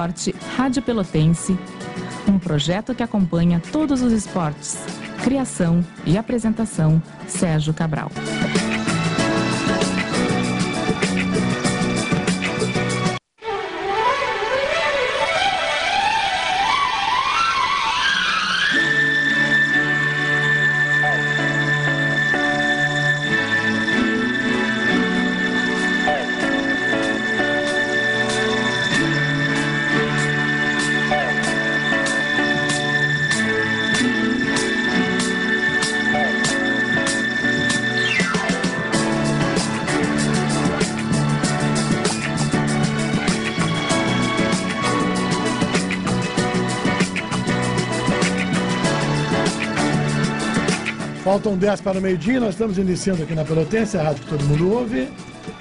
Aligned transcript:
Esporte 0.00 0.34
Rádio 0.56 0.80
Pelotense, 0.80 1.58
um 2.26 2.38
projeto 2.38 2.94
que 2.94 3.02
acompanha 3.02 3.60
todos 3.70 4.00
os 4.00 4.14
esportes. 4.14 4.78
Criação 5.22 5.84
e 6.06 6.16
apresentação 6.16 7.02
Sérgio 7.28 7.74
Cabral. 7.74 8.10
10 51.60 51.82
para 51.82 51.98
o 51.98 52.00
meio-dia, 52.00 52.40
nós 52.40 52.54
estamos 52.54 52.78
iniciando 52.78 53.22
aqui 53.22 53.34
na 53.34 53.44
Pelotense, 53.44 53.98
a 53.98 54.02
rádio 54.02 54.22
que 54.22 54.30
todo 54.30 54.42
mundo 54.46 54.72
ouve, 54.72 55.12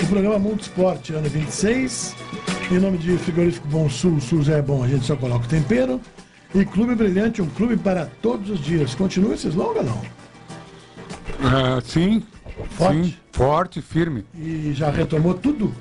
o 0.02 0.08
programa 0.08 0.40
Mundo 0.40 0.62
Esporte, 0.62 1.12
ano 1.12 1.28
26. 1.28 2.16
Em 2.72 2.80
nome 2.80 2.98
de 2.98 3.18
Frigorífico 3.18 3.68
Bom 3.68 3.90
Sul, 3.90 4.14
o 4.14 4.22
Sul 4.22 4.42
já 4.42 4.56
é 4.56 4.62
bom, 4.62 4.82
a 4.82 4.88
gente 4.88 5.06
só 5.06 5.18
coloca 5.18 5.44
o 5.46 5.50
tempero. 5.50 6.00
E 6.56 6.64
Clube 6.64 6.96
Brilhante, 6.96 7.42
um 7.42 7.50
clube 7.50 7.76
para 7.76 8.06
todos 8.22 8.50
os 8.50 8.62
dias. 8.62 8.96
Continua 8.96 9.34
esse 9.34 9.50
slogan, 9.50 9.84
não? 9.84 10.02
Ah, 11.44 11.82
sim. 11.84 12.24
Forte? 12.70 13.04
Sim, 13.04 13.14
forte, 13.34 13.82
firme. 13.82 14.24
E 14.34 14.72
já 14.74 14.90
retomou 14.90 15.34
tudo? 15.34 15.76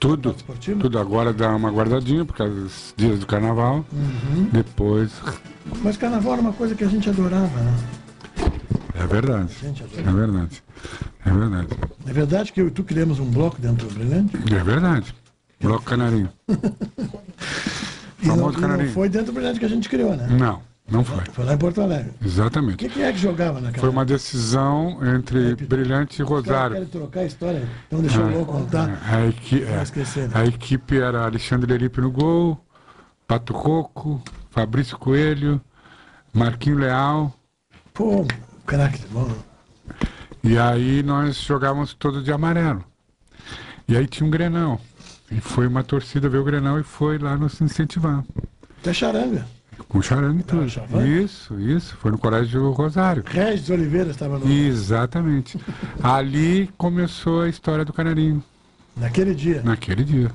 Tudo. 0.00 0.34
Tudo 0.80 0.98
agora 0.98 1.30
dá 1.30 1.54
uma 1.54 1.70
guardadinha 1.70 2.24
por 2.24 2.34
causa 2.34 2.54
dos 2.54 2.94
dias 2.96 3.18
do 3.18 3.26
carnaval. 3.26 3.84
Uhum. 3.92 4.48
Depois. 4.50 5.12
Mas 5.82 5.98
carnaval 5.98 6.32
era 6.32 6.42
uma 6.42 6.52
coisa 6.54 6.74
que 6.74 6.84
a 6.84 6.88
gente 6.88 7.10
adorava, 7.10 7.60
né? 7.60 7.97
É 8.98 9.06
verdade. 9.06 9.52
É 9.96 10.12
verdade. 10.12 10.62
É 11.24 11.30
verdade. 11.30 11.68
É 12.06 12.12
verdade 12.12 12.52
que 12.52 12.60
eu 12.60 12.68
e 12.68 12.70
tu 12.70 12.82
criamos 12.84 13.18
um 13.20 13.30
bloco 13.30 13.60
dentro 13.60 13.86
do 13.86 13.94
Brilhante? 13.94 14.36
É 14.54 14.62
verdade. 14.64 15.14
Bloco 15.60 15.84
Canarinho. 15.84 16.28
E 18.20 18.26
não, 18.26 18.34
e 18.34 18.38
não 18.38 18.52
Canarinho. 18.52 18.90
foi 18.90 19.08
dentro 19.08 19.26
do 19.26 19.32
Brilhante 19.32 19.60
que 19.60 19.64
a 19.64 19.68
gente 19.68 19.88
criou, 19.88 20.16
né? 20.16 20.26
Não, 20.28 20.60
não 20.90 21.04
foi. 21.04 21.22
Foi 21.32 21.44
lá 21.44 21.54
em 21.54 21.56
Porto 21.58 21.80
Alegre. 21.80 22.12
O 22.20 22.24
Exatamente. 22.26 22.76
que, 22.78 22.88
que 22.88 23.00
é 23.00 23.12
que 23.12 23.18
jogava 23.18 23.60
naquela 23.60 23.78
Foi 23.80 23.88
uma 23.90 24.04
decisão 24.04 24.98
entre. 25.14 25.54
Brilhante 25.54 26.20
e 26.20 26.24
Rosário. 26.24 26.74
querem 26.74 26.88
trocar 26.88 27.20
a 27.20 27.24
história, 27.26 27.62
então 27.86 28.00
deixa 28.00 28.18
eu 28.20 28.44
contar. 28.44 29.00
A, 29.08 29.24
equi- 29.26 29.62
é, 29.62 29.80
esquecer, 29.84 30.24
né? 30.28 30.32
a 30.34 30.44
equipe 30.44 30.98
era 30.98 31.26
Alexandre 31.26 31.70
Leripe 31.70 32.00
no 32.00 32.10
gol, 32.10 32.58
Pato 33.24 33.52
Coco, 33.54 34.20
Fabrício 34.50 34.98
Coelho, 34.98 35.60
Marquinho 36.34 36.78
Leal. 36.78 37.32
Pô, 37.94 38.26
craque, 38.68 39.00
bom. 39.10 39.26
E 40.44 40.58
aí 40.58 41.02
nós 41.02 41.36
jogávamos 41.40 41.94
todo 41.94 42.22
de 42.22 42.30
amarelo. 42.30 42.84
E 43.88 43.96
aí 43.96 44.06
tinha 44.06 44.26
um 44.26 44.30
Grenal. 44.30 44.78
E 45.30 45.40
foi 45.40 45.66
uma 45.66 45.82
torcida 45.82 46.28
ver 46.28 46.38
o 46.38 46.44
Grenal 46.44 46.78
e 46.78 46.82
foi 46.82 47.18
lá 47.18 47.36
nos 47.36 47.60
incentivar. 47.62 48.22
Até 48.80 48.92
charanga. 48.92 49.46
Com 49.88 50.02
charanga 50.02 50.40
e 50.40 50.42
tudo. 50.42 50.66
Isso, 51.06 51.58
isso. 51.58 51.96
Foi 51.96 52.10
no 52.10 52.18
Colégio 52.18 52.70
Rosário. 52.72 53.24
Regis 53.26 53.70
Oliveira 53.70 54.10
estava 54.10 54.38
no... 54.38 54.50
Exatamente. 54.50 55.58
Ali 56.02 56.68
começou 56.76 57.42
a 57.42 57.48
história 57.48 57.84
do 57.84 57.92
Canarinho. 57.92 58.42
naquele 58.96 59.34
dia, 59.34 59.62
Naquele 59.64 60.04
dia. 60.04 60.30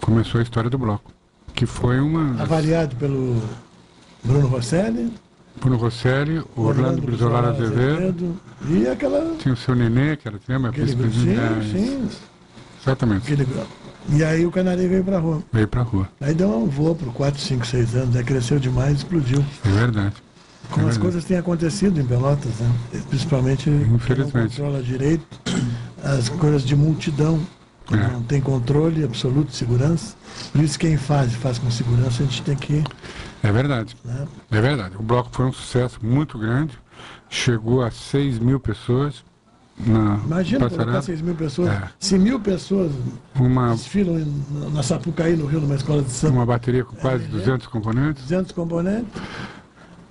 Começou 0.00 0.38
a 0.38 0.42
história 0.42 0.70
do 0.70 0.78
bloco. 0.78 1.12
Que 1.54 1.66
foi 1.66 2.00
uma. 2.00 2.40
avaliado 2.42 2.96
pelo 2.96 3.42
Bruno 4.22 4.48
Rosselli, 4.48 5.12
Bruno 5.60 5.76
Rosselli, 5.76 6.42
Orlando 6.56 7.00
Brizolara 7.02 7.50
Azevedo. 7.50 8.36
e 8.68 8.86
aquela... 8.86 9.34
Tinha 9.38 9.54
o 9.54 9.56
seu 9.56 9.74
Nenê, 9.74 10.16
que 10.16 10.28
era 10.28 10.38
tema, 10.38 10.70
vice-presidente. 10.70 11.70
sim, 11.70 11.78
É, 11.78 11.78
sim. 11.78 12.08
Exatamente. 12.82 13.32
Aquele. 13.32 13.46
E 14.10 14.22
aí 14.22 14.44
o 14.44 14.50
Canarinho 14.50 14.90
veio 14.90 15.04
pra 15.04 15.18
rua. 15.18 15.42
Veio 15.52 15.66
pra 15.68 15.82
rua. 15.82 16.08
Aí 16.20 16.34
deu 16.34 16.50
um 16.50 16.66
voo 16.66 16.94
por 16.94 17.10
4, 17.14 17.40
5, 17.40 17.66
6 17.66 17.94
anos, 17.94 18.16
aí 18.16 18.22
cresceu 18.24 18.58
demais, 18.58 18.98
explodiu. 18.98 19.42
É 19.64 19.68
verdade. 19.70 20.14
É 20.16 20.74
Como 20.74 20.86
as 20.88 20.94
verdade. 20.96 20.98
coisas 21.00 21.24
têm 21.24 21.38
acontecido 21.38 21.98
em 22.00 22.04
Pelotas, 22.04 22.52
né? 22.60 22.70
Principalmente 23.08 23.64
quem 23.64 23.72
não 23.86 23.94
Infelizmente. 23.96 24.56
controla 24.56 24.82
direito, 24.82 25.24
as 26.02 26.28
coisas 26.28 26.62
de 26.62 26.76
multidão, 26.76 27.40
É. 27.90 27.96
não 27.96 28.22
tem 28.22 28.40
controle 28.42 29.02
absoluto 29.04 29.48
de 29.50 29.56
segurança. 29.56 30.14
Por 30.52 30.62
isso 30.62 30.78
quem 30.78 30.96
faz 30.98 31.32
faz 31.34 31.58
com 31.58 31.70
segurança, 31.70 32.22
a 32.22 32.26
gente 32.26 32.42
tem 32.42 32.56
que. 32.56 32.84
É 33.44 33.52
verdade. 33.52 33.94
Né? 34.04 34.26
É 34.50 34.60
verdade. 34.60 34.96
O 34.96 35.02
bloco 35.02 35.28
foi 35.30 35.44
um 35.44 35.52
sucesso 35.52 35.98
muito 36.02 36.38
grande. 36.38 36.78
Chegou 37.28 37.82
a 37.82 37.90
6 37.90 38.38
mil 38.38 38.58
pessoas 38.58 39.22
na 39.76 40.20
Imagina 40.24 40.60
colocar 40.60 40.76
passarela. 40.76 41.02
6 41.02 41.20
mil 41.20 41.34
pessoas. 41.34 41.68
É. 41.68 41.88
Se 41.98 42.16
mil 42.18 42.40
pessoas 42.40 42.92
Uma, 43.34 43.70
desfilam 43.72 44.24
na 44.72 44.82
Sapucaí, 44.82 45.36
no 45.36 45.46
Rio, 45.46 45.60
numa 45.60 45.74
escola 45.74 46.02
de 46.02 46.10
samba, 46.10 46.34
uma 46.36 46.46
bateria 46.46 46.84
com 46.84 46.96
quase 46.96 47.24
É, 47.24 47.28
200 47.28 47.66
componentes. 47.66 48.22
200 48.22 48.52
componentes, 48.52 49.12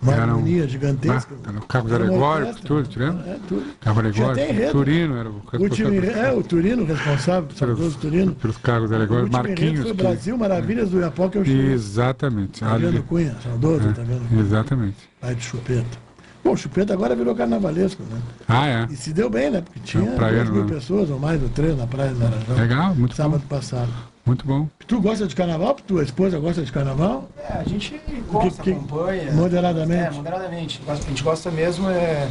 uma 0.04 0.14
Era 0.14 0.26
um- 0.28 0.30
harmonia 0.32 0.68
gigantesca. 0.68 1.34
Ah, 1.46 1.52
carros 1.68 1.92
Era 1.92 2.04
uma 2.04 2.10
alegóricos, 2.12 2.48
orquestra, 2.56 2.68
tudo, 2.68 2.88
te 2.90 3.00
lembra? 3.00 3.24
É, 3.30 3.40
tudo. 3.48 3.64
Tem 3.80 3.94
alegórico. 3.94 4.72
Turino 4.72 5.18
era 5.18 5.30
o 5.30 5.42
O 5.66 5.70
time, 5.70 5.98
é, 6.08 6.32
o 6.32 6.44
Turino, 6.44 6.86
responsável, 6.86 7.50
o 7.50 7.58
saudoso 7.58 7.98
Turino. 7.98 8.36
pelos 8.36 8.58
carros 8.58 8.92
O 8.92 8.96
alegóricos. 8.96 9.32
Marquinhos. 9.32 9.82
foi 9.82 9.92
que- 9.96 10.04
Brasil, 10.04 10.38
Maravilhas 10.38 10.90
do 10.90 11.00
Iapoca, 11.00 11.40
eu 11.40 11.46
chego. 11.46 11.70
Exatamente. 11.72 12.60
Fabiano 12.60 12.98
Ali- 12.98 13.02
Cunha, 13.08 13.36
saudoso, 13.44 13.90
É, 13.90 13.94
tá 13.94 14.02
vendo? 14.04 14.40
Exatamente. 14.40 14.98
Pai 15.20 15.36
de 15.36 15.42
chupeta. 15.44 15.98
Bom, 16.44 16.52
o 16.52 16.58
chupeta 16.58 16.94
agora 16.94 17.16
virou 17.16 17.34
carnavalesco, 17.34 18.04
né? 18.04 18.20
Ah, 18.48 18.68
é. 18.68 18.88
E 18.92 18.96
se 18.98 19.14
deu 19.14 19.30
bem, 19.30 19.50
né? 19.50 19.62
Porque 19.62 19.80
tinha 19.80 20.04
um 20.04 20.14
praiano, 20.16 20.46
duas 20.52 20.56
mil 20.58 20.66
né? 20.66 20.74
pessoas 20.74 21.10
ou 21.10 21.18
mais 21.18 21.42
no 21.42 21.48
treino 21.48 21.78
na 21.78 21.88
praia 21.88 22.12
do 22.12 22.20
Laranjal. 22.20 22.58
Legal, 22.58 22.96
muito 22.96 23.16
Sábado 23.16 23.40
bom. 23.42 23.48
passado. 23.56 23.90
Muito 24.26 24.46
bom. 24.48 24.70
Tu 24.88 25.02
gosta 25.02 25.28
de 25.28 25.36
carnaval? 25.36 25.76
Tua 25.86 26.02
esposa 26.04 26.40
gosta 26.40 26.64
de 26.64 26.72
carnaval? 26.72 27.28
É, 27.38 27.58
a 27.58 27.64
gente 27.64 28.00
gosta, 28.32 28.64
que- 28.64 28.72
acompanha. 28.72 29.32
moderadamente? 29.34 30.02
É, 30.08 30.12
moderadamente. 30.12 30.82
A 30.88 30.96
gente 30.96 31.22
gosta 31.24 31.52
mesmo 31.52 31.90
é 31.90 32.30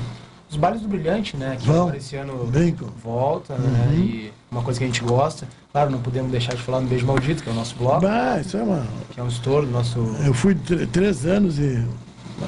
dos 0.48 0.56
bailes 0.58 0.80
do 0.80 0.88
Brilhante, 0.88 1.36
né? 1.36 1.56
Que 1.60 1.66
Vão. 1.66 1.94
esse 1.94 2.16
ano 2.16 2.46
Brincam. 2.46 2.88
volta, 3.02 3.54
né? 3.56 3.94
E 3.94 4.32
uma 4.50 4.62
coisa 4.62 4.78
que 4.78 4.84
a 4.84 4.86
gente 4.86 5.02
gosta. 5.02 5.46
Claro, 5.70 5.90
não 5.90 5.98
podemos 6.00 6.30
deixar 6.30 6.54
de 6.54 6.62
falar 6.62 6.80
no 6.80 6.86
Beijo 6.88 7.06
Maldito, 7.06 7.42
que 7.42 7.48
é 7.48 7.52
o 7.52 7.54
nosso 7.54 7.74
bloco, 7.76 8.00
Bah, 8.02 8.38
isso 8.40 8.56
é 8.56 8.62
uma. 8.62 8.86
que 9.10 9.20
é 9.20 9.22
um 9.22 9.28
estouro 9.28 9.66
do 9.66 9.72
nosso... 9.72 9.98
Eu 10.24 10.32
fui 10.34 10.54
tr- 10.54 10.86
três 10.90 11.24
anos 11.26 11.58
e 11.58 11.82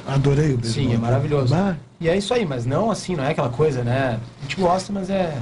adorei 0.07 0.55
o 0.55 0.59
beijo. 0.59 0.75
Sim, 0.75 0.95
é 0.95 0.99
maravilhoso. 0.99 1.55
Bah, 1.55 1.77
E 2.01 2.09
é 2.09 2.17
isso 2.17 2.33
aí, 2.35 2.45
mas 2.47 2.65
não 2.67 2.91
assim, 2.91 3.15
não 3.17 3.25
é 3.25 3.31
aquela 3.31 3.49
coisa, 3.51 3.83
né? 3.85 4.19
A 4.41 4.43
gente 4.43 4.57
gosta, 4.61 4.91
mas 4.93 5.09
é 5.11 5.35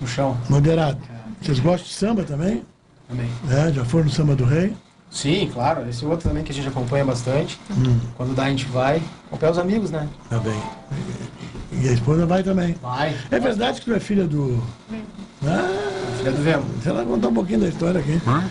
no 0.00 0.06
chão 0.06 0.36
moderado. 0.48 0.98
Vocês 1.46 1.60
gostam 1.60 1.86
de 1.86 1.94
samba 1.94 2.24
também? 2.24 2.64
também. 3.08 3.30
É, 3.48 3.72
já 3.72 3.84
foram 3.84 4.06
no 4.06 4.10
Samba 4.10 4.34
do 4.34 4.44
Rei? 4.44 4.74
Sim, 5.12 5.48
claro. 5.54 5.88
Esse 5.88 6.04
outro 6.04 6.28
também 6.28 6.42
que 6.42 6.50
a 6.50 6.54
gente 6.54 6.66
acompanha 6.66 7.04
bastante. 7.04 7.56
Hum, 7.70 8.00
Quando 8.16 8.34
dá, 8.34 8.46
a 8.46 8.50
gente 8.50 8.66
vai. 8.66 9.00
Acompanha 9.28 9.52
os 9.52 9.58
amigos, 9.58 9.90
né? 9.92 10.08
tá 10.28 10.40
bem. 10.40 10.60
E 11.70 11.88
a 11.88 11.92
esposa 11.92 12.26
vai 12.26 12.42
também. 12.42 12.74
Vai. 12.82 13.16
É 13.30 13.38
verdade 13.38 13.78
que 13.78 13.84
tu 13.86 13.94
é 13.94 14.00
filha 14.00 14.26
do. 14.26 14.60
Ah, 15.44 15.95
Filha 16.26 16.36
do 16.38 16.42
Vemo. 16.42 16.64
deixa 16.74 16.90
ela 16.90 17.04
contar 17.04 17.28
um 17.28 17.34
pouquinho 17.34 17.60
da 17.60 17.68
história 17.68 18.00
aqui. 18.00 18.20
Hã? 18.26 18.44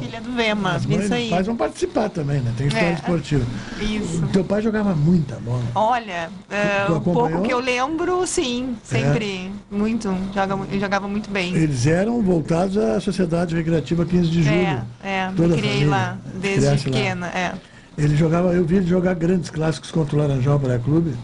Filha 0.00 0.20
do 0.20 0.32
Vema, 0.32 0.72
As 0.72 0.84
isso 0.84 1.14
aí. 1.14 1.24
os 1.24 1.30
pais 1.30 1.46
vão 1.46 1.56
participar 1.56 2.08
também, 2.10 2.40
né? 2.40 2.52
Tem 2.56 2.66
história 2.66 2.88
É. 2.88 2.92
esportiva. 2.94 3.44
Isso. 3.80 4.22
Teu 4.32 4.44
pai 4.44 4.60
jogava 4.60 4.94
muita 4.94 5.36
bola. 5.36 5.62
Olha, 5.74 6.28
é, 6.50 6.90
o 6.90 6.96
acompanhou? 6.96 7.28
pouco 7.30 7.42
que 7.42 7.52
eu 7.52 7.60
lembro, 7.60 8.26
sim, 8.26 8.76
sempre. 8.82 9.50
Muito. 9.70 10.14
Joga, 10.34 10.58
jogava 10.78 11.08
muito 11.08 11.30
bem. 11.30 11.54
Eles 11.54 11.86
eram 11.86 12.20
voltados 12.22 12.76
à 12.76 13.00
Sociedade 13.00 13.54
Recreativa 13.54 14.04
15 14.04 14.28
de 14.28 14.42
julho. 14.42 14.54
É, 14.54 14.82
é, 15.02 15.30
Toda 15.34 15.48
me 15.48 15.56
criei 15.56 15.72
família 15.74 15.90
lá, 15.90 16.18
desde 16.34 16.66
cresce 16.66 16.88
lá. 16.90 16.96
pequena. 16.96 17.26
É. 17.28 17.52
Ele 17.96 18.16
jogava, 18.16 18.52
eu 18.52 18.64
vi 18.64 18.76
ele 18.76 18.86
jogar 18.86 19.14
grandes 19.14 19.48
clássicos 19.50 19.90
contra 19.90 20.14
o 20.14 20.18
Laranjal 20.18 20.58
Praia 20.60 20.78
Clube. 20.78 21.14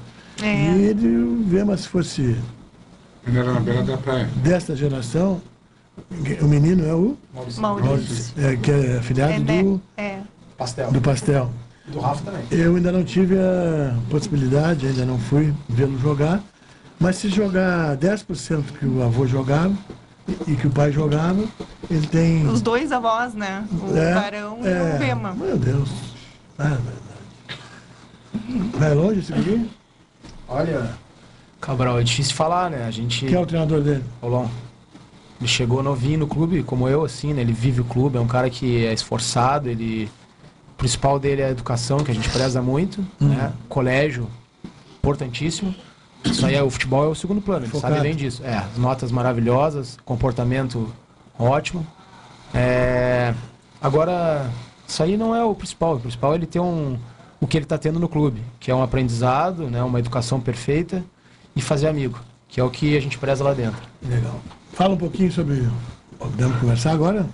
É. 0.42 0.46
E 0.46 0.82
ele 0.86 1.44
vê, 1.46 1.62
mas 1.62 1.80
se 1.82 1.88
fosse 1.88 2.36
Ele 3.26 3.38
era 3.38 3.52
na 3.52 3.60
beira 3.60 3.82
da 3.82 3.96
praia. 3.96 4.28
desta 4.36 4.74
geração, 4.74 5.40
o 6.42 6.46
menino 6.46 6.86
é 6.86 6.94
o 6.94 7.16
Maurício. 7.58 8.34
é, 8.38 8.56
que 8.56 8.70
é 8.70 8.98
afiliado 8.98 9.32
É, 9.32 9.38
né? 9.38 9.62
do, 9.62 9.80
É. 9.96 10.18
Pastel. 10.56 10.90
do 10.92 11.00
Pastel. 11.00 11.50
Do 11.88 12.00
Rafa 12.00 12.24
também. 12.24 12.42
Eu 12.50 12.76
ainda 12.76 12.90
não 12.90 13.04
tive 13.04 13.36
a 13.38 13.94
possibilidade, 14.08 14.86
ainda 14.86 15.04
não 15.04 15.18
fui 15.18 15.52
vê-lo 15.68 15.98
jogar, 15.98 16.42
mas 16.98 17.16
se 17.16 17.28
jogar 17.28 17.96
10% 17.96 18.62
que 18.78 18.86
o 18.86 19.02
avô 19.02 19.26
jogava, 19.26 19.74
e, 20.26 20.52
e 20.52 20.56
que 20.56 20.66
o 20.66 20.70
pai 20.70 20.90
jogava. 20.90 21.44
Ele 21.90 22.06
tem. 22.06 22.46
Os 22.48 22.62
dois 22.62 22.90
avós, 22.92 23.34
né? 23.34 23.66
O 23.70 23.96
É, 23.96 24.14
Barão 24.14 24.58
e 24.62 24.66
é. 24.68 24.94
o 24.94 24.98
Vema. 24.98 25.34
Meu 25.34 25.58
Deus. 25.58 25.90
Ah, 26.58 26.64
é 26.64 26.68
verdade. 26.68 28.70
Vai 28.78 28.94
longe 28.94 29.20
esse 29.20 29.32
guri? 29.32 29.70
Olha, 30.48 30.90
Cabral, 31.60 31.98
é 31.98 32.02
difícil 32.02 32.34
falar, 32.34 32.70
né? 32.70 32.84
A 32.86 32.90
gente. 32.90 33.26
Quem 33.26 33.34
é 33.34 33.40
o 33.40 33.46
treinador 33.46 33.80
dele? 33.82 34.04
Paulão. 34.20 34.50
Ele 35.40 35.48
chegou 35.48 35.82
novinho 35.82 36.20
no 36.20 36.26
clube, 36.26 36.62
como 36.62 36.88
eu, 36.88 37.04
assim, 37.04 37.32
né? 37.32 37.40
Ele 37.42 37.52
vive 37.52 37.80
o 37.80 37.84
clube, 37.84 38.16
é 38.16 38.20
um 38.20 38.26
cara 38.26 38.48
que 38.48 38.84
é 38.84 38.92
esforçado, 38.92 39.68
ele... 39.68 40.10
O 40.72 40.76
principal 40.76 41.18
dele 41.18 41.40
é 41.42 41.46
a 41.46 41.50
educação, 41.50 41.98
que 41.98 42.10
a 42.10 42.14
gente 42.14 42.28
preza 42.28 42.60
muito, 42.60 43.04
né? 43.20 43.52
Colégio, 43.68 44.28
importantíssimo. 44.98 45.74
Isso 46.24 46.44
aí 46.46 46.54
é 46.54 46.62
o 46.62 46.70
futebol 46.70 47.04
é 47.04 47.08
o 47.08 47.14
segundo 47.14 47.40
plano, 47.40 47.66
ele 47.66 47.70
Focado. 47.70 47.94
sabe 47.94 48.08
bem 48.08 48.16
disso. 48.16 48.42
É, 48.44 48.56
as 48.56 48.76
notas 48.76 49.12
maravilhosas, 49.12 49.98
comportamento 50.04 50.88
ótimo. 51.38 51.86
É... 52.52 53.34
Agora, 53.80 54.50
isso 54.86 55.02
aí 55.02 55.16
não 55.16 55.34
é 55.34 55.44
o 55.44 55.54
principal. 55.54 55.96
O 55.96 56.00
principal 56.00 56.32
é 56.32 56.36
ele 56.36 56.46
ter 56.46 56.60
um... 56.60 56.98
o 57.40 57.46
que 57.46 57.58
ele 57.58 57.64
está 57.64 57.76
tendo 57.76 58.00
no 58.00 58.08
clube, 58.08 58.40
que 58.58 58.70
é 58.70 58.74
um 58.74 58.82
aprendizado, 58.82 59.70
né? 59.70 59.82
Uma 59.82 59.98
educação 59.98 60.40
perfeita 60.40 61.04
e 61.54 61.60
fazer 61.60 61.88
amigo, 61.88 62.18
que 62.48 62.58
é 62.58 62.64
o 62.64 62.70
que 62.70 62.96
a 62.96 63.00
gente 63.00 63.18
preza 63.18 63.44
lá 63.44 63.52
dentro. 63.52 63.80
Legal. 64.02 64.40
Fala 64.74 64.94
um 64.94 64.96
pouquinho 64.98 65.30
sobre. 65.32 65.66
Podemos 66.18 66.58
conversar 66.58 66.92
agora? 66.92 67.26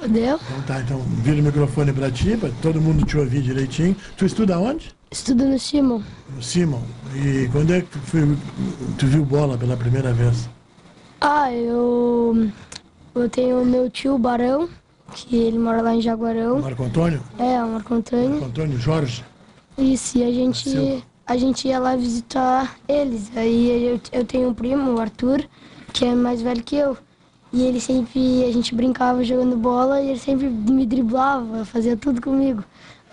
Podeu? 0.00 0.36
Então 0.48 0.62
tá, 0.66 0.80
então 0.80 0.98
vira 1.22 1.40
o 1.40 1.44
microfone 1.44 1.92
pra 1.92 2.10
ti, 2.10 2.36
pra 2.36 2.50
todo 2.60 2.80
mundo 2.80 3.04
te 3.06 3.16
ouvir 3.16 3.40
direitinho. 3.42 3.96
Tu 4.16 4.26
estuda 4.26 4.58
onde? 4.58 4.90
Estudo 5.10 5.44
no 5.46 5.58
Simon. 5.58 6.02
No 6.34 6.42
Simon. 6.42 6.82
E 7.14 7.48
quando 7.52 7.72
é 7.72 7.80
que 7.82 7.86
tu, 7.86 7.98
foi- 8.00 8.36
tu 8.98 9.06
viu 9.06 9.24
bola 9.24 9.56
pela 9.56 9.76
primeira 9.76 10.12
vez? 10.12 10.48
Ah, 11.20 11.52
eu. 11.52 12.48
Eu 13.14 13.28
tenho 13.28 13.64
meu 13.64 13.90
tio 13.90 14.16
Barão, 14.18 14.68
que 15.14 15.36
ele 15.36 15.58
mora 15.58 15.82
lá 15.82 15.94
em 15.94 16.00
Jaguarão. 16.00 16.60
Marco 16.60 16.82
Antônio? 16.82 17.22
É, 17.38 17.62
o 17.62 17.68
Marco 17.68 17.94
Antônio. 17.94 18.30
Marco 18.30 18.46
Antônio 18.46 18.78
Jorge? 18.78 19.22
Isso, 19.78 20.18
e 20.18 20.24
a 20.24 20.32
gente. 20.32 20.68
Nasceu. 20.68 21.02
A 21.24 21.36
gente 21.36 21.68
ia 21.68 21.78
lá 21.78 21.94
visitar 21.94 22.74
eles. 22.88 23.30
Aí 23.36 23.86
eu, 23.86 24.00
eu 24.12 24.24
tenho 24.24 24.48
um 24.48 24.54
primo, 24.54 24.94
o 24.94 25.00
Arthur, 25.00 25.44
que 25.92 26.04
é 26.04 26.14
mais 26.14 26.40
velho 26.42 26.62
que 26.62 26.76
eu. 26.76 26.96
E 27.52 27.62
ele 27.62 27.80
sempre. 27.80 28.44
A 28.44 28.52
gente 28.52 28.74
brincava 28.74 29.22
jogando 29.22 29.56
bola 29.56 30.00
e 30.00 30.10
ele 30.10 30.18
sempre 30.18 30.48
me 30.48 30.86
driblava, 30.86 31.64
fazia 31.64 31.96
tudo 31.96 32.20
comigo. 32.20 32.64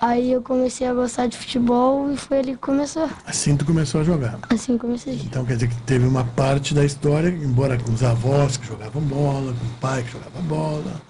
Aí 0.02 0.32
eu 0.32 0.42
comecei 0.42 0.88
a 0.88 0.94
gostar 0.94 1.28
de 1.28 1.36
futebol 1.36 2.10
e 2.10 2.16
foi 2.16 2.38
ele 2.40 2.52
que 2.54 2.58
começou. 2.60 3.10
Assim 3.28 3.58
tu 3.58 3.66
começou 3.66 4.00
a 4.00 4.04
jogar. 4.06 4.40
Assim 4.50 4.78
comecei. 4.78 5.16
Então 5.26 5.44
quer 5.44 5.56
dizer 5.56 5.68
que 5.68 5.82
teve 5.82 6.08
uma 6.08 6.24
parte 6.24 6.74
da 6.74 6.86
história, 6.86 7.28
embora 7.28 7.78
com 7.78 7.92
os 7.92 8.02
avós 8.02 8.56
que 8.56 8.66
jogavam 8.66 9.02
bola, 9.02 9.52
com 9.54 9.66
o 9.66 9.70
pai 9.82 10.02
que 10.04 10.12
jogava 10.14 10.40
bola. 10.44 11.02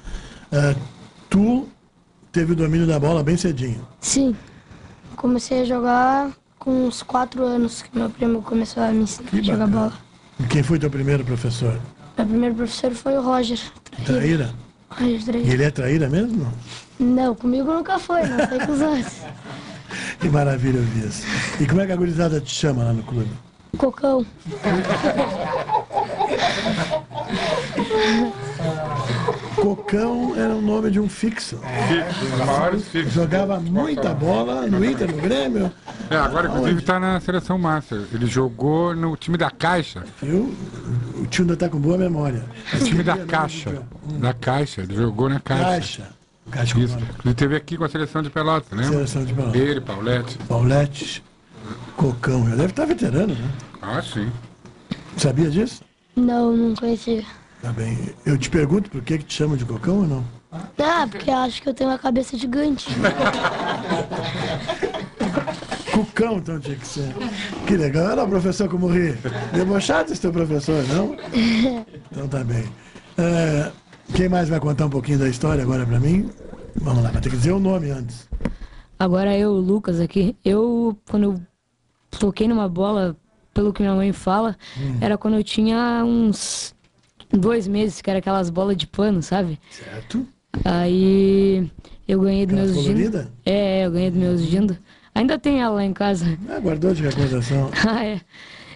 ah, 0.51 0.73
tu 1.29 1.67
teve 2.31 2.53
o 2.53 2.55
domínio 2.55 2.87
da 2.87 2.99
bola 2.99 3.21
bem 3.21 3.37
cedinho. 3.37 3.87
Sim. 4.01 4.35
Comecei 5.15 5.61
a 5.61 5.65
jogar 5.65 6.31
com 6.57 6.87
uns 6.87 7.03
quatro 7.03 7.43
anos 7.43 7.83
que 7.83 7.95
meu 7.95 8.09
primo 8.09 8.41
começou 8.41 8.81
a 8.81 8.87
me 8.91 9.03
ensinar 9.03 9.29
Que 9.29 9.39
a 9.39 9.43
jogar 9.43 9.67
bacana. 9.67 9.77
bola. 9.89 9.93
E 10.39 10.43
quem 10.43 10.63
foi 10.63 10.79
teu 10.79 10.89
primeiro 10.89 11.23
professor? 11.23 11.79
Meu 12.17 12.27
primeiro 12.27 12.55
professor 12.55 12.91
foi 12.91 13.17
o 13.17 13.21
Roger. 13.21 13.59
Traíra? 14.05 14.49
Roger 14.89 15.19
E 15.19 15.23
Traíra. 15.23 15.53
ele 15.53 15.63
é 15.63 15.71
traíra 15.71 16.09
mesmo? 16.09 16.51
Não, 16.99 17.35
comigo 17.35 17.71
nunca 17.73 17.97
foi, 17.99 18.23
não 18.25 18.47
sei 18.47 18.59
com 18.65 18.71
os 18.71 18.81
outros. 18.81 19.13
Que 20.19 20.29
maravilha 20.29 20.79
ouvir 20.79 21.07
isso. 21.07 21.23
E 21.59 21.65
como 21.65 21.81
é 21.81 21.85
que 21.85 21.91
a 21.91 21.95
gurizada 21.95 22.39
te 22.41 22.53
chama 22.53 22.83
lá 22.83 22.93
no 22.93 23.01
clube? 23.03 23.29
Cocão. 23.77 24.23
Cocão 29.55 30.33
era 30.35 30.53
o 30.55 30.61
nome 30.61 30.91
de 30.91 30.99
um 30.99 31.09
fixo. 31.09 31.59
Os 31.59 32.45
maiores 32.45 32.87
fixos. 32.87 33.13
Jogava 33.13 33.59
muita 33.59 34.13
bola 34.13 34.65
no 34.67 34.83
Inter, 34.83 35.13
no 35.13 35.21
Grêmio. 35.21 35.71
É, 36.09 36.15
agora 36.17 36.47
inclusive 36.47 36.79
está 36.79 36.99
na 36.99 37.19
seleção 37.19 37.57
master. 37.57 38.03
Ele 38.13 38.25
jogou 38.25 38.95
no 38.95 39.15
time 39.15 39.37
da 39.37 39.49
Caixa. 39.49 40.03
Viu? 40.21 40.53
O 41.15 41.25
tio 41.27 41.43
ainda 41.43 41.55
tá 41.55 41.69
com 41.69 41.79
boa 41.79 41.97
memória. 41.97 42.43
O 42.73 42.83
time 42.83 43.03
da 43.03 43.17
Caixa. 43.17 43.83
Da 44.19 44.33
Caixa. 44.33 44.81
Ele 44.81 44.95
jogou 44.95 45.29
na 45.29 45.39
Caixa. 45.39 45.69
Caixa. 45.69 46.09
Caixa 46.51 46.79
Isso. 46.79 46.97
Ele 46.97 47.31
esteve 47.31 47.55
aqui 47.55 47.77
com 47.77 47.83
a 47.83 47.89
seleção 47.89 48.23
de 48.23 48.29
Pelotas, 48.29 48.71
lembra? 48.71 48.93
Seleção 48.93 49.25
de 49.25 49.33
Pelotas. 49.33 49.61
Ele, 49.61 49.81
Paulette. 49.81 50.37
Paulette, 50.47 51.23
Cocão. 51.95 52.49
Já 52.49 52.55
deve 52.55 52.71
estar 52.71 52.85
veterano, 52.85 53.35
né? 53.35 53.51
Ah, 53.81 54.01
sim. 54.01 54.31
Sabia 55.17 55.49
disso? 55.49 55.83
Não, 56.15 56.55
não 56.55 56.75
conhecia. 56.75 57.23
Tá 57.61 57.71
bem. 57.71 57.97
Eu 58.25 58.37
te 58.37 58.49
pergunto 58.49 58.89
por 58.89 59.01
que, 59.01 59.17
que 59.17 59.25
te 59.25 59.35
chamam 59.35 59.57
de 59.57 59.65
Cocão 59.65 59.97
ou 59.97 60.07
não? 60.07 60.23
Ah, 60.51 61.07
porque 61.09 61.29
acho 61.29 61.61
que 61.61 61.69
eu 61.69 61.73
tenho 61.73 61.89
uma 61.89 61.99
cabeça 61.99 62.37
gigante. 62.37 62.87
Cucão, 66.05 66.37
então 66.37 66.59
tinha 66.59 66.77
que 66.77 66.87
ser. 66.87 67.13
Que 67.67 67.75
legal. 67.75 68.15
Lá 68.15 68.23
o 68.23 68.29
professor 68.29 68.69
como 68.69 68.87
ri. 68.87 69.17
Debochado 69.53 70.11
esse 70.11 70.21
teu 70.21 70.31
professor, 70.31 70.81
não? 70.87 71.17
Então 72.11 72.27
tá 72.27 72.43
bem. 72.43 72.63
É, 73.17 73.71
quem 74.15 74.29
mais 74.29 74.47
vai 74.47 74.59
contar 74.59 74.85
um 74.85 74.89
pouquinho 74.89 75.19
da 75.19 75.27
história 75.27 75.61
agora 75.61 75.85
pra 75.85 75.99
mim? 75.99 76.29
Vamos 76.75 77.03
lá, 77.03 77.11
vai 77.11 77.21
ter 77.21 77.29
que 77.29 77.35
dizer 77.35 77.51
o 77.51 77.59
nome 77.59 77.89
antes. 77.89 78.29
Agora 78.97 79.37
eu, 79.37 79.51
o 79.51 79.59
Lucas 79.59 79.99
aqui, 79.99 80.37
eu 80.43 80.97
quando 81.09 81.23
eu 81.23 81.41
toquei 82.17 82.47
numa 82.47 82.69
bola, 82.69 83.15
pelo 83.53 83.73
que 83.73 83.81
minha 83.81 83.95
mãe 83.95 84.13
fala, 84.13 84.55
era 85.01 85.17
quando 85.17 85.35
eu 85.35 85.43
tinha 85.43 86.01
uns 86.05 86.73
dois 87.29 87.67
meses, 87.67 88.01
que 88.01 88.09
era 88.09 88.19
aquelas 88.19 88.49
bolas 88.49 88.77
de 88.77 88.87
pano, 88.87 89.21
sabe? 89.21 89.59
Certo? 89.69 90.25
Aí 90.63 91.69
eu 92.07 92.21
ganhei 92.21 92.45
dos 92.45 92.57
Aquelas 92.57 92.71
meus 92.73 92.85
coloridas? 92.85 93.27
É, 93.45 93.85
eu 93.85 93.91
ganhei 93.91 94.11
dos 94.11 94.19
meus 94.19 94.45
dindo. 94.45 94.77
Ainda 95.19 95.37
tem 95.37 95.61
ela 95.61 95.75
lá 95.75 95.83
em 95.83 95.91
casa. 95.91 96.37
Ah, 96.47 96.59
guardou 96.61 96.93
de 96.93 97.03
recordação. 97.03 97.69
Ah, 97.85 98.05
é. 98.05 98.21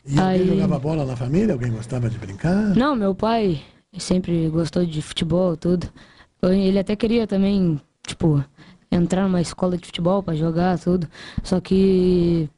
E 0.05 0.19
alguém 0.19 0.41
Aí- 0.41 0.47
jogava 0.47 0.77
bola 0.77 1.05
na 1.05 1.15
família? 1.15 1.53
Alguém 1.53 1.71
gostava 1.71 2.09
de 2.09 2.17
brincar? 2.17 2.75
Não, 2.75 2.93
meu 2.97 3.15
pai 3.15 3.62
sempre 3.97 4.50
gostou 4.50 4.85
de 4.85 5.01
futebol, 5.01 5.55
tudo. 5.55 5.88
Ele 6.43 6.77
até 6.77 6.97
queria 6.97 7.25
também, 7.25 7.79
tipo, 8.05 8.43
entrar 8.91 9.23
numa 9.23 9.39
escola 9.39 9.77
de 9.77 9.85
futebol 9.85 10.21
pra 10.21 10.35
jogar, 10.35 10.77
tudo. 10.77 11.07
Só 11.41 11.62
que 11.62 12.50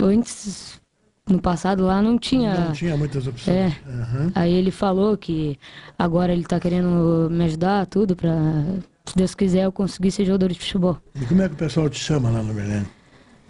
antes, 0.00 0.80
no 1.28 1.38
passado 1.38 1.84
lá, 1.84 2.00
não 2.00 2.16
tinha. 2.18 2.54
Não 2.54 2.72
tinha 2.72 2.96
muitas 2.96 3.26
opções. 3.26 3.54
É. 3.54 3.72
Aham. 3.86 4.32
Aí 4.34 4.54
ele 4.54 4.70
falou 4.70 5.18
que 5.18 5.58
agora 5.98 6.32
ele 6.32 6.44
tá 6.44 6.58
querendo 6.58 7.28
me 7.30 7.44
ajudar, 7.44 7.84
tudo, 7.84 8.16
pra, 8.16 8.32
se 9.04 9.14
Deus 9.14 9.34
quiser, 9.34 9.66
eu 9.66 9.72
conseguir 9.72 10.10
ser 10.10 10.24
jogador 10.24 10.48
de 10.50 10.58
futebol. 10.58 10.96
E 11.20 11.26
como 11.26 11.42
é 11.42 11.48
que 11.50 11.54
o 11.54 11.58
pessoal 11.58 11.90
te 11.90 11.98
chama 12.00 12.30
lá 12.30 12.42
no 12.42 12.54
Belém? 12.54 12.86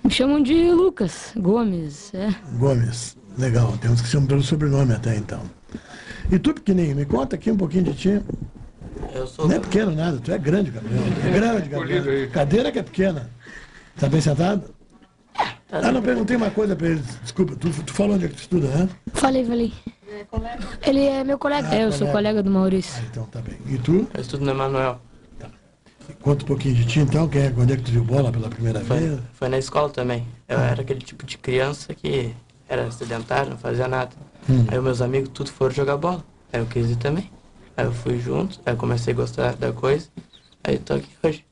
Me 0.04 0.10
chamam 0.10 0.42
de 0.42 0.70
Lucas 0.70 1.32
Gomes, 1.34 2.12
é. 2.12 2.28
Gomes. 2.58 3.16
Legal, 3.38 3.76
tem 3.78 3.90
uns 3.90 4.02
que 4.02 4.08
chamam 4.08 4.26
pelo 4.26 4.42
sobrenome 4.42 4.92
até 4.92 5.16
então. 5.16 5.40
E 6.30 6.38
tu, 6.38 6.52
pequenininho, 6.52 6.94
me 6.94 7.06
conta 7.06 7.36
aqui 7.36 7.50
um 7.50 7.56
pouquinho 7.56 7.84
de 7.84 7.94
ti. 7.94 8.20
Eu 9.14 9.26
sou. 9.26 9.48
Não 9.48 9.56
é 9.56 9.58
pequeno 9.58 9.92
nada, 9.92 10.18
tu 10.22 10.30
é 10.30 10.38
grande, 10.38 10.70
Gabriel. 10.70 11.02
É 11.24 11.30
grande, 11.30 11.68
Gabriel. 11.68 12.30
Cadeira 12.30 12.70
que 12.70 12.78
é 12.78 12.82
pequena. 12.82 13.30
Tá 13.98 14.08
bem 14.08 14.20
sentado? 14.20 14.74
Ah, 15.72 15.90
não 15.90 16.02
perguntei 16.02 16.36
uma 16.36 16.50
coisa 16.50 16.76
pra 16.76 16.88
eles. 16.88 17.04
Desculpa, 17.22 17.56
tu, 17.56 17.70
tu 17.70 17.92
falou 17.94 18.14
onde 18.14 18.26
é 18.26 18.28
que 18.28 18.34
tu 18.34 18.40
estuda, 18.42 18.68
né? 18.68 18.88
Falei, 19.14 19.44
falei. 19.44 19.72
Ele 20.82 21.00
é 21.00 21.24
meu 21.24 21.38
colega. 21.38 21.74
É, 21.74 21.84
eu 21.84 21.92
sou 21.92 22.08
colega 22.08 22.42
do 22.42 22.50
Maurício. 22.50 23.02
Ah, 23.02 23.08
então 23.10 23.24
tá 23.24 23.40
bem. 23.40 23.56
E 23.66 23.78
tu? 23.78 24.06
Eu 24.14 24.20
estudo 24.20 24.44
no 24.44 24.50
Emanuel. 24.50 25.00
Conta 26.20 26.44
um 26.44 26.46
pouquinho 26.46 26.74
de 26.74 26.84
ti 26.84 27.00
então, 27.00 27.28
quem 27.28 27.42
é, 27.42 27.50
quando 27.50 27.72
é 27.72 27.76
que 27.76 27.82
tu 27.82 27.90
viu 27.92 28.04
bola 28.04 28.30
pela 28.32 28.48
primeira 28.48 28.80
Foi, 28.80 28.98
vez? 29.00 29.20
foi 29.34 29.48
na 29.48 29.58
escola 29.58 29.88
também. 29.90 30.26
Eu 30.48 30.58
era 30.58 30.80
aquele 30.82 31.00
tipo 31.00 31.24
de 31.26 31.36
criança 31.38 31.94
que 31.94 32.34
era 32.68 32.90
sedentário, 32.90 33.50
não 33.50 33.58
fazia 33.58 33.88
nada. 33.88 34.10
Aí 34.68 34.78
os 34.78 34.84
meus 34.84 35.00
amigos 35.02 35.30
tudo 35.32 35.50
foram 35.50 35.74
jogar 35.74 35.96
bola. 35.96 36.24
Aí 36.52 36.60
eu 36.60 36.66
quis 36.66 36.90
ir 36.90 36.96
também. 36.96 37.30
Aí 37.76 37.84
eu 37.84 37.92
fui 37.92 38.18
junto, 38.20 38.60
aí 38.64 38.72
eu 38.72 38.76
comecei 38.76 39.12
a 39.12 39.16
gostar 39.16 39.56
da 39.56 39.72
coisa. 39.72 40.06
Aí 40.62 40.78
tô 40.78 40.94
aqui 40.94 41.08
hoje, 41.22 41.44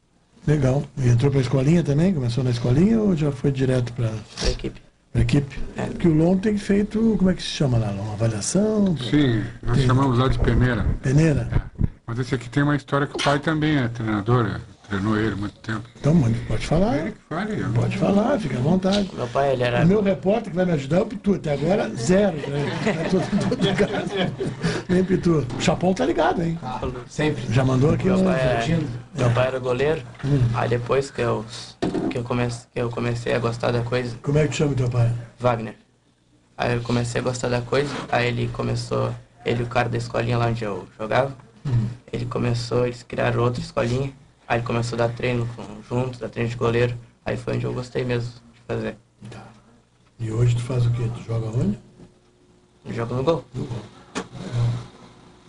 Legal. 0.46 0.82
E 0.98 1.08
entrou 1.08 1.30
pra 1.30 1.40
escolinha 1.40 1.84
também? 1.84 2.12
Começou 2.12 2.42
na 2.42 2.50
escolinha 2.50 3.00
ou 3.00 3.16
já 3.16 3.30
foi 3.30 3.52
direto 3.52 3.92
pra, 3.92 4.10
na 4.42 4.48
equipe. 4.50 4.80
pra 5.12 5.22
equipe? 5.22 5.58
É. 5.76 5.86
Porque 5.86 6.08
o 6.08 6.14
LON 6.14 6.36
tem 6.38 6.58
feito, 6.58 7.14
como 7.16 7.30
é 7.30 7.34
que 7.34 7.42
se 7.42 7.48
chama 7.48 7.78
lá? 7.78 7.90
Uma 7.90 8.14
avaliação? 8.14 8.96
Sim, 8.98 9.44
nós 9.62 9.78
chamamos 9.82 10.18
lá 10.18 10.26
de 10.28 10.38
peneira. 10.40 10.84
Peneira? 11.00 11.70
Mas 12.12 12.18
esse 12.18 12.34
aqui 12.34 12.46
tem 12.50 12.62
uma 12.62 12.76
história 12.76 13.06
que 13.06 13.16
o 13.16 13.22
pai 13.24 13.38
também 13.38 13.78
é 13.78 13.88
treinador, 13.88 14.44
é, 14.44 14.60
treinou 14.86 15.16
ele 15.16 15.32
há 15.32 15.36
muito 15.36 15.58
tempo. 15.60 15.80
Então, 15.98 16.12
mano, 16.12 16.36
pode 16.46 16.66
falar. 16.66 16.98
Ele 16.98 17.12
que 17.12 17.18
fale. 17.26 17.58
eu- 17.58 17.70
Pode 17.72 17.96
falar, 17.96 18.38
fica 18.38 18.58
à 18.58 18.60
vontade. 18.60 19.10
Meu 19.14 19.26
pai, 19.28 19.52
ele 19.54 19.62
era. 19.62 19.82
O 19.82 19.86
meu 19.86 20.02
repórter 20.02 20.50
que 20.50 20.56
vai 20.56 20.66
me 20.66 20.72
ajudar 20.72 20.98
é 20.98 21.00
o 21.00 21.06
Pitu. 21.06 21.32
Até 21.36 21.54
agora, 21.54 21.88
zero. 21.94 22.36
Né? 22.36 22.66
Tá. 23.08 24.34
Nem 24.90 25.02
Pitu. 25.02 25.46
O 25.56 25.60
Chapão 25.62 25.94
tá 25.94 26.04
ligado, 26.04 26.42
hein? 26.42 26.58
Sempre. 27.08 27.50
Já 27.50 27.64
mandou 27.64 27.94
aqui 27.94 28.04
Meu 28.04 28.18
um... 28.18 28.24
pai, 28.24 28.40
é- 28.40 28.78
meu 29.18 29.30
pai 29.30 29.46
era 29.46 29.58
goleiro. 29.58 30.02
Aí 30.54 30.68
depois 30.68 31.10
que 31.10 31.22
eu, 31.22 31.46
que, 32.10 32.18
eu 32.18 32.24
comecei, 32.24 32.66
que 32.74 32.78
eu 32.78 32.90
comecei 32.90 33.32
a 33.32 33.38
gostar 33.38 33.70
da 33.70 33.80
coisa, 33.80 34.14
Como 34.22 34.36
é 34.36 34.46
que 34.46 34.54
chama 34.54 34.72
o 34.72 34.74
teu 34.74 34.90
pai? 34.90 35.10
Wagner. 35.40 35.76
Aí 36.58 36.74
eu 36.74 36.82
comecei 36.82 37.22
a 37.22 37.24
gostar 37.24 37.48
da 37.48 37.62
coisa, 37.62 37.90
aí 38.10 38.28
ele 38.28 38.48
começou 38.52 39.10
ele, 39.46 39.62
o 39.62 39.66
cara 39.66 39.88
da 39.88 39.96
escolinha 39.96 40.36
lá 40.36 40.48
onde 40.48 40.62
eu 40.62 40.86
jogava, 41.00 41.34
ele 42.12 42.26
começou, 42.26 42.86
eles 42.86 43.02
criaram 43.02 43.42
outra 43.42 43.60
escolinha. 43.60 44.12
Aí 44.46 44.58
ele 44.58 44.66
começou 44.66 44.96
a 44.96 45.06
dar 45.06 45.14
treino 45.14 45.48
com, 45.56 45.64
juntos, 45.88 46.20
dar 46.20 46.28
treino 46.28 46.50
de 46.50 46.56
goleiro. 46.56 46.96
Aí 47.24 47.36
foi 47.36 47.56
onde 47.56 47.64
eu 47.64 47.72
gostei 47.72 48.04
mesmo 48.04 48.30
de 48.30 48.60
fazer. 48.66 48.96
Tá. 49.30 49.44
E 50.18 50.30
hoje 50.30 50.56
tu 50.56 50.62
faz 50.62 50.84
o 50.86 50.90
quê? 50.90 51.08
Tu 51.14 51.22
joga 51.24 51.46
onde? 51.46 51.78
Eu 52.84 52.92
jogo 52.92 53.14
no 53.14 53.22
gol. 53.22 53.44
No 53.54 53.64
gol. 53.64 53.82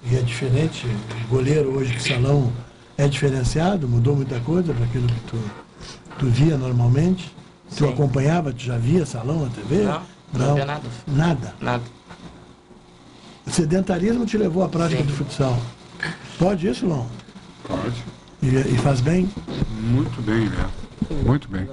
E 0.05 0.15
é 0.17 0.21
diferente, 0.21 0.85
o 1.25 1.27
goleiro 1.29 1.69
hoje 1.75 1.93
que 1.93 2.03
salão 2.03 2.51
é 2.97 3.07
diferenciado, 3.07 3.87
mudou 3.87 4.15
muita 4.15 4.39
coisa 4.41 4.73
para 4.73 4.83
aquilo 4.83 5.07
que 5.07 5.19
tu, 5.21 5.39
tu 6.19 6.25
via 6.27 6.57
normalmente? 6.57 7.33
Tu 7.69 7.85
Sim. 7.85 7.89
acompanhava, 7.93 8.51
tu 8.51 8.63
já 8.63 8.77
via 8.77 9.05
salão 9.05 9.43
na 9.45 9.49
TV? 9.49 9.83
Não, 9.83 10.01
não 10.33 10.55
via 10.55 10.65
nada. 10.65 10.89
Nada. 11.07 11.55
Nada. 11.59 11.83
O 13.45 13.49
sedentarismo 13.49 14.25
te 14.25 14.37
levou 14.37 14.63
à 14.63 14.69
prática 14.69 15.01
Sim. 15.01 15.07
do 15.07 15.13
futsal. 15.13 15.57
Pode 16.39 16.67
isso, 16.67 16.85
Lon? 16.85 17.05
Pode. 17.67 18.03
E, 18.41 18.47
e 18.47 18.77
faz 18.77 18.99
bem? 19.01 19.29
Muito 19.81 20.21
bem, 20.21 20.45
né? 20.49 20.69
Muito 21.25 21.47
bem. 21.49 21.67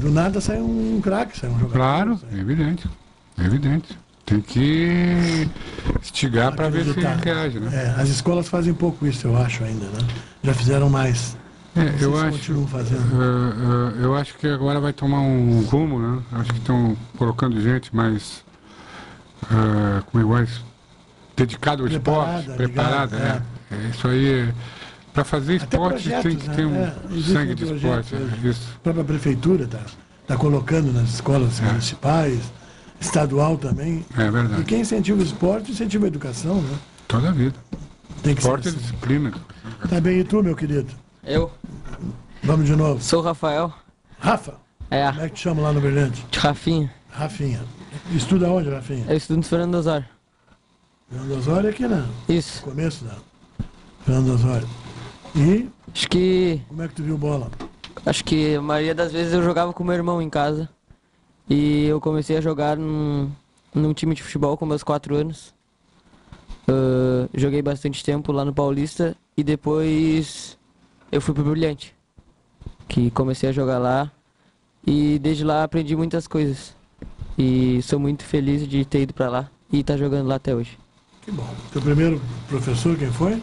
Do 0.00 0.10
nada 0.10 0.40
sai 0.40 0.60
um 0.60 1.00
craque, 1.02 1.38
sai 1.38 1.50
um 1.50 1.54
jogador. 1.58 1.72
Claro, 1.74 2.18
sai- 2.18 2.40
evidente. 2.40 2.88
Evidente. 3.38 3.98
Tem 4.24 4.40
que 4.40 5.48
estigar 6.00 6.52
para 6.54 6.68
ver 6.70 6.84
se 6.84 7.00
reage, 7.00 7.58
né? 7.58 7.70
É, 7.96 8.00
as 8.00 8.08
escolas 8.08 8.48
fazem 8.48 8.72
pouco 8.72 9.06
isso, 9.06 9.26
eu 9.26 9.36
acho, 9.36 9.64
ainda, 9.64 9.86
né? 9.86 9.98
Já 10.42 10.54
fizeram 10.54 10.88
mais. 10.88 11.36
É, 11.74 11.84
Não 11.84 11.98
eu 11.98 12.18
acho. 12.18 12.30
continuam 12.38 12.66
fazendo. 12.68 13.00
eh, 13.00 13.98
eh, 14.00 14.04
eu 14.04 14.14
acho 14.14 14.34
que 14.38 14.46
agora 14.46 14.78
vai 14.80 14.92
tomar 14.92 15.20
um 15.20 15.62
rumo, 15.62 15.98
né? 15.98 16.22
Acho 16.32 16.52
que 16.52 16.58
estão 16.58 16.96
colocando 17.18 17.60
gente 17.60 17.94
mais. 17.94 18.44
como 20.10 20.22
é 20.22 20.26
mais 20.38 20.60
dedicado 21.46 21.82
ao 21.82 21.88
Preparada, 21.88 22.38
esporte, 22.40 22.56
preparada, 22.56 23.16
ligada, 23.16 23.44
é. 23.70 23.74
É, 23.74 23.88
Isso 23.90 24.08
aí, 24.08 24.52
para 25.12 25.24
fazer 25.24 25.56
Até 25.56 25.64
esporte 25.76 26.02
tem 26.08 26.12
projetos, 26.20 26.42
que 26.42 26.48
né? 26.48 26.54
ter 26.54 26.66
um 26.66 26.76
É, 26.76 27.22
sangue 27.22 27.54
de 27.54 27.66
projetos 27.66 28.06
esporte. 28.12 28.14
hoje. 28.14 28.46
é, 28.46 28.48
Isso. 28.50 28.68
A 28.76 28.78
própria 28.80 29.04
prefeitura 29.04 29.64
está 29.64 29.80
tá 30.26 30.36
colocando 30.36 30.92
nas 30.92 31.08
escolas 31.14 31.60
É. 31.60 31.64
municipais, 31.64 32.40
estadual 33.00 33.56
também. 33.58 34.04
É 34.16 34.26
E 34.26 34.30
verdade. 34.30 34.64
quem 34.64 34.80
incentiva 34.80 35.20
o 35.20 35.24
esporte, 35.24 35.72
incentiva 35.72 36.04
a 36.04 36.08
educação, 36.08 36.60
né? 36.62 36.76
Toda 37.08 37.28
a 37.28 37.32
vida. 37.32 37.54
Tem 38.22 38.34
que 38.34 38.40
Esporte 38.40 38.68
é 38.68 38.70
ser 38.70 38.76
assim. 38.76 38.86
disciplina. 38.86 39.32
Tá 39.88 40.00
bem, 40.00 40.20
e 40.20 40.24
tu, 40.24 40.42
meu 40.42 40.54
querido? 40.54 40.92
Eu 41.24 41.50
Vamos 42.44 42.66
de 42.66 42.74
novo. 42.76 43.02
sou 43.02 43.20
o 43.20 43.22
Rafael. 43.22 43.72
Rafa, 44.18 44.54
É, 44.90 45.08
como 45.10 45.20
é 45.22 45.28
que 45.28 45.34
te 45.34 45.40
chama 45.42 45.62
lá 45.62 45.72
no 45.72 45.80
Brilhante? 45.80 46.24
de 46.30 46.38
Rafinha. 46.38 46.92
Rafinha. 47.10 47.60
Estuda 48.14 48.48
onde, 48.48 48.70
Rafinha? 48.70 49.04
Eu 49.08 49.16
estudo 49.16 49.38
no 49.38 49.42
Fernando 49.42 49.74
Osório. 49.74 50.04
Fernando 51.12 51.36
Osório 51.36 51.68
aqui, 51.68 51.86
né? 51.86 52.08
Isso. 52.26 52.62
Começo, 52.62 53.04
né? 53.04 53.14
Fernando 54.00 54.32
Osório. 54.32 54.66
E 55.36 55.68
Acho 55.94 56.08
que. 56.08 56.62
como 56.66 56.80
é 56.80 56.88
que 56.88 56.94
tu 56.94 57.02
viu 57.02 57.18
bola? 57.18 57.50
Acho 58.06 58.24
que 58.24 58.54
a 58.54 58.62
maioria 58.62 58.94
das 58.94 59.12
vezes 59.12 59.34
eu 59.34 59.42
jogava 59.42 59.74
com 59.74 59.84
meu 59.84 59.94
irmão 59.94 60.22
em 60.22 60.30
casa. 60.30 60.70
E 61.50 61.84
eu 61.84 62.00
comecei 62.00 62.38
a 62.38 62.40
jogar 62.40 62.78
num, 62.78 63.30
num 63.74 63.92
time 63.92 64.14
de 64.14 64.22
futebol 64.22 64.56
com 64.56 64.64
meus 64.64 64.82
4 64.82 65.14
anos. 65.14 65.52
Ah, 66.66 67.28
joguei 67.34 67.60
bastante 67.60 68.02
tempo 68.02 68.32
lá 68.32 68.42
no 68.42 68.54
Paulista 68.54 69.14
e 69.36 69.44
depois 69.44 70.56
eu 71.10 71.20
fui 71.20 71.34
pro 71.34 71.44
Brilhante. 71.44 71.94
Que 72.88 73.10
comecei 73.10 73.50
a 73.50 73.52
jogar 73.52 73.76
lá. 73.76 74.10
E 74.86 75.18
desde 75.18 75.44
lá 75.44 75.62
aprendi 75.62 75.94
muitas 75.94 76.26
coisas. 76.26 76.74
E 77.36 77.82
sou 77.82 78.00
muito 78.00 78.24
feliz 78.24 78.66
de 78.66 78.82
ter 78.86 79.02
ido 79.02 79.12
pra 79.12 79.28
lá 79.28 79.50
e 79.70 79.80
estar 79.80 79.98
jogando 79.98 80.26
lá 80.26 80.36
até 80.36 80.54
hoje. 80.54 80.81
Que 81.22 81.30
bom. 81.30 81.48
Teu 81.72 81.80
primeiro 81.80 82.20
professor, 82.48 82.96
quem 82.96 83.10
foi? 83.12 83.42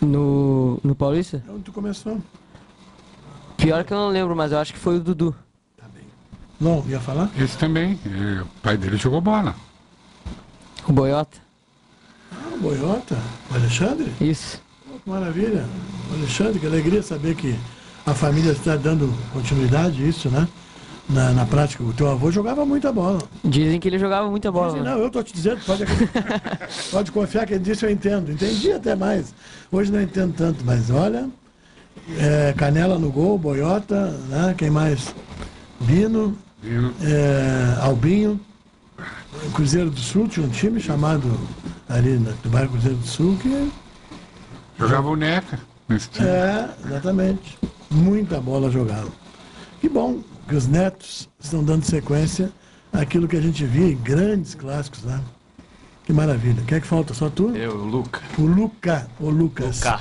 No, 0.00 0.78
no 0.82 0.94
Paulista? 0.94 1.42
É 1.46 1.50
onde 1.50 1.62
tu 1.62 1.72
começou. 1.72 2.20
Pior 3.56 3.84
que 3.84 3.92
eu 3.92 3.96
não 3.96 4.08
lembro, 4.08 4.34
mas 4.36 4.52
eu 4.52 4.58
acho 4.58 4.72
que 4.72 4.78
foi 4.78 4.96
o 4.96 5.00
Dudu. 5.00 5.34
Não, 6.60 6.82
ia 6.88 6.98
falar? 7.00 7.30
Esse 7.38 7.56
também. 7.58 7.98
eh, 8.06 8.42
o 8.42 8.46
pai 8.62 8.76
dele 8.78 8.96
jogou 8.96 9.20
bola. 9.20 9.54
O 10.88 10.92
Boiota. 10.92 11.36
Ah, 12.32 12.54
o 12.54 12.58
Boiota, 12.58 13.16
o 13.50 13.54
Alexandre? 13.54 14.10
Isso. 14.20 14.60
Pô, 14.88 14.98
que 14.98 15.10
maravilha. 15.10 15.66
O 16.10 16.14
Alexandre, 16.14 16.58
que 16.58 16.66
alegria 16.66 17.02
saber 17.02 17.34
que 17.36 17.54
a 18.06 18.14
família 18.14 18.52
está 18.52 18.74
dando 18.76 19.12
continuidade 19.34 20.02
a 20.02 20.06
isso, 20.06 20.30
né? 20.30 20.48
Na, 21.08 21.30
na 21.32 21.46
prática, 21.46 21.84
o 21.84 21.92
teu 21.92 22.10
avô 22.10 22.32
jogava 22.32 22.66
muita 22.66 22.92
bola. 22.92 23.20
Dizem 23.44 23.78
que 23.78 23.86
ele 23.86 23.98
jogava 23.98 24.28
muita 24.28 24.50
bola. 24.50 24.68
Dizem, 24.70 24.82
né? 24.82 24.90
não, 24.90 24.98
eu 24.98 25.08
tô 25.08 25.22
te 25.22 25.32
dizendo, 25.32 25.60
pode, 25.64 25.84
pode 26.90 27.12
confiar 27.12 27.46
que 27.46 27.54
ele 27.54 27.62
disse 27.62 27.84
eu 27.86 27.90
entendo. 27.90 28.32
Entendi 28.32 28.72
até 28.72 28.96
mais. 28.96 29.32
Hoje 29.70 29.92
não 29.92 30.00
entendo 30.02 30.34
tanto, 30.36 30.64
mas 30.64 30.90
olha, 30.90 31.28
é, 32.18 32.52
Canela 32.56 32.98
no 32.98 33.08
gol, 33.10 33.38
Boiota, 33.38 34.08
né? 34.28 34.52
Quem 34.58 34.68
mais? 34.68 35.14
Bino, 35.78 36.36
Viu? 36.60 36.92
é, 37.02 37.78
Albinho, 37.82 38.40
Cruzeiro 39.54 39.90
do 39.90 40.00
Sul, 40.00 40.26
tinha 40.26 40.44
um 40.44 40.50
time 40.50 40.80
chamado 40.80 41.38
ali 41.88 42.18
na- 42.18 42.32
do 42.42 42.48
bairro 42.48 42.70
Cruzeiro 42.70 42.96
do 42.96 43.06
Sul 43.06 43.36
que 43.40 43.70
Jogava 44.78 45.08
o 45.08 45.14
Neca 45.14 45.60
nesse 45.88 46.08
time. 46.10 46.26
é, 46.26 46.68
exatamente. 46.84 47.56
Muita 47.90 48.40
bola 48.40 48.68
jogada. 48.72 49.06
Que 49.80 49.88
bom 49.88 50.18
que 50.46 50.54
os 50.54 50.66
netos 50.66 51.28
estão 51.38 51.62
dando 51.62 51.84
sequência 51.84 52.50
àquilo 52.92 53.26
que 53.26 53.36
a 53.36 53.40
gente 53.40 53.64
via 53.64 53.92
em 53.92 53.96
grandes 53.96 54.54
clássicos, 54.54 55.02
né? 55.02 55.20
Que 56.04 56.12
maravilha. 56.12 56.62
Quem 56.66 56.78
é 56.78 56.80
que 56.80 56.86
falta? 56.86 57.12
Só 57.12 57.28
tu? 57.28 57.50
Eu, 57.56 57.74
Luca. 57.74 58.20
O 58.38 58.42
Luca, 58.42 59.08
o 59.18 59.28
Lucas. 59.28 59.80
Luca. 59.80 60.00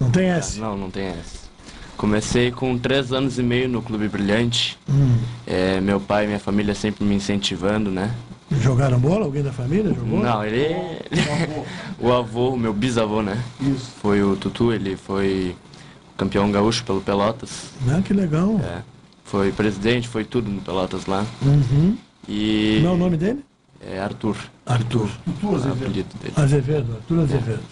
Não 0.00 0.10
tem 0.10 0.28
S? 0.28 0.58
Não, 0.58 0.76
não 0.76 0.90
tem 0.90 1.06
essa. 1.06 1.42
Comecei 1.96 2.50
com 2.50 2.78
três 2.78 3.12
anos 3.12 3.38
e 3.38 3.42
meio 3.42 3.68
no 3.68 3.82
Clube 3.82 4.08
Brilhante. 4.08 4.78
Hum. 4.88 5.18
É, 5.46 5.80
meu 5.80 6.00
pai 6.00 6.24
e 6.24 6.26
minha 6.28 6.38
família 6.38 6.74
sempre 6.74 7.04
me 7.04 7.14
incentivando, 7.14 7.90
né? 7.90 8.14
Jogaram 8.60 8.98
bola? 8.98 9.24
Alguém 9.24 9.42
da 9.42 9.52
família 9.52 9.92
jogou? 9.94 10.22
Não, 10.22 10.44
ele. 10.44 10.76
o 11.98 12.12
avô, 12.12 12.56
meu 12.56 12.72
bisavô, 12.72 13.22
né? 13.22 13.40
Isso. 13.60 13.90
Foi 14.00 14.22
o 14.22 14.36
Tutu, 14.36 14.72
ele 14.72 14.96
foi 14.96 15.56
campeão 16.16 16.50
gaúcho 16.50 16.84
pelo 16.84 17.00
Pelotas. 17.00 17.70
Ah, 17.88 18.00
que 18.02 18.12
legal. 18.12 18.60
É. 18.62 18.82
Foi 19.32 19.50
presidente, 19.50 20.08
foi 20.08 20.26
tudo 20.26 20.50
no 20.50 20.60
Pelotas 20.60 21.06
lá. 21.06 21.24
Uhum. 21.40 21.96
E. 22.28 22.80
Como 22.82 22.88
é 22.88 22.90
o 22.90 22.98
nome 22.98 23.16
dele? 23.16 23.42
É 23.80 23.98
Arthur. 23.98 24.36
Arthur. 24.66 25.08
É 25.42 25.46
o 25.46 25.72
apelido 25.72 26.08
dele. 26.18 26.34
Azevedo, 26.36 26.96
Arthur 26.96 27.20
Azevedo. 27.20 27.62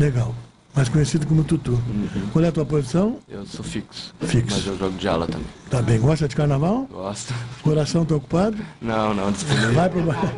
Legal. 0.00 0.34
Mais 0.74 0.88
conhecido 0.88 1.26
como 1.26 1.42
Tutu. 1.42 1.76
Qual 2.32 2.44
é 2.44 2.48
a 2.48 2.52
tua 2.52 2.64
posição? 2.64 3.16
Eu 3.28 3.44
sou 3.46 3.64
fixo. 3.64 4.14
Fixo. 4.20 4.54
Mas 4.56 4.66
eu 4.66 4.78
jogo 4.78 4.96
de 4.96 5.08
ala 5.08 5.26
também. 5.26 5.46
Tá 5.68 5.82
bem. 5.82 5.98
Gosta 5.98 6.28
de 6.28 6.36
carnaval? 6.36 6.86
Gosto. 6.90 7.34
Coração 7.62 8.04
tá 8.04 8.14
ocupado? 8.14 8.56
Não, 8.80 9.12
não, 9.12 9.32
disponível. 9.32 9.72
Vai 9.72 9.88
pro 9.90 10.02
baile. 10.02 10.28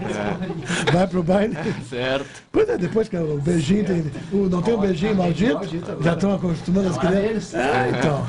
Vai 0.92 1.06
pro 1.08 1.22
baile. 1.22 1.56
Certo. 1.90 2.42
Pois 2.50 2.68
é, 2.70 2.78
depois 2.78 3.08
que 3.08 3.16
o 3.18 3.38
beijinho 3.38 3.84
tem. 3.84 4.10
o- 4.32 4.48
não 4.48 4.62
tem 4.62 4.72
o 4.74 4.78
beijinho 4.78 5.14
maldito? 5.16 5.60
Já 6.02 6.14
estão 6.14 6.34
acostumando 6.34 6.88
as 6.88 6.96
crianças? 6.96 7.54
É, 7.54 7.90
então. 7.98 8.26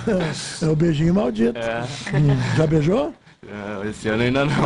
É 0.61 0.71
o 0.71 0.75
beijinho 0.75 1.13
maldito. 1.13 1.57
É. 1.57 1.81
Hum, 2.17 2.57
Já 2.57 2.67
beijou? 2.67 3.13
É, 3.47 3.89
Esse 3.89 4.07
ano 4.07 4.21
ainda 4.21 4.45
não. 4.45 4.53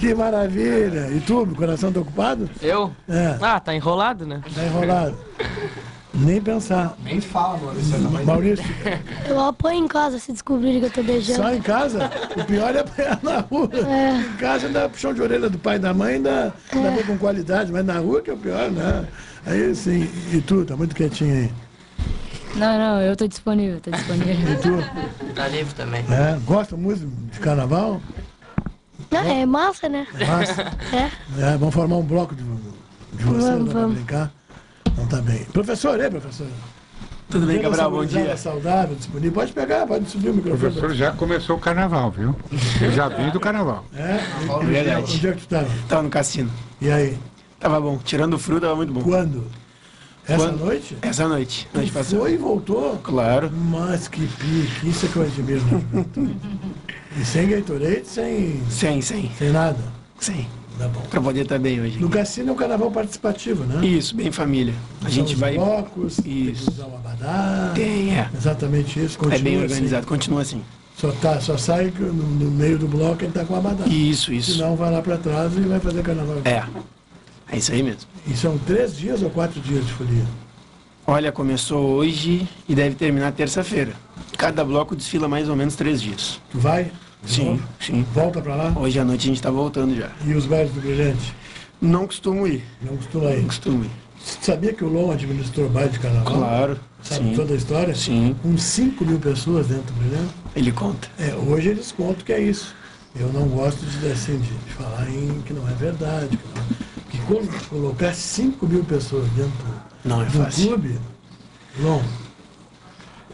Que 0.00 0.12
maravilha! 0.12 1.08
E 1.12 1.20
tu, 1.20 1.42
o 1.42 1.54
coração 1.54 1.92
tá 1.92 2.00
ocupado? 2.00 2.50
Eu? 2.60 2.92
É, 3.08 3.38
Ah, 3.40 3.60
tá 3.60 3.72
enrolado, 3.74 4.26
né? 4.26 4.42
tá 4.52 4.64
enrolado. 4.64 5.16
Nem 6.12 6.40
pensar. 6.42 6.96
Nem 7.02 7.20
fala, 7.20 7.58
Maurício. 7.58 7.98
Maurício, 8.26 8.64
Eu 9.28 9.40
apanho 9.40 9.84
em 9.84 9.88
casa 9.88 10.18
se 10.18 10.32
descobrirem 10.32 10.80
que 10.80 10.86
eu 10.86 10.90
tô 10.90 11.02
beijando. 11.02 11.40
só 11.42 11.54
em 11.54 11.62
casa, 11.62 12.10
o 12.36 12.44
pior 12.44 12.74
é 12.74 12.80
apanhar 12.80 13.18
na 13.22 13.38
rua. 13.40 13.70
Em 13.72 14.36
casa 14.36 14.66
ainda 14.66 14.88
puxão 14.88 15.14
de 15.14 15.22
orelha 15.22 15.48
do 15.48 15.58
pai 15.58 15.76
e 15.76 15.78
da 15.78 15.94
mãe, 15.94 16.14
ainda, 16.14 16.52
ainda 16.72 16.90
vem 16.90 17.04
com 17.04 17.16
qualidade, 17.18 17.72
mas 17.72 17.84
na 17.86 17.98
rua 17.98 18.20
que 18.20 18.30
é 18.30 18.34
o 18.34 18.36
pior, 18.36 18.70
né? 18.70 19.06
Aí 19.46 19.74
sim, 19.74 20.08
e 20.32 20.40
tu, 20.40 20.64
tá 20.64 20.76
muito 20.76 20.94
quietinho 20.94 21.34
aí. 21.34 21.50
Não, 22.56 22.78
não, 22.78 23.00
eu 23.02 23.16
tô 23.16 23.26
disponível, 23.26 23.80
tô 23.80 23.90
disponível. 23.90 24.34
E 24.52 24.56
tu, 24.62 25.34
Tá 25.34 25.48
livre 25.48 25.74
também. 25.74 26.00
é, 26.08 26.38
gosta 26.44 26.76
muito 26.76 27.06
de 27.32 27.40
carnaval? 27.40 28.00
Não, 29.10 29.20
é 29.20 29.44
massa, 29.46 29.88
né? 29.88 30.06
Massa. 30.26 30.62
É. 30.92 31.10
É, 31.52 31.56
vamos 31.56 31.74
formar 31.74 31.96
um 31.96 32.02
bloco 32.02 32.34
de, 32.34 32.42
de 32.42 33.24
você 33.24 33.50
Vamos, 33.50 33.70
pra 33.72 33.80
vamos. 33.80 33.96
brincar. 33.96 34.30
Então 34.86 35.06
tá 35.06 35.16
bem. 35.20 35.44
Professor, 35.46 35.98
e 35.98 36.02
aí, 36.04 36.10
professor? 36.10 36.46
Tudo 37.28 37.46
bem, 37.46 37.60
Gabriel? 37.60 37.90
Bom 37.90 38.04
dia. 38.04 38.36
saudável, 38.36 38.94
disponível. 38.94 39.32
Pode 39.32 39.52
pegar, 39.52 39.86
pode 39.86 40.08
subir 40.08 40.28
o 40.28 40.32
O 40.32 40.34
microfone. 40.36 40.60
professor 40.72 40.94
já 40.94 41.10
começou 41.12 41.56
o 41.56 41.60
carnaval, 41.60 42.10
viu? 42.12 42.36
Eu 42.80 42.92
já 42.92 43.08
vim 43.08 43.30
do 43.30 43.40
carnaval. 43.40 43.84
É? 43.96 44.18
Verdade. 44.64 45.14
Onde 45.16 45.28
é 45.28 45.32
que 45.32 45.40
tu 45.40 45.48
tava? 45.48 45.68
Tava 45.88 46.02
no 46.02 46.10
cassino. 46.10 46.50
E 46.80 46.90
aí? 46.90 47.18
Tava 47.58 47.80
bom. 47.80 47.98
Tirando 48.04 48.34
o 48.34 48.38
frio, 48.38 48.60
tava 48.60 48.76
muito 48.76 48.92
bom. 48.92 49.00
Quando? 49.02 49.44
Essa 50.26 50.36
Quando? 50.48 50.64
noite? 50.64 50.96
Essa 51.02 51.28
noite. 51.28 51.68
Noite 51.74 51.92
passada. 51.92 52.18
foi 52.22 52.32
e 52.32 52.36
voltou? 52.36 52.98
Claro. 53.02 53.50
Mas 53.52 54.08
que 54.08 54.26
pique, 54.26 54.88
isso 54.88 55.04
é 55.06 55.08
que 55.10 55.16
eu 55.16 55.22
admiro. 55.22 55.62
E 57.20 57.24
sem 57.24 57.48
Gatorade, 57.48 58.02
sem, 58.06 58.60
Sem, 58.70 59.00
sem. 59.02 59.30
sem 59.38 59.50
nada. 59.50 59.78
Sem. 60.18 60.48
Tá 60.78 60.88
bom. 60.88 61.00
Pra 61.08 61.20
poder 61.20 61.42
estar 61.42 61.58
bem 61.58 61.80
hoje. 61.80 62.00
No 62.00 62.08
cassino 62.08 62.48
é 62.48 62.52
um 62.52 62.56
carnaval 62.56 62.90
participativo, 62.90 63.62
né? 63.64 63.86
Isso, 63.86 64.16
bem 64.16 64.32
família. 64.32 64.74
A 65.00 65.02
São 65.02 65.10
gente 65.10 65.36
vai. 65.36 65.54
blocos, 65.54 66.16
tem 66.16 66.24
que 66.24 66.50
Isso. 66.50 66.70
usar 66.70 66.86
o 66.86 66.96
abadá. 66.96 67.70
Tem, 67.74 68.18
é. 68.18 68.28
Exatamente 68.36 68.98
isso. 69.04 69.16
Continua 69.18 69.38
É 69.38 69.42
bem 69.42 69.54
assim. 69.56 69.64
organizado, 69.64 70.06
continua 70.06 70.42
assim. 70.42 70.62
Só, 70.96 71.12
tá, 71.12 71.40
só 71.40 71.56
sai 71.56 71.92
no, 71.96 72.12
no 72.12 72.50
meio 72.50 72.76
do 72.78 72.88
bloco 72.88 73.22
ele 73.24 73.30
tá 73.32 73.44
com 73.44 73.54
o 73.54 73.56
abadá. 73.56 73.84
Isso, 73.86 74.32
isso. 74.32 74.52
Senão 74.54 74.74
vai 74.74 74.90
lá 74.90 75.00
pra 75.00 75.16
trás 75.16 75.56
e 75.56 75.60
vai 75.60 75.78
fazer 75.78 76.02
carnaval. 76.02 76.38
É. 76.44 76.64
É 77.54 77.58
isso 77.58 77.70
aí 77.70 77.84
mesmo. 77.84 78.00
E 78.26 78.36
são 78.36 78.58
três 78.58 78.96
dias 78.96 79.22
ou 79.22 79.30
quatro 79.30 79.60
dias 79.60 79.86
de 79.86 79.92
folia? 79.92 80.24
Olha, 81.06 81.30
começou 81.30 81.86
hoje 81.90 82.48
e 82.68 82.74
deve 82.74 82.96
terminar 82.96 83.30
terça-feira. 83.30 83.92
Cada 84.36 84.64
bloco 84.64 84.96
desfila 84.96 85.28
mais 85.28 85.48
ou 85.48 85.54
menos 85.54 85.76
três 85.76 86.02
dias. 86.02 86.40
Tu 86.50 86.58
vai? 86.58 86.90
Sim, 87.24 87.50
novo? 87.50 87.62
sim. 87.78 88.04
Volta 88.12 88.40
pra 88.40 88.56
lá? 88.56 88.72
Hoje 88.76 88.98
à 88.98 89.04
noite 89.04 89.28
a 89.28 89.28
gente 89.28 89.40
tá 89.40 89.52
voltando 89.52 89.94
já. 89.94 90.10
E 90.26 90.34
os 90.34 90.46
bailes 90.46 90.72
do 90.72 90.80
Brilhante? 90.80 91.32
Não 91.80 92.08
costumo 92.08 92.44
ir. 92.44 92.64
Não 92.82 92.96
costuma 92.96 93.30
ir. 93.30 93.38
Não 93.38 93.44
costumo 93.44 93.84
ir. 93.84 93.90
Sabia 94.40 94.72
que 94.72 94.82
o 94.82 94.88
Lom 94.88 95.12
administrou 95.12 95.68
baile 95.68 95.90
de 95.90 96.00
carnaval? 96.00 96.34
Claro. 96.34 96.80
Sabe 97.02 97.28
sim. 97.28 97.36
toda 97.36 97.54
a 97.54 97.56
história? 97.56 97.94
Sim. 97.94 98.34
Com 98.42 98.58
5 98.58 99.04
mil 99.04 99.20
pessoas 99.20 99.68
dentro 99.68 99.94
do 99.94 100.00
Brilhante? 100.00 100.34
Ele 100.56 100.72
conta. 100.72 101.08
É, 101.20 101.32
hoje 101.34 101.68
eles 101.68 101.92
contam 101.92 102.24
que 102.24 102.32
é 102.32 102.40
isso. 102.40 102.74
Eu 103.14 103.32
não 103.32 103.46
gosto 103.46 103.84
de, 103.86 104.10
assim, 104.10 104.38
de, 104.38 104.72
falar 104.72 105.08
em 105.08 105.40
que 105.42 105.52
não 105.52 105.68
é 105.68 105.72
verdade. 105.74 106.36
Que, 106.36 106.44
não, 106.48 106.64
quando 106.64 106.93
colocar 107.68 108.12
5 108.14 108.66
mil 108.66 108.84
pessoas 108.84 109.26
dentro 109.30 109.66
Não 110.04 110.22
é 110.22 110.24
do 110.26 110.30
fácil. 110.44 110.68
clube, 110.68 110.98
Lom, 111.80 112.02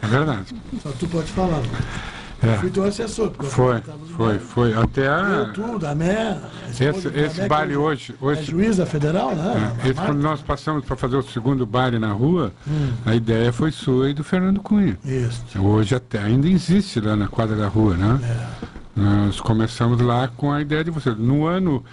É 0.01 0.07
verdade. 0.07 0.55
só 0.81 0.89
tu 0.99 1.07
pode 1.07 1.31
falar. 1.31 1.61
É. 2.43 2.57
Fui 2.57 2.71
teu 2.71 2.83
assessor. 2.85 3.29
porque 3.29 3.45
eu 3.45 3.51
Foi, 3.51 3.81
foi, 4.17 4.39
foi. 4.39 4.73
Até 4.73 5.05
Eu, 5.05 5.11
a. 5.43 5.45
tu, 5.53 5.77
da 5.77 5.93
Mé. 5.93 6.39
Esse, 6.71 7.07
esse 7.09 7.47
baile 7.47 7.75
hoje. 7.75 8.15
É 8.19 8.25
hoje 8.25 8.43
juíza 8.45 8.83
federal, 8.83 9.35
né? 9.35 9.75
é, 9.83 9.89
esse, 9.89 10.01
quando 10.01 10.19
nós 10.23 10.41
passamos 10.41 10.83
para 10.83 10.95
fazer 10.95 11.17
o 11.17 11.21
segundo 11.21 11.67
baile 11.67 11.99
na 11.99 12.11
rua, 12.11 12.51
Hum. 12.67 12.93
a 13.05 13.13
ideia 13.13 13.53
foi 13.53 13.71
sua 13.71 14.09
e 14.09 14.13
do 14.15 14.23
Fernando 14.23 14.59
Cunha. 14.59 14.97
Isso. 15.05 15.43
Hoje 15.61 15.93
até 15.93 16.17
ainda 16.19 16.47
existe 16.49 16.99
lá 16.99 17.15
na 17.15 17.27
quadra 17.27 17.55
da 17.55 17.67
rua, 17.67 17.95
né? 17.95 18.19
É. 18.23 18.71
Nós 18.99 19.39
começamos 19.39 20.01
lá 20.01 20.27
com 20.27 20.51
a 20.51 20.61
ideia 20.61 20.83
de 20.83 20.89
você. 20.89 21.11
No 21.11 21.45
ano 21.45 21.83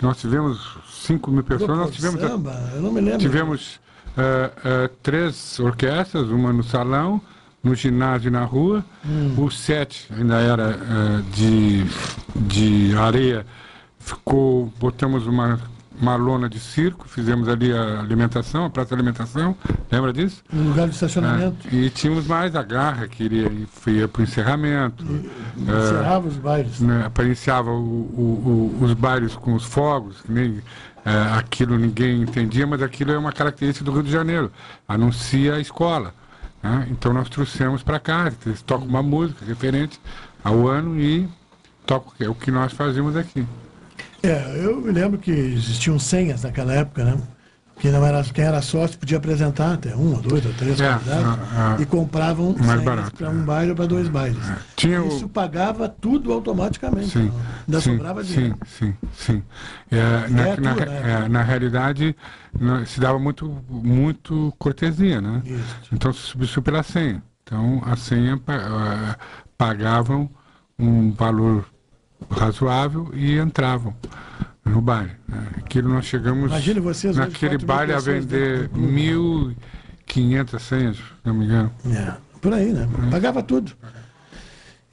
nós 0.00 0.18
tivemos 0.18 0.76
5 0.88 1.30
mil 1.30 1.42
pessoas, 1.42 1.78
nós 1.78 1.90
tivemos, 1.94 2.20
Samba, 2.20 2.70
eu 2.74 2.82
não 2.82 2.92
me 2.92 3.00
lembro. 3.00 3.18
tivemos 3.18 3.80
eh, 4.16 4.50
eh, 4.64 4.90
três 5.02 5.58
orquestras, 5.60 6.28
uma 6.28 6.52
no 6.52 6.62
salão, 6.62 7.20
no 7.62 7.74
ginásio 7.74 8.28
e 8.28 8.30
na 8.30 8.44
rua. 8.44 8.84
Hum. 9.04 9.34
O 9.36 9.50
set 9.50 10.06
ainda 10.16 10.40
era 10.40 10.70
eh, 10.70 11.22
de, 11.34 11.84
de 12.36 12.96
areia. 12.96 13.46
Ficou, 13.98 14.72
botamos 14.78 15.26
uma, 15.26 15.60
uma 16.00 16.16
lona 16.16 16.48
de 16.48 16.58
circo, 16.60 17.08
fizemos 17.08 17.48
ali 17.48 17.72
a 17.72 18.00
alimentação, 18.00 18.64
a 18.64 18.70
praça 18.70 18.88
de 18.90 18.94
alimentação. 18.94 19.56
Lembra 19.90 20.12
disso? 20.12 20.42
No 20.52 20.70
lugar 20.70 20.88
de 20.88 20.94
estacionamento. 20.94 21.68
É, 21.70 21.74
e 21.74 21.90
tínhamos 21.90 22.26
mais 22.26 22.54
a 22.54 22.62
garra 22.62 23.08
que 23.08 23.24
iria, 23.24 23.50
ia 23.86 24.08
para 24.08 24.20
o 24.20 24.22
encerramento. 24.22 25.04
É, 25.04 25.60
Encerrava 25.78 26.28
os 26.28 26.36
bailes. 26.36 26.80
né, 26.80 27.10
iniciava 27.24 27.70
o- 27.70 27.74
o- 27.74 28.74
o- 28.80 28.84
os 28.84 28.94
bailes 28.94 29.34
com 29.34 29.54
os 29.54 29.64
fogos, 29.64 30.20
que 30.22 30.32
nem 30.32 30.62
é, 31.04 31.38
aquilo 31.38 31.78
ninguém 31.78 32.22
entendia, 32.22 32.66
mas 32.66 32.82
aquilo 32.82 33.12
é 33.12 33.18
uma 33.18 33.32
característica 33.32 33.84
do 33.84 33.92
Rio 33.92 34.02
de 34.02 34.10
Janeiro, 34.10 34.50
anuncia 34.86 35.54
a 35.54 35.60
escola. 35.60 36.12
né? 36.62 36.88
Então 36.90 37.12
nós 37.12 37.28
trouxemos 37.28 37.82
para 37.84 38.00
cá, 38.00 38.32
eles 38.44 38.60
tocam 38.62 38.86
uma 38.86 39.02
música 39.02 39.44
referente 39.46 40.00
ao 40.42 40.66
ano 40.66 40.98
e 41.00 41.28
tocam 41.86 42.12
o 42.30 42.34
que 42.34 42.50
nós 42.50 42.72
fazemos 42.72 43.16
aqui. 43.16 43.46
É, 44.22 44.64
eu 44.64 44.80
me 44.80 44.90
lembro 44.90 45.18
que 45.18 45.30
existiam 45.30 45.98
senhas 45.98 46.42
naquela 46.42 46.72
época, 46.74 47.04
né? 47.04 47.16
Que 47.78 47.90
não 47.90 48.04
era, 48.04 48.24
quem 48.24 48.44
era 48.44 48.60
sócio 48.60 48.98
podia 48.98 49.18
apresentar 49.18 49.74
até 49.74 49.94
um, 49.94 50.14
ou 50.16 50.20
dois, 50.20 50.44
ou 50.44 50.52
três 50.54 50.80
É, 50.80 50.92
convidados 50.92 51.24
a- 51.56 51.76
a- 51.76 51.80
e 51.80 51.86
compravam 51.86 52.50
mais 52.58 52.66
senhas 52.66 52.82
barato, 52.84 53.12
para 53.16 53.30
um 53.30 53.44
baile 53.44 53.70
ou 53.70 53.76
para 53.76 53.86
dois 53.86 54.08
bailes. 54.08 54.44
Tinha 54.74 55.00
o- 55.00 55.06
Isso 55.06 55.28
pagava 55.28 55.88
tudo 55.88 56.32
automaticamente. 56.32 57.10
Sim, 57.10 57.26
não. 57.26 57.36
Ainda 57.68 57.80
sim, 57.80 57.90
sobrava 57.92 58.24
sim, 58.24 58.34
dinheiro. 58.34 58.58
sim, 58.66 58.94
sim. 59.12 59.42
É, 59.92 60.28
na, 60.28 60.42
É, 60.42 60.56
na, 60.60 60.74
né? 60.74 61.24
é, 61.24 61.28
na 61.28 61.42
realidade, 61.42 62.16
se 62.84 62.98
dava 62.98 63.16
muito, 63.20 63.48
muito 63.70 64.52
cortesia, 64.58 65.20
né? 65.20 65.40
Isso. 65.44 65.76
Então 65.92 66.12
se 66.12 66.18
substituiu 66.22 66.64
pela 66.64 66.82
senha. 66.82 67.22
Então 67.44 67.80
a 67.86 67.94
senha 67.94 68.40
ah, 68.48 69.16
pagavam 69.56 70.28
um 70.76 71.12
valor 71.12 71.64
razoável 72.30 73.10
e 73.14 73.38
entravam 73.38 73.94
no 74.64 74.80
baile. 74.80 75.12
né? 75.26 75.46
Aquilo 75.58 75.88
nós 75.88 76.04
chegamos 76.04 76.50
Imagine 76.50 76.80
vocês 76.80 77.16
naquele 77.16 77.58
baile 77.58 77.92
a 77.92 77.98
vender 77.98 78.68
dentro 78.68 78.68
do 78.68 78.86
clube. 78.86 79.56
1.500 80.06 80.58
senhas, 80.58 80.96
se 80.96 81.02
não 81.24 81.34
me 81.34 81.44
engano. 81.44 81.72
É, 81.86 82.14
por 82.40 82.52
aí, 82.52 82.72
né? 82.72 82.88
Pagava 83.10 83.42
tudo. 83.42 83.72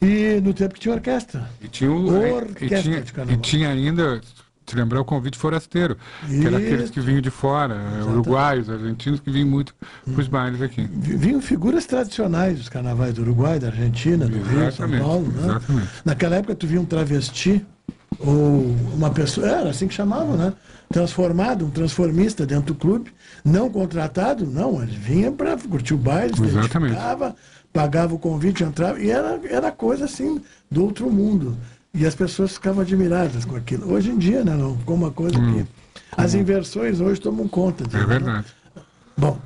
E 0.01 0.39
no 0.41 0.53
tempo 0.53 0.73
que 0.73 0.79
tinha 0.81 0.93
orquestra. 0.93 1.49
E 1.61 1.67
tinha, 1.67 1.91
o, 1.91 2.25
e, 2.25 2.31
Orquestra 2.31 2.81
tinha, 2.81 3.01
de 3.01 3.13
carnaval. 3.13 3.39
e 3.39 3.41
tinha 3.41 3.69
ainda, 3.69 4.21
te 4.65 4.75
lembrar, 4.75 4.99
o 4.99 5.05
convite 5.05 5.37
forasteiro, 5.37 5.95
que 6.27 6.47
era 6.47 6.57
aqueles 6.57 6.85
Isso. 6.85 6.93
que 6.93 6.99
vinham 6.99 7.21
de 7.21 7.29
fora, 7.29 7.77
uruguaios, 8.07 8.69
argentinos, 8.69 9.19
que 9.19 9.29
vinham 9.29 9.47
muito 9.47 9.75
para 10.03 10.19
os 10.21 10.27
bailes 10.27 10.61
aqui. 10.61 10.89
Vi- 10.91 11.15
Vinham 11.17 11.41
figuras 11.41 11.85
tradicionais 11.85 12.57
dos 12.57 12.69
carnavais 12.69 13.13
do 13.13 13.21
Uruguai, 13.21 13.59
da 13.59 13.67
Argentina, 13.67 14.25
do 14.27 14.37
Rio, 14.37 14.45
São 14.45 14.67
Exatamente, 14.67 15.01
Paulo. 15.03 15.27
Né? 15.27 15.43
exatamente. 15.49 15.89
Naquela 16.03 16.35
época 16.37 16.55
tu 16.55 16.65
via 16.67 16.81
um 16.81 16.85
travesti 16.85 17.65
ou 18.19 18.75
uma 18.93 19.09
pessoa, 19.11 19.47
era 19.47 19.69
assim 19.69 19.87
que 19.87 19.93
chamavam, 19.93 20.35
né? 20.37 20.53
Transformado, 20.89 21.65
um 21.65 21.69
transformista 21.69 22.45
dentro 22.45 22.73
do 22.73 22.75
clube, 22.75 23.11
não 23.43 23.69
contratado, 23.69 24.45
não, 24.45 24.81
ele 24.81 24.95
vinha 24.95 25.31
para 25.31 25.57
curtir 25.57 25.93
o 25.93 25.97
baile, 25.97 26.35
se 26.35 26.43
Exatamente. 26.43 26.95
pagava 27.73 28.13
o 28.15 28.19
convite, 28.19 28.63
entrava, 28.63 28.99
e 29.01 29.09
era, 29.09 29.39
era 29.49 29.71
coisa 29.71 30.05
assim 30.05 30.41
do 30.71 30.83
outro 30.83 31.09
mundo. 31.11 31.57
E 31.95 32.05
as 32.05 32.13
pessoas 32.13 32.53
ficavam 32.53 32.81
admiradas 32.81 33.45
com 33.45 33.55
aquilo. 33.55 33.91
Hoje 33.91 34.11
em 34.11 34.17
dia, 34.17 34.43
né, 34.43 34.53
não, 34.53 34.77
ficou 34.77 34.95
uma 34.95 35.11
coisa 35.11 35.35
que. 35.35 35.65
As 36.17 36.33
inversões 36.33 37.01
hoje 37.01 37.19
tomam 37.19 37.47
conta 37.47 37.83
disso. 37.85 37.97
Hum. 37.97 38.01
É 38.01 38.07
né? 38.07 38.19
verdade. 38.19 38.47
Bom, 39.17 39.39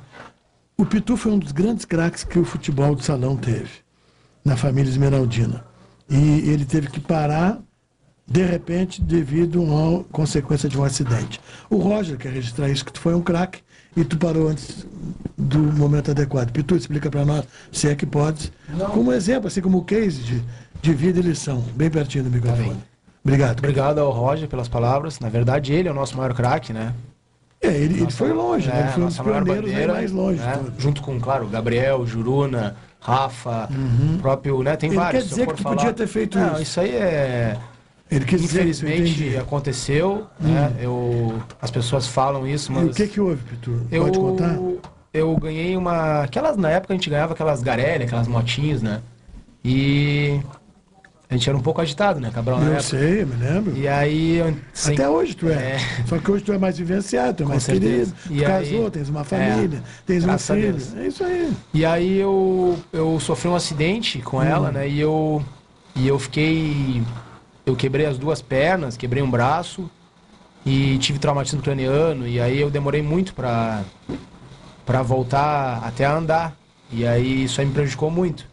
o 0.76 0.84
Pitu 0.84 1.16
foi 1.16 1.32
um 1.32 1.38
dos 1.38 1.52
grandes 1.52 1.84
craques 1.84 2.24
que 2.24 2.38
o 2.38 2.44
futebol 2.44 2.94
de 2.94 3.04
salão 3.04 3.36
teve 3.36 3.70
na 4.44 4.56
família 4.56 4.90
Esmeraldina. 4.90 5.64
E 6.08 6.16
ele 6.50 6.64
teve 6.64 6.88
que 6.88 6.98
parar 6.98 7.60
de 8.26 8.42
repente 8.42 9.00
devido 9.00 9.60
a 9.60 9.62
uma 9.62 10.04
consequência 10.04 10.68
de 10.68 10.78
um 10.78 10.84
acidente. 10.84 11.40
O 11.68 11.76
Roger 11.76 12.16
quer 12.16 12.32
registrar 12.32 12.68
isso 12.68 12.84
que 12.84 12.98
foi 12.98 13.14
um 13.14 13.22
craque 13.22 13.62
e 13.96 14.04
tu 14.04 14.16
parou 14.16 14.48
antes 14.48 14.86
do 15.36 15.58
momento 15.58 16.10
adequado. 16.10 16.50
Pitu, 16.52 16.76
explica 16.76 17.10
para 17.10 17.24
nós, 17.24 17.44
se 17.72 17.88
é 17.88 17.94
que 17.94 18.06
podes, 18.06 18.52
como 18.92 19.12
exemplo, 19.12 19.48
assim 19.48 19.60
como 19.60 19.84
case 19.84 20.20
de, 20.22 20.42
de 20.80 20.94
vida 20.94 21.18
e 21.18 21.22
lição, 21.22 21.62
bem 21.74 21.90
pertinho 21.90 22.24
do 22.24 22.30
microfone. 22.30 22.76
Obrigado. 23.24 23.58
Obrigado 23.58 23.98
ao 23.98 24.10
Roger 24.10 24.48
pelas 24.48 24.68
palavras. 24.68 25.20
Na 25.20 25.28
verdade, 25.28 25.72
ele 25.72 25.88
é 25.88 25.90
o 25.90 25.94
nosso 25.94 26.16
maior 26.16 26.32
craque, 26.34 26.72
né? 26.72 26.94
É, 27.62 27.68
ele, 27.68 27.94
ele 27.94 28.00
Nossa- 28.04 28.16
foi 28.16 28.32
longe, 28.32 28.68
né? 28.68 28.74
é, 28.74 28.80
Ele 28.84 28.92
foi 28.92 29.02
um 29.02 29.06
dos 29.06 29.18
pioneiros 29.18 29.50
aí 29.50 29.60
bandeira, 29.72 29.92
mais 29.92 30.10
longe. 30.12 30.38
né? 30.40 30.58
Junto 30.78 31.02
com, 31.02 31.20
claro, 31.20 31.46
Gabriel, 31.46 32.06
Juruna, 32.06 32.74
Rafa, 32.98 33.68
próprio, 34.22 34.62
né? 34.62 34.76
Tem 34.76 34.88
Uhum. 34.88 34.94
Ele 34.94 35.02
vários. 35.04 35.22
quer 35.24 35.28
dizer 35.28 35.46
que 35.46 35.54
tu 35.54 35.62
falar- 35.62 35.76
podia 35.76 35.92
ter 35.92 36.06
feito 36.06 36.38
Não, 36.38 36.52
isso. 36.54 36.62
isso 36.62 36.80
aí 36.80 36.90
é... 36.94 37.58
Ele 38.10 38.24
quis 38.24 38.40
dizer, 38.42 38.60
Infelizmente 38.62 39.10
entendi. 39.22 39.36
aconteceu, 39.36 40.26
né? 40.40 40.72
Eu, 40.80 41.40
as 41.62 41.70
pessoas 41.70 42.06
falam 42.08 42.46
isso, 42.46 42.72
mas... 42.72 42.86
E 42.86 42.90
o 42.90 42.94
que 42.94 43.06
que 43.06 43.20
houve, 43.20 43.40
Pitu? 43.44 43.82
Eu, 43.90 44.02
Pode 44.04 44.18
contar? 44.18 44.58
eu 45.14 45.36
ganhei 45.36 45.76
uma. 45.76 46.22
Aquelas, 46.24 46.56
na 46.56 46.70
época 46.70 46.92
a 46.92 46.96
gente 46.96 47.08
ganhava 47.08 47.34
aquelas 47.34 47.62
Garelli, 47.62 48.04
aquelas 48.04 48.26
motinhas, 48.26 48.82
né? 48.82 49.00
E 49.64 50.40
a 51.28 51.34
gente 51.34 51.48
era 51.48 51.56
um 51.56 51.60
pouco 51.62 51.80
agitado, 51.80 52.18
né, 52.18 52.30
Cabral? 52.34 52.58
Eu 52.60 52.66
época. 52.68 52.82
sei, 52.82 53.22
eu 53.22 53.26
me 53.28 53.36
lembro. 53.36 53.76
E 53.76 53.86
aí. 53.86 54.38
eu- 54.38 54.56
sem- 54.72 54.94
Até 54.94 55.08
hoje 55.08 55.34
tu 55.36 55.48
é. 55.48 55.52
É. 55.76 55.78
Só 56.06 56.18
que 56.18 56.30
hoje 56.30 56.42
tu 56.42 56.52
é 56.52 56.58
mais 56.58 56.78
vivenciado, 56.78 57.34
tu 57.34 57.42
é 57.42 57.46
Com 57.46 57.52
mais 57.52 57.62
certeza. 57.62 58.12
querido. 58.12 58.16
Tu 58.26 58.32
E 58.34 58.40
casou, 58.46 58.84
aí- 58.86 58.90
tens 58.90 59.08
uma 59.08 59.20
É. 59.20 59.24
família, 59.24 59.82
tens 60.06 60.24
um 60.24 60.38
filho. 60.38 60.76
É 60.96 61.06
isso 61.06 61.22
aí. 61.24 61.52
E 61.74 61.84
aí 61.84 62.18
eu, 62.18 62.76
eu 62.92 63.20
sofri 63.20 63.48
um 63.48 63.54
acidente 63.54 64.18
com 64.20 64.38
Hum. 64.38 64.42
ela, 64.42 64.72
né? 64.72 64.88
E 64.88 64.98
eu, 65.00 65.40
e 65.94 66.08
eu 66.08 66.18
fiquei. 66.18 67.02
Eu 67.70 67.76
quebrei 67.76 68.04
as 68.06 68.18
duas 68.18 68.42
pernas, 68.42 68.96
quebrei 68.96 69.22
um 69.22 69.30
braço 69.30 69.88
e 70.66 70.98
tive 70.98 71.20
traumatismo 71.20 71.62
craniano. 71.62 72.26
E 72.26 72.40
aí 72.40 72.60
eu 72.60 72.68
demorei 72.68 73.00
muito 73.00 73.32
pra, 73.32 73.82
pra 74.84 75.02
voltar 75.02 75.80
até 75.84 76.04
a 76.04 76.16
andar. 76.16 76.56
E 76.92 77.06
aí 77.06 77.44
isso 77.44 77.60
aí 77.60 77.66
me 77.66 77.72
prejudicou 77.72 78.10
muito. 78.10 78.44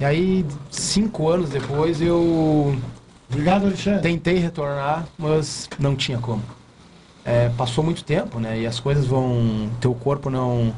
E 0.00 0.04
aí, 0.04 0.44
cinco 0.70 1.28
anos 1.28 1.50
depois, 1.50 2.00
eu 2.00 2.76
Obrigado, 3.30 3.66
Alexandre. 3.66 4.00
tentei 4.02 4.38
retornar, 4.38 5.06
mas 5.16 5.68
não 5.78 5.94
tinha 5.94 6.18
como. 6.18 6.42
É, 7.24 7.48
passou 7.50 7.84
muito 7.84 8.02
tempo, 8.02 8.40
né? 8.40 8.60
E 8.60 8.66
as 8.66 8.80
coisas 8.80 9.06
vão. 9.06 9.68
Teu 9.80 9.94
corpo 9.94 10.30
não 10.30 10.72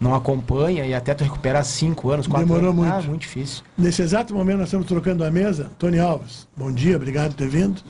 não 0.00 0.14
acompanha 0.14 0.86
e 0.86 0.94
até 0.94 1.14
tu 1.14 1.24
recuperar 1.24 1.64
cinco 1.64 2.10
anos, 2.10 2.26
quatro 2.26 2.46
Demorou 2.46 2.70
anos. 2.70 2.84
muito. 2.84 2.94
Ah, 2.94 3.08
muito 3.08 3.22
difícil. 3.22 3.62
Nesse 3.76 4.02
exato 4.02 4.34
momento 4.34 4.58
nós 4.58 4.68
estamos 4.68 4.86
trocando 4.86 5.24
a 5.24 5.30
mesa. 5.30 5.70
Tony 5.78 5.98
Alves, 5.98 6.46
bom 6.56 6.70
dia, 6.70 6.96
obrigado 6.96 7.30
por 7.30 7.38
ter 7.38 7.48
vindo. 7.48 7.82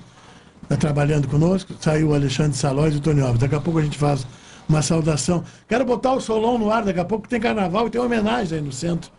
está 0.63 0.77
trabalhando 0.77 1.29
conosco. 1.29 1.75
Saiu 1.81 2.09
o 2.09 2.15
Alexandre 2.15 2.57
Salóis 2.57 2.95
e 2.95 2.99
o 2.99 3.01
Tony 3.01 3.21
Alves. 3.21 3.41
Daqui 3.41 3.55
a 3.55 3.61
pouco 3.61 3.79
a 3.79 3.83
gente 3.83 3.99
faz 3.99 4.27
uma 4.69 4.83
saudação. 4.83 5.43
Quero 5.69 5.85
botar 5.85 6.13
o 6.13 6.21
Solon 6.21 6.59
no 6.59 6.71
ar, 6.71 6.85
daqui 6.85 7.01
a 7.01 7.05
pouco 7.05 7.29
tem 7.29 7.41
carnaval 7.41 7.87
e 7.87 7.91
tem 7.91 8.01
homenagem 8.01 8.59
aí 8.59 8.65
no 8.65 8.73
centro. 8.73 9.11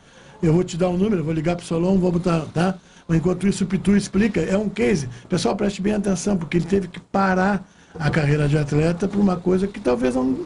Eu 0.41 0.53
vou 0.53 0.63
te 0.63 0.77
dar 0.77 0.89
um 0.89 0.97
número, 0.97 1.23
vou 1.23 1.33
ligar 1.33 1.55
para 1.55 1.63
o 1.63 1.67
Solon, 1.67 1.97
vou 1.97 2.11
botar, 2.11 2.41
tá? 2.53 2.75
Mas 3.07 3.17
enquanto 3.17 3.47
isso, 3.47 3.63
o 3.63 3.67
Pitu 3.67 3.95
explica, 3.97 4.39
é 4.39 4.55
um 4.57 4.69
case. 4.69 5.09
Pessoal, 5.27 5.55
preste 5.55 5.81
bem 5.81 5.93
atenção, 5.93 6.37
porque 6.37 6.57
ele 6.57 6.65
teve 6.65 6.87
que 6.87 6.99
parar 6.99 7.67
a 7.97 8.09
carreira 8.09 8.47
de 8.47 8.57
atleta 8.57 9.07
por 9.07 9.19
uma 9.19 9.35
coisa 9.35 9.67
que 9.67 9.79
talvez 9.79 10.13
não, 10.13 10.45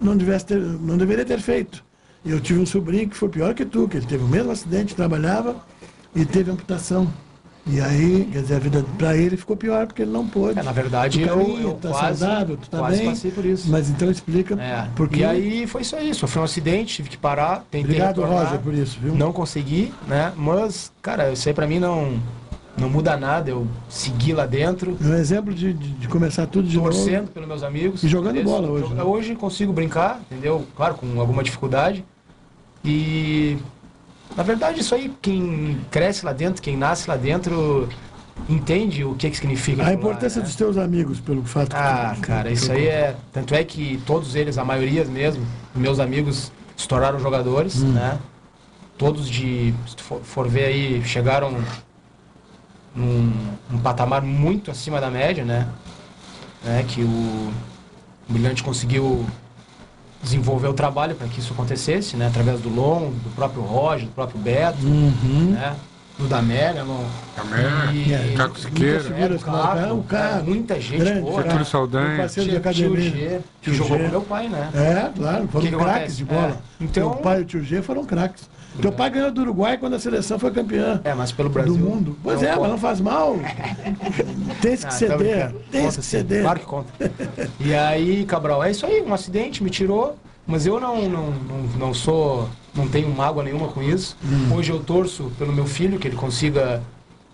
não, 0.00 0.16
ter, 0.16 0.58
não 0.58 0.96
deveria 0.96 1.24
ter 1.24 1.40
feito. 1.40 1.84
Eu 2.24 2.40
tive 2.40 2.60
um 2.60 2.66
sobrinho 2.66 3.08
que 3.08 3.16
foi 3.16 3.28
pior 3.28 3.54
que 3.54 3.64
tu, 3.64 3.88
que 3.88 3.96
ele 3.96 4.06
teve 4.06 4.24
o 4.24 4.28
mesmo 4.28 4.50
acidente, 4.50 4.94
trabalhava 4.94 5.56
e 6.14 6.24
teve 6.24 6.50
amputação. 6.50 7.08
E 7.70 7.80
aí, 7.82 8.26
quer 8.32 8.40
dizer, 8.40 8.54
a 8.54 8.58
vida 8.58 8.84
para 8.96 9.14
ele 9.14 9.36
ficou 9.36 9.54
pior 9.54 9.86
porque 9.86 10.00
ele 10.00 10.10
não 10.10 10.26
pôde. 10.26 10.58
É, 10.58 10.62
na 10.62 10.72
verdade, 10.72 11.20
tu 11.20 11.28
eu, 11.28 11.36
caminha, 11.36 11.60
eu 11.60 11.74
tá 11.74 11.90
quase, 11.90 12.18
saudável, 12.20 12.56
tu 12.56 12.70
tá 12.70 12.78
quase 12.78 12.96
bem. 12.96 13.10
passei 13.10 13.30
por 13.30 13.44
isso. 13.44 13.70
Mas 13.70 13.90
então 13.90 14.10
explica 14.10 14.54
É, 14.54 14.88
porque 14.96 15.20
E 15.20 15.24
aí 15.24 15.66
foi 15.66 15.82
isso 15.82 15.94
aí, 15.94 16.14
sofri 16.14 16.40
um 16.40 16.44
acidente, 16.44 16.96
tive 16.96 17.10
que 17.10 17.18
parar, 17.18 17.58
tentei 17.70 17.82
Obrigado, 17.82 18.22
retornar, 18.22 18.44
Roger, 18.44 18.60
por 18.60 18.72
isso, 18.72 18.98
viu? 18.98 19.14
Não 19.14 19.32
consegui, 19.34 19.92
né? 20.06 20.32
Mas, 20.34 20.90
cara, 21.02 21.30
isso 21.30 21.46
aí 21.46 21.54
pra 21.54 21.66
mim 21.66 21.78
não, 21.78 22.18
não 22.78 22.88
muda 22.88 23.16
nada, 23.16 23.50
eu 23.50 23.66
segui 23.88 24.32
lá 24.32 24.46
dentro, 24.46 24.96
é 25.00 25.04
um 25.06 25.14
exemplo 25.14 25.52
de, 25.52 25.72
de, 25.72 25.88
de 25.90 26.08
começar 26.08 26.46
tudo 26.46 26.68
de 26.68 26.78
torcendo 26.78 27.20
novo. 27.22 27.32
pelos 27.32 27.48
meus 27.48 27.62
amigos. 27.62 28.02
E 28.02 28.08
jogando 28.08 28.36
entendeu? 28.36 28.52
bola 28.52 28.68
hoje, 28.70 28.94
né? 28.94 29.02
Hoje 29.02 29.34
consigo 29.34 29.72
brincar, 29.72 30.20
entendeu? 30.30 30.66
Claro, 30.76 30.94
com 30.94 31.20
alguma 31.20 31.42
dificuldade. 31.42 32.04
E, 32.84 33.58
na 34.36 34.42
verdade, 34.42 34.80
isso 34.80 34.94
aí, 34.94 35.12
quem 35.20 35.78
cresce 35.90 36.24
lá 36.24 36.32
dentro, 36.32 36.62
quem 36.62 36.76
nasce 36.76 37.08
lá 37.08 37.16
dentro, 37.16 37.88
entende 38.48 39.04
o 39.04 39.14
que, 39.14 39.28
que 39.30 39.36
significa. 39.36 39.82
A 39.82 39.86
aquilo 39.86 40.00
lá, 40.02 40.08
importância 40.10 40.40
né? 40.40 40.46
dos 40.46 40.54
teus 40.54 40.76
amigos, 40.76 41.18
pelo 41.20 41.42
fato 41.44 41.74
Ah, 41.74 42.12
que 42.14 42.20
cara, 42.20 42.50
isso 42.50 42.70
aí 42.70 42.86
é. 42.86 43.16
Tanto 43.32 43.54
é 43.54 43.64
que 43.64 44.00
todos 44.06 44.34
eles, 44.34 44.56
a 44.58 44.64
maioria 44.64 45.04
mesmo, 45.04 45.44
meus 45.74 45.98
amigos 45.98 46.52
se 46.76 46.86
tornaram 46.86 47.18
jogadores, 47.18 47.82
Hum. 47.82 47.92
né? 47.92 48.18
Todos 48.96 49.28
de. 49.28 49.74
Se 49.86 49.96
tu 49.96 50.02
for, 50.02 50.20
for 50.22 50.48
ver 50.48 50.64
aí, 50.66 51.02
chegaram 51.04 51.52
num, 52.98 53.32
num 53.70 53.78
patamar 53.78 54.22
muito 54.22 54.70
acima 54.70 55.00
da 55.00 55.10
média, 55.10 55.44
né? 55.44 55.66
né? 56.64 56.84
Que 56.86 57.02
o 57.02 57.50
Brilhante 58.28 58.62
conseguiu 58.62 59.24
desenvolver 60.22 60.66
o 60.68 60.74
trabalho 60.74 61.14
para 61.14 61.28
que 61.28 61.38
isso 61.40 61.52
acontecesse, 61.52 62.16
né? 62.16 62.26
Através 62.26 62.60
do 62.60 62.68
Long, 62.68 63.10
do 63.10 63.30
próprio 63.34 63.62
Roger, 63.62 64.06
do 64.06 64.12
próprio 64.14 64.38
Beto, 64.40 64.84
Uhum. 64.84 65.52
né? 65.52 65.76
Do 66.18 66.26
Damélia, 66.26 66.82
no... 66.82 67.04
Damélia, 67.36 68.18
e- 68.26 68.34
Caco 68.36 68.58
Siqueira. 68.58 68.98
É, 68.98 69.00
Figuras 69.02 69.44
que 69.44 69.48
marcaram, 69.50 69.80
Caco, 69.80 69.94
o 70.00 70.02
Caco, 70.02 70.38
é, 70.38 70.42
muita 70.42 70.80
gente 70.80 70.98
grande, 70.98 71.20
boa, 71.20 71.36
Getúlio 71.36 71.58
né? 71.60 71.64
Saldanha. 71.64 72.16
parceiro 72.16 72.44
de 72.50 72.50
Tio- 72.50 72.58
academia. 72.58 73.00
Tio 73.00 73.10
G, 73.20 73.40
que 73.62 73.70
Tio 73.70 73.74
jogou 73.74 73.98
G. 73.98 74.04
com 74.04 74.10
meu 74.10 74.20
pai, 74.22 74.48
né? 74.48 74.70
É, 74.74 75.12
claro, 75.16 75.46
foram 75.48 75.64
que 75.66 75.70
craques 75.76 75.86
acontece? 75.92 76.16
de 76.16 76.24
bola. 76.24 76.48
É, 76.48 76.84
então- 76.84 77.10
Teu 77.12 77.20
pai 77.22 77.38
e 77.38 77.42
o 77.42 77.44
tio 77.44 77.62
G 77.62 77.80
foram 77.82 78.04
craques. 78.04 78.50
Teu 78.80 78.92
pai 78.92 79.10
ganhou 79.10 79.30
do 79.30 79.40
Uruguai 79.42 79.76
quando 79.78 79.94
a 79.94 79.98
seleção 79.98 80.38
foi 80.38 80.50
campeã 80.50 81.00
É, 81.04 81.12
mas 81.14 81.32
pelo 81.32 81.48
Brasil. 81.48 81.74
do 81.74 81.78
mundo. 81.78 82.16
Pois 82.22 82.40
não 82.40 82.48
é, 82.48 82.50
conta. 82.52 82.60
mas 82.62 82.70
não 82.70 82.78
faz 82.78 83.00
mal. 83.00 83.36
Tem 84.60 84.76
que 84.76 84.84
Ah, 84.84 84.88
tá 84.88 84.90
ceder. 84.90 85.54
Tem 85.70 85.86
que 85.88 86.02
ceder. 86.02 86.42
Claro 86.42 86.60
que 86.60 86.66
conta. 86.66 86.92
E 87.60 87.74
aí, 87.74 88.24
Cabral, 88.24 88.62
é 88.62 88.70
isso 88.70 88.86
aí, 88.86 89.02
um 89.02 89.12
acidente 89.12 89.62
me 89.62 89.70
tirou, 89.70 90.16
mas 90.46 90.66
eu 90.66 90.78
não, 90.80 91.08
não, 91.08 91.30
não, 91.30 91.58
não 91.78 91.94
sou, 91.94 92.48
não 92.74 92.88
tenho 92.88 93.08
mágoa 93.14 93.42
nenhuma 93.42 93.68
com 93.68 93.82
isso. 93.82 94.16
Hum. 94.24 94.54
Hoje 94.54 94.70
eu 94.72 94.80
torço 94.80 95.30
pelo 95.38 95.52
meu 95.52 95.66
filho, 95.66 95.98
que 95.98 96.08
ele 96.08 96.16
consiga, 96.16 96.82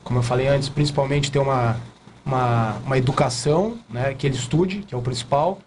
como 0.03 0.19
eu 0.19 0.23
falei 0.23 0.49
antes, 0.49 0.69
principalmente 0.69 1.31
ter 1.31 1.39
uma, 1.39 1.77
uma, 2.25 2.77
uma 2.87 2.99
educação, 2.99 3.75
né, 3.89 4.15
que 4.15 4.27
ele 4.27 4.35
estude, 4.37 4.79
que 4.87 4.95
é 4.95 4.99
o 4.99 5.03
principal. 5.03 5.59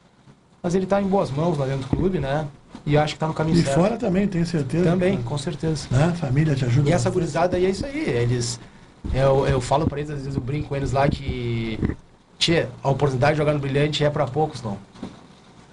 Mas 0.62 0.76
ele 0.76 0.84
está 0.86 1.02
em 1.02 1.06
boas 1.06 1.30
mãos 1.32 1.58
lá 1.58 1.66
dentro 1.66 1.82
do 1.88 1.96
clube, 1.96 2.20
né? 2.20 2.46
E 2.88 2.98
acho 2.98 3.14
que 3.14 3.18
está 3.18 3.28
no 3.28 3.34
caminho 3.34 3.58
E 3.60 3.64
certo. 3.64 3.76
fora 3.76 3.98
também, 3.98 4.26
tenho 4.28 4.46
certeza. 4.46 4.86
Também, 4.90 5.22
com 5.22 5.38
certeza. 5.38 5.88
Né? 5.92 6.14
Família 6.20 6.56
te 6.56 6.64
ajuda. 6.64 6.90
E 6.90 6.94
essa 6.94 7.10
gurizada 7.10 7.58
aí 7.58 7.66
é 7.66 7.70
isso 7.70 7.86
aí. 7.86 8.00
Eles. 8.00 8.60
Eu, 9.14 9.46
eu 9.46 9.60
falo 9.60 9.86
pra 9.86 10.00
eles, 10.00 10.10
às 10.10 10.20
vezes 10.20 10.36
eu 10.36 10.42
brinco 10.42 10.70
com 10.70 10.76
eles 10.76 10.94
lá 10.94 11.08
que. 11.10 11.78
Tia, 12.40 12.70
a 12.82 12.90
oportunidade 12.90 13.34
de 13.34 13.38
jogar 13.40 13.54
no 13.54 13.60
brilhante 13.60 14.04
é 14.06 14.10
pra 14.10 14.26
poucos, 14.26 14.62
não. 14.62 14.78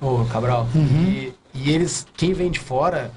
Ô, 0.01 0.25
Cabral. 0.25 0.67
Uhum. 0.75 0.83
E, 0.85 1.33
e 1.55 1.71
eles, 1.71 2.05
quem 2.17 2.33
vem 2.33 2.51
de 2.51 2.59
fora, 2.59 3.11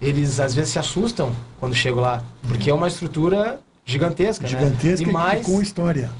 eles 0.00 0.38
às 0.38 0.54
vezes 0.54 0.70
se 0.72 0.78
assustam 0.78 1.32
quando 1.58 1.74
chegam 1.74 2.00
lá. 2.00 2.22
Porque 2.46 2.70
é 2.70 2.74
uma 2.74 2.86
estrutura 2.86 3.58
gigantesca, 3.84 4.46
Gigantesca 4.46 5.04
né? 5.04 5.10
E 5.10 5.12
mais. 5.12 5.42
e 5.48 5.50
com 5.50 5.60
história. 5.60 6.10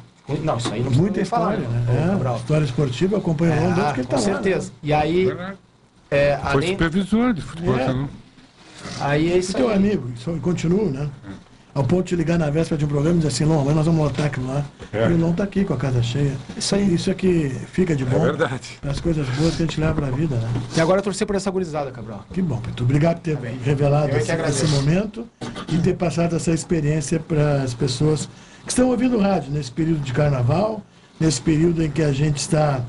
Não, 0.42 0.56
isso 0.56 0.72
aí 0.72 0.82
não 0.82 0.90
Muita 0.90 1.16
nem 1.16 1.24
falar, 1.24 1.56
história, 1.58 1.68
né? 1.68 1.92
né? 1.92 2.04
É, 2.04 2.08
Cabral. 2.08 2.36
história 2.36 2.64
esportiva, 2.64 3.18
acompanha 3.18 3.54
Ah, 3.54 3.92
que 3.92 4.00
ele 4.00 4.06
com 4.08 4.10
tá 4.10 4.16
lá, 4.20 4.26
né? 4.26 4.32
certeza. 4.32 4.72
E 4.82 4.92
aí. 4.92 5.28
É, 6.12 6.36
Foi 6.36 6.50
além, 6.52 6.72
supervisor 6.72 7.32
de 7.32 7.40
futebol, 7.42 7.78
É. 7.78 7.86
não? 7.92 8.08
aí 9.00 9.32
é 9.32 9.38
isso 9.38 9.52
E 9.52 9.54
teu 9.54 9.68
aí. 9.70 9.76
amigo, 9.76 10.10
isso 10.14 10.30
continua, 10.42 10.90
né? 10.90 11.08
Ao 11.74 11.82
ponto 11.82 12.04
de 12.06 12.14
ligar 12.16 12.38
na 12.38 12.50
véspera 12.50 12.76
de 12.78 12.84
um 12.84 12.88
programa 12.88 13.14
e 13.16 13.18
dizer 13.20 13.28
assim, 13.28 13.44
Lom, 13.46 13.64
mas 13.64 13.74
nós 13.74 13.86
vamos 13.86 14.02
lotar 14.04 14.26
aquilo 14.26 14.46
lá. 14.46 14.62
É. 14.92 15.08
E 15.08 15.12
o 15.14 15.16
Lom 15.16 15.32
tá 15.32 15.44
aqui 15.44 15.64
com 15.64 15.72
a 15.72 15.76
casa 15.78 16.02
cheia. 16.02 16.34
Isso 16.54 16.74
aí. 16.74 16.92
Isso 16.94 17.10
é 17.10 17.14
que 17.14 17.48
fica 17.72 17.96
de 17.96 18.02
É 18.02 18.06
bom. 18.06 18.20
verdade. 18.20 18.78
As 18.86 19.00
coisas 19.00 19.26
boas 19.30 19.56
que 19.56 19.62
a 19.62 19.66
gente 19.66 19.80
leva 19.80 19.94
pra 19.94 20.10
vida, 20.10 20.36
né? 20.36 20.50
E 20.76 20.80
agora 20.82 20.98
eu 20.98 21.02
torcer 21.02 21.26
por 21.26 21.34
essa 21.34 21.50
gurizada, 21.50 21.90
Cabral. 21.90 22.26
Que 22.30 22.42
bom, 22.42 22.58
Pedro. 22.58 22.84
Obrigado 22.84 23.20
por 23.20 23.22
ter 23.22 23.38
revelado 23.64 24.10
Eu 24.10 24.16
é 24.16 24.18
esse, 24.18 24.32
esse 24.32 24.66
momento 24.66 25.26
e 25.66 25.78
ter 25.78 25.94
passado 25.94 26.36
essa 26.36 26.50
experiência 26.50 27.18
para 27.18 27.62
as 27.62 27.72
pessoas 27.72 28.28
que 28.64 28.68
estão 28.70 28.90
ouvindo 28.90 29.16
o 29.16 29.20
rádio 29.22 29.50
nesse 29.50 29.72
período 29.72 30.00
de 30.02 30.12
carnaval, 30.12 30.82
nesse 31.18 31.40
período 31.40 31.82
em 31.82 31.90
que 31.90 32.02
a 32.02 32.12
gente 32.12 32.36
está 32.36 32.82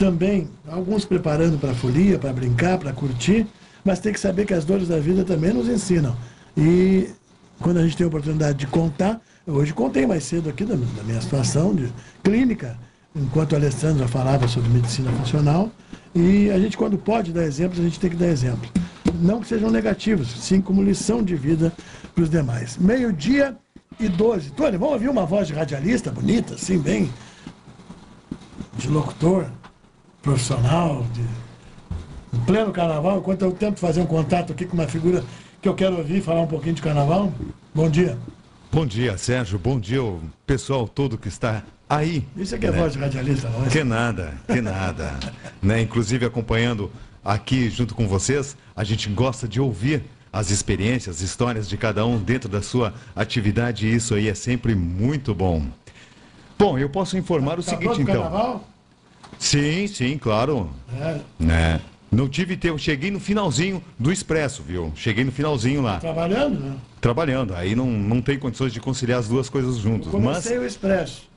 também, 0.00 0.48
alguns 0.66 1.04
preparando 1.04 1.58
para 1.58 1.72
a 1.72 1.74
folia, 1.74 2.18
para 2.18 2.32
brincar, 2.32 2.78
para 2.78 2.90
curtir, 2.90 3.46
mas 3.84 4.00
tem 4.00 4.14
que 4.14 4.18
saber 4.18 4.46
que 4.46 4.54
as 4.54 4.64
dores 4.64 4.88
da 4.88 4.98
vida 4.98 5.24
também 5.24 5.52
nos 5.52 5.68
ensinam. 5.68 6.16
E 6.56 7.10
quando 7.60 7.76
a 7.76 7.82
gente 7.82 7.98
tem 7.98 8.06
a 8.06 8.08
oportunidade 8.08 8.56
de 8.56 8.66
contar, 8.66 9.20
hoje 9.46 9.74
contei 9.74 10.06
mais 10.06 10.24
cedo 10.24 10.48
aqui 10.48 10.64
da, 10.64 10.74
da 10.74 11.02
minha 11.02 11.20
situação 11.20 11.74
de 11.74 11.92
clínica, 12.24 12.78
enquanto 13.14 13.52
a 13.52 13.58
Alessandra 13.58 14.08
falava 14.08 14.48
sobre 14.48 14.70
medicina 14.70 15.12
funcional, 15.12 15.70
e 16.14 16.50
a 16.50 16.58
gente, 16.58 16.78
quando 16.78 16.96
pode 16.96 17.30
dar 17.30 17.44
exemplos, 17.44 17.78
a 17.78 17.82
gente 17.82 18.00
tem 18.00 18.08
que 18.08 18.16
dar 18.16 18.28
exemplo. 18.28 18.70
Não 19.20 19.38
que 19.38 19.48
sejam 19.48 19.70
negativos, 19.70 20.30
sim 20.30 20.62
como 20.62 20.82
lição 20.82 21.22
de 21.22 21.36
vida 21.36 21.74
para 22.14 22.24
os 22.24 22.30
demais. 22.30 22.78
Meio-dia 22.78 23.54
e 23.98 24.08
12. 24.08 24.52
Tony, 24.52 24.78
vamos 24.78 24.94
ouvir 24.94 25.10
uma 25.10 25.26
voz 25.26 25.46
de 25.46 25.52
radialista 25.52 26.10
bonita, 26.10 26.54
assim, 26.54 26.78
bem. 26.78 27.12
de 28.78 28.88
locutor, 28.88 29.44
profissional, 30.22 31.04
de. 31.12 31.22
Em 32.32 32.40
pleno 32.44 32.70
carnaval, 32.70 33.18
enquanto 33.18 33.42
eu 33.42 33.50
tento 33.50 33.80
fazer 33.80 34.00
um 34.00 34.06
contato 34.06 34.52
aqui 34.52 34.64
com 34.64 34.74
uma 34.74 34.86
figura 34.86 35.24
que 35.60 35.68
eu 35.68 35.74
quero 35.74 35.96
ouvir 35.98 36.22
falar 36.22 36.42
um 36.42 36.46
pouquinho 36.46 36.74
de 36.74 36.82
carnaval. 36.82 37.32
Bom 37.74 37.90
dia. 37.90 38.16
Bom 38.70 38.86
dia, 38.86 39.18
Sérgio. 39.18 39.58
Bom 39.58 39.80
dia, 39.80 40.00
o 40.02 40.20
pessoal 40.46 40.86
todo 40.86 41.18
que 41.18 41.26
está 41.26 41.64
aí. 41.88 42.24
Isso 42.36 42.54
aqui 42.54 42.66
é 42.66 42.70
né? 42.70 42.78
voz 42.78 42.92
de 42.92 43.00
radialista, 43.00 43.48
não 43.48 43.66
é? 43.66 43.68
Que 43.68 43.82
nada, 43.82 44.34
que 44.46 44.60
nada. 44.60 45.18
né? 45.60 45.80
Inclusive 45.82 46.24
acompanhando 46.24 46.90
aqui 47.24 47.68
junto 47.68 47.96
com 47.96 48.06
vocês, 48.06 48.56
a 48.76 48.84
gente 48.84 49.08
gosta 49.08 49.48
de 49.48 49.60
ouvir 49.60 50.04
as 50.32 50.50
experiências, 50.52 51.16
as 51.16 51.22
histórias 51.22 51.68
de 51.68 51.76
cada 51.76 52.06
um 52.06 52.16
dentro 52.16 52.48
da 52.48 52.62
sua 52.62 52.94
atividade 53.16 53.88
e 53.88 53.94
isso 53.94 54.14
aí 54.14 54.28
é 54.28 54.34
sempre 54.34 54.76
muito 54.76 55.34
bom. 55.34 55.64
Bom, 56.56 56.78
eu 56.78 56.88
posso 56.88 57.18
informar 57.18 57.58
o 57.58 57.62
Tá 57.62 57.70
seguinte 57.70 58.02
então. 58.02 58.22
carnaval? 58.22 58.68
Sim, 59.40 59.86
sim, 59.88 60.18
claro. 60.18 60.70
É, 61.00 61.18
Né? 61.38 61.80
Não 62.12 62.28
tive 62.28 62.56
tempo, 62.56 62.76
cheguei 62.78 63.08
no 63.10 63.20
finalzinho 63.20 63.82
do 63.98 64.10
expresso, 64.12 64.62
viu? 64.64 64.92
Cheguei 64.96 65.24
no 65.24 65.30
finalzinho 65.32 65.80
lá, 65.80 65.98
trabalhando, 66.00 66.58
né? 66.58 66.76
trabalhando. 67.00 67.54
Aí 67.54 67.74
não, 67.76 67.86
não 67.86 68.20
tem 68.20 68.36
condições 68.36 68.72
de 68.72 68.80
conciliar 68.80 69.20
as 69.20 69.28
duas 69.28 69.48
coisas 69.48 69.76
juntas. 69.76 70.06
Mas 70.08 70.12
Comecei 70.12 70.58
o 70.58 70.66
expresso, 70.66 71.28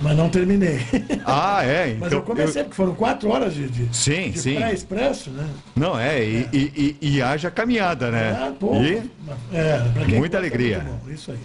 mas 0.00 0.16
não 0.16 0.28
terminei. 0.28 0.80
Ah, 1.24 1.62
é? 1.64 1.94
mas 1.94 2.08
Então, 2.08 2.18
eu 2.18 2.22
comecei, 2.24 2.64
porque 2.64 2.74
foram 2.74 2.92
quatro 2.96 3.28
horas 3.30 3.54
de, 3.54 3.68
de, 3.68 3.96
Sim, 3.96 4.30
de 4.32 4.40
sim. 4.40 4.56
pré-expresso, 4.56 5.30
né? 5.30 5.48
Não, 5.76 5.96
é, 5.96 6.24
e, 6.24 6.48
e, 6.52 6.96
e, 7.00 7.08
e 7.16 7.22
haja 7.22 7.48
caminhada, 7.48 8.10
né? 8.10 8.32
Ah, 8.32 8.52
pô. 8.58 8.74
E, 8.82 9.08
É, 9.52 9.78
Muita 10.08 10.18
gosta, 10.18 10.36
alegria. 10.38 10.76
é 10.78 10.82
muito 10.82 11.04
bom, 11.06 11.10
Isso 11.12 11.30
aí. 11.30 11.38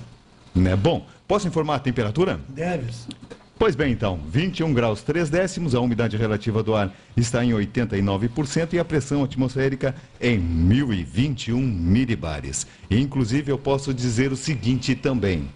né? 0.56 0.76
Bom, 0.76 1.06
posso 1.28 1.48
informar 1.48 1.76
a 1.76 1.80
temperatura? 1.80 2.40
Deves. 2.50 3.08
Pois 3.58 3.74
bem, 3.74 3.94
então, 3.94 4.20
21 4.28 4.74
graus 4.74 5.02
3 5.02 5.30
décimos, 5.30 5.74
a 5.74 5.80
umidade 5.80 6.18
relativa 6.18 6.62
do 6.62 6.76
ar 6.76 6.92
está 7.16 7.44
em 7.44 7.52
89% 7.52 8.74
e 8.74 8.80
a 8.80 8.84
pressão 8.84 9.24
atmosférica 9.24 9.96
em 10.20 10.38
1021 10.38 11.60
milibares. 11.62 12.68
Inclusive, 12.92 13.52
eu 13.52 13.58
posso 13.58 13.94
dizer 13.94 14.34
o 14.34 14.36
seguinte 14.36 14.94
também: 14.94 15.48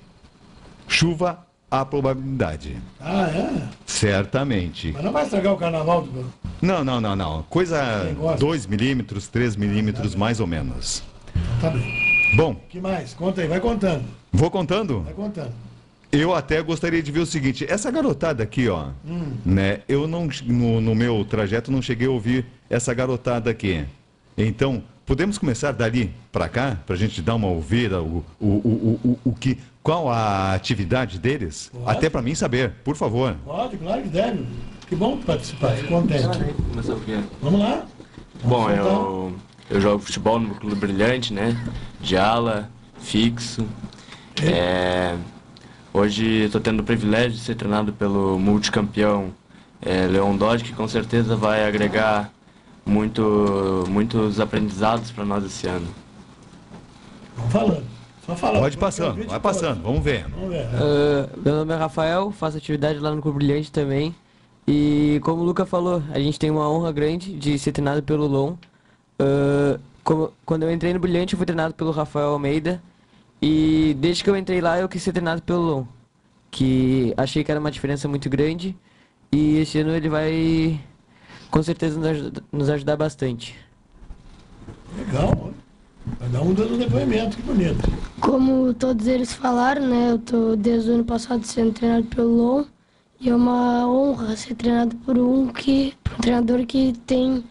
chuva, 0.88 1.46
há 1.70 1.84
probabilidade. 1.84 2.78
Ah, 3.02 3.28
é? 3.28 3.68
Certamente. 3.86 4.94
Mas 4.94 5.04
não 5.04 5.12
vai 5.12 5.24
estragar 5.26 5.54
o 5.54 5.58
carnaval 5.58 6.04
do. 6.04 6.26
Não, 6.62 6.84
não, 6.86 7.02
não, 7.02 7.16
não. 7.18 7.44
Coisa 7.44 8.06
Quem 8.06 8.16
gosta. 8.16 8.40
2 8.40 8.66
milímetros, 8.66 9.28
3 9.28 9.58
milímetros, 9.58 10.16
mais 10.16 10.40
ou 10.40 10.48
menos. 10.48 11.04
Tá 11.60 11.70
bem. 11.70 11.84
Bom, 12.38 12.56
que 12.70 12.80
mais? 12.80 13.14
Conta 13.14 13.42
aí, 13.42 13.48
vai 13.48 13.60
contando. 13.60 14.06
vou 14.32 14.50
contando. 14.50 15.02
Vai 15.02 15.14
contando. 15.14 15.69
Eu 16.12 16.34
até 16.34 16.62
gostaria 16.62 17.04
de 17.04 17.12
ver 17.12 17.20
o 17.20 17.26
seguinte, 17.26 17.66
essa 17.70 17.92
garotada 17.92 18.42
aqui, 18.44 18.68
ó, 18.68 18.88
Hum. 19.06 19.34
né? 19.46 19.82
Eu 19.88 20.08
não 20.08 20.28
no, 20.46 20.82
no 20.82 20.96
meu 20.96 21.24
trajeto 21.24 21.72
não 21.72 21.82
cheguei 21.82 22.08
a 22.08 22.12
ouvir 22.12 22.46
essa 22.70 22.94
garotada 22.94 23.52
aqui. 23.52 23.86
Então, 24.36 24.82
podemos 25.06 25.38
começar 25.38 25.72
dali 25.72 26.12
para 26.32 26.50
cá, 26.50 26.78
para 26.86 26.96
a 26.96 26.98
gente 26.98 27.22
dar 27.22 27.36
uma 27.36 27.48
ouvida, 27.48 28.02
o, 28.02 28.26
o, 28.40 28.48
o, 28.48 29.00
o, 29.04 29.20
o 29.26 29.34
que, 29.34 29.60
qual 29.84 30.10
a 30.10 30.54
atividade 30.54 31.20
deles? 31.20 31.70
Pode. 31.72 31.98
Até 31.98 32.10
para 32.10 32.22
mim 32.24 32.34
saber, 32.34 32.72
por 32.84 32.96
favor. 32.96 33.36
Pode, 33.46 33.78
claro 33.78 34.02
que 34.02 34.10
deve. 34.10 34.46
Que 34.88 34.96
bom 34.96 35.18
participar, 35.18 35.76
fico 35.76 35.90
contente. 35.90 36.26
Vamos 37.42 37.60
lá? 37.60 37.86
Bom, 38.44 38.64
Vamos 38.68 38.78
eu, 38.78 39.36
eu 39.70 39.82
jogo 39.82 40.00
futebol 40.04 40.40
no 40.40 40.56
Clube 40.56 40.76
Brilhante, 40.76 41.34
né? 41.34 41.56
De 42.02 42.18
ala, 42.18 42.70
fixo. 43.00 43.68
É, 44.42 45.16
hoje 45.94 46.44
estou 46.46 46.62
tendo 46.62 46.82
o 46.82 46.84
privilégio 46.84 47.32
de 47.32 47.40
ser 47.40 47.56
treinado 47.56 47.92
pelo 47.94 48.38
multicampeão 48.40 49.30
é, 49.82 50.08
Leon 50.08 50.36
Dodge, 50.36 50.64
que 50.64 50.74
com 50.74 50.88
certeza 50.88 51.36
vai 51.36 51.66
agregar 51.68 52.32
muito, 52.86 53.84
muitos 53.90 54.40
aprendizados 54.40 55.12
para 55.12 55.24
nós 55.26 55.44
esse 55.46 55.68
ano. 55.68 55.88
Vamos 57.36 57.52
falando. 57.54 57.84
Só 58.26 58.36
falando. 58.36 58.62
Pode 58.62 58.78
passando, 58.78 59.26
vai 59.28 59.40
passando, 59.40 59.82
vamos 59.82 60.04
ver. 60.04 60.26
Vamos 60.30 60.50
ver. 60.50 60.68
Ah, 60.74 61.30
meu 61.44 61.56
nome 61.56 61.74
é 61.74 61.78
Rafael, 61.78 62.32
faço 62.32 62.58
atividade 62.58 63.00
lá 63.00 63.12
no 63.16 63.22
Clube 63.22 63.40
Brilhante 63.40 63.72
também. 63.72 64.14
E 64.68 65.20
como 65.24 65.42
o 65.42 65.46
Luca 65.46 65.66
falou, 65.66 66.04
a 66.12 66.20
gente 66.20 66.38
tem 66.38 66.52
uma 66.52 66.70
honra 66.70 66.92
grande 66.92 67.34
de 67.34 67.58
ser 67.58 67.72
treinado 67.72 68.04
pelo 68.04 68.28
Lon. 68.28 68.54
Ah, 69.18 69.80
como- 70.04 70.32
quando 70.46 70.64
eu 70.64 70.72
entrei 70.72 70.94
no 70.94 71.00
Brilhante, 71.00 71.34
eu 71.34 71.38
fui 71.38 71.46
treinado 71.46 71.74
pelo 71.74 71.90
Rafael 71.92 72.28
Almeida. 72.30 72.82
E 73.42 73.96
desde 74.00 74.24
que 74.24 74.30
eu 74.30 74.36
entrei 74.36 74.60
lá, 74.62 74.80
eu 74.80 74.90
quis 74.90 75.02
ser 75.02 75.12
treinado 75.14 75.42
pelo 75.42 75.62
Lon. 75.62 75.86
Que 76.52 77.14
achei 77.16 77.44
que 77.44 77.52
era 77.52 77.60
uma 77.60 77.72
diferença 77.72 78.08
muito 78.08 78.30
grande. 78.30 78.76
E 79.32 79.58
esse 79.58 79.80
ano 79.80 79.92
ele 79.92 80.10
vai, 80.10 80.80
com 81.52 81.62
certeza, 81.62 81.98
nos 81.98 82.08
ajuda- 82.08 82.44
nos 82.52 82.70
ajudar 82.70 82.98
bastante. 82.98 83.56
Legal. 84.98 85.52
Cada 86.20 86.42
um 86.42 86.54
dando 86.54 86.74
um 86.74 86.78
depoimento, 86.78 87.38
que 87.38 87.44
bonito. 87.44 87.88
Como 88.20 88.74
todos 88.74 89.06
eles 89.06 89.32
falaram, 89.32 89.88
né? 89.88 90.12
Eu 90.12 90.18
tô 90.18 90.56
desde 90.56 90.90
o 90.90 90.96
ano 90.96 91.06
passado 91.06 91.46
sendo 91.46 91.72
treinado 91.72 92.08
pelo 92.08 92.36
LON 92.36 92.66
e 93.22 93.30
é 93.30 93.36
uma 93.36 93.88
honra 93.88 94.36
ser 94.36 94.56
treinado 94.56 94.96
por 94.98 95.18
um 95.20 95.48
que 95.48 95.94
por 96.04 96.14
um 96.14 96.18
treinador 96.18 96.66
que 96.66 96.94
tem 97.06 97.44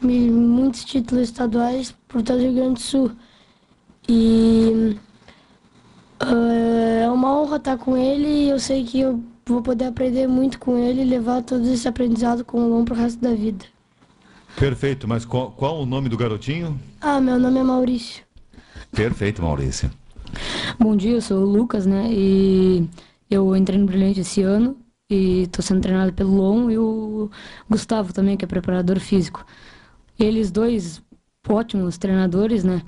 muitos 0.00 0.84
títulos 0.84 1.24
estaduais 1.24 1.94
por 2.08 2.22
todo 2.22 2.38
o 2.38 2.42
Rio 2.42 2.54
Grande 2.54 2.74
do 2.74 2.80
Sul. 2.80 3.10
E 4.08 4.96
é 6.20 7.08
uma 7.10 7.40
honra 7.40 7.56
estar 7.56 7.78
com 7.78 7.96
ele 7.96 8.26
e 8.26 8.48
eu 8.48 8.58
sei 8.58 8.84
que 8.84 9.00
eu 9.00 9.22
vou 9.46 9.62
poder 9.62 9.86
aprender 9.86 10.26
muito 10.26 10.58
com 10.58 10.76
ele 10.76 11.02
e 11.02 11.04
levar 11.04 11.42
todo 11.42 11.66
esse 11.68 11.88
aprendizado 11.88 12.44
com 12.44 12.60
o 12.60 12.68
LON 12.68 12.84
pro 12.84 12.94
resto 12.94 13.20
da 13.20 13.34
vida. 13.34 13.64
Perfeito, 14.58 15.06
mas 15.06 15.24
qual, 15.24 15.52
qual 15.52 15.80
o 15.80 15.86
nome 15.86 16.08
do 16.08 16.16
garotinho? 16.16 16.78
Ah, 17.00 17.20
meu 17.20 17.38
nome 17.38 17.60
é 17.60 17.62
Maurício. 17.62 18.24
Perfeito, 18.90 19.42
Maurício. 19.42 19.90
Bom 20.78 20.96
dia, 20.96 21.12
eu 21.12 21.20
sou 21.20 21.42
o 21.42 21.46
Lucas, 21.46 21.86
né? 21.86 22.08
E 22.10 22.88
eu 23.30 23.54
entrei 23.54 23.78
no 23.78 23.86
Brilhante 23.86 24.20
esse 24.20 24.42
ano 24.42 24.76
e 25.10 25.46
tô 25.48 25.62
sendo 25.62 25.80
treinado 25.80 26.12
pelo 26.12 26.34
Lon 26.34 26.70
e 26.70 26.78
o 26.78 27.30
Gustavo 27.68 28.12
também, 28.12 28.36
que 28.36 28.44
é 28.44 28.48
preparador 28.48 28.98
físico. 28.98 29.44
Eles 30.18 30.50
dois 30.50 31.02
ótimos 31.48 31.96
treinadores, 31.96 32.64
né? 32.64 32.82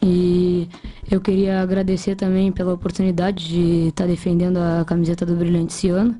E 0.00 0.68
eu 1.10 1.20
queria 1.20 1.60
agradecer 1.60 2.14
também 2.16 2.50
pela 2.50 2.72
oportunidade 2.72 3.46
de 3.46 3.88
estar 3.88 4.06
defendendo 4.06 4.58
a 4.58 4.84
camiseta 4.84 5.26
do 5.26 5.36
Brilhante 5.36 5.74
esse 5.74 5.88
ano. 5.88 6.16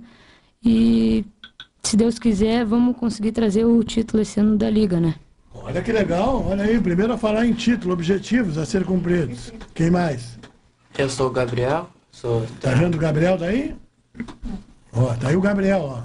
E 0.65 1.25
se 1.83 1.97
Deus 1.97 2.19
quiser, 2.19 2.65
vamos 2.65 2.97
conseguir 2.97 3.33
trazer 3.33 3.65
o 3.65 3.83
título 3.83 4.23
esse 4.23 4.39
ano 4.39 4.57
da 4.57 4.69
liga, 4.69 5.01
né? 5.01 5.15
Olha 5.55 5.83
que 5.83 5.93
legal, 5.93 6.45
olha 6.47 6.65
aí. 6.65 6.81
Primeiro 6.81 7.13
a 7.13 7.19
falar 7.19 7.47
em 7.47 7.53
título, 7.53 7.95
objetivos 7.95 8.59
a 8.59 8.67
ser 8.67 8.85
cumpridos. 8.85 9.53
Quem 9.75 9.91
mais? 9.91 10.39
Eu 10.97 11.09
sou 11.09 11.29
o 11.29 11.31
Gabriel, 11.31 11.89
sou 12.11 12.47
Tá 12.61 12.71
vendo 12.73 12.97
o 12.97 12.99
Gabriel 12.99 13.39
daí? 13.39 13.75
Ó, 14.93 15.15
tá 15.15 15.29
aí 15.29 15.37
o 15.37 15.41
Gabriel, 15.41 15.81
ó. 15.83 16.03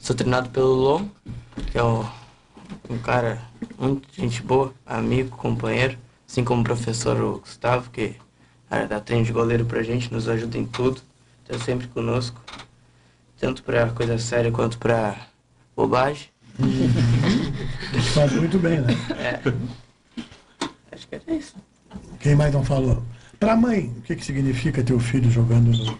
Sou 0.00 0.14
treinado 0.14 0.50
pelo 0.50 0.74
Lom, 0.74 1.08
que 1.70 1.78
é 1.78 1.82
um, 1.82 2.04
um 2.90 2.98
cara 2.98 3.40
muito 3.78 4.08
gente 4.14 4.42
boa, 4.42 4.72
amigo, 4.86 5.36
companheiro, 5.36 5.98
assim 6.28 6.44
como 6.44 6.60
o 6.60 6.64
professor 6.64 7.20
o 7.20 7.38
Gustavo, 7.40 7.90
que 7.90 8.16
dá 8.88 9.00
treino 9.00 9.24
de 9.24 9.32
goleiro 9.32 9.64
pra 9.64 9.82
gente, 9.82 10.12
nos 10.12 10.28
ajuda 10.28 10.58
em 10.58 10.66
tudo, 10.66 11.00
está 11.42 11.62
sempre 11.64 11.86
conosco, 11.88 12.40
tanto 13.38 13.62
pra 13.62 13.90
coisa 13.90 14.18
séria 14.18 14.50
quanto 14.50 14.78
pra 14.78 15.16
bobagem. 15.76 16.28
Faz 18.14 18.32
muito 18.32 18.58
bem, 18.58 18.80
né? 18.80 18.94
É. 19.18 19.40
Acho 20.92 21.08
que 21.08 21.16
é 21.16 21.34
isso. 21.34 21.56
Quem 22.20 22.34
mais 22.34 22.52
não 22.52 22.64
falou? 22.64 23.02
Pra 23.38 23.56
mãe, 23.56 23.92
o 23.98 24.02
que, 24.02 24.16
que 24.16 24.24
significa 24.24 24.82
teu 24.82 24.98
filho 25.00 25.30
jogando 25.30 25.76
no 25.76 25.98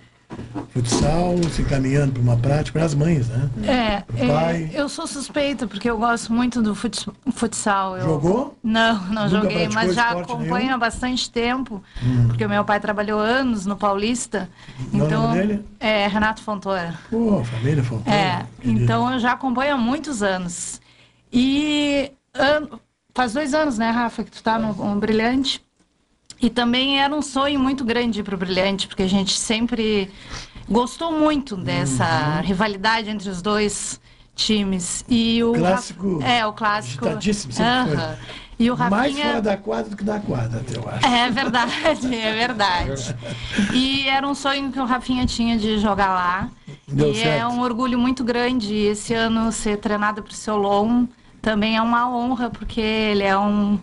futsal, 0.70 1.35
se 1.51 1.62
encaminhando 1.62 2.12
para 2.12 2.23
uma 2.23 2.37
prática? 2.37 2.79
Para 2.79 2.87
as 2.87 2.94
mães, 2.94 3.29
né? 3.29 3.51
É, 3.66 4.27
pai. 4.27 4.70
é, 4.73 4.81
eu 4.81 4.88
sou 4.88 5.07
suspeita 5.07 5.66
porque 5.66 5.88
eu 5.88 5.97
gosto 5.99 6.33
muito 6.33 6.61
do 6.62 6.75
futs- 6.75 7.07
futsal. 7.33 7.97
Eu- 7.97 8.05
Jogou? 8.05 8.59
Não, 8.62 8.94
não 9.07 9.25
Nunca 9.29 9.42
joguei, 9.42 9.68
mas 9.68 9.94
já 9.94 10.11
acompanho 10.11 10.64
nenhum? 10.64 10.75
há 10.75 10.79
bastante 10.79 11.31
tempo, 11.31 11.83
Hum. 12.03 12.29
porque 12.29 12.44
o 12.44 12.49
meu 12.49 12.64
pai 12.64 12.81
trabalhou 12.81 13.20
anos 13.20 13.66
no 13.66 13.77
Paulista. 13.77 14.49
Qual 14.90 15.03
o 15.03 15.07
Então, 15.07 15.23
nome 15.29 15.35
dele? 15.47 15.64
é 15.81 16.07
Renato 16.07 16.42
Fontoura. 16.42 16.94
Pô, 17.11 17.42
família 17.44 17.83
Fontoura. 17.85 18.18
É, 18.18 18.47
então 18.64 19.12
eu 19.12 19.18
já 19.20 19.33
acompanho 19.33 19.75
há 19.75 19.79
muitos 19.79 20.23
anos. 20.23 20.81
E 21.33 22.11
an- 22.35 22.79
faz 23.14 23.33
dois 23.33 23.55
anos, 23.55 23.79
né, 23.79 23.90
Rafa, 23.90 24.25
que 24.25 24.31
tu 24.31 24.42
tá 24.42 24.59
no, 24.59 24.73
no 24.73 24.97
Brilhante. 25.01 25.62
E 26.40 26.51
também 26.51 27.01
era 27.01 27.14
um 27.14 27.23
sonho 27.23 27.59
muito 27.59 27.85
grande 27.85 28.23
para 28.23 28.35
o 28.35 28.38
Brilhante, 28.38 28.87
porque 28.88 29.03
a 29.03 29.09
gente 29.09 29.38
sempre 29.38 30.11
gostou 30.68 31.12
muito 31.12 31.57
dessa 31.57 32.37
Uhum. 32.37 32.42
rivalidade 32.47 33.09
entre 33.11 33.29
os 33.31 33.40
dois 33.40 34.01
times. 34.35 35.05
E 35.09 35.42
o 35.44 35.53
Clássico 35.55 36.18
Rafa- 36.18 36.29
É, 36.33 36.47
o 36.47 36.53
clássico. 36.53 37.05
agitadíssimo 37.07 37.53
sempre. 37.53 37.99
E 38.59 38.70
o 38.70 38.77
Mais 38.77 38.92
Rafinha. 39.12 39.27
fora 39.27 39.42
da 39.42 39.57
quadra 39.57 39.90
do 39.90 39.97
que 39.97 40.05
da 40.05 40.20
quadra, 40.20 40.62
eu 40.73 40.88
acho. 40.88 41.07
É 41.07 41.31
verdade, 41.31 42.14
é 42.14 42.33
verdade. 42.35 43.16
E 43.73 44.07
era 44.09 44.27
um 44.29 44.35
sonho 44.35 44.70
que 44.70 44.79
o 44.79 44.85
Rafinha 44.85 45.27
tinha 45.27 45.57
de 45.59 45.79
jogar 45.79 46.09
lá. 46.09 46.49
Deu 46.87 47.09
e 47.12 47.20
é 47.20 47.38
certo. 47.38 47.49
um 47.53 47.61
orgulho 47.61 47.99
muito 47.99 48.23
grande 48.23 48.75
esse 48.75 49.12
ano 49.14 49.51
ser 49.51 49.79
treinado 49.79 50.23
por 50.23 50.33
seu 50.33 50.57
Lon. 50.57 51.07
Também 51.42 51.77
é 51.77 51.83
uma 51.83 52.09
honra, 52.09 52.49
porque 52.49 52.81
ele 52.81 53.23
é 53.25 53.37
um 53.37 53.79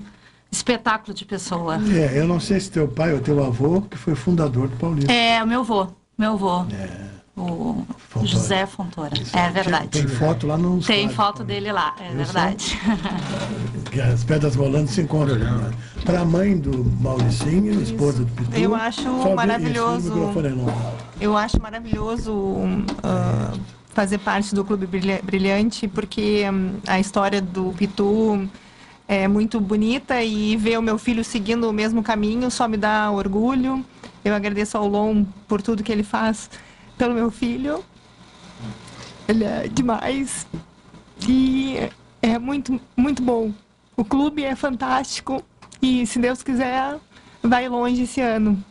espetáculo 0.51 1.13
de 1.13 1.25
pessoa. 1.25 1.79
É, 1.91 2.19
eu 2.19 2.27
não 2.27 2.39
sei 2.39 2.59
se 2.59 2.69
teu 2.69 2.87
pai 2.87 3.13
ou 3.13 3.19
teu 3.19 3.43
avô, 3.43 3.81
que 3.81 3.97
foi 3.97 4.15
fundador 4.15 4.67
do 4.67 4.75
Paulista. 4.77 5.11
É, 5.11 5.41
o 5.43 5.47
meu 5.47 5.63
vô, 5.63 5.87
meu 6.17 6.37
vô. 6.37 6.65
É. 6.71 7.11
O 7.33 7.85
José 8.23 8.65
Fontoura. 8.65 9.11
É 9.33 9.49
verdade. 9.49 9.87
Tem 9.87 10.05
foto 10.07 10.45
lá 10.45 10.57
no 10.57 10.79
Tem 10.81 11.09
foto 11.09 11.43
dele 11.45 11.71
lá, 11.71 11.95
é 11.99 12.13
verdade. 12.13 12.77
que 13.89 14.01
as 14.01 14.23
pedras 14.23 14.53
rolantes 14.53 14.93
se 14.93 15.01
encontram. 15.01 15.37
Né? 15.39 15.71
Para 16.05 16.19
a 16.19 16.25
mãe 16.25 16.57
do 16.57 16.83
Mauricinho, 16.99 17.81
esposa 17.81 18.25
do 18.25 18.31
Pitu. 18.33 18.55
Eu 18.57 18.75
acho 18.75 19.09
maravilhoso. 19.33 20.09
Isso, 20.09 20.41
não. 20.41 20.73
Eu 21.19 21.37
acho 21.37 21.59
maravilhoso 21.61 22.57
ah, 23.01 23.53
fazer 23.93 24.17
parte 24.19 24.53
do 24.53 24.63
Clube 24.65 24.85
Brilha- 24.85 25.21
Brilhante, 25.23 25.87
porque 25.87 26.45
hum, 26.51 26.73
a 26.85 26.99
história 26.99 27.41
do 27.41 27.73
Pitu 27.77 28.47
é 29.07 29.27
muito 29.27 29.59
bonita 29.59 30.23
e 30.23 30.55
ver 30.55 30.77
o 30.77 30.81
meu 30.81 30.97
filho 30.97 31.23
seguindo 31.23 31.69
o 31.69 31.73
mesmo 31.73 32.01
caminho 32.01 32.49
só 32.49 32.67
me 32.67 32.77
dá 32.77 33.11
orgulho. 33.11 33.85
Eu 34.23 34.33
agradeço 34.33 34.77
ao 34.77 34.87
Lon 34.87 35.25
por 35.47 35.61
tudo 35.61 35.83
que 35.83 35.91
ele 35.91 36.03
faz 36.03 36.49
pelo 36.97 37.13
meu 37.13 37.31
filho. 37.31 37.83
Ele 39.27 39.43
é 39.43 39.67
demais. 39.67 40.47
E 41.27 41.89
é 42.21 42.37
muito, 42.37 42.79
muito 42.95 43.21
bom. 43.21 43.51
O 43.97 44.05
clube 44.05 44.43
é 44.43 44.55
fantástico 44.55 45.43
e, 45.81 46.05
se 46.05 46.19
Deus 46.19 46.43
quiser, 46.43 46.97
vai 47.43 47.67
longe 47.67 48.03
esse 48.03 48.21
ano. 48.21 48.63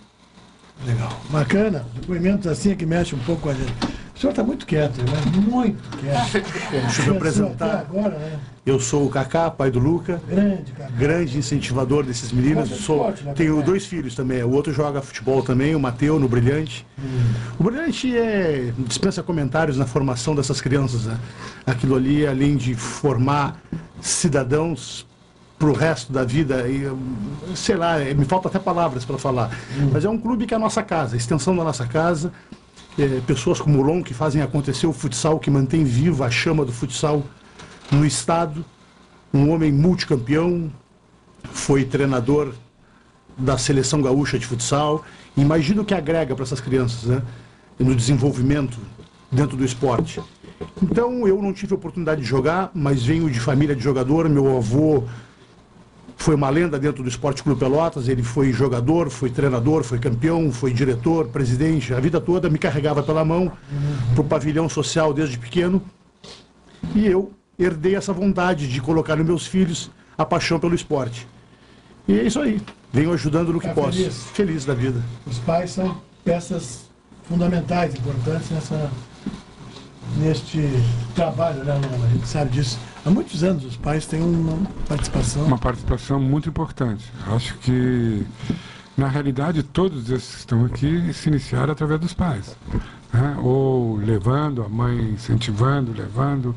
Legal. 0.85 1.13
Bacana. 1.31 1.85
Depoimentos 1.95 2.47
assim 2.47 2.73
é 2.73 2.75
que 2.75 2.87
mexe 2.87 3.15
um 3.15 3.19
pouco 3.21 3.43
com 3.43 3.51
a 3.51 3.55
gente. 3.55 3.73
O 4.15 4.19
senhor 4.19 4.31
está 4.31 4.43
muito 4.43 4.67
quieto, 4.67 4.99
mas 5.11 5.25
muito 5.45 5.99
quieto. 5.99 6.45
Deixa 6.71 7.03
eu 7.03 7.11
me 7.13 7.17
apresentar. 7.17 7.67
Até 7.67 7.79
agora, 7.79 8.19
né? 8.19 8.41
Eu 8.65 8.79
sou 8.79 9.07
o 9.07 9.09
Cacá, 9.09 9.51
pai 9.51 9.71
do 9.71 9.79
Luca. 9.79 10.21
Grande, 10.29 10.73
Cacá. 10.73 10.91
Grande 10.91 11.39
incentivador 11.39 12.05
desses 12.05 12.31
meninos. 12.31 12.69
De 12.69 12.75
Sou, 12.75 13.11
né, 13.11 13.33
tenho 13.35 13.63
dois 13.63 13.87
filhos 13.87 14.15
também. 14.15 14.43
O 14.43 14.51
outro 14.51 14.71
joga 14.73 15.01
futebol 15.01 15.43
também, 15.43 15.75
o 15.75 15.81
Mateu, 15.81 16.19
no 16.19 16.29
Brilhante. 16.29 16.87
O 17.59 17.65
Brilhante 17.65 18.15
é, 18.15 18.71
dispensa 18.79 19.23
comentários 19.23 19.79
na 19.79 19.87
formação 19.87 20.35
dessas 20.35 20.61
crianças. 20.61 21.07
Né? 21.07 21.19
Aquilo 21.67 21.97
ali, 21.97 22.27
além 22.27 22.57
de 22.57 22.75
formar 22.75 23.63
cidadãos 23.99 25.07
pro 25.59 25.73
resto 25.73 26.13
da 26.13 26.23
vida. 26.23 26.69
E, 26.69 26.87
sei 27.55 27.77
lá, 27.77 27.99
me 27.99 28.27
falta 28.27 28.49
até 28.49 28.59
palavras 28.59 29.07
para 29.07 29.17
falar. 29.17 29.51
Mas 29.91 30.05
é 30.05 30.09
um 30.09 30.19
clube 30.19 30.45
que 30.45 30.53
é 30.53 30.59
a 30.59 30.61
nossa 30.61 30.83
casa, 30.83 31.17
a 31.17 31.19
extensão 31.19 31.57
da 31.57 31.65
nossa 31.65 31.87
casa. 31.87 32.31
É, 32.99 33.21
pessoas 33.27 33.59
como 33.59 33.79
o 33.79 33.83
Lon 33.83 34.03
que 34.03 34.13
fazem 34.13 34.43
acontecer 34.43 34.87
o 34.87 34.93
futsal, 34.93 35.39
que 35.39 35.51
mantém 35.51 35.83
viva 35.83 36.27
a 36.27 36.31
chama 36.31 36.65
do 36.65 36.73
futsal 36.73 37.23
no 37.91 38.05
estado. 38.07 38.65
Um 39.33 39.51
homem 39.51 39.71
multicampeão, 39.71 40.71
foi 41.53 41.85
treinador 41.85 42.53
da 43.37 43.57
seleção 43.57 44.03
gaúcha 44.03 44.39
de 44.39 44.47
futsal. 44.47 45.05
Imagina 45.37 45.83
o 45.83 45.85
que 45.85 45.95
agrega 45.95 46.35
para 46.35 46.45
essas 46.45 46.61
crianças, 46.61 47.05
né? 47.05 47.23
No 47.79 47.95
desenvolvimento 47.95 48.79
dentro 49.31 49.57
do 49.57 49.65
esporte. 49.65 50.21
Então 50.83 51.27
eu 51.27 51.41
não 51.41 51.53
tive 51.53 51.75
oportunidade 51.75 52.21
de 52.21 52.27
jogar, 52.27 52.71
mas 52.75 53.05
venho 53.05 53.31
de 53.31 53.41
família 53.41 53.75
de 53.75 53.83
jogador. 53.83 54.29
Meu 54.29 54.57
avô 54.57 55.05
foi 56.17 56.35
uma 56.35 56.51
lenda 56.51 56.79
dentro 56.79 57.03
do 57.03 57.09
Esporte 57.09 57.43
Clube 57.43 57.59
Pelotas. 57.59 58.09
Ele 58.09 58.23
foi 58.23 58.53
jogador, 58.53 59.09
foi 59.09 59.31
treinador, 59.31 59.83
foi 59.83 59.99
campeão, 59.99 60.53
foi 60.53 60.73
diretor, 60.73 61.29
presidente. 61.29 61.95
A 61.95 62.01
vida 62.01 62.21
toda 62.21 62.51
me 62.51 62.59
carregava 62.59 63.03
pela 63.03 63.25
mão 63.25 63.51
para 64.13 64.21
o 64.21 64.25
pavilhão 64.25 64.69
social 64.69 65.15
desde 65.15 65.39
pequeno. 65.39 65.81
E 66.95 67.07
eu 67.07 67.33
herdei 67.63 67.95
essa 67.97 68.13
vontade 68.13 68.67
de 68.69 68.81
colocar 68.81 69.17
nos 69.17 69.27
meus 69.27 69.47
filhos 69.47 69.91
a 70.17 70.25
paixão 70.25 70.59
pelo 70.59 70.75
esporte. 70.75 71.27
E 72.09 72.19
é 72.19 72.23
isso 72.25 72.41
aí. 72.41 72.61
Venho 72.93 73.13
ajudando 73.13 73.53
no 73.53 73.61
que 73.61 73.69
Tá 73.69 73.75
posso. 73.75 73.97
feliz? 73.99 74.25
feliz 74.33 74.65
da 74.65 74.75
vida. 74.75 75.01
Os 75.27 75.39
pais 75.39 75.71
são 75.71 75.97
peças 76.25 76.91
fundamentais, 77.29 77.95
importantes 77.95 78.51
nessa, 78.51 78.91
neste 80.17 80.61
trabalho, 81.15 81.65
né, 81.65 81.75
Lona? 81.75 82.07
A 82.07 82.09
gente 82.11 82.27
sabe 82.27 82.51
disso. 82.51 82.79
Há 83.05 83.11
muitos 83.11 83.43
anos 83.45 83.65
os 83.65 83.77
pais 83.77 84.07
têm 84.07 84.21
uma 84.21 84.59
participação. 84.89 85.45
Uma 85.45 85.59
participação 85.59 86.21
muito 86.21 86.49
importante. 86.49 87.05
Acho 87.29 87.57
que, 87.59 88.27
na 88.97 89.09
realidade, 89.09 89.63
todos 89.63 90.11
esses 90.11 90.33
que 90.33 90.39
estão 90.41 90.65
aqui 90.65 91.13
se 91.15 91.29
iniciaram 91.29 91.73
através 91.73 92.01
dos 92.01 92.13
pais. 92.13 92.57
né? 93.13 93.37
Ou 93.43 93.97
levando, 93.97 94.63
a 94.63 94.69
mãe 94.69 94.99
incentivando, 95.13 95.93
levando, 95.93 96.55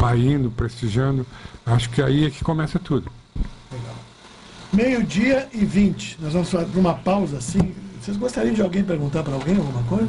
o 0.00 0.02
pai 0.02 0.18
indo, 0.18 0.50
prestigiando. 0.50 1.26
Acho 1.66 1.90
que 1.90 2.00
aí 2.00 2.24
é 2.24 2.30
que 2.30 2.42
começa 2.42 2.78
tudo. 2.78 3.12
Meio-dia 4.72 5.46
e 5.52 5.64
20. 5.64 6.18
Nós 6.22 6.32
vamos 6.32 6.48
para 6.48 6.64
uma 6.74 6.94
pausa 6.94 7.36
assim. 7.36 7.74
Vocês 8.00 8.16
gostariam 8.16 8.54
de 8.54 8.62
alguém 8.62 8.82
perguntar 8.82 9.22
para 9.22 9.34
alguém 9.34 9.56
alguma 9.58 9.82
coisa? 9.82 10.08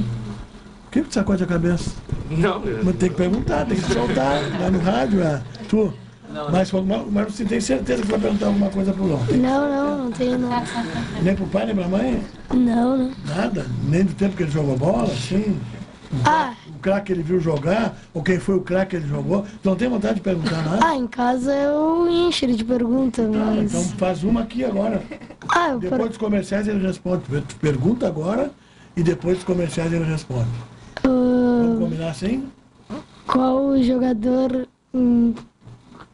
O 0.87 0.91
que 0.91 1.01
te 1.01 1.13
sacode 1.13 1.43
a 1.43 1.47
cabeça? 1.47 1.91
Não, 2.29 2.61
Mas 2.83 2.95
tem 2.95 3.09
que 3.09 3.15
perguntar, 3.15 3.65
tem 3.65 3.77
que 3.77 3.93
soltar 3.93 4.41
lá 4.59 4.71
no 4.71 4.79
rádio, 4.79 5.21
é. 5.21 5.41
Tu? 5.67 5.93
Mas, 6.49 6.71
mas, 6.71 7.11
mas 7.11 7.33
você 7.33 7.43
tem 7.43 7.59
certeza 7.59 8.03
que 8.03 8.07
vai 8.07 8.19
perguntar 8.19 8.45
alguma 8.45 8.69
coisa 8.69 8.93
pro 8.93 9.05
Lon? 9.05 9.19
Não, 9.31 9.69
não, 9.69 10.03
não 10.05 10.11
tenho 10.11 10.37
não. 10.37 10.63
Nem 11.21 11.35
pro 11.35 11.45
pai, 11.47 11.65
nem 11.65 11.75
pra 11.75 11.87
mãe? 11.89 12.23
Não, 12.53 12.97
não. 12.97 13.11
Nada? 13.25 13.65
Nem 13.83 14.05
do 14.05 14.13
tempo 14.13 14.37
que 14.37 14.43
ele 14.43 14.51
jogou 14.51 14.77
bola, 14.77 15.11
assim? 15.11 15.59
Ah, 16.23 16.53
craque 16.81 17.07
que 17.07 17.13
ele 17.13 17.23
viu 17.23 17.39
jogar, 17.39 17.95
ou 18.13 18.21
quem 18.21 18.39
foi 18.39 18.55
o 18.55 18.61
craque 18.61 18.91
que 18.91 18.95
ele 18.97 19.07
jogou? 19.07 19.45
Não 19.63 19.75
tem 19.75 19.87
vontade 19.87 20.15
de 20.15 20.21
perguntar 20.21 20.61
nada? 20.63 20.79
ah, 20.85 20.95
em 20.95 21.07
casa 21.07 21.53
eu 21.53 22.09
encho 22.09 22.45
ele 22.45 22.55
de 22.55 22.65
perguntas, 22.65 23.29
mas... 23.29 23.73
Então 23.73 23.83
faz 23.97 24.23
uma 24.23 24.41
aqui 24.41 24.65
agora. 24.65 25.01
Ah, 25.53 25.75
Depois 25.75 26.09
dos 26.09 26.17
comerciais 26.17 26.67
ele 26.67 26.85
responde. 26.85 27.23
Tu 27.25 27.55
pergunta 27.55 28.07
agora 28.07 28.51
e 28.95 29.01
depois 29.01 29.37
dos 29.37 29.43
comerciais 29.43 29.91
ele 29.91 30.05
responde. 30.05 30.47
Vamos 31.03 31.79
combinar 31.79 32.11
assim? 32.11 32.47
Qual 33.25 33.65
o 33.65 33.83
jogador 33.83 34.67
hum, 34.93 35.33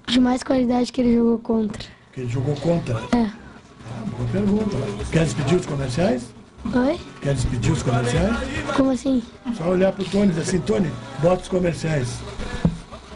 de 0.08 0.20
mais 0.20 0.42
qualidade 0.44 0.92
que 0.92 1.02
ele 1.02 1.16
jogou 1.16 1.40
contra? 1.40 1.84
Que 2.14 2.22
ele 2.22 2.30
jogou 2.30 2.56
contra. 2.56 2.96
É. 3.16 3.26
Ah, 3.26 4.06
boa 4.18 4.30
pergunta. 4.32 4.78
Quer 5.12 5.26
despedir 5.26 5.60
os 5.60 5.66
comerciais? 5.66 6.34
Oi? 6.66 7.00
Quer 7.22 7.34
despedir 7.34 7.72
os 7.72 7.84
comerciais? 7.84 8.38
Como 8.76 8.92
assim? 8.92 9.24
Só 9.56 9.70
olhar 9.70 9.92
pro 9.92 10.04
Tony 10.06 10.26
e 10.26 10.30
dizer 10.30 10.42
assim, 10.42 10.60
Tony, 10.60 10.92
bota 11.20 11.42
os 11.44 11.48
comerciais. 11.48 12.20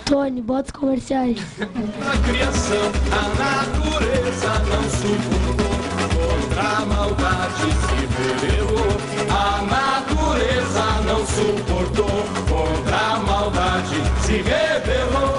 Tony, 0.06 0.41
bota 0.41 0.71
os 0.73 0.80
comerciais. 0.80 1.39
Na 1.60 2.17
criação, 2.27 2.91
a 3.12 3.21
natureza 3.39 4.60
não 4.69 4.84
suportou 4.89 5.71
contra 6.15 6.62
a 6.62 6.86
maldade 6.86 7.67
se 7.82 8.45
rebelou. 8.45 8.91
A 9.30 9.62
natureza 9.63 10.86
não 11.06 11.25
suportou 11.25 12.23
contra 12.47 12.97
a 12.97 13.19
maldade 13.19 13.95
se 14.25 14.34
rebelou. 14.34 15.30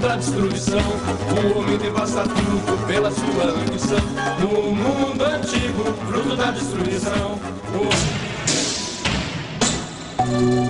Da 0.00 0.14
destruição, 0.14 0.78
o 0.78 1.58
homem 1.58 1.76
devasta 1.76 2.22
tudo 2.22 2.86
pela 2.86 3.10
sua 3.10 3.50
ambição. 3.50 3.98
No 4.38 4.72
mundo 4.72 5.24
antigo, 5.24 5.82
fruto 6.06 6.36
da 6.36 6.52
destruição, 6.52 7.36
o 7.74 7.88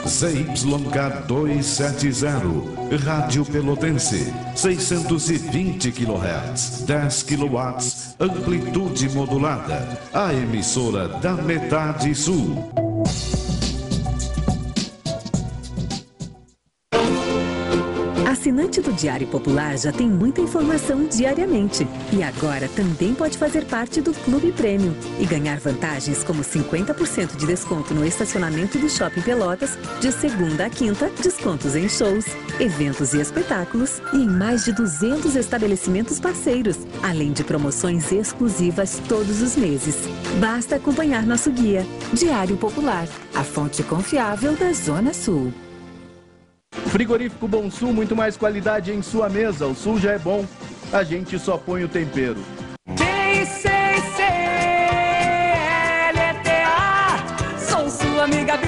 ZYK 0.09 1.27
270, 1.27 2.97
Rádio 3.05 3.45
Pelotense, 3.45 4.33
620 4.57 5.93
kHz, 5.93 6.85
10 6.87 7.23
kW, 7.25 7.77
amplitude 8.19 9.11
modulada, 9.11 10.01
a 10.15 10.33
emissora 10.33 11.09
da 11.09 11.35
metade 11.35 12.15
sul. 12.15 12.88
Assinante 18.69 18.81
do 18.83 18.93
Diário 18.93 19.27
Popular 19.29 19.79
já 19.79 19.91
tem 19.91 20.07
muita 20.07 20.43
informação 20.43 21.07
diariamente. 21.07 21.87
E 22.13 22.23
agora 22.23 22.69
também 22.69 23.15
pode 23.15 23.39
fazer 23.39 23.65
parte 23.65 24.01
do 24.01 24.13
Clube 24.13 24.53
Prêmio 24.53 24.95
e 25.19 25.25
ganhar 25.25 25.59
vantagens 25.59 26.23
como 26.23 26.43
50% 26.43 27.37
de 27.37 27.47
desconto 27.47 27.95
no 27.95 28.05
estacionamento 28.05 28.79
do 28.79 28.89
Shopping 28.89 29.23
Pelotas, 29.23 29.79
de 30.01 30.13
segunda 30.13 30.67
a 30.67 30.71
quinta, 30.71 31.11
descontos 31.23 31.75
em 31.75 31.89
shows, 31.89 32.27
eventos 32.61 33.15
e 33.15 33.21
espetáculos 33.21 34.03
e 34.13 34.19
em 34.19 34.29
mais 34.29 34.67
de 34.67 34.73
200 34.73 35.35
estabelecimentos 35.35 36.21
parceiros, 36.21 36.77
além 37.03 37.33
de 37.33 37.43
promoções 37.45 38.13
exclusivas 38.13 39.01
todos 39.09 39.41
os 39.41 39.57
meses. 39.57 39.97
Basta 40.41 40.77
acompanhar 40.77 41.25
nosso 41.25 41.51
guia. 41.51 41.87
Diário 42.13 42.57
Popular, 42.59 43.09
a 43.35 43.43
fonte 43.43 43.83
confiável 43.83 44.55
da 44.55 44.73
Zona 44.73 45.15
Sul. 45.15 45.53
Frigorífico 46.73 47.49
Bom 47.49 47.71
Sul, 47.71 47.93
muito 47.93 48.17
mais 48.17 48.37
qualidade 48.37 48.93
em 48.93 49.03
sua 49.03 49.29
mesa. 49.29 49.67
O 49.67 49.75
Sul 49.75 49.99
já 49.99 50.13
é 50.13 50.19
bom, 50.19 50.45
a 50.93 51.03
gente 51.03 51.39
só 51.39 51.57
põe 51.57 51.85
o 51.85 51.89
tempero. 51.89 52.39
Amiga. 58.29 58.68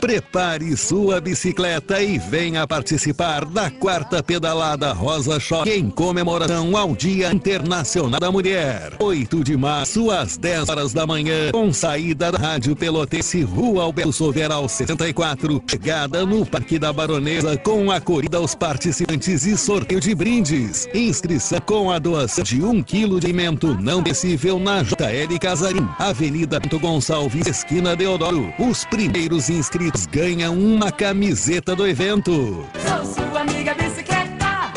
Prepare 0.00 0.76
sua 0.76 1.20
bicicleta 1.20 2.02
e 2.02 2.18
venha 2.18 2.66
participar 2.66 3.44
da 3.44 3.70
quarta 3.70 4.22
pedalada 4.22 4.92
Rosa 4.92 5.40
Choque 5.40 5.70
em 5.70 5.88
comemoração 5.88 6.76
ao 6.76 6.94
Dia 6.94 7.32
Internacional 7.32 8.20
da 8.20 8.30
Mulher. 8.30 8.92
8 9.00 9.42
de 9.42 9.56
março, 9.56 10.10
às 10.10 10.36
10 10.36 10.68
horas 10.68 10.92
da 10.92 11.06
manhã, 11.06 11.50
com 11.50 11.72
saída 11.72 12.30
da 12.30 12.38
Rádio 12.38 12.76
Pelotense, 12.76 13.42
Rua 13.42 13.84
Alberto 13.84 14.12
Soveral 14.12 14.68
64, 14.68 15.62
chegada 15.68 16.26
no 16.26 16.44
Parque 16.44 16.78
da 16.78 16.92
Baronesa 16.92 17.56
com 17.56 17.90
a 17.90 18.00
corrida 18.00 18.36
aos 18.36 18.54
participantes 18.54 19.46
e 19.46 19.56
sorteio 19.56 20.00
de 20.00 20.14
brindes. 20.14 20.88
Inscrição 20.94 21.60
com 21.60 21.90
a 21.90 21.98
doação 21.98 22.44
de 22.44 22.62
um 22.62 22.82
quilo 22.82 23.18
de 23.18 23.26
alimento 23.26 23.74
não 23.80 24.02
perecível 24.02 24.58
na 24.58 24.82
JL 24.82 25.38
Casarim, 25.40 25.88
Avenida 25.98 26.60
Bento 26.60 26.78
Gonçalves, 26.78 27.46
esquina 27.46 27.96
Deodoro. 27.96 28.52
Os 28.58 28.84
primeiros 28.84 29.48
inscritos 29.48 29.85
ganham 30.10 30.58
uma 30.58 30.90
camiseta 30.90 31.76
do 31.76 31.86
evento. 31.86 32.66
Sou 32.86 33.04
sua 33.04 33.40
amiga 33.40 33.74
bicicleta. 33.74 34.72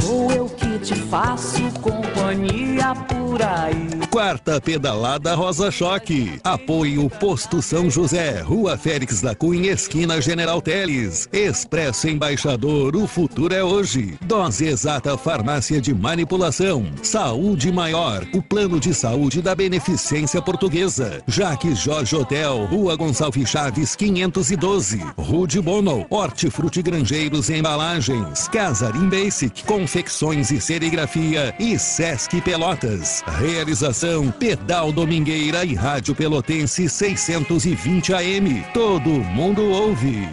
Sou 0.00 0.32
eu 0.32 0.48
que 0.48 0.78
te 0.78 0.94
faço 0.94 1.58
companhia 1.80 2.94
por 3.08 3.27
aí. 3.42 3.88
Quarta 4.10 4.60
pedalada 4.60 5.34
Rosa 5.34 5.70
Choque. 5.70 6.40
Apoio 6.42 7.10
Posto 7.10 7.60
São 7.60 7.90
José, 7.90 8.40
Rua 8.40 8.76
Félix 8.78 9.20
da 9.20 9.34
Cunha, 9.34 9.72
esquina 9.72 10.20
General 10.20 10.62
Teles. 10.62 11.28
Expresso 11.32 12.08
Embaixador, 12.08 12.96
o 12.96 13.06
futuro 13.06 13.54
é 13.54 13.62
hoje. 13.62 14.18
Dose 14.22 14.66
exata 14.66 15.16
farmácia 15.18 15.80
de 15.80 15.94
manipulação. 15.94 16.86
Saúde 17.02 17.70
maior, 17.70 18.24
o 18.32 18.42
plano 18.42 18.80
de 18.80 18.94
saúde 18.94 19.42
da 19.42 19.54
Beneficência 19.54 20.40
Portuguesa. 20.40 21.22
Jaques 21.26 21.78
Jorge 21.78 22.16
Hotel, 22.16 22.64
Rua 22.66 22.96
Gonçalves 22.96 23.48
Chaves 23.48 23.94
512. 23.94 25.02
Rude 25.16 25.60
Bono, 25.60 26.06
Hortifruti 26.08 26.82
Grangeiros 26.82 27.48
e 27.50 27.56
Embalagens. 27.56 28.48
Casarim 28.48 29.08
Basic, 29.08 29.64
confecções 29.64 30.50
e 30.50 30.60
serigrafia 30.60 31.54
e 31.58 31.78
Sesc 31.78 32.40
Pelotas. 32.40 33.17
Realização 33.26 34.30
Pedal 34.30 34.92
Domingueira 34.92 35.64
e 35.64 35.74
Rádio 35.74 36.14
Pelotense 36.14 36.88
620 36.88 38.12
AM. 38.14 38.64
Todo 38.72 39.10
mundo 39.10 39.62
ouve. 39.64 40.28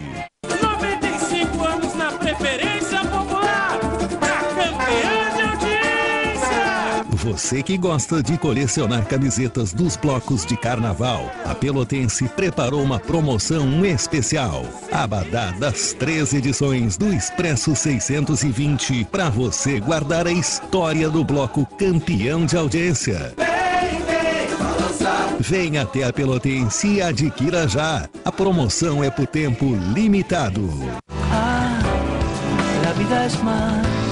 Você 7.26 7.60
que 7.60 7.76
gosta 7.76 8.22
de 8.22 8.38
colecionar 8.38 9.04
camisetas 9.04 9.72
dos 9.72 9.96
blocos 9.96 10.46
de 10.46 10.56
carnaval, 10.56 11.28
a 11.44 11.56
Pelotense 11.56 12.28
preparou 12.28 12.80
uma 12.80 13.00
promoção 13.00 13.84
especial. 13.84 14.64
Abadá 14.92 15.50
das 15.50 15.92
três 15.92 16.32
edições 16.32 16.96
do 16.96 17.12
Expresso 17.12 17.74
620 17.74 19.06
para 19.06 19.28
você 19.28 19.80
guardar 19.80 20.28
a 20.28 20.30
história 20.30 21.10
do 21.10 21.24
bloco 21.24 21.66
campeão 21.76 22.46
de 22.46 22.56
audiência. 22.56 23.34
Venha 25.40 25.82
até 25.82 26.04
a 26.04 26.12
Pelotense 26.12 26.86
e 26.86 27.02
adquira 27.02 27.66
já. 27.66 28.08
A 28.24 28.30
promoção 28.30 29.02
é 29.02 29.10
por 29.10 29.26
tempo 29.26 29.76
limitado. 29.92 30.70
Más. 33.42 34.05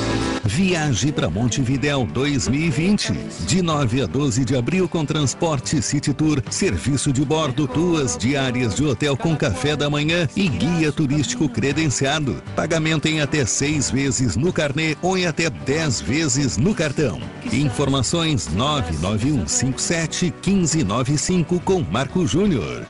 Viaje 0.44 1.10
para 1.10 1.30
Montevidéu 1.30 2.06
2020. 2.06 3.12
De 3.46 3.62
9 3.62 4.02
a 4.02 4.06
12 4.06 4.44
de 4.44 4.56
abril 4.56 4.88
com 4.88 5.04
transporte 5.04 5.80
City 5.80 6.12
Tour, 6.12 6.42
serviço 6.50 7.12
de 7.12 7.24
bordo, 7.24 7.66
duas 7.66 8.16
diárias 8.16 8.74
de 8.74 8.84
hotel 8.84 9.16
com 9.16 9.34
café 9.34 9.74
da 9.74 9.88
manhã 9.88 10.28
e 10.36 10.48
guia 10.48 10.92
turístico 10.92 11.48
credenciado. 11.48 12.42
Pagamento 12.54 13.06
em 13.08 13.20
até 13.20 13.46
seis 13.46 13.90
vezes 13.90 14.36
no 14.36 14.52
carnê 14.52 14.96
ou 15.00 15.16
em 15.16 15.26
até 15.26 15.48
10 15.48 16.00
vezes 16.02 16.56
no 16.56 16.74
cartão. 16.74 17.20
Informações 17.52 18.48
99157 18.48 20.34
1595 20.44 21.60
com 21.60 21.80
Marco 21.80 22.26
Júnior. 22.26 22.86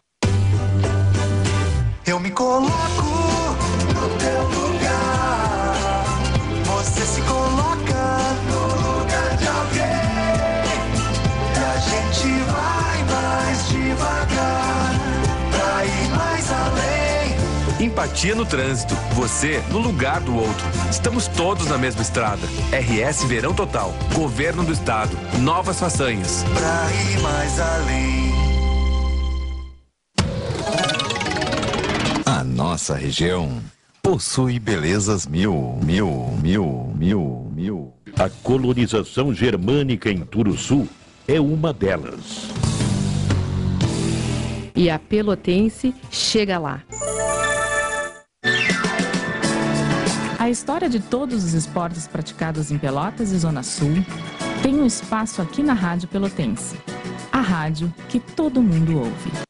Eu 2.06 2.20
me 2.20 2.30
coloco 2.30 3.03
Empatia 17.84 18.34
no 18.34 18.46
trânsito. 18.46 18.94
Você 19.12 19.62
no 19.70 19.78
lugar 19.78 20.18
do 20.22 20.34
outro. 20.34 20.64
Estamos 20.90 21.28
todos 21.28 21.66
na 21.66 21.76
mesma 21.76 22.00
estrada. 22.00 22.40
RS 22.72 23.24
Verão 23.24 23.52
Total. 23.52 23.92
Governo 24.14 24.64
do 24.64 24.72
Estado. 24.72 25.14
Novas 25.40 25.78
façanhas. 25.78 26.44
Pra 26.54 26.88
ir 27.12 27.20
mais 27.20 27.60
além. 27.60 28.32
A 32.24 32.42
nossa 32.42 32.94
região 32.94 33.60
possui 34.02 34.58
belezas 34.58 35.26
mil, 35.26 35.78
mil, 35.84 36.38
mil, 36.40 36.90
mil, 36.96 37.52
mil. 37.54 37.92
A 38.18 38.30
colonização 38.30 39.34
germânica 39.34 40.10
em 40.10 40.20
Turuçu 40.20 40.88
é 41.28 41.38
uma 41.38 41.70
delas. 41.70 42.48
E 44.74 44.88
a 44.88 44.98
Pelotense 44.98 45.94
chega 46.10 46.58
lá. 46.58 46.82
A 50.44 50.50
história 50.50 50.90
de 50.90 51.00
todos 51.00 51.42
os 51.42 51.54
esportes 51.54 52.06
praticados 52.06 52.70
em 52.70 52.76
Pelotas 52.76 53.32
e 53.32 53.38
Zona 53.38 53.62
Sul 53.62 53.94
tem 54.62 54.74
um 54.74 54.84
espaço 54.84 55.40
aqui 55.40 55.62
na 55.62 55.72
Rádio 55.72 56.06
Pelotense. 56.06 56.78
A 57.32 57.40
rádio 57.40 57.90
que 58.10 58.20
todo 58.20 58.60
mundo 58.60 58.98
ouve. 58.98 59.43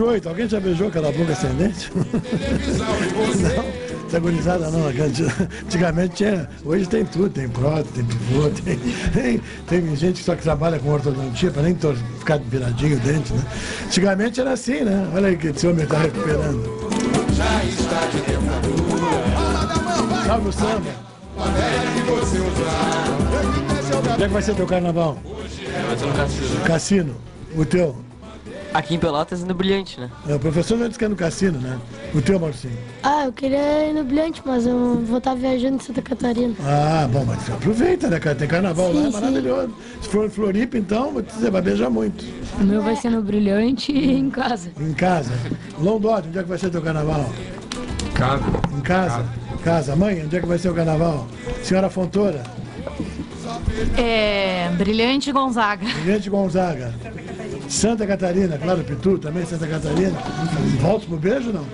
28. 0.00 0.28
Alguém 0.28 0.48
já 0.48 0.58
beijou 0.58 0.88
aquela 0.88 1.12
boca 1.12 1.32
ascendente? 1.32 1.90
não. 1.94 3.90
Essa 4.06 4.18
gurizada 4.18 4.70
não, 4.70 4.88
antigamente 4.88 6.16
tinha, 6.16 6.48
hoje 6.64 6.84
tem 6.88 7.04
tudo, 7.04 7.30
tem 7.30 7.48
prótese, 7.48 7.92
tem 7.94 8.04
pivô, 8.04 8.50
tem, 8.50 8.76
tem, 9.12 9.40
tem 9.68 9.94
gente 9.96 10.18
que 10.18 10.24
só 10.24 10.34
que 10.34 10.42
trabalha 10.42 10.80
com 10.80 10.90
ortodontia 10.90 11.52
para 11.52 11.62
nem 11.62 11.78
ficar 12.18 12.38
viradinho 12.38 12.96
o 12.96 13.00
dente, 13.00 13.32
né? 13.32 13.44
Antigamente 13.86 14.40
era 14.40 14.50
assim, 14.54 14.80
né? 14.80 15.08
Olha 15.14 15.28
aí 15.28 15.36
que 15.36 15.46
esse 15.46 15.64
homem 15.64 15.84
está 15.84 15.98
recuperando. 15.98 16.90
Já 17.34 17.64
está 17.64 18.06
de 18.06 18.18
dentadura. 18.22 18.80
Salve 20.26 20.48
o 20.48 20.52
samba. 20.52 20.90
Onde 24.14 24.24
é 24.24 24.26
que 24.26 24.32
vai 24.32 24.42
ser 24.42 24.56
teu 24.56 24.66
carnaval? 24.66 25.18
Vai 25.24 25.96
ser 25.96 26.06
no 26.06 26.14
Cassino. 26.14 26.64
Cassino. 26.64 27.16
O 27.56 27.64
teu? 27.64 28.09
Aqui 28.72 28.94
em 28.94 28.98
Pelotas 29.00 29.40
e 29.40 29.44
no 29.44 29.52
Brilhante, 29.52 29.98
né? 29.98 30.08
É, 30.28 30.34
o 30.34 30.38
professor 30.38 30.78
já 30.78 30.86
disse 30.86 30.98
que 30.98 31.04
é 31.04 31.08
no 31.08 31.16
cassino, 31.16 31.58
né? 31.58 31.76
O 32.14 32.22
teu, 32.22 32.38
Marcinho. 32.38 32.76
Ah, 33.02 33.24
eu 33.24 33.32
queria 33.32 33.88
ir 33.88 33.92
no 33.92 34.04
Brilhante, 34.04 34.40
mas 34.44 34.64
eu 34.64 35.02
vou 35.04 35.18
estar 35.18 35.34
viajando 35.34 35.76
em 35.76 35.80
Santa 35.80 36.00
Catarina. 36.00 36.54
Ah, 36.64 37.08
bom, 37.12 37.24
mas 37.24 37.50
aproveita, 37.50 38.08
né, 38.08 38.20
cara? 38.20 38.36
Tem 38.36 38.46
carnaval 38.46 38.92
lá, 38.92 39.00
Sim, 39.02 39.08
é 39.08 39.10
sim. 39.10 39.12
maravilhoso. 39.20 39.74
Se 40.00 40.08
for 40.08 40.24
em 40.26 40.30
Floripa, 40.30 40.78
então, 40.78 41.10
vou 41.12 41.20
te 41.22 41.34
dizer, 41.34 41.50
vai 41.50 41.60
beijar 41.62 41.90
muito. 41.90 42.24
O 42.60 42.62
meu 42.62 42.80
vai 42.80 42.94
ser 42.94 43.10
no 43.10 43.20
Brilhante 43.22 43.90
e 43.90 44.12
em 44.12 44.30
casa. 44.30 44.70
Em 44.78 44.92
casa. 44.92 45.32
Londódio, 45.80 46.28
onde 46.28 46.38
é 46.38 46.42
que 46.42 46.48
vai 46.48 46.58
ser 46.58 46.70
teu 46.70 46.80
carnaval? 46.82 47.28
Casa. 48.14 48.44
Em 48.76 48.80
casa. 48.82 49.24
Casa. 49.64 49.96
Mãe, 49.96 50.22
onde 50.24 50.36
é 50.36 50.40
que 50.40 50.46
vai 50.46 50.58
ser 50.58 50.68
o 50.68 50.74
carnaval? 50.74 51.26
Senhora 51.64 51.90
Fontoura, 51.90 52.42
É, 53.96 54.68
Brilhante 54.78 55.32
Gonzaga. 55.32 55.86
Brilhante 56.02 56.30
Gonzaga. 56.30 56.94
Santa 57.70 58.04
Catarina, 58.04 58.58
claro, 58.58 58.82
Pitu 58.82 59.16
também, 59.16 59.46
Santa 59.46 59.64
Catarina. 59.64 60.18
Volta 60.80 61.06
pro 61.06 61.16
beijo, 61.16 61.52
não? 61.52 61.64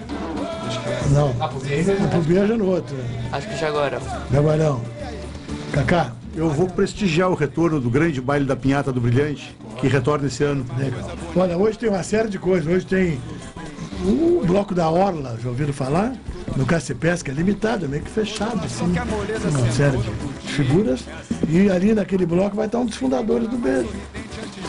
Não. 1.11 1.33
Pro 1.33 2.21
beijo 2.21 2.53
é 2.53 2.57
no 2.57 2.67
outro. 2.67 2.95
Acho 3.33 3.49
que 3.49 3.57
já 3.57 3.69
agora. 3.69 3.99
Gabarão. 4.31 4.83
Cacá. 5.73 6.13
Eu 6.37 6.51
vou 6.51 6.69
prestigiar 6.69 7.31
o 7.31 7.35
retorno 7.35 7.81
do 7.81 7.89
grande 7.89 8.21
baile 8.21 8.45
da 8.45 8.55
Pinhata 8.55 8.93
do 8.93 9.01
Brilhante, 9.01 9.57
que 9.81 9.89
retorna 9.89 10.27
esse 10.27 10.45
ano. 10.45 10.67
Legal. 10.77 11.11
Olha, 11.35 11.57
hoje 11.57 11.79
tem 11.79 11.89
uma 11.89 12.03
série 12.03 12.29
de 12.29 12.39
coisas. 12.39 12.71
Hoje 12.71 12.85
tem 12.85 13.19
o 14.05 14.45
bloco 14.47 14.75
da 14.75 14.91
Orla, 14.91 15.39
já 15.43 15.49
ouviram 15.49 15.73
falar? 15.73 16.15
No 16.55 16.67
Cacipesca, 16.67 17.33
é 17.33 17.35
limitado, 17.35 17.87
é 17.87 17.89
meio 17.89 18.03
que 18.03 18.11
fechado, 18.11 18.63
assim. 18.63 18.85
Uma 18.85 19.73
série 19.73 19.97
de 19.97 20.53
figuras. 20.53 21.05
E 21.49 21.71
ali 21.71 21.95
naquele 21.95 22.27
bloco 22.27 22.55
vai 22.55 22.67
estar 22.67 22.81
um 22.81 22.85
dos 22.87 22.97
fundadores 22.97 23.49
do 23.49 23.57
Beijo. 23.57 23.89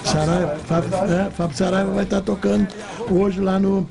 Saraiva, 0.08 0.55
Fábio, 0.66 0.95
é, 0.95 1.30
Fábio 1.32 1.58
Saraiva 1.58 1.91
vai 1.91 2.03
estar 2.03 2.22
tocando 2.22 2.68
hoje 3.10 3.39
lá 3.39 3.60
no. 3.60 3.88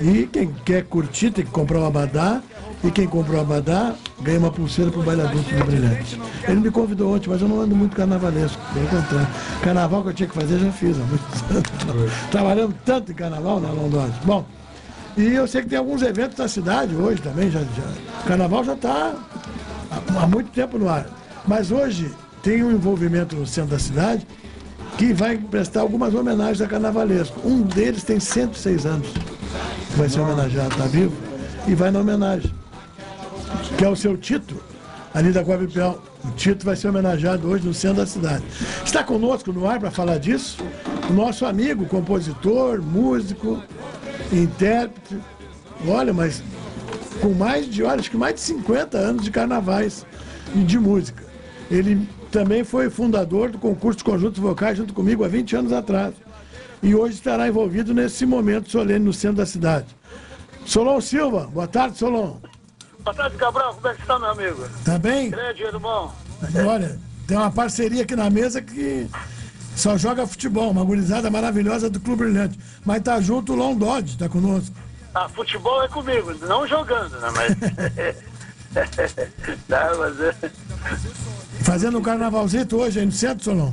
E 0.00 0.26
quem 0.26 0.52
quer 0.64 0.84
curtir 0.84 1.30
tem 1.30 1.44
que 1.44 1.50
comprar 1.50 1.80
o 1.80 1.86
Abadá. 1.86 2.40
E 2.82 2.92
quem 2.92 3.08
comprou 3.08 3.38
o 3.38 3.40
Abadá 3.40 3.94
ganha 4.22 4.38
uma 4.38 4.52
pulseira 4.52 4.88
pro 4.90 5.02
bailador 5.02 5.42
do 5.42 5.64
Brilhante. 5.64 6.20
Ele 6.46 6.60
me 6.60 6.70
convidou 6.70 7.14
ontem, 7.14 7.28
mas 7.28 7.42
eu 7.42 7.48
não 7.48 7.60
ando 7.60 7.74
muito 7.74 7.96
carnavalesco, 7.96 8.60
pelo 8.72 8.86
contrário. 8.86 9.28
Carnaval 9.62 10.02
que 10.02 10.08
eu 10.10 10.14
tinha 10.14 10.28
que 10.28 10.34
fazer, 10.34 10.58
já 10.60 10.70
fiz 10.70 10.96
há 10.96 11.02
muitos 11.02 11.42
anos. 11.50 12.12
Trabalhando 12.30 12.74
tanto 12.84 13.10
em 13.10 13.14
carnaval 13.16 13.58
na 13.58 13.70
Londres. 13.70 14.14
Bom, 14.24 14.46
e 15.16 15.24
eu 15.34 15.48
sei 15.48 15.62
que 15.62 15.68
tem 15.68 15.78
alguns 15.78 16.02
eventos 16.02 16.38
na 16.38 16.46
cidade 16.46 16.94
hoje 16.94 17.20
também. 17.20 17.50
Já, 17.50 17.58
já. 17.58 18.22
O 18.22 18.24
carnaval 18.28 18.62
já 18.62 18.74
está 18.74 19.14
há 20.16 20.26
muito 20.28 20.50
tempo 20.52 20.78
no 20.78 20.88
ar. 20.88 21.06
Mas 21.44 21.72
hoje 21.72 22.12
tem 22.42 22.62
um 22.62 22.70
envolvimento 22.70 23.34
no 23.34 23.44
centro 23.44 23.70
da 23.70 23.78
cidade 23.80 24.24
que 24.98 25.12
vai 25.12 25.38
prestar 25.38 25.80
algumas 25.80 26.12
homenagens 26.12 26.60
a 26.60 26.66
carnavalesco. 26.66 27.40
Um 27.48 27.62
deles 27.62 28.02
tem 28.02 28.18
106 28.18 28.84
anos, 28.84 29.08
vai 29.96 30.08
ser 30.08 30.20
homenageado, 30.20 30.72
está 30.72 30.86
vivo, 30.86 31.16
e 31.68 31.74
vai 31.74 31.92
na 31.92 32.00
homenagem. 32.00 32.52
Que 33.78 33.84
é 33.84 33.88
o 33.88 33.94
seu 33.94 34.16
Tito, 34.16 34.60
ali 35.14 35.30
da 35.30 35.40
Guabipião. 35.40 36.00
O 36.24 36.30
Tito 36.32 36.66
vai 36.66 36.74
ser 36.74 36.88
homenageado 36.88 37.48
hoje 37.48 37.64
no 37.64 37.72
centro 37.72 37.98
da 37.98 38.06
cidade. 38.06 38.42
Está 38.84 39.04
conosco 39.04 39.52
no 39.52 39.68
ar 39.68 39.78
para 39.78 39.90
falar 39.92 40.18
disso 40.18 40.58
o 41.08 41.12
nosso 41.12 41.46
amigo, 41.46 41.86
compositor, 41.86 42.82
músico, 42.82 43.62
intérprete. 44.32 45.16
Olha, 45.86 46.12
mas 46.12 46.42
com 47.20 47.32
mais 47.34 47.70
de, 47.70 47.84
olha, 47.84 48.00
acho 48.00 48.10
que 48.10 48.16
mais 48.16 48.34
de 48.34 48.40
50 48.40 48.98
anos 48.98 49.22
de 49.22 49.30
carnavais 49.30 50.04
e 50.56 50.58
de 50.58 50.76
música. 50.76 51.22
Ele 51.70 52.08
também 52.30 52.64
foi 52.64 52.90
fundador 52.90 53.50
do 53.50 53.58
concurso 53.58 53.98
de 53.98 54.04
conjuntos 54.04 54.38
vocais 54.38 54.76
junto 54.76 54.92
comigo 54.92 55.24
há 55.24 55.28
20 55.28 55.56
anos 55.56 55.72
atrás. 55.72 56.14
E 56.82 56.94
hoje 56.94 57.14
estará 57.14 57.48
envolvido 57.48 57.92
nesse 57.92 58.24
momento 58.24 58.70
solene 58.70 59.04
no 59.04 59.12
centro 59.12 59.38
da 59.38 59.46
cidade. 59.46 59.86
Solon 60.64 61.00
Silva, 61.00 61.48
boa 61.52 61.66
tarde, 61.66 61.98
Solon. 61.98 62.36
Boa 63.00 63.14
tarde, 63.14 63.36
Cabral. 63.36 63.74
Como 63.74 63.88
é 63.88 63.94
que 63.94 64.02
está, 64.02 64.18
meu 64.18 64.30
amigo? 64.30 64.68
Tá 64.84 64.98
bem? 64.98 65.30
Grande, 65.30 65.62
irmão. 65.62 66.12
Olha, 66.66 66.98
tem 67.26 67.36
uma 67.36 67.50
parceria 67.50 68.02
aqui 68.02 68.14
na 68.14 68.30
mesa 68.30 68.60
que 68.60 69.08
só 69.74 69.96
joga 69.96 70.26
futebol, 70.26 70.70
uma 70.70 70.84
gurizada 70.84 71.30
maravilhosa 71.30 71.88
do 71.88 71.98
Clube 71.98 72.24
Brilhante. 72.24 72.58
Mas 72.84 73.02
tá 73.02 73.20
junto 73.20 73.54
o 73.54 73.56
Long 73.56 73.74
Dodge, 73.76 74.18
tá 74.18 74.28
conosco. 74.28 74.76
Ah, 75.14 75.28
futebol 75.28 75.82
é 75.82 75.88
comigo, 75.88 76.34
não 76.46 76.66
jogando, 76.66 77.18
né? 77.18 77.28
Mas. 77.34 78.28
tá, 79.66 79.90
mas 79.98 80.20
é. 80.20 80.34
Fazendo 81.62 81.98
um 81.98 82.02
carnavalzito 82.02 82.76
hoje 82.76 83.00
aí 83.00 83.06
no 83.06 83.12
centro, 83.12 83.44
Solon? 83.44 83.72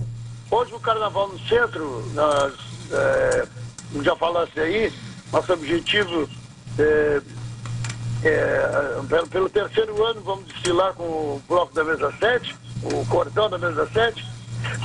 Hoje 0.52 0.74
o 0.74 0.80
carnaval 0.80 1.30
no 1.30 1.40
centro, 1.40 2.06
nós, 2.14 2.54
é, 2.92 3.48
já 4.02 4.16
falasse 4.16 4.60
aí, 4.60 4.94
nosso 5.32 5.54
objetivo 5.54 6.30
é, 6.78 7.22
é, 8.24 9.02
pelo, 9.08 9.28
pelo 9.28 9.50
terceiro 9.50 10.04
ano 10.04 10.22
vamos 10.22 10.46
desfilar 10.46 10.94
com 10.94 11.04
o 11.04 11.42
bloco 11.48 11.74
da 11.74 11.84
mesa 11.84 12.14
7, 12.20 12.56
o 12.84 13.06
cordão 13.08 13.50
da 13.50 13.58
mesa 13.58 13.88
7, 13.92 14.26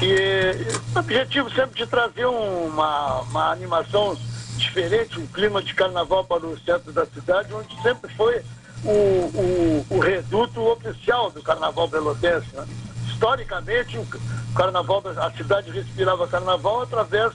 e 0.02 0.94
o 0.94 0.98
objetivo 0.98 1.50
sempre 1.50 1.76
de 1.76 1.86
trazer 1.86 2.26
uma, 2.26 3.20
uma 3.22 3.50
animação 3.50 4.16
diferente, 4.56 5.18
um 5.18 5.26
clima 5.26 5.62
de 5.62 5.74
carnaval 5.74 6.24
para 6.24 6.46
o 6.46 6.58
centro 6.60 6.92
da 6.92 7.06
cidade, 7.06 7.52
onde 7.52 7.82
sempre 7.82 8.12
foi 8.14 8.42
o, 8.84 8.88
o, 8.88 9.86
o 9.90 9.98
reduto 9.98 10.60
oficial 10.60 11.30
do 11.30 11.42
carnaval 11.42 11.88
pelotense. 11.88 12.46
Né? 12.54 12.66
Historicamente, 13.24 13.98
o 13.98 14.06
carnaval, 14.54 15.02
a 15.18 15.30
cidade 15.32 15.70
respirava 15.70 16.26
carnaval 16.26 16.80
através, 16.80 17.34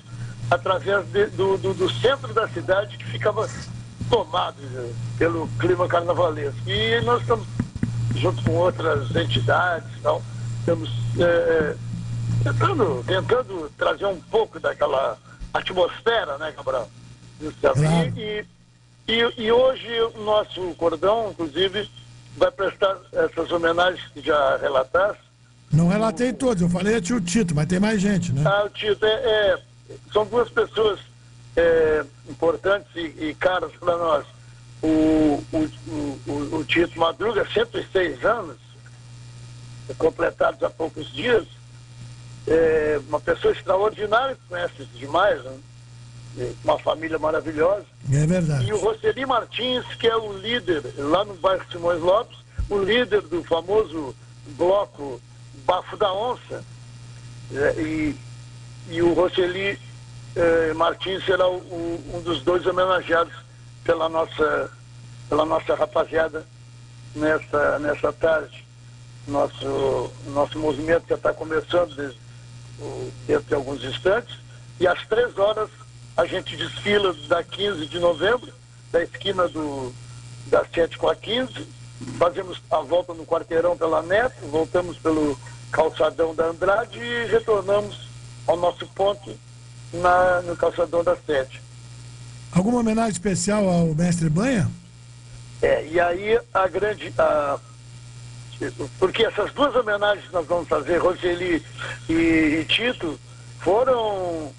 através 0.50 1.06
de- 1.12 1.28
do, 1.28 1.60
do, 1.60 1.76
do 1.76 1.88
centro 2.02 2.34
da 2.34 2.48
cidade 2.48 2.98
que 2.98 3.06
ficava 3.06 3.48
tomado 4.10 4.56
eh, 4.64 4.92
pelo 5.20 5.48
clima 5.60 5.88
carnavalesco. 5.88 6.58
E 6.68 7.00
nós 7.02 7.22
estamos, 7.22 7.46
junto 8.16 8.44
com 8.44 8.54
outras 8.54 9.16
entidades, 9.16 9.88
tal, 10.02 10.24
estamos 10.62 10.90
eh, 11.20 11.76
tentando, 12.42 13.04
tentando 13.06 13.72
trazer 13.78 14.08
um 14.08 14.20
pouco 14.20 14.60
daquela 14.60 15.20
atmosfera, 15.54 16.40
né, 16.40 16.52
Cabral? 16.52 16.90
E, 18.18 18.46
e, 19.08 19.14
e, 19.20 19.34
e 19.44 19.52
hoje 19.52 19.88
o 20.16 20.24
nosso 20.24 20.62
cordão, 20.80 21.30
inclusive, 21.30 21.88
vai 22.36 22.50
prestar 22.50 22.98
essas 23.14 23.52
homenagens 23.52 24.04
que 24.12 24.20
já 24.22 24.58
relataste. 24.58 25.24
Não 25.76 25.88
relatei 25.88 26.32
todos, 26.34 26.62
eu 26.62 26.70
falei 26.70 26.96
a 26.96 27.02
tio 27.02 27.20
Tito, 27.20 27.54
mas 27.54 27.68
tem 27.68 27.80
mais 27.80 28.00
gente, 28.02 28.32
né? 28.32 28.44
Ah, 28.46 28.64
o 28.66 28.70
Tito, 28.70 29.06
é, 29.06 29.10
é, 29.10 29.60
são 30.12 30.26
duas 30.26 30.50
pessoas 30.50 31.00
é, 31.56 32.04
importantes 32.30 32.88
e, 32.96 33.14
e 33.30 33.36
caras 33.36 33.72
para 33.80 33.98
nós. 33.98 34.26
O, 34.82 35.44
o, 35.52 35.70
o, 35.88 36.20
o- 36.28 36.56
o 36.60 36.64
Tito 36.64 36.98
Madruga, 37.00 37.46
106 37.52 38.24
anos, 38.24 38.58
completados 39.98 40.62
há 40.64 40.70
poucos 40.70 41.12
dias, 41.12 41.46
é 42.48 43.00
uma 43.08 43.20
pessoa 43.20 43.54
extraordinária, 43.54 44.38
conhece 44.48 44.86
demais, 44.96 45.44
né? 45.44 45.58
É, 46.38 46.52
uma 46.64 46.78
família 46.80 47.18
maravilhosa. 47.18 47.86
É 48.12 48.26
verdade. 48.28 48.66
E 48.68 48.74
o 48.74 48.78
Roseli 48.78 49.26
Martins, 49.26 49.86
que 50.00 50.06
é 50.08 50.16
o 50.16 50.34
líder, 50.38 50.84
lá 50.98 51.24
no 51.24 51.34
bairro 51.36 51.64
Simões 51.72 52.02
Lopes, 52.02 52.38
o 52.70 52.78
líder 52.80 53.22
do 53.22 53.44
famoso 53.44 54.14
bloco 54.58 55.20
Bafo 55.66 55.98
da 55.98 56.12
Onça. 56.14 56.64
É, 57.54 57.82
e, 57.82 58.16
e 58.90 59.02
o 59.02 59.14
Roseli 59.14 59.80
eh, 60.36 60.74
Martins 60.74 61.24
será 61.26 61.48
o- 61.48 61.58
o- 61.58 62.12
um 62.16 62.22
dos 62.22 62.42
dois 62.44 62.66
homenageados 62.66 63.34
pela 63.84 64.10
nossa, 64.10 64.70
pela 65.30 65.46
nossa 65.46 65.76
rapaziada 65.76 66.46
nessa, 67.16 67.80
nessa 67.80 68.12
tarde. 68.14 68.66
Nosso, 69.28 70.12
nosso 70.28 70.60
movimento 70.60 71.06
já 71.10 71.16
está 71.16 71.34
começando 71.34 71.96
desde, 71.96 72.20
dentro 73.26 73.46
de 73.46 73.56
alguns 73.56 73.84
instantes. 73.84 74.36
E 74.80 74.86
às 74.88 75.06
três 75.08 75.38
horas 75.38 75.70
a 76.18 76.26
gente 76.26 76.56
desfila 76.56 77.14
da 77.28 77.44
15 77.44 77.86
de 77.88 78.00
novembro, 78.00 78.52
da 78.92 79.02
esquina 79.04 79.48
do, 79.48 79.94
da 80.48 80.64
7 80.66 80.98
com 80.98 81.08
a 81.10 81.16
15. 81.16 81.68
Fazemos 82.20 82.62
a 82.70 82.82
volta 82.82 83.14
no 83.14 83.26
quarteirão 83.26 83.78
pela 83.78 84.02
Neto, 84.02 84.46
voltamos 84.48 84.98
pelo 84.98 85.40
calçadão 85.86 86.34
da 86.34 86.46
Andrade 86.46 86.98
e 86.98 87.26
retornamos 87.26 88.08
ao 88.48 88.56
nosso 88.56 88.88
ponto 88.88 89.38
na, 89.92 90.42
no 90.44 90.56
calçadão 90.56 91.04
da 91.04 91.18
7. 91.18 91.62
Alguma 92.54 92.80
homenagem 92.80 93.12
especial 93.12 93.68
ao 93.68 93.88
mestre 93.94 94.30
Banha? 94.30 94.72
É, 95.62 95.86
e 95.86 96.00
aí 96.00 96.40
a 96.54 96.68
grande. 96.68 97.14
a- 97.18 97.60
porque 98.98 99.26
essas 99.26 99.52
duas 99.52 99.76
homenagens 99.76 100.26
que 100.28 100.34
nós 100.34 100.48
vamos 100.48 100.70
fazer, 100.70 100.98
Roseli 100.98 101.62
e, 102.08 102.14
e 102.14 102.66
Tito, 102.70 103.20
foram 103.60 104.54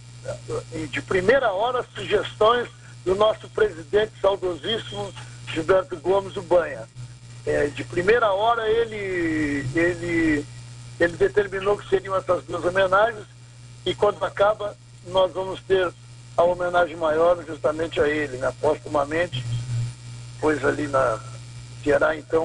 de 0.90 1.00
primeira 1.00 1.50
hora 1.50 1.82
sugestões 1.94 2.68
do 3.06 3.14
nosso 3.14 3.48
presidente 3.48 4.12
saudosíssimo 4.20 5.10
Gilberto 5.48 5.96
Gomes 5.96 6.36
Ubanha. 6.36 6.82
É, 7.46 7.68
de 7.68 7.84
primeira 7.84 8.30
hora 8.32 8.68
ele, 8.68 9.64
ele, 9.74 10.44
ele 10.98 11.16
determinou 11.16 11.76
que 11.76 11.88
seriam 11.88 12.16
essas 12.16 12.42
duas 12.44 12.64
homenagens 12.64 13.24
e 13.84 13.94
quando 13.94 14.22
acaba 14.24 14.76
nós 15.06 15.32
vamos 15.32 15.60
ter 15.62 15.92
a 16.36 16.42
homenagem 16.42 16.96
maior 16.96 17.42
justamente 17.46 18.00
a 18.00 18.08
ele, 18.08 18.36
né? 18.36 18.52
Postumamente, 18.60 19.44
pois 20.40 20.64
ali 20.64 20.86
na 20.86 21.18
terá 21.82 22.16
então 22.16 22.44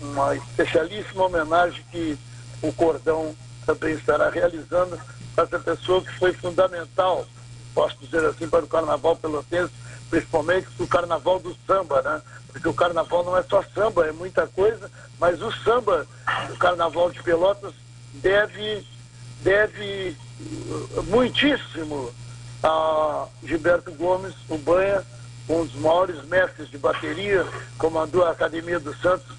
uma 0.00 0.34
especialíssima 0.34 1.26
homenagem 1.26 1.84
que 1.90 2.18
o 2.62 2.72
Cordão 2.72 3.36
também 3.66 3.94
estará 3.94 4.30
realizando 4.30 4.98
para 5.34 5.44
essa 5.44 5.58
pessoa 5.58 6.02
que 6.02 6.18
foi 6.18 6.32
fundamental, 6.32 7.26
posso 7.74 7.96
dizer 8.00 8.24
assim, 8.24 8.48
para 8.48 8.64
o 8.64 8.68
Carnaval 8.68 9.16
Pelotense, 9.16 9.72
principalmente 10.10 10.66
para 10.76 10.84
o 10.84 10.88
Carnaval 10.88 11.38
do 11.38 11.56
Samba, 11.66 12.02
né? 12.02 12.20
Porque 12.52 12.68
o 12.68 12.74
Carnaval 12.74 13.24
não 13.24 13.36
é 13.36 13.42
só 13.44 13.62
samba, 13.74 14.06
é 14.06 14.12
muita 14.12 14.46
coisa, 14.48 14.90
mas 15.18 15.40
o 15.40 15.52
samba, 15.52 16.06
o 16.52 16.56
Carnaval 16.56 17.10
de 17.10 17.22
Pelotas, 17.22 17.72
deve, 18.14 18.84
deve 19.42 20.16
uh, 20.40 21.02
muitíssimo 21.04 22.12
a 22.62 23.26
Gilberto 23.44 23.92
Gomes, 23.92 24.34
o 24.48 24.58
Banha, 24.58 25.02
um 25.48 25.64
dos 25.64 25.74
maiores 25.76 26.24
mestres 26.24 26.68
de 26.70 26.78
bateria, 26.78 27.46
comandou 27.78 28.24
a 28.24 28.30
Academia 28.30 28.78
do 28.78 28.94
Santos, 28.96 29.36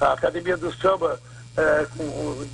a 0.00 0.12
Academia 0.12 0.56
do 0.56 0.72
Samba, 0.74 1.20
eh, 1.56 1.86
com, 1.96 2.46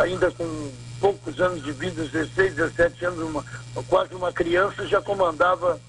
ainda 0.00 0.30
com 0.30 0.70
poucos 1.00 1.40
anos 1.40 1.64
de 1.64 1.72
vida, 1.72 2.04
16, 2.04 2.54
17 2.54 3.04
anos, 3.06 3.20
uma, 3.20 3.44
quase 3.88 4.14
uma 4.14 4.32
criança, 4.32 4.86
já 4.86 5.00
comandava, 5.00 5.80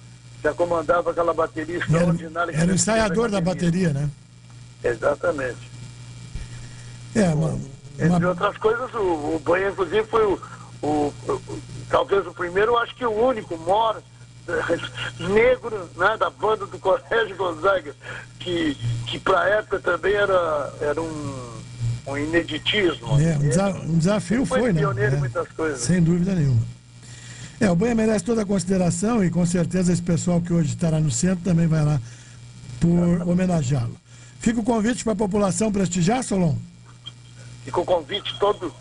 já 0.43 0.53
comandava 0.53 1.11
aquela 1.11 1.33
bateria 1.33 1.77
extraordinária. 1.77 2.53
que 2.53 2.59
Era 2.59 2.71
o 2.71 2.75
ensaiador 2.75 3.29
da 3.29 3.41
bateria, 3.41 3.89
né? 3.93 4.09
Exatamente. 4.83 5.69
É, 7.15 7.33
mano. 7.35 7.61
Entre 7.97 8.25
outras 8.25 8.57
coisas, 8.57 8.93
o, 8.93 8.97
o 9.35 9.41
Banha, 9.43 9.69
inclusive, 9.69 10.03
foi 10.07 10.25
o, 10.25 10.39
o- 10.81 11.13
o- 11.27 11.41
talvez 11.89 12.25
o 12.25 12.33
primeiro, 12.33 12.71
eu 12.71 12.77
acho 12.77 12.95
que 12.95 13.05
o 13.05 13.11
único 13.11 13.57
mor 13.57 14.01
negro 15.19 15.89
né, 15.97 16.15
da 16.17 16.29
banda 16.29 16.65
do 16.65 16.79
Colégio 16.79 17.35
Gonzaga, 17.35 17.93
que, 18.39 18.75
que 19.07 19.19
para 19.19 19.41
a 19.41 19.49
época 19.49 19.79
também 19.79 20.13
era, 20.13 20.73
era 20.79 21.01
um, 21.01 21.59
um 22.07 22.17
ineditismo. 22.17 23.19
É, 23.19 23.35
um, 23.35 23.39
desa- 23.39 23.69
um 23.69 23.97
desafio 23.97 24.45
Foi 24.45 24.59
foi, 24.61 24.73
né? 24.73 24.79
pioneiro 24.79 25.13
em 25.13 25.17
É, 25.17 25.19
muitas 25.19 25.47
coisas. 25.49 25.81
Sem 25.81 26.01
dúvida 26.01 26.33
nenhuma. 26.33 26.61
É, 27.59 27.69
o 27.69 27.75
Banha 27.75 27.93
merece 27.93 28.23
toda 28.23 28.43
a 28.43 28.45
consideração 28.45 29.23
e 29.23 29.29
com 29.29 29.45
certeza 29.45 29.91
esse 29.91 30.01
pessoal 30.01 30.39
que 30.39 30.53
hoje 30.53 30.69
estará 30.69 30.99
no 30.99 31.11
centro 31.11 31.43
também 31.43 31.67
vai 31.67 31.83
lá 31.83 31.99
por 32.79 33.27
homenageá-lo. 33.27 33.95
Fica 34.39 34.61
o 34.61 34.63
convite 34.63 35.03
para 35.03 35.11
a 35.11 35.15
população 35.17 35.69
prestigiar, 35.69 36.23
Solon? 36.23 36.55
Fica 37.65 37.81
o 37.81 37.85
convite, 37.85 38.33
todo, 38.39 38.73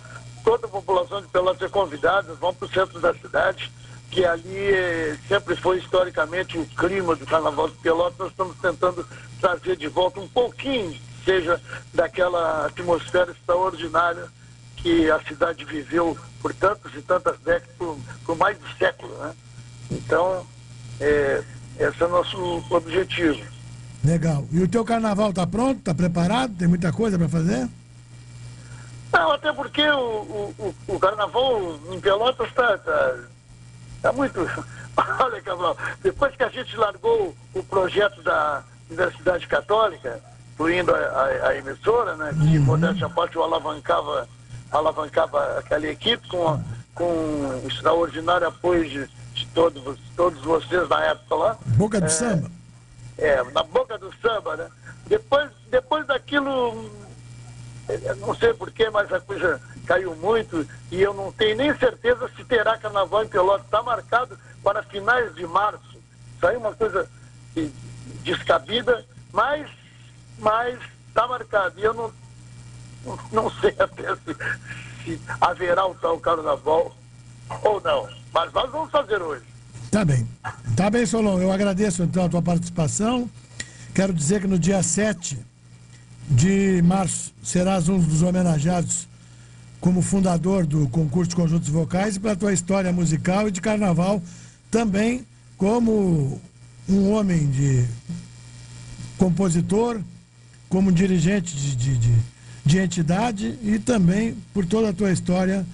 toda 0.45 0.67
a 0.67 0.71
população 0.71 1.21
de 1.21 1.27
Pelotas 1.27 1.63
é 1.63 1.69
convidada, 1.69 2.33
vão 2.35 2.55
para 2.55 2.67
o 2.67 2.71
centro 2.71 3.01
da 3.01 3.13
cidade, 3.15 3.69
que 4.13 4.25
ali 4.25 4.57
eh, 4.57 5.19
sempre 5.27 5.57
foi 5.57 5.79
historicamente 5.79 6.57
o 6.57 6.65
clima 6.65 7.17
do 7.17 7.27
Carnaval 7.27 7.69
de 7.69 7.77
Pelotas, 7.79 8.19
nós 8.19 8.31
estamos 8.31 8.57
tentando 8.59 9.05
trazer 9.41 9.77
de 9.77 9.89
volta 9.89 10.21
um 10.21 10.29
pouquinho, 10.29 10.97
seja 11.25 11.61
daquela 11.93 12.67
atmosfera 12.67 13.33
extraordinária 13.33 14.27
que 14.77 15.11
a 15.11 15.21
cidade 15.25 15.65
viveu 15.65 16.17
por 16.41 16.55
tantas 16.55 16.93
e 16.95 17.03
tantas 17.03 17.39
décadas, 17.41 17.75
por, 17.79 17.99
por 18.25 18.37
mais 18.37 18.57
de 18.59 18.79
século, 18.79 19.17
né? 19.19 19.35
Então, 19.91 20.47
eh, 21.01 21.43
esse 21.79 22.03
é 22.03 22.07
o 22.07 22.11
nosso 22.11 22.65
objetivo. 22.71 23.41
Legal. 24.05 24.47
E 24.53 24.61
o 24.63 24.69
teu 24.69 24.85
carnaval 24.85 25.33
tá 25.33 25.47
pronto? 25.47 25.81
Tá 25.83 25.95
preparado? 25.95 26.55
Tem 26.57 26.69
muita 26.69 26.93
coisa 26.93 27.19
para 27.19 27.29
fazer? 27.29 27.69
Não, 29.13 29.33
até 29.33 29.53
porque 29.53 29.83
o, 29.89 29.99
o, 29.99 30.55
o- 30.59 30.95
o 30.95 30.99
carnaval 31.01 31.79
em 31.91 31.99
Pelotas 32.01 32.49
está 32.49 32.79
tá, 32.79 33.17
tá 34.03 34.13
muito. 34.13 34.41
Olha, 35.21 35.41
Cabral, 35.43 35.77
depois 36.03 36.35
que 36.37 36.43
a 36.43 36.49
gente 36.49 36.77
largou 36.77 37.35
o 37.55 37.63
projeto 37.65 38.23
da 38.23 38.63
Universidade 38.91 39.47
Católica, 39.47 40.21
incluindo 40.55 40.95
a, 40.95 40.99
a- 40.99 41.49
a 41.49 41.57
emissora, 41.57 42.17
né, 42.17 42.31
que 42.33 42.59
modéstia 42.59 43.07
à 43.07 43.11
parte 43.11 43.37
eu 43.37 43.43
alavancava, 43.45 44.29
alavancava 44.71 45.59
aquela 45.59 45.87
equipe 45.87 46.27
com, 46.29 46.63
com 46.95 47.05
o 47.05 47.69
extraordinário 47.69 48.49
apoio 48.49 48.89
de, 48.89 49.07
de 49.35 49.47
todos, 49.55 49.99
todos 50.17 50.43
vocês 50.43 50.89
na 50.89 51.05
época 51.07 51.35
lá. 51.35 51.59
Boca 51.77 52.01
do 52.01 52.07
É, 52.07 52.09
samba. 52.11 52.51
É, 53.17 53.43
na 53.53 53.63
boca 53.63 53.99
do 53.99 54.13
samba, 54.21 54.57
né? 54.57 54.69
Depois, 55.07 55.51
depois 55.71 56.07
daquilo, 56.07 56.91
não 58.19 58.35
sei 58.35 58.53
porquê, 58.53 58.91
mas 58.91 59.11
a 59.13 59.21
coisa 59.21 59.61
caiu 59.87 60.15
muito 60.17 60.69
e 60.91 61.01
eu 61.01 61.15
não 61.15 61.33
tenho 61.33 61.57
nem 61.57 61.75
certeza 61.79 62.31
se 62.37 62.45
terá 62.45 62.77
carnaval 62.77 63.25
em 63.25 63.29
Pelotas. 63.29 63.65
Está 63.65 63.83
marcado 63.83 64.39
para 64.63 64.83
finais 64.83 65.35
de 65.35 65.47
março. 65.47 65.99
É 66.43 66.57
uma 66.57 66.75
coisa 66.75 67.09
descabida, 68.23 69.05
mas 69.33 69.69
mas 70.39 70.79
está 71.09 71.27
marcado. 71.27 71.81
E 71.81 71.83
eu 71.85 71.95
não, 71.95 72.13
não, 73.33 73.51
sei 73.61 73.75
até 73.79 74.15
se, 74.17 74.37
se 75.05 75.21
haverá 75.41 75.87
o 75.87 75.95
tal 75.95 76.19
carnaval 76.19 76.95
ou 77.63 77.81
não. 77.81 78.09
Mas 78.33 78.53
nós 78.53 78.71
vamos 78.71 78.91
fazer 78.91 79.23
hoje. 79.23 79.45
Tá 79.91 80.05
bem. 80.05 80.29
Tá 80.77 80.91
bem, 80.91 81.07
Solon. 81.07 81.41
Eu 81.41 81.51
agradeço 81.51 82.03
então 82.03 82.25
a 82.25 82.29
tua 82.29 82.43
participação. 82.43 83.29
Quero 83.95 84.13
dizer 84.13 84.43
que 84.43 84.47
no 84.47 84.59
dia 84.59 84.83
7 84.83 85.39
de 86.29 86.83
março 86.83 87.33
serás 87.43 87.89
um 87.89 87.99
dos 87.99 88.23
homenageados 88.23 89.09
como 89.81 90.03
fundador 90.03 90.67
do 90.67 90.89
concurso 90.89 91.31
de 91.31 91.37
conjuntos 91.37 91.69
vocais 91.69 92.17
e 92.17 92.21
pela 92.21 92.37
tua 92.37 92.53
história 92.53 92.93
musical 92.93 93.49
e 93.49 93.51
de 93.51 93.61
carnaval 93.61 94.23
também 94.71 95.27
como 95.57 96.41
um 96.89 97.13
homem 97.13 97.49
de 97.51 97.87
compositor, 99.17 100.01
como 100.69 100.93
dirigente 100.93 101.55
de, 101.57 101.77
de, 101.77 101.97
de, 101.99 102.15
de 102.65 102.79
entidade 102.79 103.59
e 103.63 103.79
também 103.79 104.37
por 104.53 104.67
toda 104.67 104.91
a 104.91 104.93
tua 104.93 105.11
história 105.11 105.65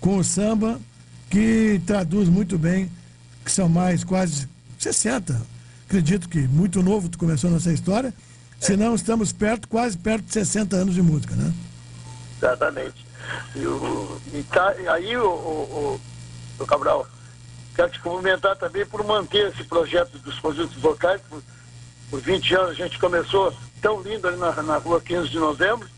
com 0.00 0.16
o 0.16 0.24
samba, 0.24 0.80
que 1.28 1.80
traduz 1.86 2.28
muito 2.28 2.58
bem, 2.58 2.90
que 3.44 3.52
são 3.52 3.68
mais 3.68 4.02
quase 4.02 4.48
60. 4.78 5.40
Acredito 5.86 6.28
que 6.28 6.40
muito 6.40 6.82
novo 6.82 7.08
tu 7.08 7.18
começou 7.18 7.50
nessa 7.50 7.72
história, 7.72 8.12
se 8.58 8.76
não 8.76 8.94
estamos 8.94 9.32
perto, 9.32 9.68
quase 9.68 9.96
perto 9.96 10.24
de 10.24 10.32
60 10.32 10.76
anos 10.76 10.94
de 10.94 11.02
música, 11.02 11.34
né? 11.34 11.52
Exatamente. 12.38 13.06
E, 13.54 13.66
o, 13.66 14.20
e, 14.34 14.42
tá, 14.44 14.74
aí, 14.92 15.16
o, 15.16 15.26
o, 15.26 16.00
o, 16.58 16.62
o 16.62 16.66
Cabral, 16.66 17.06
quero 17.74 17.90
te 17.90 18.00
cumprimentar 18.00 18.56
também 18.56 18.84
por 18.84 19.04
manter 19.04 19.52
esse 19.52 19.64
projeto 19.64 20.18
dos 20.18 20.38
conjuntos 20.38 20.76
vocais. 20.76 21.20
Por, 21.28 21.42
por 22.10 22.20
20 22.20 22.54
anos 22.54 22.70
a 22.70 22.74
gente 22.74 22.98
começou 22.98 23.54
tão 23.80 24.02
lindo 24.02 24.26
ali 24.26 24.36
na, 24.36 24.62
na 24.62 24.76
rua 24.78 25.00
15 25.00 25.28
de 25.28 25.38
novembro 25.38 25.88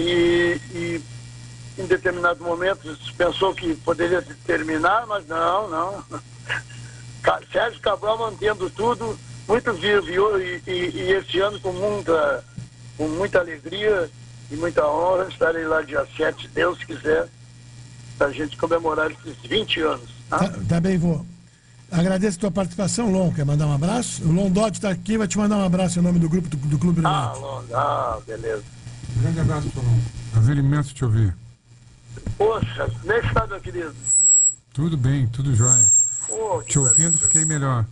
e, 0.00 0.60
e 0.72 1.02
em 1.78 1.86
determinado 1.86 2.42
momento 2.42 2.96
pensou 3.16 3.54
que 3.54 3.74
poderia 3.76 4.22
terminar, 4.44 5.06
mas 5.06 5.26
não, 5.26 5.68
não. 5.68 6.04
Sérgio 7.52 7.80
Cabral 7.80 8.18
mantendo 8.18 8.70
tudo 8.70 9.18
muito 9.46 9.72
vivo 9.74 10.06
e, 10.40 10.62
e, 10.66 10.72
e 10.94 11.12
esse 11.12 11.38
ano 11.40 11.60
com 11.60 11.72
muita, 11.72 12.44
com 12.96 13.08
muita 13.08 13.40
alegria 13.40 14.10
e 14.50 14.56
muita 14.56 14.86
honra 14.86 15.26
estarei 15.28 15.66
lá 15.66 15.82
dia 15.82 16.06
7, 16.16 16.42
se 16.42 16.48
Deus 16.48 16.82
quiser, 16.84 17.28
para 18.16 18.28
a 18.28 18.32
gente 18.32 18.56
comemorar 18.56 19.10
esses 19.10 19.36
20 19.48 19.80
anos. 19.82 20.10
tá? 20.30 20.38
Tá, 20.38 20.54
tá 20.68 20.80
bem, 20.80 20.96
vou. 20.98 21.24
Agradeço 21.90 22.36
a 22.36 22.40
tua 22.40 22.50
participação, 22.50 23.10
Lon. 23.10 23.32
Quer 23.32 23.46
mandar 23.46 23.66
um 23.66 23.72
abraço? 23.74 24.22
O 24.24 24.32
Lon 24.32 24.50
Dodge 24.50 24.78
está 24.78 24.90
aqui, 24.90 25.16
vai 25.16 25.26
te 25.26 25.38
mandar 25.38 25.56
um 25.56 25.64
abraço 25.64 25.98
em 25.98 26.02
nome 26.02 26.18
do 26.18 26.28
grupo 26.28 26.48
do, 26.48 26.56
do 26.56 26.78
Clube 26.78 27.00
Ah, 27.04 27.32
Brilhante. 27.32 27.40
Lon- 27.40 27.76
ah, 27.76 28.18
beleza. 28.26 28.64
Grande 29.20 29.40
abraço, 29.40 29.70
Solon. 29.70 29.98
Prazer 30.32 30.56
imenso 30.56 30.94
te 30.94 31.04
ouvir. 31.04 31.34
Poxa, 32.36 32.88
como 33.00 33.12
é 33.12 33.20
que 33.20 33.26
está, 33.26 33.46
meu 33.46 33.60
querido? 33.60 33.94
Tudo 34.72 34.96
bem, 34.96 35.26
tudo 35.26 35.54
jóia. 35.54 35.86
Te 36.66 36.78
ouvindo, 36.78 37.18
fiquei 37.18 37.44
melhor. 37.44 37.84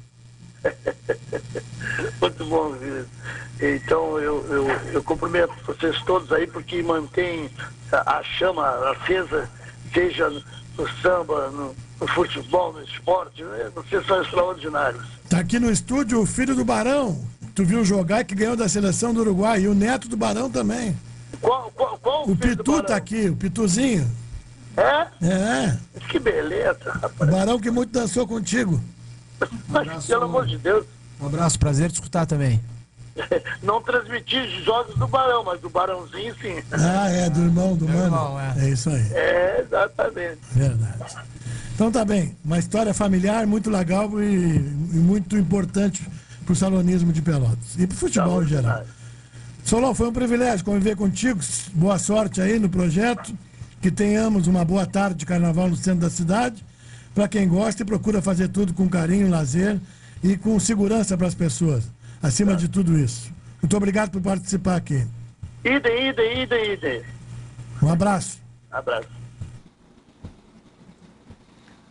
Muito 2.21 2.45
bom, 2.47 2.75
querido. 2.75 3.09
Então 3.61 4.19
eu, 4.19 4.45
eu, 4.51 4.69
eu 4.93 5.03
cumprimento 5.03 5.53
vocês 5.67 6.01
todos 6.03 6.31
aí 6.31 6.47
porque 6.47 6.83
mantém 6.83 7.51
a, 7.91 8.19
a 8.19 8.23
chama 8.23 8.69
acesa, 8.91 9.49
seja 9.93 10.29
no 10.31 10.89
samba, 11.01 11.51
no, 11.51 11.75
no 12.01 12.07
futebol, 12.09 12.73
no 12.73 12.83
esporte, 12.83 13.43
né? 13.43 13.71
vocês 13.75 14.07
são 14.07 14.23
extraordinários. 14.23 15.05
Tá 15.29 15.41
aqui 15.41 15.59
no 15.59 15.71
estúdio 15.71 16.21
o 16.21 16.27
filho 16.27 16.55
do 16.55 16.65
Barão. 16.65 17.25
Tu 17.55 17.65
viu 17.65 17.85
jogar 17.85 18.23
que 18.25 18.35
ganhou 18.35 18.55
da 18.55 18.69
seleção 18.69 19.15
do 19.15 19.21
Uruguai. 19.21 19.63
E 19.63 19.69
o 19.69 19.75
neto 19.75 20.09
do 20.09 20.17
Barão 20.17 20.51
também. 20.51 20.95
Qual, 21.41 21.71
qual, 21.73 21.99
qual 21.99 22.25
O 22.29 22.37
Pitu 22.37 22.83
tá 22.83 22.97
aqui, 22.97 23.29
o 23.29 23.37
Pituzinho. 23.37 24.11
É? 24.77 25.07
É. 25.27 25.79
Que 26.09 26.19
beleza, 26.19 26.79
O 26.85 26.99
rapaz. 26.99 27.31
Barão 27.31 27.59
que 27.59 27.71
muito 27.71 27.91
dançou 27.91 28.27
contigo. 28.27 28.81
Mas, 29.69 30.05
pelo 30.07 30.25
amor 30.25 30.47
de 30.47 30.59
Deus. 30.59 30.87
Um 31.21 31.27
abraço, 31.27 31.59
prazer 31.59 31.91
te 31.91 31.95
escutar 31.95 32.27
também. 32.27 32.61
não 33.63 33.81
transmiti 33.81 34.37
os 34.39 34.65
jogos 34.65 34.95
do 34.97 35.07
Barão, 35.07 35.43
mas 35.45 35.61
do 35.61 35.71
Barãozinho 35.71 36.35
sim. 36.41 36.63
Ah, 36.73 37.09
é, 37.09 37.31
do 37.31 37.41
irmão, 37.41 37.75
do 37.75 37.89
mano. 37.89 38.39
é. 38.59 38.69
isso 38.69 38.91
aí. 38.91 39.13
É, 39.13 39.61
exatamente. 39.63 40.41
Verdade. 40.53 41.17
Então 41.75 41.91
tá 41.91 42.05
bem, 42.05 42.37
uma 42.45 42.59
história 42.59 42.93
familiar 42.95 43.47
muito 43.47 43.71
legal 43.71 44.11
e, 44.23 44.57
e 44.57 44.97
muito 44.97 45.37
importante 45.37 46.07
para 46.45 46.53
o 46.53 46.57
salonismo 46.57 47.13
de 47.13 47.21
Pelotas 47.21 47.77
e 47.79 47.87
para 47.87 47.95
o 47.95 47.99
futebol 47.99 48.43
em 48.43 48.47
geral. 48.47 48.83
Solon, 49.67 49.93
foi 49.95 50.07
um 50.07 50.13
privilégio 50.13 50.65
conviver 50.65 50.95
contigo. 50.95 51.41
Boa 51.75 51.99
sorte 51.99 52.41
aí 52.41 52.57
no 52.57 52.69
projeto. 52.69 53.37
Que 53.83 53.91
tenhamos 53.91 54.47
uma 54.47 54.65
boa 54.65 54.87
tarde 54.87 55.17
de 55.17 55.27
carnaval 55.27 55.69
no 55.69 55.75
centro 55.75 56.03
da 56.03 56.11
cidade. 56.11 56.65
Para 57.13 57.27
quem 57.27 57.49
gosta 57.49 57.83
e 57.83 57.85
procura 57.85 58.23
fazer 58.23 58.47
tudo 58.47 58.73
com 58.73 58.89
carinho, 58.89 59.29
lazer 59.29 59.81
e 60.23 60.37
com 60.37 60.59
segurança 60.61 61.19
para 61.19 61.27
as 61.27 61.35
pessoas. 61.35 61.91
Acima 62.23 62.55
de 62.55 62.69
tudo 62.69 62.97
isso. 62.97 63.33
Muito 63.61 63.77
obrigado 63.77 64.13
por 64.13 64.23
participar 64.23 64.77
aqui. 64.77 65.05
Idem, 65.65 66.11
idem, 66.11 66.43
idem, 66.45 66.73
idem. 66.75 67.03
Um 67.83 67.91
abraço. 67.91 68.39
Abraço. 68.71 69.09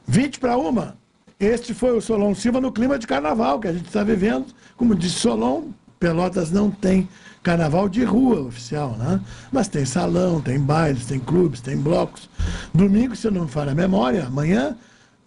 20 0.08 0.40
para 0.40 0.56
uma. 0.56 0.96
Este 1.38 1.74
foi 1.74 1.92
o 1.92 2.00
Solon 2.00 2.34
Silva 2.36 2.62
no 2.62 2.72
clima 2.72 2.98
de 2.98 3.06
carnaval 3.06 3.60
que 3.60 3.68
a 3.68 3.74
gente 3.74 3.88
está 3.88 4.02
vivendo. 4.02 4.46
Como 4.78 4.96
disse 4.96 5.16
Solon, 5.16 5.72
Pelotas 6.00 6.52
não 6.52 6.72
tem 6.72 7.10
carnaval 7.46 7.88
de 7.88 8.04
rua 8.04 8.42
oficial, 8.42 8.96
né? 8.98 9.22
Mas 9.52 9.68
tem 9.68 9.86
salão, 9.86 10.42
tem 10.42 10.60
bailes, 10.60 11.06
tem 11.06 11.20
clubes, 11.20 11.62
tem 11.62 11.78
blocos. 11.78 12.28
Domingo, 12.74 13.16
se 13.16 13.28
eu 13.28 13.32
não 13.32 13.44
me 13.44 13.48
falha 13.48 13.72
a 13.72 13.76
memória, 13.76 14.26
amanhã, 14.26 14.76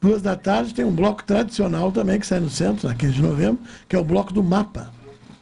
duas 0.00 0.20
da 0.20 0.34
tarde, 0.34 0.74
tem 0.74 0.84
um 0.84 0.90
bloco 0.90 1.22
tradicional 1.22 1.92
também 1.92 2.18
que 2.18 2.26
sai 2.26 2.40
no 2.40 2.50
centro, 2.50 2.88
na 2.88 2.94
15 2.96 3.12
de 3.14 3.22
novembro, 3.22 3.60
que 3.88 3.94
é 3.94 3.98
o 4.00 4.04
bloco 4.04 4.32
do 4.32 4.42
Mapa. 4.42 4.90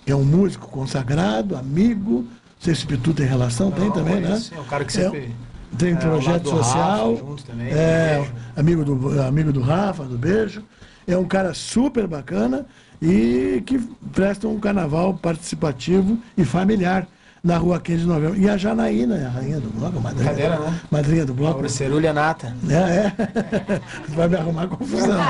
Que 0.05 0.13
é 0.13 0.17
um 0.17 0.25
músico 0.25 0.69
consagrado, 0.69 1.57
amigo. 1.57 2.21
Não 2.21 2.27
sei 2.61 2.75
se 2.75 2.85
Pitu 2.87 3.15
tem 3.15 3.27
relação, 3.27 3.71
tem 3.71 3.91
também, 3.91 4.21
né? 4.21 4.39
É 4.53 4.61
o 4.61 4.65
cara 4.65 4.85
que 4.85 4.93
sempre. 4.93 5.35
Tem 5.79 5.95
é, 5.95 5.97
projeto 5.97 6.27
ao 6.27 6.33
lado 6.33 6.43
do 6.43 6.51
social. 6.51 7.15
Rafa, 7.15 7.47
também, 7.47 7.69
é, 7.73 8.17
beijo. 8.19 8.33
amigo 8.55 8.85
do, 8.85 9.23
amigo 9.23 9.53
do 9.53 9.61
Rafa, 9.63 10.05
do 10.05 10.17
Beijo. 10.17 10.63
É 11.07 11.17
um 11.17 11.25
cara 11.25 11.55
super 11.55 12.07
bacana 12.07 12.67
e 13.01 13.63
que 13.67 13.79
presta 14.13 14.49
um 14.49 14.59
carnaval 14.59 15.15
participativo 15.15 16.19
e 16.37 16.45
familiar 16.45 17.07
na 17.43 17.57
rua 17.59 17.79
15 17.79 18.01
de 18.01 18.07
novembro. 18.07 18.37
E 18.37 18.49
a 18.49 18.57
Janaína, 18.57 19.27
a 19.27 19.29
rainha 19.29 19.61
do 19.61 19.71
bloco, 19.71 19.99
a 19.99 20.01
madrinha, 20.01 20.33
Brincadeira, 20.33 20.59
né? 20.59 20.81
madrinha 20.91 21.25
do 21.25 21.33
bloco. 21.33 21.55
Laura 21.55 21.69
Cerulha 21.69 22.13
Nata. 22.13 22.57
É, 22.69 22.75
é. 22.75 23.81
Vai 24.15 24.29
me 24.29 24.37
arrumar 24.37 24.67
confusão. 24.67 25.21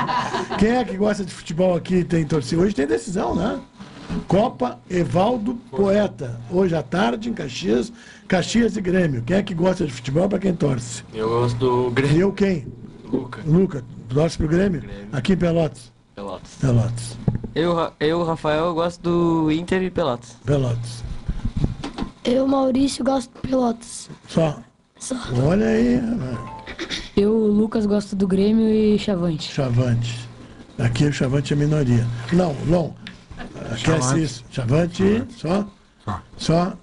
Quem 0.57 0.77
é 0.77 0.83
que 0.83 0.97
gosta 0.97 1.23
de 1.23 1.31
futebol 1.31 1.75
aqui 1.75 1.97
e 1.97 2.03
tem 2.03 2.25
torcida? 2.25 2.61
Hoje 2.61 2.73
tem 2.73 2.87
decisão, 2.87 3.35
né? 3.35 3.59
Copa 4.27 4.79
Evaldo 4.89 5.55
Poeta. 5.69 6.39
Hoje 6.49 6.75
à 6.75 6.81
tarde 6.81 7.29
em 7.29 7.33
Caxias, 7.33 7.93
Caxias 8.27 8.75
e 8.77 8.81
Grêmio. 8.81 9.21
Quem 9.21 9.37
é 9.37 9.43
que 9.43 9.53
gosta 9.53 9.85
de 9.85 9.91
futebol 9.93 10.27
para 10.27 10.39
quem 10.39 10.55
torce? 10.55 11.03
Eu 11.13 11.29
gosto 11.29 11.57
do 11.57 11.91
Grêmio. 11.91 12.17
E 12.17 12.19
eu 12.21 12.31
quem? 12.31 12.67
Luca. 13.11 13.41
Luca. 13.45 13.83
Torce 14.09 14.37
pro 14.37 14.47
Grêmio? 14.47 14.83
Aqui 15.11 15.33
em 15.33 15.37
Pelotas. 15.37 15.96
Pelotas. 16.17 16.55
Pelotas. 16.59 17.17
Eu, 17.53 17.93
eu, 17.99 18.23
Rafael, 18.23 18.65
eu 18.65 18.73
gosto 18.73 18.99
do 19.03 19.51
Inter 19.51 19.83
e 19.83 19.91
Pelotas. 19.91 20.35
Pelotas. 20.43 21.03
Eu, 22.25 22.47
Maurício, 22.47 23.05
gosto 23.05 23.31
de 23.35 23.47
Pelotas. 23.47 24.09
Só. 24.27 24.59
Só. 24.97 25.15
Olha 25.45 25.67
aí. 25.67 26.01
Eu, 27.15 27.33
Lucas, 27.33 27.85
gosto 27.85 28.15
do 28.15 28.27
Grêmio 28.27 28.67
e 28.67 28.97
Chavante. 28.97 29.53
Chavante. 29.53 30.27
Aqui 30.79 31.05
o 31.05 31.13
Chavante 31.13 31.53
é 31.53 31.55
minoria. 31.55 32.07
Não, 32.33 32.55
Lon. 32.65 32.93
Aqui 33.71 33.73
é 33.73 33.77
Chavante. 33.77 34.27
Cis. 34.27 34.43
Chavante, 34.49 35.23
só? 35.37 35.67
Só. 36.35 36.73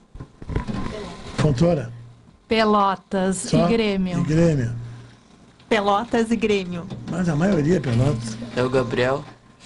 Fontoura. 1.39 1.93
Pelotas 2.47 3.39
Só? 3.39 3.66
e 3.66 3.72
Grêmio. 3.72 4.20
E 4.20 4.22
Grêmio. 4.22 4.84
Pelotas 5.75 6.31
e 6.31 6.37
Grêmio. 6.37 6.87
Mas 7.11 7.29
a 7.29 7.35
maioria 7.35 7.79
é 7.79 7.81
Pelotas. 7.81 8.39
É 8.55 8.62
o 8.62 8.70
Gabriel 8.70 9.25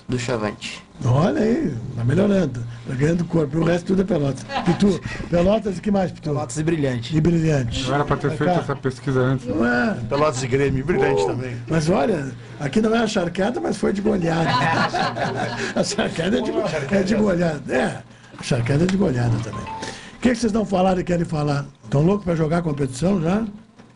do 0.09 0.19
Chavante. 0.19 0.83
Olha 1.05 1.43
aí, 1.43 1.77
tá 1.95 2.03
melhorando. 2.03 2.65
Tá 2.89 2.95
ganhando 2.95 3.27
corpo. 3.27 3.59
E 3.59 3.61
o 3.61 3.65
resto 3.65 3.89
tudo 3.89 4.01
é 4.01 4.05
Pelotas. 4.07 4.43
Pitu, 4.65 4.99
Pelotas 5.29 5.77
e 5.77 5.83
que 5.83 5.91
mais, 5.91 6.11
Pitu? 6.11 6.31
Pelotas 6.31 6.57
e 6.57 6.63
Brilhante. 6.63 7.15
E 7.15 7.21
Brilhante. 7.21 7.87
Não 7.87 7.95
era 7.95 8.07
para 8.07 8.17
ter 8.17 8.31
feito 8.31 8.59
essa 8.59 8.75
pesquisa 8.75 9.21
antes. 9.21 9.47
Não 9.47 9.67
é? 9.67 9.99
Pelotas 10.09 10.43
e 10.43 10.47
Grêmio, 10.47 10.83
brilhante 10.83 11.27
também. 11.27 11.59
Mas 11.69 11.91
olha, 11.91 12.33
aqui 12.59 12.81
não 12.81 12.97
é 12.97 13.01
a 13.01 13.07
charqueada, 13.07 13.61
mas 13.61 13.77
foi 13.77 13.93
de 13.93 14.01
goleada. 14.01 14.49
a 15.77 15.85
charqueada 15.85 16.39
é 16.39 16.41
de, 16.41 16.51
é 16.91 17.03
de 17.03 17.15
goleada. 17.17 17.63
É, 17.75 17.99
a 18.39 18.43
charqueada 18.43 18.85
é 18.85 18.87
de 18.87 18.97
goleada 18.97 19.37
também. 19.45 19.61
O 19.61 20.21
que, 20.23 20.31
que 20.31 20.37
vocês 20.37 20.53
não 20.53 20.65
falaram 20.65 21.03
e 21.03 21.05
querem 21.05 21.27
falar? 21.27 21.67
Estão 21.85 22.01
loucos 22.01 22.25
para 22.25 22.35
jogar 22.35 22.63
competição 22.63 23.21
já? 23.21 23.45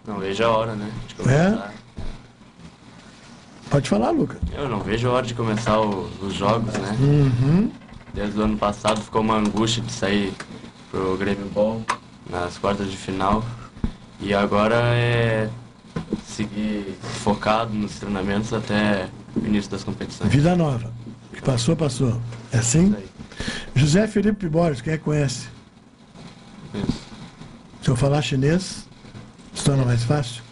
Não 0.06 0.18
vejo 0.18 0.44
a 0.44 0.48
hora, 0.50 0.74
né? 0.74 0.90
De 1.08 1.30
É? 1.30 1.81
Pode 3.72 3.88
falar, 3.88 4.10
Luca. 4.10 4.36
Eu 4.54 4.68
não 4.68 4.80
vejo 4.80 5.08
a 5.08 5.12
hora 5.12 5.26
de 5.26 5.32
começar 5.34 5.80
o- 5.80 6.06
os 6.20 6.34
jogos, 6.34 6.74
né? 6.74 6.96
Uhum. 7.00 7.70
Desde 8.12 8.38
o 8.38 8.42
ano 8.42 8.58
passado 8.58 9.00
ficou 9.00 9.22
uma 9.22 9.36
angústia 9.38 9.82
de 9.82 9.90
sair 9.90 10.34
pro 10.90 11.16
Grêmio 11.16 11.46
Ball 11.48 11.80
nas 12.28 12.58
quartas 12.58 12.90
de 12.90 12.96
final. 12.98 13.42
E 14.20 14.34
agora 14.34 14.74
é 14.76 15.48
seguir 16.26 16.98
focado 17.24 17.72
nos 17.72 17.98
treinamentos 17.98 18.52
até 18.52 19.08
o 19.34 19.46
início 19.46 19.70
das 19.70 19.82
competições. 19.82 20.30
Vida 20.30 20.54
nova. 20.54 20.92
O 21.32 21.36
que 21.36 21.40
passou, 21.42 21.74
passou. 21.74 22.20
É 22.52 22.58
assim? 22.58 22.94
José 23.74 24.06
Felipe 24.06 24.50
Borges, 24.50 24.82
quem 24.82 24.92
é 24.92 24.98
que 24.98 25.04
conhece? 25.04 25.48
Se 27.80 27.88
eu 27.88 27.96
falar 27.96 28.20
chinês, 28.20 28.86
se 29.54 29.64
torna 29.64 29.84
mais 29.86 30.04
fácil. 30.04 30.42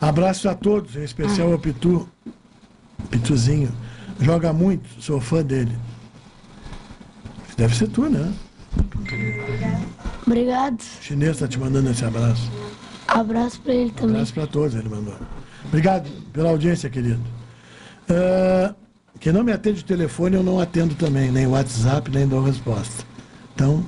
Abraço 0.00 0.48
a 0.48 0.54
todos, 0.54 0.96
em 0.96 1.04
especial 1.04 1.52
ao 1.52 1.58
Pitu. 1.60 2.08
Pituzinho. 3.10 3.72
Joga 4.20 4.52
muito, 4.52 4.88
sou 5.00 5.20
fã 5.20 5.42
dele. 5.42 5.76
Deve 7.56 7.74
ser 7.74 7.88
tu, 7.88 8.08
né? 8.08 8.32
Obrigado. 10.26 10.80
O 10.80 11.02
chinês 11.02 11.32
está 11.32 11.48
te 11.48 11.58
mandando 11.58 11.90
esse 11.90 12.04
abraço. 12.04 12.50
Abraço 13.08 13.60
pra 13.60 13.74
ele 13.74 13.90
também. 13.90 14.16
Abraço 14.16 14.34
para 14.34 14.46
todos, 14.46 14.74
ele 14.74 14.88
mandou. 14.88 15.16
Obrigado 15.66 16.08
pela 16.32 16.50
audiência, 16.50 16.90
querido. 16.90 17.20
Ah, 18.08 18.74
quem 19.20 19.32
não 19.32 19.42
me 19.42 19.52
atende 19.52 19.80
o 19.80 19.84
telefone, 19.84 20.36
eu 20.36 20.42
não 20.42 20.60
atendo 20.60 20.94
também, 20.94 21.30
nem 21.30 21.46
WhatsApp, 21.46 22.10
nem 22.10 22.26
dou 22.26 22.42
resposta. 22.42 23.04
Então, 23.54 23.84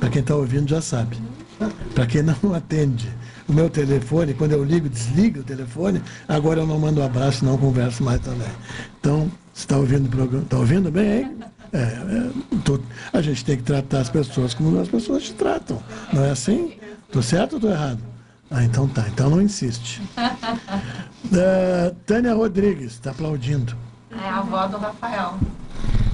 para 0.00 0.08
quem 0.08 0.22
está 0.22 0.34
ouvindo, 0.34 0.68
já 0.68 0.80
sabe. 0.80 1.16
Para 1.94 2.06
quem 2.06 2.22
não 2.22 2.36
atende 2.54 3.10
o 3.48 3.52
meu 3.52 3.68
telefone, 3.70 4.34
quando 4.34 4.52
eu 4.52 4.64
ligo, 4.64 4.88
desliga 4.88 5.40
o 5.40 5.44
telefone, 5.44 6.02
agora 6.28 6.60
eu 6.60 6.66
não 6.66 6.78
mando 6.78 7.00
um 7.00 7.04
abraço, 7.04 7.44
não 7.44 7.56
converso 7.58 8.02
mais 8.02 8.20
também. 8.20 8.48
Então, 9.00 9.30
você 9.52 9.62
está 9.64 9.76
ouvindo 9.76 10.06
o 10.06 10.08
programa? 10.08 10.44
Está 10.44 10.56
ouvindo 10.58 10.90
bem, 10.90 11.12
hein? 11.22 11.36
É, 11.72 11.78
é, 11.78 12.30
tô- 12.64 12.80
a 13.12 13.20
gente 13.22 13.44
tem 13.44 13.56
que 13.56 13.62
tratar 13.62 14.00
as 14.00 14.10
pessoas 14.10 14.52
como 14.54 14.78
as 14.78 14.88
pessoas 14.88 15.22
te 15.24 15.32
tratam. 15.32 15.82
Não 16.12 16.24
é 16.24 16.30
assim? 16.30 16.74
Tô 17.10 17.22
certo 17.22 17.54
ou 17.54 17.60
tô 17.60 17.68
errado? 17.68 17.98
Ah, 18.50 18.62
então 18.62 18.86
tá. 18.86 19.06
Então 19.08 19.30
não 19.30 19.40
insiste. 19.40 20.02
Ah, 20.16 20.36
Tânia 22.06 22.34
Rodrigues, 22.34 22.92
está 22.92 23.10
aplaudindo. 23.10 23.74
É 24.10 24.28
a 24.28 24.38
avó 24.40 24.66
do 24.66 24.76
Rafael. 24.76 25.38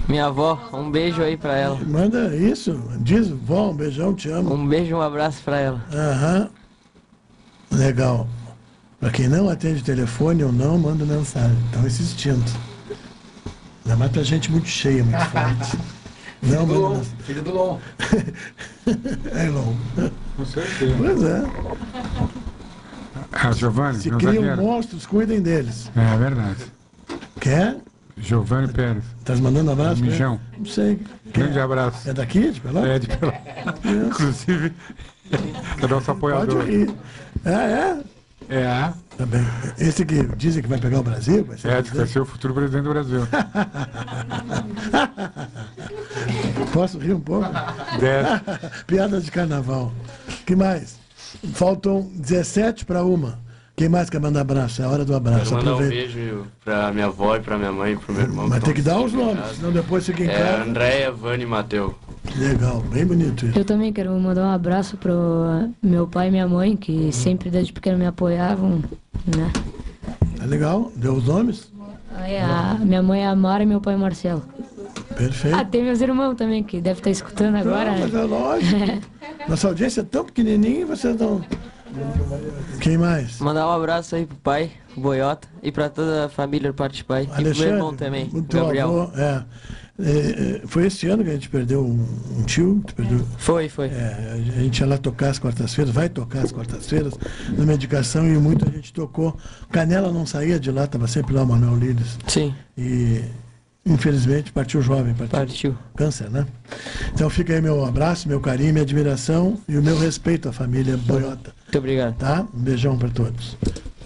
Minha 0.08 0.26
avó, 0.26 0.58
um 0.72 0.90
beijo 0.90 1.20
aí 1.20 1.36
pra 1.36 1.56
ela. 1.56 1.78
Manda 1.84 2.34
isso. 2.36 2.80
Diz, 3.00 3.28
vó, 3.28 3.70
um 3.70 3.74
beijão, 3.76 4.14
te 4.14 4.30
amo. 4.30 4.54
Um 4.54 4.66
beijo 4.66 4.92
e 4.92 4.94
um 4.94 5.02
abraço 5.02 5.42
pra 5.44 5.58
ela. 5.58 5.82
Aham. 5.92 6.48
Legal. 7.70 8.26
Para 9.00 9.10
quem 9.10 9.28
não 9.28 9.48
atende 9.48 9.82
telefone, 9.82 10.42
eu 10.42 10.50
não 10.52 10.78
mando 10.78 11.06
mensagem. 11.06 11.56
Estão 11.66 11.86
insistindo. 11.86 12.44
Ainda 13.84 13.96
mais 13.96 14.10
pra 14.10 14.22
gente 14.22 14.50
muito 14.50 14.68
cheia, 14.68 15.04
muito 15.04 15.24
forte. 15.30 15.78
Não, 16.42 16.66
Filho 16.66 16.66
do 16.66 16.80
Lon, 16.80 16.90
manda 16.94 17.04
filho 17.24 17.42
do 17.42 17.50
Lon. 17.52 17.78
É, 19.34 19.48
Lon. 19.48 19.74
Com 20.36 20.44
certeza. 20.44 20.94
Pois 20.96 21.22
é. 21.22 21.42
Ah, 23.32 23.52
Giovanni, 23.52 23.98
Se 24.00 24.10
criam 24.10 24.34
zagueiro. 24.34 24.62
monstros, 24.62 25.06
cuidem 25.06 25.40
deles. 25.42 25.90
É 25.96 26.16
verdade. 26.16 26.64
Quer? 27.40 27.76
Giovanni 28.16 28.68
Pérez. 28.72 29.04
Tá 29.24 29.34
mandando 29.36 29.70
abraço? 29.70 30.02
Mijão. 30.02 30.40
Não 30.56 30.64
sei. 30.66 31.00
Grande 31.32 31.58
abraço. 31.60 32.08
É 32.08 32.12
daqui, 32.12 32.50
de 32.50 32.60
Pelotas? 32.60 32.90
É 32.90 32.98
de 32.98 33.06
Pelotas. 33.06 33.40
Inclusive, 34.06 34.72
é 35.82 35.86
nosso 35.86 36.10
apoiador. 36.10 36.56
Pode 36.56 36.70
rir. 36.70 36.90
É, 37.44 37.50
é? 37.50 37.98
É. 38.50 38.92
Tá 39.16 39.26
bem. 39.26 39.44
Esse 39.78 40.04
que 40.06 40.22
dizem 40.36 40.62
que 40.62 40.68
vai 40.68 40.78
pegar 40.78 41.00
o 41.00 41.02
Brasil? 41.02 41.44
Vai 41.44 41.58
ser 41.58 41.68
É, 41.70 41.82
de 41.82 41.90
que 41.90 41.96
vai 41.96 42.06
ser 42.06 42.20
o 42.20 42.24
futuro 42.24 42.54
presidente 42.54 42.84
do 42.84 42.90
Brasil. 42.90 43.26
Posso 46.72 46.98
rir 46.98 47.14
um 47.14 47.20
pouco? 47.20 47.48
Dez. 48.00 48.26
Piadas 48.86 49.24
de 49.24 49.30
carnaval. 49.30 49.92
que 50.46 50.56
mais? 50.56 50.96
Faltam 51.54 52.08
17 52.14 52.84
para 52.84 53.04
uma. 53.04 53.38
Quem 53.76 53.88
mais 53.88 54.10
quer 54.10 54.20
mandar 54.20 54.40
abraço? 54.40 54.82
É 54.82 54.84
a 54.84 54.88
hora 54.88 55.04
do 55.04 55.14
abraço. 55.14 55.44
Quero 55.44 55.56
mandar 55.56 55.70
um 55.70 55.74
Aproveita. 55.74 56.12
beijo 56.12 56.46
pra 56.64 56.90
minha 56.92 57.06
avó 57.06 57.36
e 57.36 57.40
pra 57.40 57.56
minha 57.58 57.70
mãe 57.70 57.92
e 57.92 57.96
pro 57.96 58.12
meu 58.12 58.22
irmão. 58.22 58.48
Mas 58.48 58.62
tem 58.64 58.74
que 58.74 58.82
dar 58.82 58.98
os 58.98 59.12
nomes, 59.12 59.56
senão 59.56 59.70
depois 59.70 60.04
fica 60.04 60.24
em 60.24 60.28
É 60.28 60.36
casa. 60.36 60.64
Andréia, 60.64 61.12
Vani 61.12 61.44
e 61.44 61.46
Mateu. 61.46 61.96
Legal, 62.36 62.80
bem 62.92 63.06
bonito 63.06 63.46
isso. 63.46 63.58
Eu 63.58 63.64
também 63.64 63.92
quero 63.92 64.12
mandar 64.18 64.42
um 64.42 64.50
abraço 64.50 64.96
pro 64.96 65.68
meu 65.82 66.06
pai 66.06 66.28
e 66.28 66.30
minha 66.30 66.46
mãe, 66.46 66.76
que 66.76 67.12
sempre 67.12 67.50
desde 67.50 67.72
pequeno 67.72 67.98
me 67.98 68.06
apoiavam, 68.06 68.82
né? 69.36 69.52
É 70.40 70.46
legal, 70.46 70.92
deu 70.94 71.14
os 71.14 71.24
nomes? 71.26 71.72
Aí 72.14 72.36
a 72.38 72.76
minha 72.80 73.02
mãe 73.02 73.22
é 73.22 73.26
a 73.26 73.36
Mara 73.36 73.62
e 73.62 73.66
meu 73.66 73.80
pai 73.80 73.94
é 73.94 73.96
Marcelo. 73.96 74.42
Perfeito. 75.16 75.56
Ah, 75.56 75.64
tem 75.64 75.82
meus 75.82 76.00
irmãos 76.00 76.34
também, 76.34 76.62
que 76.62 76.80
deve 76.80 77.00
estar 77.00 77.10
escutando 77.10 77.56
agora. 77.56 77.92
Não, 77.92 78.00
mas 78.00 78.14
é 78.14 78.22
lógico. 78.22 78.80
Nossa 79.48 79.68
audiência 79.68 80.00
é 80.02 80.04
tão 80.04 80.24
pequenininha 80.24 80.80
e 80.80 80.84
vocês 80.84 81.16
não... 81.16 81.42
Quem 82.80 82.98
mais? 82.98 83.40
Mandar 83.40 83.66
um 83.66 83.72
abraço 83.72 84.14
aí 84.14 84.26
pro 84.26 84.36
pai, 84.36 84.70
o 84.96 85.00
Boiota, 85.00 85.48
e 85.62 85.72
pra 85.72 85.88
toda 85.88 86.26
a 86.26 86.28
família 86.28 86.70
do 86.70 86.74
parte 86.74 87.02
pai. 87.02 87.24
e 87.24 87.42
pro 87.42 87.56
meu 87.56 87.68
irmão 87.68 87.96
também, 87.96 88.30
Gabriel. 88.48 89.02
avô, 89.02 89.18
é. 89.18 89.42
É, 90.00 90.10
é, 90.10 90.62
foi 90.66 90.86
esse 90.86 91.08
ano 91.08 91.24
que 91.24 91.30
a 91.30 91.32
gente 91.32 91.48
perdeu 91.48 91.84
um, 91.84 92.06
um 92.38 92.42
tio. 92.44 92.80
perdeu- 92.94 93.26
Foi, 93.36 93.68
foi. 93.68 93.86
É, 93.88 94.36
a 94.56 94.60
gente 94.62 94.78
ia 94.78 94.86
lá 94.86 94.96
tocar 94.96 95.30
as 95.30 95.38
quartas-feiras, 95.40 95.92
vai 95.92 96.08
tocar 96.08 96.42
as 96.44 96.52
quartas-feiras 96.52 97.14
na 97.56 97.64
medicação 97.66 98.24
e 98.26 98.38
muita 98.38 98.70
gente 98.70 98.92
tocou. 98.92 99.36
Canela 99.72 100.12
não 100.12 100.24
saía 100.24 100.60
de 100.60 100.70
lá, 100.70 100.84
estava 100.84 101.08
sempre 101.08 101.34
lá 101.34 101.42
o 101.42 101.46
Manuel 101.46 101.76
Líderes. 101.76 102.16
Sim. 102.28 102.54
E 102.76 103.22
infelizmente 103.88 104.52
partiu 104.52 104.82
jovem, 104.82 105.14
partiu. 105.14 105.38
Partiu. 105.38 105.78
Câncer, 105.96 106.30
né? 106.30 106.46
Então 107.12 107.28
fica 107.28 107.54
aí 107.54 107.60
meu 107.60 107.84
abraço, 107.84 108.28
meu 108.28 108.40
carinho, 108.40 108.72
minha 108.72 108.82
admiração 108.82 109.58
e 109.68 109.76
o 109.76 109.82
meu 109.82 109.98
respeito 109.98 110.48
à 110.48 110.52
família 110.52 110.96
Boiota. 110.96 111.52
Muito 111.64 111.78
obrigado. 111.78 112.16
Tá? 112.16 112.46
Um 112.54 112.60
beijão 112.60 112.96
para 112.96 113.08
todos. 113.08 113.56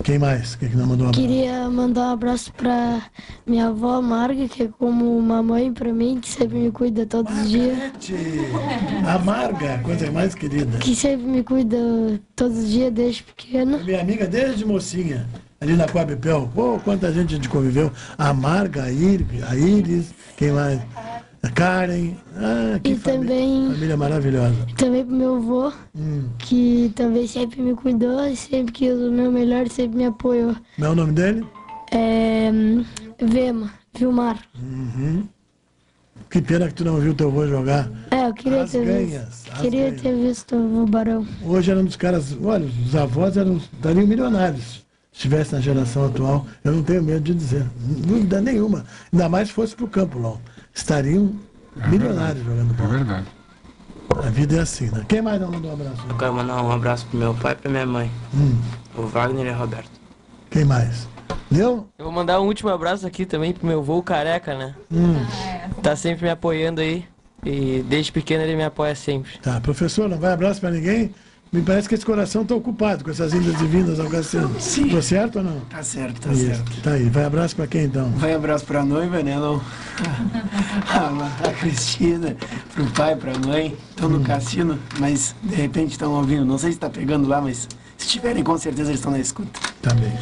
Quem 0.03 0.19
mais? 0.19 0.57
Quem 0.57 0.69
que 0.69 0.77
não 0.77 0.87
mandou 0.87 1.07
um 1.07 1.11
abraço? 1.11 1.29
Queria 1.29 1.71
mandar 1.71 2.01
um 2.09 2.13
abraço 2.13 2.53
pra 2.55 3.03
minha 3.47 3.69
avó 3.69 4.01
Marga, 4.03 4.49
que 4.49 4.65
é 4.65 4.69
como 4.69 5.17
uma 5.17 5.43
mãe 5.43 5.73
pra 5.73 5.93
mim, 5.93 6.19
que 6.21 6.29
sempre 6.29 6.59
me 6.59 6.73
cuida 6.73 7.07
todos 7.07 7.33
os 7.33 7.51
dias. 7.51 7.79
Amarga, 9.07 9.79
coisa 9.79 10.11
mais 10.11 10.35
querida. 10.35 10.79
Que 10.79 10.97
sempre 10.97 11.27
me 11.27 11.45
cuida 11.45 11.77
todos 12.35 12.59
os 12.59 12.71
dias 12.71 12.93
desde 12.93 13.23
pequena. 13.23 13.79
Minha 13.79 14.01
amiga 14.01 14.27
desde 14.27 14.65
mocinha, 14.65 15.29
ali 15.63 15.75
na 15.77 15.87
Coabipel. 15.89 16.51
Pô, 16.55 16.79
quanta 16.83 17.13
gente 17.13 17.33
a 17.35 17.37
gente 17.37 17.49
conviveu. 17.49 17.91
A 18.19 18.33
Marga, 18.35 18.85
a 18.85 18.91
Iris, 18.93 19.43
a 19.49 19.57
Iris 19.57 20.15
quem 20.37 20.51
mais? 20.53 20.81
A 21.43 21.49
Karen. 21.51 22.15
Ah, 22.37 22.79
que 22.83 22.93
E 22.93 22.97
família, 22.97 23.29
também, 23.37 23.71
família 23.73 23.97
maravilhosa. 23.97 24.55
também 24.77 25.05
pro 25.05 25.15
meu 25.15 25.37
avô, 25.37 25.73
Hum. 25.95 26.25
que 26.39 26.93
também 26.95 27.27
sempre 27.27 27.61
me 27.63 27.75
cuidou 27.75 28.25
e 28.27 28.37
sempre 28.37 28.73
quis 28.73 28.93
o 28.95 29.11
meu 29.11 29.31
melhor, 29.33 29.69
sempre 29.69 29.99
me 29.99 30.05
apoiou. 30.07 30.55
Como 30.77 30.87
é 30.87 30.91
o 30.91 30.95
nome 30.95 31.13
dele? 31.13 31.45
É. 31.93 32.51
Vema, 33.21 33.71
Vilmar. 33.97 34.39
Uhum. 34.61 35.25
Que 36.31 36.41
pena 36.41 36.67
que 36.69 36.75
tu 36.75 36.85
não 36.85 36.97
viu 36.97 37.13
teu 37.15 37.29
avô 37.29 37.47
jogar. 37.47 37.91
É, 38.11 38.27
eu 38.27 38.33
queria 38.35 38.63
As 38.63 38.71
ter 38.73 38.87
ganhas, 38.87 39.25
visto. 39.45 39.61
Queria 39.61 39.85
ganhas. 39.91 40.01
ter 40.01 40.15
visto 40.17 40.57
o 40.57 40.87
Barão. 40.87 41.27
Hoje 41.45 41.71
era 41.71 41.79
um 41.81 41.85
dos 41.85 41.97
caras, 41.97 42.37
olha, 42.43 42.65
os 42.87 42.97
avós 42.97 43.37
eram, 43.37 43.57
estariam 43.59 44.07
milionários. 44.07 44.82
Se 45.13 45.19
estivesse 45.29 45.55
na 45.55 45.61
geração 45.61 46.07
atual, 46.07 46.47
eu 46.65 46.73
não 46.73 46.83
tenho 46.83 47.03
medo 47.03 47.21
de 47.21 47.35
dizer, 47.35 47.67
dúvida 47.77 48.41
nenhuma. 48.41 48.85
Ainda 49.13 49.29
mais 49.29 49.49
se 49.49 49.55
fosse 49.55 49.77
pro 49.77 49.87
campo, 49.87 50.19
LOL. 50.19 50.41
Estariam 50.75 51.33
milionários 51.87 52.45
jogando 52.45 52.73
bola. 52.75 52.95
É 52.95 52.97
verdade. 52.99 53.27
A 54.17 54.31
vida 54.31 54.57
é 54.57 54.61
assim, 54.61 54.91
né? 54.91 55.05
Quem 55.09 55.21
mais 55.23 55.41
não 55.41 55.51
mandou 55.51 55.71
um 55.71 55.75
abraço? 55.75 56.03
Eu 56.09 56.17
quero 56.17 56.35
mandar 56.35 56.63
um 56.63 56.73
abraço 56.73 57.07
pro 57.07 57.19
meu 57.19 57.35
pai 57.35 57.53
e 57.53 57.57
pra 57.57 57.71
minha 57.71 57.87
mãe, 57.87 58.11
Hum, 58.35 58.59
o 58.97 59.03
Wagner 59.03 59.47
e 59.47 59.49
a 59.51 59.57
Roberto. 59.57 59.91
quem 60.51 60.65
mais? 60.65 61.07
Deu? 61.51 61.87
Eu 61.99 62.07
vou 62.07 62.13
mandar 62.13 62.41
um 62.41 62.47
último 62.47 62.71
abraço 62.71 63.07
aqui 63.07 63.27
também 63.27 63.53
pro 63.53 63.67
meu 63.67 63.83
vô 63.83 64.03
careca, 64.03 64.57
né? 64.57 64.75
Hum. 64.91 65.15
Tá 65.83 65.95
sempre 65.95 66.25
me 66.25 66.31
apoiando 66.31 66.81
aí. 66.81 67.05
E 67.45 67.85
desde 67.89 68.13
pequeno 68.13 68.43
ele 68.45 68.57
me 68.57 68.65
apoia 68.65 68.95
sempre. 68.95 69.37
Tá, 69.39 69.61
professor, 69.61 70.09
não 70.09 70.19
vai 70.19 70.33
abraço 70.33 70.61
pra 70.61 70.71
ninguém? 70.71 71.15
Me 71.53 71.61
parece 71.61 71.87
que 71.87 71.95
esse 71.95 72.07
coração 72.07 72.47
tá 72.47 72.55
ocupado 72.55 73.05
com 73.05 73.11
essas 73.11 73.35
indas 73.35 73.61
e 73.61 73.67
vindas 73.67 74.01
ao 74.01 74.09
cassino. 74.09 74.59
Sim. 74.59 74.89
Tô 74.89 75.03
certo 75.03 75.37
ou 75.37 75.45
não? 75.45 75.61
Tá 75.69 75.83
certo, 75.83 76.19
tá 76.23 76.33
Isso, 76.33 76.47
certo. 76.47 76.81
Tá 76.81 76.93
aí, 76.93 77.11
vai 77.11 77.25
abraço 77.25 77.55
pra 77.55 77.67
quem 77.67 77.85
então? 77.85 78.11
Vai 78.13 78.33
abraço 78.33 78.65
pra 78.65 78.83
noiva, 78.83 79.23
né, 79.23 79.37
não? 79.37 79.61
A, 80.89 81.49
a 81.49 81.53
Cristina, 81.53 82.35
pro 82.73 82.87
pai, 82.93 83.17
pra 83.17 83.39
mãe. 83.39 83.77
Estão 83.91 84.09
no 84.09 84.25
cassino, 84.25 84.79
mas 84.99 85.37
de 85.43 85.55
repente 85.55 85.93
estão 85.93 86.13
ouvindo. 86.13 86.43
Não 86.47 86.57
sei 86.57 86.73
se 86.73 86.79
tá 86.79 86.89
pegando 86.89 87.29
lá, 87.29 87.43
mas 87.43 87.69
se 87.99 88.09
tiverem, 88.09 88.43
com 88.43 88.57
certeza 88.57 88.89
eles 88.89 89.01
estão 89.01 89.13
na 89.13 89.19
escuta. 89.19 89.61
Tá 89.83 89.93
bem. 89.93 90.13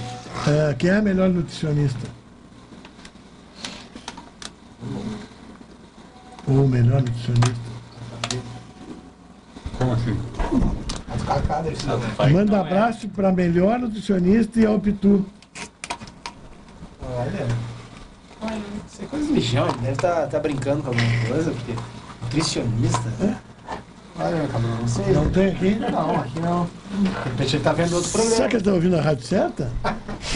É, 0.48 0.74
quem 0.74 0.90
é 0.90 0.96
a 0.96 1.02
melhor 1.02 1.28
nutricionista? 1.28 2.08
Ou 6.48 6.64
o 6.64 6.68
melhor 6.68 7.00
nutricionista? 7.02 7.70
Como 9.78 9.92
assim? 9.92 10.16
Manda 12.32 12.60
abraço 12.60 13.08
para 13.08 13.32
melhor 13.32 13.78
nutricionista 13.78 14.60
e 14.60 14.66
ao 14.66 14.78
Pitu. 14.78 15.24
Olha. 17.02 17.46
Isso 18.90 19.02
é 19.02 19.06
coisa 19.06 19.26
de 19.26 19.32
mijão, 19.32 19.68
ele 19.68 19.78
deve 19.78 19.92
estar 19.92 20.26
tá, 20.26 20.38
brincando 20.38 20.82
com 20.82 20.88
alguma 20.88 21.26
coisa, 21.28 21.50
porque 21.50 21.74
nutricionista. 22.22 23.10
Olha, 24.18 24.48
cabelo, 24.48 24.76
não 24.80 24.88
sei. 24.88 25.12
Não 25.12 25.30
tem 25.30 25.46
aqui? 25.48 25.74
Não, 25.76 26.10
aqui 26.20 26.40
não. 26.40 26.68
De 27.02 27.08
repente 27.30 27.56
ele 27.56 27.64
tá 27.64 27.72
vendo 27.72 27.94
outro 27.96 28.10
Será 28.10 28.22
programa. 28.24 28.48
que 28.48 28.54
ele 28.56 28.60
está 28.60 28.72
ouvindo 28.72 28.96
a 28.96 29.00
rádio 29.00 29.26
certa? 29.26 29.72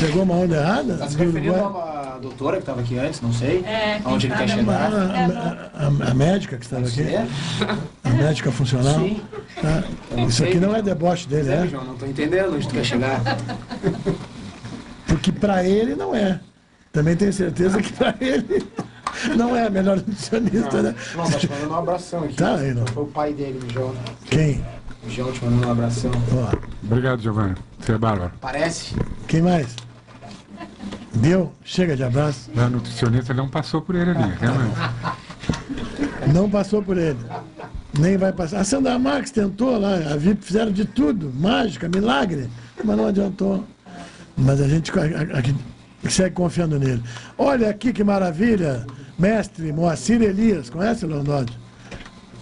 Pegou 0.01 0.23
uma 0.23 0.35
onda 0.35 0.57
errada? 0.57 0.97
Tá 0.97 1.09
se 1.09 1.17
Do 1.17 1.25
referindo 1.25 1.55
a 1.57 1.69
uma 1.69 2.19
doutora 2.21 2.57
que 2.57 2.63
estava 2.63 2.81
aqui 2.81 2.99
antes, 2.99 3.21
não 3.21 3.33
sei. 3.33 3.59
É, 3.65 4.01
Onde 4.07 4.27
ele 4.27 4.35
tá 4.35 4.41
quer 4.41 4.49
chegar. 4.49 4.91
A, 4.93 6.07
a- 6.07 6.11
a 6.11 6.15
médica 6.15 6.57
que 6.57 6.65
estava 6.65 6.87
aqui? 6.87 7.05
A 8.05 8.11
médica 8.11 8.51
funcional? 8.51 8.95
Sim. 8.95 9.21
Tá. 9.65 9.83
Eu 10.11 10.29
Isso 10.29 10.39
sei, 10.39 10.51
aqui 10.51 10.61
não 10.61 10.77
é 10.77 10.83
deboche 10.83 11.27
dele, 11.27 11.51
é, 11.51 11.55
é? 11.55 11.67
João, 11.67 11.85
não 11.85 11.97
tô 11.97 12.05
entendendo 12.05 12.55
onde 12.55 12.69
tu 12.69 12.75
quer 12.75 12.85
chegar. 12.85 13.21
Porque 15.09 15.33
para 15.33 15.65
ele 15.65 15.95
não 15.95 16.15
é. 16.15 16.39
Também 16.93 17.17
tenho 17.17 17.33
certeza 17.33 17.81
que 17.81 17.93
para 17.95 18.15
ele 18.21 18.67
não 19.37 19.57
é 19.57 19.67
a 19.67 19.71
melhor 19.71 19.97
nutricionista, 19.97 20.83
né? 20.83 20.95
Não, 21.17 21.31
tá 21.31 21.39
te 21.39 21.49
mandando 21.49 21.71
um 21.71 21.77
abração 21.77 22.25
aqui. 22.25 22.35
Tá 22.35 22.57
aí, 22.57 22.75
não. 22.75 22.87
Foi 22.89 23.05
o 23.05 23.07
pai 23.07 23.33
dele, 23.33 23.59
o 23.67 23.73
João. 23.73 23.95
Quem? 24.27 24.63
O 25.03 25.09
João 25.09 25.33
te 25.33 25.43
mandando 25.43 25.67
um 25.67 25.73
abração. 25.73 26.11
Obrigado, 26.83 27.23
Giovanni. 27.23 27.55
Você 27.81 27.93
é 27.93 27.99
bárbaro. 27.99 28.33
Parece? 28.41 28.95
Quem 29.27 29.41
mais? 29.41 29.75
Deu? 31.15 31.53
Chega 31.65 31.97
de 31.97 32.05
abraço. 32.05 32.51
A 32.57 32.69
nutricionista 32.69 33.33
não 33.33 33.49
passou 33.49 33.81
por 33.81 33.95
ele 33.95 34.11
ali, 34.11 34.35
realmente. 34.39 34.77
Não 36.35 36.51
passou 36.51 36.83
por 36.83 36.99
ele. 36.99 37.19
Nem 37.99 38.17
vai 38.17 38.33
passar. 38.33 38.61
A 38.61 38.65
Sandra 38.65 38.99
Marques 38.99 39.31
tentou 39.31 39.79
lá, 39.79 39.95
a 40.13 40.17
VIP 40.17 40.45
fizeram 40.45 40.73
de 40.73 40.85
tudo, 40.85 41.33
mágica, 41.33 41.89
milagre, 41.89 42.49
mas 42.83 42.97
não 42.97 43.07
adiantou. 43.07 43.65
Mas 44.37 44.61
a 44.61 44.67
gente 44.69 44.91
a- 44.99 45.03
a- 45.05 46.11
segue 46.11 46.35
confiando 46.35 46.79
nele. 46.79 47.03
Olha 47.39 47.71
aqui 47.71 47.93
que 47.93 48.03
maravilha, 48.03 48.85
mestre 49.19 49.73
Moacir 49.73 50.21
Elias, 50.23 50.69
conhece, 50.69 51.07
Leonardo? 51.07 51.53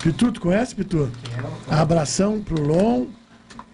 Pitu, 0.03 0.33
tu 0.33 0.41
conhece, 0.41 0.75
Pitu? 0.75 1.11
Abração 1.71 2.41
pro 2.41 2.61
Lon, 2.61 3.07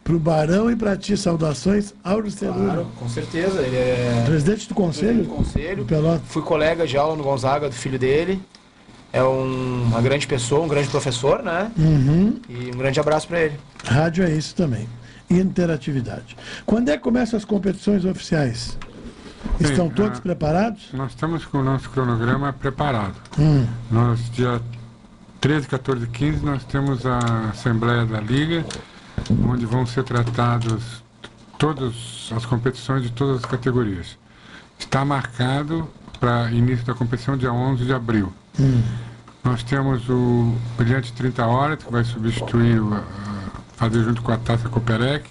pro 0.03 0.19
Barão 0.19 0.71
e 0.71 0.75
pra 0.77 0.97
ti, 0.97 1.17
saudações, 1.17 1.95
Auro 2.03 2.31
Celura. 2.31 2.65
Claro, 2.73 2.87
com 2.99 3.09
certeza. 3.09 3.61
Ele 3.63 3.77
é. 3.77 4.25
Presidente 4.27 4.69
do 4.69 4.75
conselho? 4.75 5.23
do 5.23 5.29
conselho. 5.29 5.85
do. 5.85 6.21
Fui 6.27 6.43
colega 6.43 6.87
de 6.87 6.97
aula 6.97 7.17
no 7.17 7.23
Gonzaga 7.23 7.69
do 7.69 7.75
filho 7.75 7.99
dele. 7.99 8.43
É 9.13 9.23
um- 9.23 9.85
uma 9.85 10.01
grande 10.03 10.27
pessoa, 10.27 10.65
um 10.65 10.69
grande 10.69 10.89
professor, 10.89 11.43
né? 11.43 11.71
Uhum. 11.79 12.41
E 12.49 12.71
um 12.75 12.79
grande 12.79 13.01
abraço 13.01 13.27
pra 13.27 13.41
ele. 13.41 13.59
Rádio 13.85 14.25
é 14.25 14.31
isso 14.31 14.55
também. 14.55 14.87
Interatividade. 15.31 16.37
Quando 16.67 16.89
é 16.91 16.97
que 16.97 17.03
começam 17.03 17.37
as 17.37 17.45
competições 17.45 18.05
oficiais? 18.05 18.79
Estão 19.61 19.89
Sim, 19.89 19.95
todos 19.95 20.19
ah, 20.19 20.23
preparados? 20.23 20.89
Nós 20.93 21.11
estamos 21.13 21.45
com 21.45 21.59
o 21.59 21.65
nosso 21.65 21.89
cronograma 21.91 22.53
preparado. 22.53 23.15
Hum. 23.39 23.67
Nós, 23.91 24.19
dia 24.31 24.61
13, 25.41 25.67
14 25.69 26.05
e 26.05 26.09
15, 26.09 26.45
nós 26.45 26.65
temos 26.65 27.07
a 27.07 27.19
Assembleia 27.51 28.05
da 28.05 28.21
Liga, 28.21 28.65
onde 29.47 29.65
vão 29.65 29.87
ser 29.87 30.03
tratados 30.05 31.03
todas 31.57 32.31
as 32.35 32.45
competições 32.45 33.03
de 33.03 33.11
todas 33.11 33.39
as 33.39 33.47
categorias. 33.47 34.19
Está 34.79 35.05
marcado 35.05 35.89
para 36.21 36.51
início 36.51 36.85
da 36.85 36.95
competição 36.95 37.37
dia 37.37 37.53
11 37.53 37.85
de 37.85 37.93
abril. 37.93 38.33
Hum. 38.61 38.83
Nós 39.45 39.63
temos 39.63 40.09
o 40.09 40.55
Brilhante 40.77 41.13
30 41.13 41.47
Horas, 41.47 41.83
que 41.83 41.91
vai 41.91 42.05
substituir, 42.05 42.83
fazer 43.77 44.03
junto 44.03 44.21
com 44.21 44.33
a 44.33 44.37
Taça 44.37 44.69
Coperec, 44.69 45.29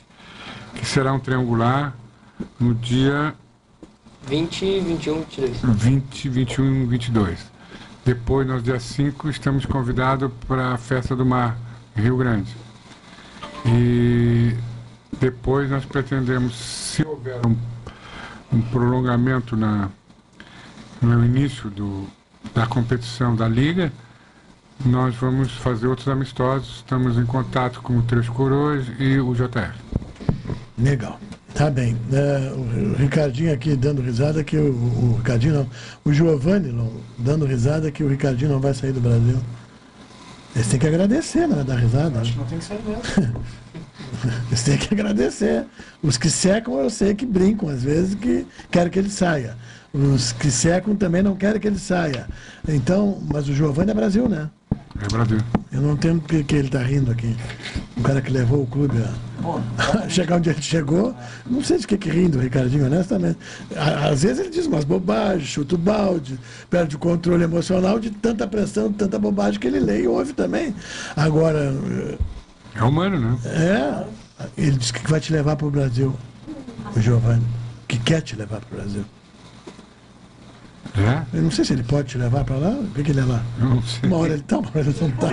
que 0.73 0.85
será 0.85 1.13
um 1.13 1.19
triangular 1.19 1.93
no 2.59 2.73
dia 2.73 3.35
20, 4.27 4.79
21, 4.79 5.19
22. 5.21 5.61
20, 5.61 6.29
21 6.29 6.83
e 6.83 6.85
22. 6.85 7.39
Depois, 8.05 8.47
no 8.47 8.61
dia 8.61 8.79
5, 8.79 9.29
estamos 9.29 9.65
convidados 9.65 10.31
para 10.47 10.73
a 10.73 10.77
Festa 10.77 11.15
do 11.15 11.25
Mar, 11.25 11.57
em 11.95 12.01
Rio 12.01 12.17
Grande. 12.17 12.55
E 13.65 14.55
depois 15.19 15.69
nós 15.69 15.83
pretendemos, 15.83 16.55
se 16.55 17.05
houver 17.05 17.45
um, 17.45 17.55
um 18.53 18.61
prolongamento 18.61 19.55
na, 19.55 19.89
no 21.01 21.25
início 21.25 21.69
do, 21.69 22.07
da 22.53 22.65
competição 22.65 23.35
da 23.35 23.47
Liga, 23.47 23.91
nós 24.85 25.15
vamos 25.15 25.51
fazer 25.51 25.87
outros 25.87 26.07
amistosos. 26.07 26.77
Estamos 26.77 27.17
em 27.17 27.25
contato 27.25 27.81
com 27.81 27.97
o 27.97 28.01
Três 28.03 28.29
Coroas 28.29 28.85
e 28.99 29.19
o 29.19 29.33
JR. 29.33 29.73
Legal. 30.77 31.19
Tá 31.53 31.69
bem. 31.71 31.97
É, 32.13 32.51
o, 32.53 32.91
o 32.91 32.95
Ricardinho 32.95 33.51
aqui 33.51 33.75
dando 33.75 34.01
risada 34.01 34.43
que 34.43 34.57
o, 34.57 34.71
o 34.71 35.15
Ricardinho 35.17 35.55
não. 35.55 35.69
O 36.05 36.13
Giovanni 36.13 36.71
não, 36.71 36.91
dando 37.17 37.45
risada 37.45 37.91
que 37.91 38.03
o 38.03 38.07
Ricardinho 38.07 38.51
não 38.51 38.59
vai 38.59 38.73
sair 38.73 38.91
do 38.91 39.01
Brasil. 39.01 39.39
Eles 40.55 40.67
têm 40.67 40.79
que 40.79 40.87
agradecer, 40.87 41.47
né? 41.47 41.63
Dar 41.63 41.75
risada. 41.75 42.19
Acho 42.19 42.33
que 42.33 42.37
não 42.39 42.45
tem 42.45 42.59
que 42.59 42.65
sair 42.65 42.81
mesmo. 42.83 43.43
Eles 44.49 44.63
têm 44.63 44.77
que 44.77 44.93
agradecer. 44.93 45.65
Os 46.01 46.17
que 46.17 46.29
secam, 46.29 46.79
eu 46.79 46.89
sei 46.89 47.13
que 47.13 47.25
brincam, 47.25 47.69
às 47.69 47.83
vezes, 47.83 48.15
que 48.15 48.45
querem 48.71 48.91
que 48.91 48.97
ele 48.97 49.09
saia. 49.09 49.55
Os 49.93 50.31
que 50.33 50.51
secam 50.51 50.95
também 50.95 51.23
não 51.23 51.35
querem 51.35 51.59
que 51.59 51.67
ele 51.67 51.79
saia. 51.79 52.27
Então, 52.67 53.19
mas 53.31 53.47
o 53.47 53.53
Giovanni 53.53 53.91
é 53.91 53.93
Brasil, 53.93 54.27
né? 54.27 54.49
É 55.01 55.07
Brasil. 55.07 55.39
Eu 55.71 55.81
não 55.81 55.93
entendo 55.93 56.21
porque 56.21 56.43
que 56.43 56.55
ele 56.55 56.67
está 56.67 56.81
rindo 56.81 57.11
aqui. 57.11 57.35
O 57.95 58.01
cara 58.01 58.21
que 58.21 58.31
levou 58.31 58.63
o 58.63 58.67
clube 58.67 58.97
a 59.77 60.09
chegar 60.09 60.37
onde 60.37 60.49
ele 60.49 60.61
chegou, 60.61 61.15
não 61.45 61.63
sei 61.63 61.77
de 61.77 61.87
que 61.87 61.97
que 61.97 62.09
rindo, 62.09 62.39
Ricardinho, 62.39 62.85
honestamente. 62.85 63.37
Às 63.75 64.23
vezes 64.23 64.39
ele 64.39 64.49
diz 64.49 64.65
umas 64.65 64.83
bobagens, 64.83 65.47
chuta 65.47 65.75
o 65.75 65.77
balde, 65.77 66.39
perde 66.69 66.95
o 66.95 66.99
controle 66.99 67.43
emocional 67.43 67.99
de 67.99 68.09
tanta 68.09 68.47
pressão, 68.47 68.89
de 68.89 68.95
tanta 68.95 69.19
bobagem 69.19 69.59
que 69.59 69.67
ele 69.67 69.79
lê 69.79 70.03
e 70.03 70.07
ouve 70.07 70.33
também. 70.33 70.75
Agora. 71.15 71.73
É 72.75 72.83
humano, 72.83 73.19
né? 73.19 73.37
É. 73.45 74.03
Ele 74.57 74.77
disse 74.77 74.93
que 74.93 75.09
vai 75.09 75.19
te 75.19 75.31
levar 75.31 75.55
para 75.55 75.67
o 75.67 75.71
Brasil, 75.71 76.15
o 76.95 76.99
Giovanni. 76.99 77.45
Que 77.87 77.97
quer 77.97 78.21
te 78.21 78.35
levar 78.35 78.59
para 78.59 78.75
o 78.75 78.81
Brasil. 78.81 79.05
É? 80.97 81.37
Eu 81.37 81.43
não 81.43 81.51
sei 81.51 81.63
se 81.63 81.73
ele 81.73 81.83
pode 81.83 82.07
te 82.07 82.17
levar 82.17 82.43
para 82.43 82.55
lá. 82.55 82.69
O 82.69 82.87
que, 82.87 83.03
que 83.03 83.11
ele 83.11 83.19
é 83.19 83.25
lá? 83.25 83.43
Uma 84.03 84.17
hora 84.17 84.33
ele 84.33 84.41
tá, 84.41 84.57
uma 84.57 84.69
hora 84.69 84.79
ele 84.79 84.95
não 84.99 85.11
tá. 85.11 85.29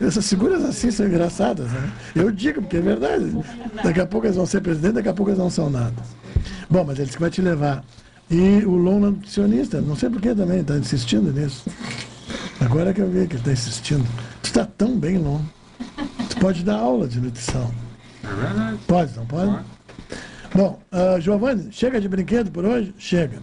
Essas 0.04 0.28
figuras 0.28 0.62
assim 0.62 0.90
são 0.90 1.06
engraçadas, 1.06 1.70
né? 1.70 1.90
Eu 2.14 2.30
digo, 2.30 2.60
porque 2.60 2.76
é 2.76 2.80
verdade. 2.80 3.32
Daqui 3.82 4.00
a 4.00 4.06
pouco 4.06 4.26
eles 4.26 4.36
vão 4.36 4.44
ser 4.44 4.60
presidente, 4.60 4.94
daqui 4.94 5.08
a 5.08 5.14
pouco 5.14 5.30
eles 5.30 5.38
não 5.38 5.48
são 5.48 5.70
nada. 5.70 5.94
Bom, 6.68 6.84
mas 6.84 6.96
ele 6.98 7.06
disse 7.06 7.16
que 7.16 7.22
vai 7.22 7.30
te 7.30 7.40
levar. 7.40 7.82
E 8.30 8.64
o 8.64 8.72
Lon 8.76 9.00
nutricionista, 9.00 9.80
não 9.80 9.96
sei 9.96 10.10
por 10.10 10.20
que 10.20 10.34
também, 10.34 10.60
está 10.60 10.76
insistindo 10.76 11.32
nisso. 11.32 11.64
Agora 12.60 12.92
que 12.92 13.00
eu 13.00 13.08
vi 13.08 13.26
que 13.26 13.34
ele 13.34 13.40
está 13.40 13.52
insistindo. 13.52 14.06
Tu 14.42 14.46
está 14.46 14.66
tão 14.66 14.98
bem, 14.98 15.16
Lon. 15.18 15.40
Tu 16.28 16.36
pode 16.38 16.62
dar 16.64 16.76
aula 16.76 17.08
de 17.08 17.20
nutrição. 17.20 17.72
É 18.24 18.34
verdade. 18.34 18.78
Pode, 18.86 19.16
não 19.16 19.26
pode? 19.26 19.64
Bom, 20.54 20.78
ah, 20.90 21.20
Giovanni, 21.20 21.68
chega 21.70 22.00
de 22.00 22.08
brinquedo 22.08 22.50
por 22.50 22.64
hoje? 22.64 22.94
Chega. 22.98 23.38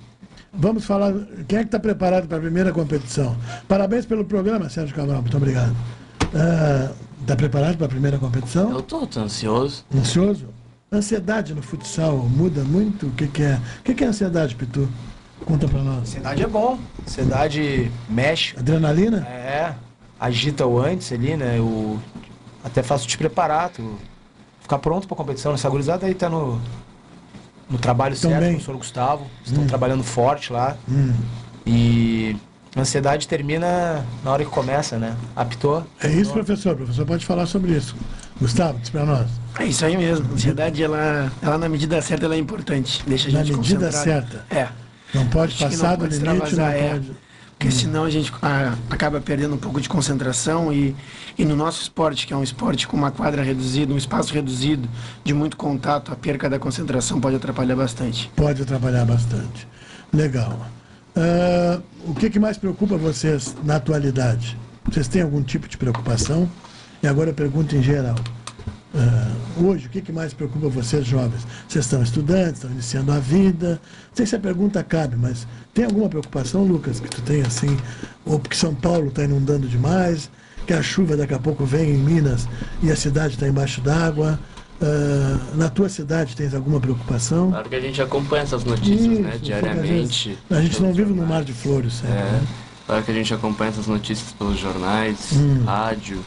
Vamos 0.53 0.85
falar. 0.85 1.13
Quem 1.47 1.59
é 1.59 1.61
que 1.61 1.67
está 1.67 1.79
preparado 1.79 2.27
para 2.27 2.37
a 2.37 2.41
primeira 2.41 2.71
competição? 2.71 3.35
Parabéns 3.67 4.05
pelo 4.05 4.23
programa, 4.23 4.69
Sérgio 4.69 4.95
Cabral. 4.95 5.21
Muito 5.21 5.35
obrigado. 5.35 5.75
Está 7.21 7.35
preparado 7.35 7.77
para 7.77 7.87
a 7.87 7.89
primeira 7.89 8.19
competição? 8.19 8.71
Eu 8.71 8.81
tô, 8.81 9.07
tô 9.07 9.19
ansioso. 9.21 9.83
Ansioso? 9.95 10.45
Ansiedade 10.91 11.55
no 11.55 11.63
futsal 11.63 12.17
muda 12.17 12.63
muito? 12.63 13.07
O 13.07 13.11
que, 13.11 13.27
que 13.27 13.41
é? 13.41 13.59
O 13.79 13.83
que, 13.83 13.95
que 13.95 14.03
é 14.03 14.07
ansiedade, 14.07 14.55
Pitu? 14.55 14.87
Conta 15.43 15.67
para 15.67 15.81
nós. 15.81 16.01
Ansiedade 16.01 16.43
é 16.43 16.47
bom. 16.47 16.77
Ansiedade 17.01 17.91
mexe. 18.07 18.55
Adrenalina? 18.57 19.25
É. 19.27 19.73
Agita 20.19 20.67
o 20.67 20.79
antes 20.79 21.11
ali, 21.11 21.35
né? 21.35 21.59
O, 21.59 21.99
até 22.63 22.83
tu 22.83 23.07
te 23.07 23.17
preparar, 23.17 23.69
tu 23.69 23.97
ficar 24.61 24.77
pronto 24.77 25.07
pra 25.07 25.17
competição. 25.17 25.53
Essa 25.53 25.69
gurizada 25.69 26.05
aí 26.05 26.13
tá 26.13 26.29
no, 26.29 26.61
no 27.73 27.79
trabalho 27.79 28.15
certo 28.15 28.39
bem. 28.39 28.53
com 28.53 28.59
o 28.59 28.63
senhor 28.63 28.77
Gustavo. 28.77 29.25
Estão 29.43 29.63
Hum. 29.63 29.67
trabalhando 29.67 30.03
forte 30.03 30.53
lá. 30.53 30.77
Hum. 30.89 31.13
E 31.65 32.35
a 32.75 32.81
ansiedade 32.81 33.27
termina 33.27 34.05
na 34.23 34.31
hora 34.31 34.43
que 34.45 34.49
começa, 34.51 34.97
né? 34.97 35.15
Apitou. 35.35 35.85
É 36.01 36.07
isso, 36.07 36.31
professor. 36.31 36.73
O 36.73 36.77
professor 36.77 37.05
pode 37.05 37.25
falar 37.25 37.45
sobre 37.47 37.71
isso. 37.71 37.95
Gustavo, 38.39 38.77
diz 38.79 38.89
para 38.89 39.05
nós. 39.05 39.27
É 39.59 39.65
isso 39.65 39.85
aí 39.85 39.97
mesmo. 39.97 40.27
A 40.29 40.33
ansiedade, 40.33 40.83
ela, 40.83 41.31
ela 41.41 41.57
na 41.57 41.67
medida 41.69 42.01
certa, 42.01 42.25
ela 42.25 42.35
é 42.35 42.37
importante. 42.37 43.03
Deixa 43.07 43.29
a 43.29 43.31
Na 43.31 43.43
gente 43.43 43.57
medida 43.57 43.85
concentrado. 43.87 44.03
certa. 44.31 44.45
É. 44.55 44.67
Não 45.13 45.27
pode 45.27 45.53
Acho 45.53 45.63
passar 45.65 45.95
do 45.95 46.05
pode 46.05 46.17
limite, 46.17 46.55
não 46.55 46.65
é. 46.65 46.89
pode. 46.89 47.11
Porque 47.63 47.77
senão 47.77 48.03
a 48.03 48.09
gente 48.09 48.29
ah, 48.41 48.75
acaba 48.89 49.21
perdendo 49.21 49.55
um 49.55 49.57
pouco 49.57 49.79
de 49.79 49.87
concentração 49.87 50.73
e, 50.73 50.93
e 51.37 51.45
no 51.45 51.55
nosso 51.55 51.81
esporte, 51.81 52.27
que 52.27 52.33
é 52.33 52.35
um 52.35 52.43
esporte 52.43 52.85
com 52.85 52.97
uma 52.97 53.09
quadra 53.09 53.41
reduzida, 53.41 53.93
um 53.93 53.97
espaço 53.97 54.33
reduzido, 54.33 54.89
de 55.23 55.33
muito 55.33 55.55
contato, 55.55 56.11
a 56.11 56.15
perca 56.17 56.49
da 56.49 56.59
concentração 56.59 57.21
pode 57.21 57.37
atrapalhar 57.37 57.77
bastante. 57.77 58.29
Pode 58.35 58.61
atrapalhar 58.61 59.05
bastante. 59.05 59.65
Legal. 60.11 60.59
Ah, 61.15 61.79
o 62.05 62.13
que, 62.13 62.29
que 62.29 62.37
mais 62.37 62.57
preocupa 62.57 62.97
vocês 62.97 63.55
na 63.63 63.77
atualidade? 63.77 64.57
Vocês 64.83 65.07
têm 65.07 65.21
algum 65.21 65.41
tipo 65.41 65.65
de 65.65 65.77
preocupação? 65.77 66.51
E 67.01 67.07
agora 67.07 67.29
eu 67.29 67.33
pergunto 67.33 67.77
em 67.77 67.81
geral. 67.81 68.15
Ah, 68.95 69.31
hoje, 69.59 69.87
o 69.87 69.89
que, 69.89 70.01
que 70.01 70.11
mais 70.11 70.33
preocupa 70.33 70.69
vocês, 70.69 71.05
jovens? 71.05 71.41
Vocês 71.67 71.85
estão 71.85 72.03
estudantes, 72.03 72.55
estão 72.55 72.69
iniciando 72.71 73.11
a 73.11 73.19
vida. 73.19 73.81
Não 74.09 74.15
sei 74.15 74.25
se 74.25 74.35
a 74.35 74.39
pergunta 74.39 74.83
cabe, 74.83 75.15
mas 75.15 75.47
tem 75.73 75.85
alguma 75.85 76.07
preocupação, 76.09 76.63
Lucas, 76.63 76.99
que 76.99 77.09
tu 77.09 77.21
tem 77.21 77.41
assim? 77.41 77.75
Ou 78.25 78.39
porque 78.39 78.55
São 78.55 78.75
Paulo 78.75 79.07
está 79.07 79.23
inundando 79.23 79.67
demais, 79.67 80.29
que 80.67 80.73
a 80.73 80.81
chuva 80.83 81.17
daqui 81.17 81.33
a 81.33 81.39
pouco 81.39 81.65
vem 81.65 81.89
em 81.91 81.97
Minas 81.97 82.47
e 82.83 82.91
a 82.91 82.95
cidade 82.95 83.33
está 83.33 83.47
embaixo 83.47 83.81
d'água? 83.81 84.39
Ah, 84.81 85.37
na 85.55 85.69
tua 85.69 85.89
cidade 85.89 86.35
tens 86.35 86.53
alguma 86.53 86.79
preocupação? 86.79 87.49
Claro 87.49 87.69
que 87.69 87.75
a 87.75 87.79
gente 87.81 88.01
acompanha 88.01 88.43
essas 88.43 88.63
notícias, 88.63 89.19
né? 89.19 89.31
Isso, 89.35 89.45
Diariamente. 89.45 90.37
A 90.51 90.61
gente 90.61 90.81
não 90.81 90.93
vive 90.93 91.11
no 91.13 91.25
mar 91.25 91.43
de 91.43 91.53
flores, 91.53 91.93
sempre. 91.93 92.11
É, 92.15 92.21
né? 92.21 92.41
claro 92.85 93.03
que 93.03 93.11
a 93.11 93.13
gente 93.13 93.33
acompanha 93.33 93.69
essas 93.71 93.87
notícias 93.87 94.33
pelos 94.33 94.59
jornais, 94.59 95.31
Hum. 95.33 95.63
rádio, 95.65 96.23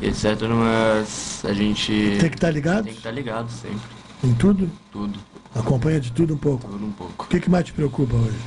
etc. 0.00 0.40
Mas 0.48 1.44
a 1.44 1.52
gente. 1.52 2.16
Tem 2.20 2.30
que 2.30 2.36
estar 2.36 2.50
ligado? 2.50 2.84
Tem 2.84 2.92
que 2.92 2.98
estar 2.98 3.10
ligado 3.10 3.50
sempre. 3.50 3.80
Em 4.22 4.34
tudo? 4.34 4.70
Tudo. 4.90 5.18
Acompanha 5.54 6.00
de 6.00 6.10
tudo 6.10 6.34
um 6.34 6.38
pouco. 6.38 6.68
Tudo 6.68 6.84
um 6.84 6.92
pouco. 6.92 7.24
O 7.24 7.28
que, 7.28 7.40
que 7.40 7.50
mais 7.50 7.64
te 7.64 7.72
preocupa 7.72 8.16
hoje? 8.16 8.38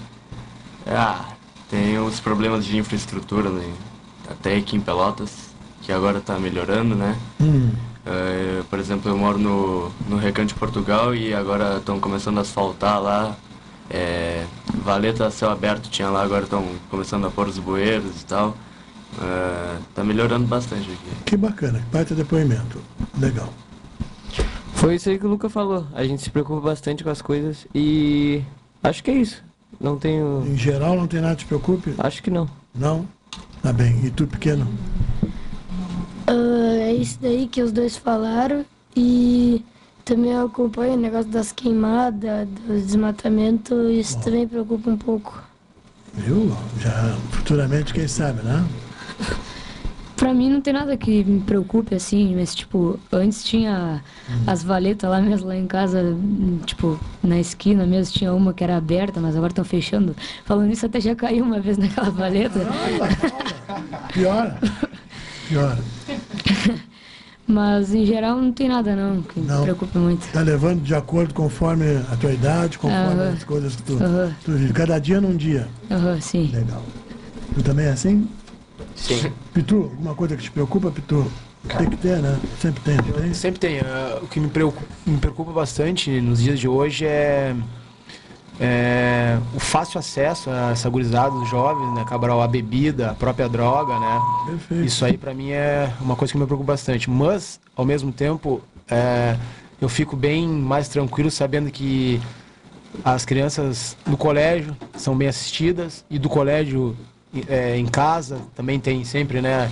Ah, 0.86 1.26
tem 1.70 1.98
os 2.00 2.20
problemas 2.20 2.66
de 2.66 2.78
infraestrutura, 2.78 3.50
né? 3.50 3.72
Até 4.30 4.58
aqui 4.58 4.76
em 4.76 4.82
Pelotas, 4.82 5.52
que 5.82 5.91
agora 5.91 6.18
está 6.18 6.39
melhorando, 6.39 6.95
né? 6.95 7.18
Hum. 7.39 7.72
Eh, 8.06 8.64
por 8.70 8.80
exemplo, 8.80 9.12
eu 9.12 9.18
moro 9.18 9.38
no, 9.38 9.91
no 10.08 10.18
Recanto 10.18 10.50
de 10.50 10.56
Portugal 10.56 11.14
e 11.14 11.34
agora 11.34 11.78
estão 11.78 12.00
começando 12.00 12.38
a 12.38 12.41
asfaltar 12.41 13.02
lá. 13.02 13.36
É, 13.89 14.45
valeta 14.84 15.32
céu 15.32 15.50
aberto 15.50 15.89
tinha 15.89 16.10
lá, 16.10 16.22
agora 16.22 16.43
estão 16.43 16.66
começando 16.89 17.26
a 17.26 17.30
pôr 17.30 17.48
os 17.48 17.58
bueiros 17.58 18.22
e 18.22 18.26
tal. 18.26 18.56
Eh, 19.20 19.78
tá 19.95 20.03
melhorando 20.03 20.45
bastante 20.45 20.91
aqui. 20.91 21.24
Que 21.26 21.38
bacana, 21.38 21.80
que 21.80 21.86
baita 21.86 22.14
depoimento. 22.14 22.80
Legal. 23.18 23.51
Foi 24.76 24.95
isso 24.95 25.10
aí 25.10 25.18
que 25.18 25.26
o 25.26 25.30
Luca 25.30 25.49
falou. 25.49 25.88
A 25.93 26.03
gente 26.03 26.22
se 26.22 26.30
preocupa 26.30 26.62
bastante 26.62 27.03
com 27.03 27.10
as 27.10 27.22
coisas 27.22 27.66
e 27.74 28.43
acho 28.84 29.03
que 29.03 29.10
é 29.10 29.16
isso. 29.16 29.43
Não 29.80 29.97
tenho. 29.97 30.43
Em 30.45 30.55
geral, 30.55 30.95
não 30.95 31.08
tem 31.08 31.20
nada 31.20 31.36
que 31.36 31.43
te 31.43 31.47
preocupe? 31.47 31.93
Acho 31.97 32.22
que 32.22 32.30
não. 32.30 32.47
Não? 32.76 33.08
Tá 33.62 33.74
bem. 33.74 34.05
E 34.05 34.12
tu, 34.12 34.28
pequeno? 34.28 34.68
Ah, 36.28 36.78
é 36.80 36.93
isso 36.93 37.18
daí 37.22 37.47
que 37.47 37.62
os 37.62 37.72
dois 37.72 37.97
falaram 37.97 38.66
e 38.95 39.64
também 40.05 40.32
eu 40.32 40.45
acompanho 40.45 40.93
o 40.93 40.97
negócio 40.97 41.30
das 41.30 41.51
queimadas, 41.51 42.47
do 42.47 42.80
desmatamento, 42.80 43.89
isso 43.89 44.20
também 44.20 44.47
preocupa 44.47 44.89
um 44.89 44.97
pouco. 44.97 45.43
Viu? 46.14 46.55
Já 46.80 47.18
futuramente, 47.32 47.93
quem 47.93 48.08
sabe, 48.08 48.41
né? 48.41 48.66
Pra 50.15 50.34
mim 50.34 50.49
não 50.49 50.59
tem 50.61 50.74
nada 50.74 50.97
que 50.97 51.24
me 51.24 51.39
preocupe 51.41 51.93
assim, 51.93 52.36
mas 52.36 52.55
tipo, 52.55 52.99
antes 53.11 53.43
tinha 53.43 54.01
as 54.47 54.63
valetas 54.63 55.07
lá 55.07 55.22
mesmo, 55.22 55.47
lá 55.47 55.55
em 55.55 55.68
casa, 55.68 56.03
tipo, 56.65 56.99
na 57.22 57.39
esquina 57.39 57.86
mesmo, 57.86 58.15
tinha 58.15 58.34
uma 58.34 58.51
que 58.51 58.63
era 58.63 58.76
aberta, 58.78 59.20
mas 59.22 59.36
agora 59.36 59.51
estão 59.51 59.63
fechando. 59.63 60.15
Falando 60.43 60.70
nisso, 60.70 60.88
até 60.88 60.99
já 60.99 61.13
caiu 61.15 61.43
uma 61.45 61.59
vez 61.59 61.78
naquela 61.78 62.09
valeta. 62.09 62.61
Piora. 64.11 64.59
Piora. 65.47 65.84
Mas 67.49 67.93
em 67.93 68.05
geral 68.05 68.41
não 68.41 68.51
tem 68.51 68.68
nada 68.68 68.93
não 68.93 69.22
que 69.22 69.39
Não. 69.39 69.59
me 69.59 69.63
preocupe 69.63 69.97
muito. 69.97 70.28
Tá 70.34 70.41
levando 70.41 70.82
de 70.82 70.93
acordo 70.93 71.34
conforme 71.34 71.86
a 72.11 72.15
tua 72.18 72.34
idade, 72.34 72.78
conforme 72.78 73.22
Aham. 73.22 73.34
as 73.34 73.43
coisas 73.45 73.74
que 73.74 73.84
tu, 73.84 74.03
Aham. 74.03 74.36
tu 74.43 74.51
vive. 74.51 74.74
Cada 74.74 74.99
dia 74.99 75.22
num 75.22 75.34
dia. 75.38 75.65
Aham, 75.89 76.20
sim. 76.20 76.49
Legal. 76.53 76.84
Tu 77.55 77.63
também 77.63 77.86
é 77.86 77.91
assim? 77.91 78.28
Sim. 78.98 79.32
Pitu, 79.54 79.84
alguma 79.84 80.16
coisa 80.16 80.36
que 80.36 80.43
te 80.43 80.52
preocupa, 80.52 80.91
Pitu? 80.91 81.26
Tem 81.78 81.89
que 81.89 81.98
ter, 81.98 82.18
né? 82.20 82.39
Sempre 82.60 82.82
tem, 82.82 82.95
não 82.95 83.04
tem? 83.04 83.34
Sempre 83.34 83.60
tem. 83.60 83.80
ah, 83.80 84.20
o 84.22 84.28
que 84.28 84.39
me 84.39 84.50
preocupa, 84.50 84.86
me 85.06 85.18
preocupa 85.18 85.52
bastante 85.52 86.22
nos 86.22 86.41
dias 86.41 86.60
de 86.60 86.68
hoje 86.68 87.06
é, 87.06 87.56
é 88.60 89.38
o 89.54 89.60
fácil 89.60 90.00
acesso 90.00 90.50
a 90.50 90.72
essa 90.72 90.89
gurizada 90.89 91.32
dos 91.32 91.50
jovens, 91.50 91.93
né? 91.93 92.06
Cabral, 92.06 92.41
a 92.41 92.48
bebida, 92.48 93.12
a 93.12 93.14
própria 93.14 93.48
droga, 93.50 94.00
né? 94.00 94.22
Perfeito. 94.45 94.86
Isso 94.86 95.06
aí 95.06 95.18
pra 95.18 95.34
mim 95.34 95.52
é 95.52 95.91
uma 96.00 96.16
coisa 96.16 96.32
que 96.32 96.39
me 96.39 96.45
preocupa 96.45 96.74
bastante. 96.74 97.10
Mas, 97.10 97.60
ao 97.76 97.86
mesmo 97.86 98.12
tempo, 98.12 98.62
é, 98.89 99.38
eu 99.80 99.89
fico 99.89 100.16
bem 100.16 100.48
mais 100.48 100.88
tranquilo 100.88 101.30
sabendo 101.30 101.70
que 101.70 102.22
as 103.04 103.26
crianças 103.26 103.98
do 104.06 104.18
colégio 104.18 104.76
são 104.95 105.16
bem 105.16 105.28
assistidas 105.28 106.06
e 106.10 106.18
do 106.18 106.30
colégio 106.30 106.95
é, 107.47 107.78
em 107.78 107.86
casa 107.86 108.39
também 108.55 108.80
tem 108.80 109.03
sempre, 109.03 109.41
né? 109.41 109.69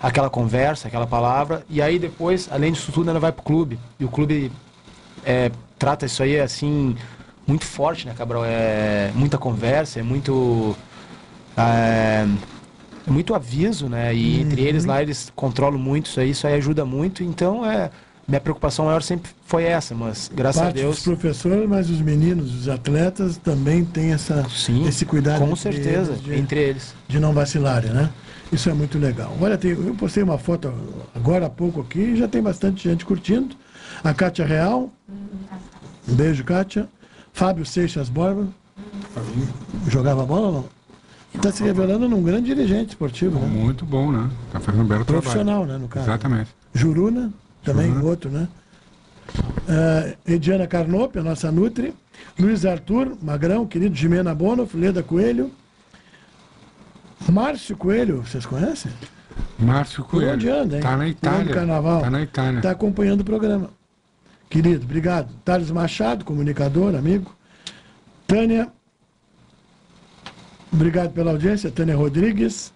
Aquela 0.00 0.30
conversa, 0.30 0.88
aquela 0.88 1.06
palavra. 1.06 1.64
E 1.68 1.82
aí 1.82 1.98
depois, 1.98 2.48
além 2.50 2.72
disso 2.72 2.92
tudo, 2.92 3.10
ela 3.10 3.20
vai 3.20 3.32
pro 3.32 3.42
clube. 3.42 3.78
E 3.98 4.04
o 4.04 4.08
clube 4.08 4.50
é, 5.24 5.50
trata 5.78 6.06
isso 6.06 6.22
aí 6.22 6.40
assim 6.40 6.96
muito 7.46 7.64
forte, 7.64 8.06
né, 8.06 8.14
Cabral? 8.16 8.44
É 8.44 9.10
muita 9.14 9.36
conversa, 9.36 10.00
é 10.00 10.02
muito 10.02 10.76
é, 11.56 12.26
é 13.06 13.10
muito 13.10 13.34
aviso, 13.34 13.88
né? 13.88 14.14
E 14.14 14.40
entre 14.40 14.62
eles 14.62 14.84
lá 14.84 15.02
eles 15.02 15.32
controlam 15.34 15.78
muito 15.78 16.06
isso 16.06 16.20
aí, 16.20 16.30
isso 16.30 16.46
aí 16.46 16.54
ajuda 16.54 16.84
muito. 16.84 17.22
Então 17.22 17.64
é 17.64 17.90
minha 18.30 18.40
preocupação 18.40 18.86
maior 18.86 19.02
sempre 19.02 19.30
foi 19.44 19.64
essa, 19.64 19.94
mas 19.94 20.30
graças 20.34 20.62
Parte 20.62 20.78
a 20.78 20.82
Deus 20.82 20.96
dos 20.96 21.04
professores, 21.04 21.68
mas 21.68 21.90
os 21.90 22.00
meninos, 22.00 22.54
os 22.54 22.68
atletas 22.68 23.36
também 23.36 23.84
têm 23.84 24.12
essa, 24.12 24.46
esse 24.88 25.04
cuidado. 25.04 25.40
com 25.40 25.46
entre 25.50 25.60
certeza, 25.60 26.12
eles 26.12 26.22
de- 26.22 26.34
entre 26.34 26.60
eles. 26.60 26.94
de 27.08 27.18
não 27.20 27.32
vacilarem, 27.32 27.90
né? 27.90 28.08
Isso 28.52 28.70
é 28.70 28.72
muito 28.72 28.98
legal. 28.98 29.36
Olha, 29.40 29.58
tem- 29.58 29.72
eu 29.72 29.94
postei 29.94 30.22
uma 30.22 30.38
foto 30.38 30.72
agora 31.14 31.46
há 31.46 31.50
pouco 31.50 31.80
aqui 31.80 31.98
e 32.00 32.16
já 32.16 32.26
tem 32.28 32.40
bastante 32.42 32.88
gente 32.88 33.04
curtindo. 33.04 33.54
A 34.02 34.14
Kátia 34.14 34.46
Real. 34.46 34.90
Um 36.08 36.14
beijo, 36.14 36.42
Kátia. 36.44 36.88
Fábio 37.32 37.64
Seixas 37.66 38.08
Borba. 38.08 38.46
Jogava 39.88 40.24
bola 40.24 40.46
ou 40.48 40.52
não? 40.52 40.64
Está 41.34 41.52
se 41.52 41.62
revelando 41.62 42.08
num 42.08 42.22
grande 42.22 42.46
dirigente 42.46 42.90
esportivo, 42.90 43.38
né? 43.38 43.46
Muito 43.46 43.84
bom, 43.84 44.10
né? 44.10 44.28
Tá 44.52 44.58
fazendo 44.58 44.82
um 44.82 44.86
belo 44.86 45.04
Profissional, 45.04 45.60
trabalho. 45.60 45.72
né, 45.72 45.78
no 45.78 45.88
caso. 45.88 46.06
Exatamente. 46.06 46.50
Juruna, 46.74 47.32
também 47.62 47.88
Juruna. 47.88 48.04
outro, 48.08 48.30
né? 48.30 48.48
Eh, 49.68 50.16
Ediana 50.34 50.66
Carnop, 50.66 51.16
a 51.16 51.22
nossa 51.22 51.50
Nutri. 51.52 51.94
Luiz 52.38 52.64
Arthur, 52.64 53.16
Magrão, 53.22 53.66
querido 53.66 53.94
Jimena 53.94 54.34
Bono, 54.34 54.68
Leda 54.74 55.02
Coelho. 55.02 55.50
Márcio 57.30 57.76
Coelho, 57.76 58.22
vocês 58.22 58.44
conhecem? 58.46 58.90
Márcio 59.58 60.04
Coelho. 60.04 60.32
onde 60.34 60.48
anda, 60.48 60.76
hein? 60.76 60.82
Tá 60.82 60.96
na 60.96 61.08
Itália. 61.08 61.54
Carnaval. 61.54 62.00
Tá 62.00 62.10
na 62.10 62.22
Itália. 62.22 62.58
Está 62.58 62.70
acompanhando 62.70 63.20
o 63.20 63.24
programa. 63.24 63.70
Querido, 64.48 64.84
obrigado. 64.84 65.32
Thales 65.44 65.70
Machado, 65.70 66.24
comunicador, 66.24 66.94
amigo. 66.94 67.34
Tânia, 68.26 68.68
obrigado 70.72 71.12
pela 71.12 71.30
audiência. 71.30 71.70
Tânia 71.70 71.96
Rodrigues. 71.96 72.72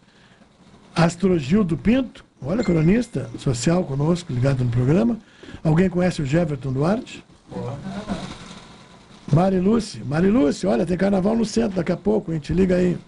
Astrogildo 0.94 1.76
Pinto, 1.76 2.24
olha, 2.44 2.62
cronista 2.64 3.28
social 3.38 3.84
conosco, 3.84 4.32
ligado 4.32 4.64
no 4.64 4.70
programa. 4.70 5.18
Alguém 5.62 5.88
conhece 5.88 6.22
o 6.22 6.26
Jefferson 6.26 6.72
Duarte? 6.72 7.24
Mari 9.32 9.58
Lúcia. 9.60 10.02
Mari 10.04 10.30
Lúcia, 10.30 10.68
olha, 10.68 10.86
tem 10.86 10.96
carnaval 10.96 11.36
no 11.36 11.44
centro 11.44 11.76
daqui 11.76 11.92
a 11.92 11.96
pouco, 11.96 12.30
a 12.30 12.34
gente 12.34 12.52
liga 12.52 12.76
aí. 12.76 12.98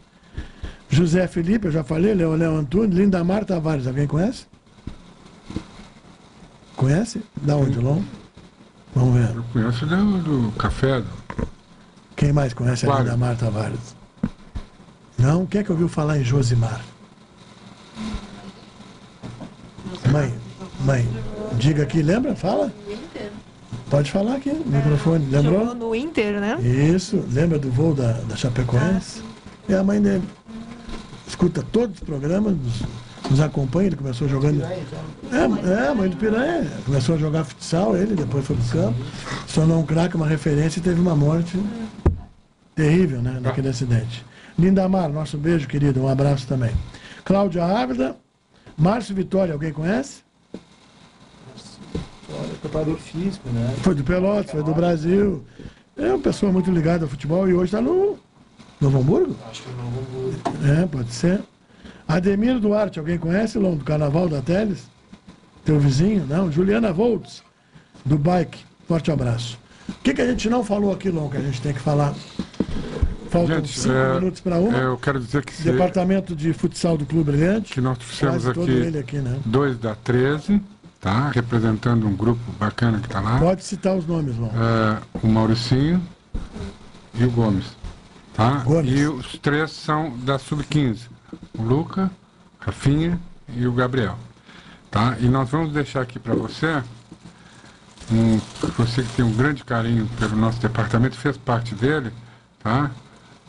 José 0.88 1.26
Felipe, 1.26 1.66
eu 1.66 1.72
já 1.72 1.82
falei, 1.84 2.14
Leonel 2.14 2.56
Antunes, 2.56 2.96
Lindamar 2.96 3.44
Tavares, 3.44 3.86
alguém 3.86 4.06
conhece? 4.06 4.46
Conhece? 6.76 7.22
Da 7.42 7.56
onde, 7.56 7.78
Lom? 7.78 8.02
Vamos 8.94 9.14
ver. 9.14 9.34
Eu 9.34 9.42
conheço 9.52 9.86
do, 9.86 10.18
do 10.46 10.52
café. 10.52 11.00
Do... 11.00 11.48
Quem 12.14 12.32
mais 12.32 12.54
conhece 12.54 12.84
a 12.86 12.88
Claro. 12.88 13.04
Lindamar 13.04 13.36
Tavares? 13.36 13.96
Não? 15.18 15.44
Quem 15.46 15.60
é 15.60 15.64
que 15.64 15.72
ouviu 15.72 15.88
falar 15.88 16.18
em 16.18 16.24
Josimar? 16.24 16.80
Mãe, 20.10 20.34
mãe, 20.80 21.08
diga 21.54 21.82
aqui, 21.82 22.02
lembra? 22.02 22.34
Fala. 22.36 22.72
Pode 23.90 24.10
falar 24.10 24.36
aqui, 24.36 24.50
no 24.50 24.66
microfone. 24.66 25.26
Lembrou? 25.30 25.60
Jogou 25.60 25.74
no 25.74 25.94
Inter, 25.94 26.40
né? 26.40 26.58
Isso, 26.60 27.22
lembra 27.30 27.58
do 27.58 27.70
voo 27.70 27.94
da, 27.94 28.12
da 28.12 28.36
Chapecoense? 28.36 29.22
É 29.68 29.74
a 29.74 29.84
mãe 29.84 30.00
dele. 30.00 30.24
Escuta 31.26 31.62
todos 31.70 31.96
os 31.96 32.02
programas, 32.02 32.56
nos, 32.56 32.82
nos 33.30 33.40
acompanha, 33.40 33.88
ele 33.88 33.96
começou 33.96 34.28
jogando. 34.28 34.62
É, 34.62 35.84
é, 35.84 35.88
a 35.88 35.94
mãe 35.94 36.08
do 36.08 36.16
Piranha. 36.16 36.70
Começou 36.84 37.14
a 37.14 37.18
jogar 37.18 37.44
futsal, 37.44 37.96
ele, 37.96 38.14
depois 38.14 38.44
foi 38.44 38.56
pro 38.56 38.64
campo. 38.66 38.98
Se 39.46 39.54
tornou 39.54 39.78
um 39.80 39.86
craque, 39.86 40.16
uma 40.16 40.26
referência 40.26 40.80
e 40.80 40.82
teve 40.82 41.00
uma 41.00 41.14
morte 41.14 41.58
terrível, 42.74 43.22
né, 43.22 43.38
naquele 43.40 43.68
acidente. 43.68 44.24
Lindamar, 44.58 45.08
nosso 45.08 45.36
beijo, 45.36 45.68
querido, 45.68 46.02
um 46.02 46.08
abraço 46.08 46.46
também. 46.46 46.72
Cláudia 47.24 47.64
Ávila, 47.64 48.16
Márcio 48.76 49.14
Vitória, 49.14 49.52
alguém 49.52 49.72
conhece? 49.72 50.22
Olha, 52.30 52.54
preparador 52.60 52.98
físico, 52.98 53.48
né? 53.48 53.74
Foi 53.82 53.94
do 53.94 54.04
Pelotas, 54.04 54.50
foi 54.50 54.62
do 54.62 54.74
Brasil. 54.74 55.44
É 55.96 56.08
uma 56.08 56.18
pessoa 56.18 56.52
muito 56.52 56.70
ligada 56.70 57.04
ao 57.04 57.08
futebol 57.08 57.48
e 57.48 57.54
hoje 57.54 57.66
está 57.66 57.80
no 57.80 58.18
Novo 58.80 58.98
Hamburgo? 58.98 59.36
Acho 59.50 59.62
que 59.62 59.68
não 59.70 59.90
vou 59.90 60.82
É, 60.82 60.86
pode 60.86 61.12
ser. 61.12 61.40
Ademir 62.06 62.60
Duarte, 62.60 62.98
alguém 62.98 63.18
conhece, 63.18 63.58
Lom, 63.58 63.76
do 63.76 63.84
Carnaval 63.84 64.28
da 64.28 64.42
Teles? 64.42 64.84
Teu 65.64 65.80
vizinho? 65.80 66.26
Não? 66.26 66.52
Juliana 66.52 66.92
Voltz, 66.92 67.42
do 68.04 68.18
Bike. 68.18 68.64
Forte 68.86 69.10
abraço. 69.10 69.58
O 69.88 69.94
que, 69.94 70.14
que 70.14 70.20
a 70.20 70.26
gente 70.26 70.48
não 70.50 70.62
falou 70.62 70.92
aqui, 70.92 71.10
Lom, 71.10 71.28
que 71.30 71.36
a 71.36 71.40
gente 71.40 71.60
tem 71.60 71.72
que 71.72 71.80
falar? 71.80 72.14
Faltam 73.36 73.56
Gente, 73.56 73.78
cinco 73.78 73.94
é, 73.94 74.14
minutos 74.14 74.40
para 74.40 74.56
uma. 74.56 74.78
é, 74.78 74.84
eu 74.84 74.96
quero 74.96 75.20
dizer 75.20 75.44
que 75.44 75.52
se- 75.52 75.62
Departamento 75.64 76.34
de 76.34 76.52
Futsal 76.52 76.96
do 76.96 77.04
Clube 77.04 77.32
Brilhante. 77.32 77.72
Que 77.72 77.80
nós 77.80 77.98
trouxemos 77.98 78.46
aqui, 78.46 78.98
aqui, 78.98 79.18
né? 79.18 79.38
dois 79.44 79.78
da 79.78 79.94
13, 79.94 80.62
tá? 81.00 81.30
Representando 81.30 82.06
um 82.06 82.16
grupo 82.16 82.40
bacana 82.58 82.98
que 82.98 83.06
está 83.06 83.20
lá. 83.20 83.38
Pode 83.38 83.62
citar 83.62 83.94
os 83.94 84.06
nomes, 84.06 84.36
Lom. 84.36 84.48
É, 84.48 84.98
o 85.22 85.26
Mauricinho 85.28 86.02
e 87.14 87.24
o 87.24 87.30
Gomes. 87.30 87.66
Tá? 88.34 88.64
E 88.84 89.06
os 89.06 89.38
três 89.38 89.70
são 89.70 90.16
da 90.18 90.38
Sub-15. 90.38 91.08
O 91.58 91.62
Luca, 91.62 92.10
Rafinha 92.58 93.18
e 93.48 93.66
o 93.66 93.72
Gabriel. 93.72 94.18
Tá? 94.90 95.16
E 95.20 95.26
nós 95.26 95.48
vamos 95.48 95.72
deixar 95.72 96.02
aqui 96.02 96.18
para 96.18 96.34
você, 96.34 96.82
um, 98.12 98.38
você 98.76 99.02
que 99.02 99.08
tem 99.14 99.24
um 99.24 99.32
grande 99.32 99.64
carinho 99.64 100.06
pelo 100.18 100.36
nosso 100.36 100.60
departamento, 100.60 101.16
fez 101.16 101.36
parte 101.36 101.74
dele, 101.74 102.12
tá? 102.62 102.90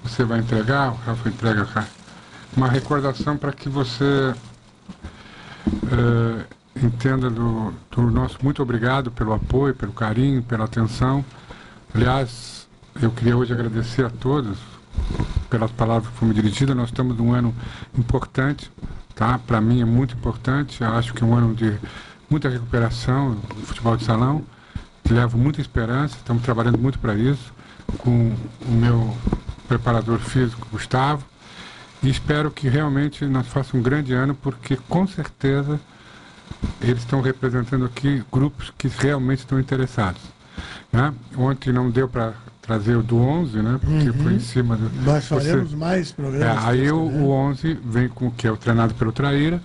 Você 0.04 0.24
vai 0.24 0.40
entregar, 0.40 0.92
o 0.92 0.96
Rafa 0.96 1.30
entrega 1.30 1.66
cá, 1.66 1.88
uma 2.56 2.68
recordação 2.68 3.38
para 3.38 3.52
que 3.52 3.70
você 3.70 4.34
eh, 5.92 6.46
entenda 6.82 7.30
do, 7.30 7.74
do 7.92 8.02
nosso 8.10 8.38
muito 8.42 8.62
obrigado 8.62 9.12
pelo 9.12 9.34
apoio, 9.34 9.76
pelo 9.76 9.92
carinho, 9.92 10.42
pela 10.44 10.66
atenção. 10.66 11.24
Aliás, 11.94 12.68
eu 13.02 13.12
queria 13.12 13.36
hoje 13.36 13.54
agradecer 13.54 14.06
a 14.06 14.10
todos 14.10 14.58
pelas 15.50 15.72
palavras 15.72 16.12
que 16.12 16.18
foram 16.18 16.34
dirigidas. 16.34 16.76
Nós 16.76 16.90
estamos 16.90 17.18
num 17.18 17.34
ano 17.34 17.54
importante, 17.98 18.72
tá? 19.16 19.40
Para 19.40 19.62
mim 19.62 19.82
é 19.82 19.86
muito 19.86 20.16
importante. 20.16 20.82
Eu 20.82 20.90
acho 20.90 21.14
que 21.14 21.24
é 21.24 21.26
um 21.26 21.36
ano 21.36 21.54
de 21.54 21.78
muita 22.30 22.50
recuperação 22.50 23.36
do 23.36 23.56
futebol 23.66 23.96
de 23.96 24.04
salão. 24.04 24.44
Levo 25.10 25.38
muita 25.38 25.62
esperança. 25.62 26.16
Estamos 26.18 26.44
trabalhando 26.44 26.78
muito 26.78 27.00
para 27.00 27.16
isso 27.16 27.54
com 28.00 28.36
o 28.66 28.72
meu 28.72 29.16
preparador 29.68 30.20
físico, 30.20 30.68
Gustavo. 30.72 31.26
E 32.02 32.10
espero 32.10 32.52
que 32.52 32.68
realmente 32.70 33.26
nós 33.26 33.48
façamos 33.48 33.80
um 33.80 33.82
grande 33.82 34.14
ano, 34.14 34.36
porque 34.36 34.78
com 34.88 35.08
certeza 35.08 35.80
eles 36.82 37.00
estão 37.00 37.22
representando 37.22 37.86
aqui 37.86 38.24
grupos 38.32 38.72
que 38.78 38.88
realmente 38.88 39.40
estão 39.40 39.60
interessados. 39.60 40.22
Né? 40.92 41.14
Ontem 41.36 41.74
não 41.74 41.90
deu 41.90 42.08
para 42.08 42.34
trazer 42.62 42.96
o 42.96 43.04
do 43.04 43.18
11, 43.18 43.58
né? 43.62 43.80
Porque 43.84 44.10
Uhum. 44.10 44.24
foi 44.24 44.34
em 44.34 44.40
cima 44.40 44.76
do. 44.76 44.90
Nós 45.04 45.24
Você- 45.26 45.50
faremos 45.50 45.74
mais 45.74 46.12
programas. 46.12 46.64
É, 46.64 46.68
aí 46.68 46.86
se 46.86 46.92
o, 46.92 46.98
o 47.00 47.30
11 47.30 47.80
vem 47.84 48.08
com 48.10 48.30
que 48.32 48.48
é 48.48 48.52
o 48.52 48.58
treinado 48.58 48.94
pelo 48.94 49.12
Traíra, 49.12 49.62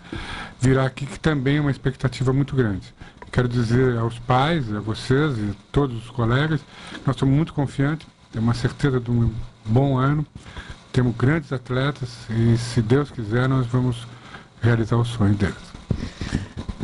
virá 0.60 0.86
aqui 0.86 1.04
que 1.06 1.18
também 1.18 1.58
é 1.58 1.60
uma 1.60 1.70
expectativa 1.70 2.32
muito 2.32 2.54
grande. 2.56 2.92
Quero 3.30 3.48
dizer 3.48 3.96
aos 3.98 4.18
pais, 4.18 4.72
a 4.74 4.80
vocês 4.80 5.36
e 5.38 5.52
todos 5.70 5.96
os 6.04 6.10
colegas, 6.10 6.60
nós 7.06 7.16
estamos 7.16 7.34
muito 7.34 7.52
confiantes, 7.54 8.06
temos 8.30 8.46
uma 8.48 8.54
certeza 8.54 9.00
de 9.00 9.10
um 9.10 9.32
bom 9.64 9.98
ano, 9.98 10.26
temos 10.92 11.16
grandes 11.16 11.52
atletas 11.52 12.10
e, 12.30 12.56
se 12.56 12.82
Deus 12.82 13.10
quiser, 13.10 13.48
nós 13.48 13.66
vamos 13.66 14.06
realizar 14.60 14.96
o 14.96 15.04
sonho 15.04 15.34
deles. 15.34 15.72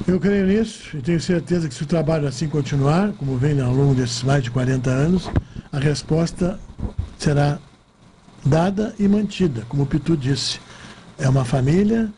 Eu 0.06 0.18
creio 0.18 0.46
nisso 0.46 0.96
e 0.96 1.02
tenho 1.02 1.20
certeza 1.20 1.68
que 1.68 1.74
se 1.74 1.82
o 1.82 1.86
trabalho 1.86 2.26
assim 2.26 2.48
continuar, 2.48 3.12
como 3.12 3.36
vem 3.36 3.60
ao 3.60 3.74
longo 3.74 3.94
desses 3.94 4.22
mais 4.22 4.42
de 4.42 4.50
40 4.50 4.88
anos, 4.88 5.30
a 5.70 5.78
resposta 5.78 6.58
será 7.18 7.58
dada 8.44 8.94
e 8.98 9.06
mantida, 9.06 9.64
como 9.68 9.82
o 9.82 9.86
Pitu 9.86 10.16
disse. 10.16 10.60
É 11.18 11.28
uma 11.28 11.44
família, 11.44 12.08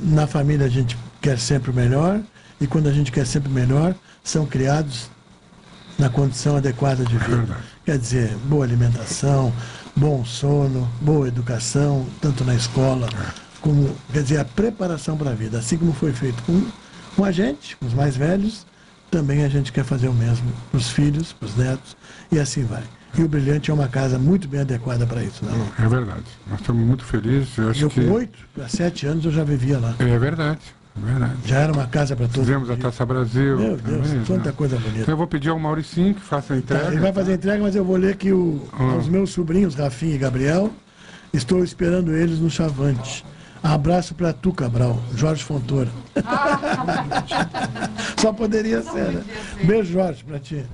na 0.00 0.26
família 0.26 0.66
a 0.66 0.68
gente 0.68 0.98
quer 1.20 1.38
sempre 1.38 1.70
o 1.70 1.74
melhor 1.74 2.20
e 2.60 2.66
quando 2.66 2.88
a 2.88 2.92
gente 2.92 3.10
quer 3.10 3.26
sempre 3.26 3.48
o 3.50 3.54
melhor, 3.54 3.94
são 4.22 4.44
criados 4.44 5.10
na 5.98 6.08
condição 6.08 6.56
adequada 6.56 7.04
de 7.04 7.16
vida. 7.16 7.56
Quer 7.84 7.98
dizer, 7.98 8.36
boa 8.44 8.64
alimentação, 8.64 9.52
bom 9.98 10.24
sono, 10.24 10.88
boa 11.00 11.26
educação, 11.26 12.06
tanto 12.20 12.44
na 12.44 12.54
escola 12.54 13.08
como, 13.60 13.94
quer 14.12 14.22
dizer, 14.22 14.38
a 14.38 14.44
preparação 14.44 15.16
para 15.16 15.30
a 15.30 15.34
vida. 15.34 15.58
Assim 15.58 15.76
como 15.76 15.92
foi 15.92 16.12
feito 16.12 16.40
com, 16.44 16.64
com 17.16 17.24
a 17.24 17.32
gente, 17.32 17.76
com 17.76 17.86
os 17.86 17.94
mais 17.94 18.16
velhos, 18.16 18.64
também 19.10 19.44
a 19.44 19.48
gente 19.48 19.72
quer 19.72 19.84
fazer 19.84 20.06
o 20.06 20.14
mesmo 20.14 20.46
para 20.70 20.78
os 20.78 20.88
filhos, 20.88 21.32
para 21.32 21.46
os 21.46 21.56
netos, 21.56 21.96
e 22.30 22.38
assim 22.38 22.64
vai. 22.64 22.84
E 23.16 23.22
o 23.22 23.28
Brilhante 23.28 23.70
é 23.70 23.74
uma 23.74 23.88
casa 23.88 24.18
muito 24.18 24.46
bem 24.46 24.60
adequada 24.60 25.04
para 25.06 25.24
isso, 25.24 25.44
né? 25.44 25.50
Lon? 25.52 25.84
É 25.84 25.88
verdade. 25.88 26.24
Nós 26.48 26.60
estamos 26.60 26.86
muito 26.86 27.04
felizes. 27.04 27.56
Eu 27.56 27.72
Eu 27.72 27.90
com 27.90 28.12
oito 28.12 28.38
a 28.62 28.68
sete 28.68 29.06
anos 29.06 29.24
eu 29.24 29.32
já 29.32 29.42
vivia 29.42 29.78
lá. 29.78 29.96
É 29.98 30.18
verdade. 30.18 30.60
É 31.02 31.06
verdade. 31.10 31.32
Já 31.44 31.58
era 31.60 31.72
uma 31.72 31.86
casa 31.86 32.16
para 32.16 32.26
todos. 32.26 32.40
Fizemos 32.40 32.70
a 32.70 32.76
Taça 32.76 33.04
Brasil. 33.06 33.58
Meu 33.58 33.76
Deus, 33.76 34.08
também, 34.08 34.24
tanta 34.24 34.48
né? 34.50 34.54
coisa 34.56 34.76
bonita. 34.76 35.00
Então 35.00 35.12
eu 35.12 35.16
vou 35.18 35.26
pedir 35.26 35.48
ao 35.50 35.58
Mauricinho 35.58 36.14
que 36.14 36.20
faça 36.20 36.54
a 36.54 36.56
Tá, 36.56 36.62
entrega. 36.62 36.86
ele 36.88 37.00
vai 37.00 37.12
fazer 37.12 37.32
a 37.32 37.34
entrega, 37.34 37.62
mas 37.62 37.74
eu 37.76 37.84
vou 37.84 37.96
ler 37.96 38.16
que 38.16 38.32
o, 38.32 38.62
Ah. 38.72 38.96
os 38.96 39.08
meus 39.08 39.30
sobrinhos, 39.30 39.74
Rafinha 39.74 40.14
e 40.14 40.18
Gabriel, 40.18 40.70
estou 41.32 41.62
esperando 41.64 42.14
eles 42.16 42.38
no 42.40 42.50
Chavante. 42.50 43.24
Abraço 43.62 44.14
para 44.14 44.32
tu, 44.32 44.52
Cabral, 44.52 45.00
Jorge 45.16 45.42
Fontoura. 45.42 45.88
Só 48.18 48.32
poderia 48.32 48.82
ser, 48.82 49.12
né? 49.12 49.22
Beijo, 49.64 49.92
Jorge, 49.92 50.22
para 50.24 50.38
ti. 50.38 50.64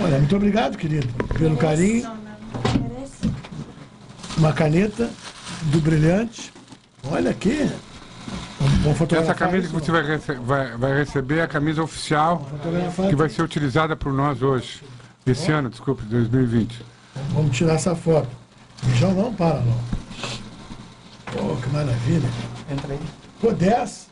Olha, 0.00 0.18
muito 0.18 0.34
obrigado, 0.34 0.76
querido, 0.78 1.06
pelo 1.38 1.56
carinho. 1.56 2.10
Uma 4.38 4.52
caneta 4.52 5.10
do 5.64 5.80
Brilhante. 5.80 6.52
Olha 7.04 7.30
aqui. 7.30 7.70
Essa 9.18 9.34
camisa 9.34 9.68
que 9.68 9.74
você 9.74 9.90
vai, 9.92 10.02
rece- 10.02 10.34
vai- 10.34 10.76
vai 10.76 10.94
receber 10.96 11.38
é 11.38 11.42
a 11.42 11.48
camisa 11.48 11.82
oficial 11.82 12.46
que 13.08 13.14
vai 13.16 13.28
ser 13.28 13.42
utilizada 13.42 13.94
por 13.94 14.12
nós 14.12 14.40
hoje. 14.42 14.82
Esse 15.26 15.52
ano, 15.52 15.68
desculpe, 15.68 16.02
2020. 16.04 16.82
Vamos 17.34 17.56
tirar 17.56 17.74
essa 17.74 17.94
foto. 17.94 18.28
Mijão 18.84 19.12
não 19.12 19.34
para, 19.34 19.60
não. 19.60 19.78
Pô, 21.26 21.56
que 21.56 21.68
maravilha. 21.68 22.28
Entra 22.70 22.92
aí. 22.94 23.00
Pô, 23.40 23.52
10. 23.52 24.08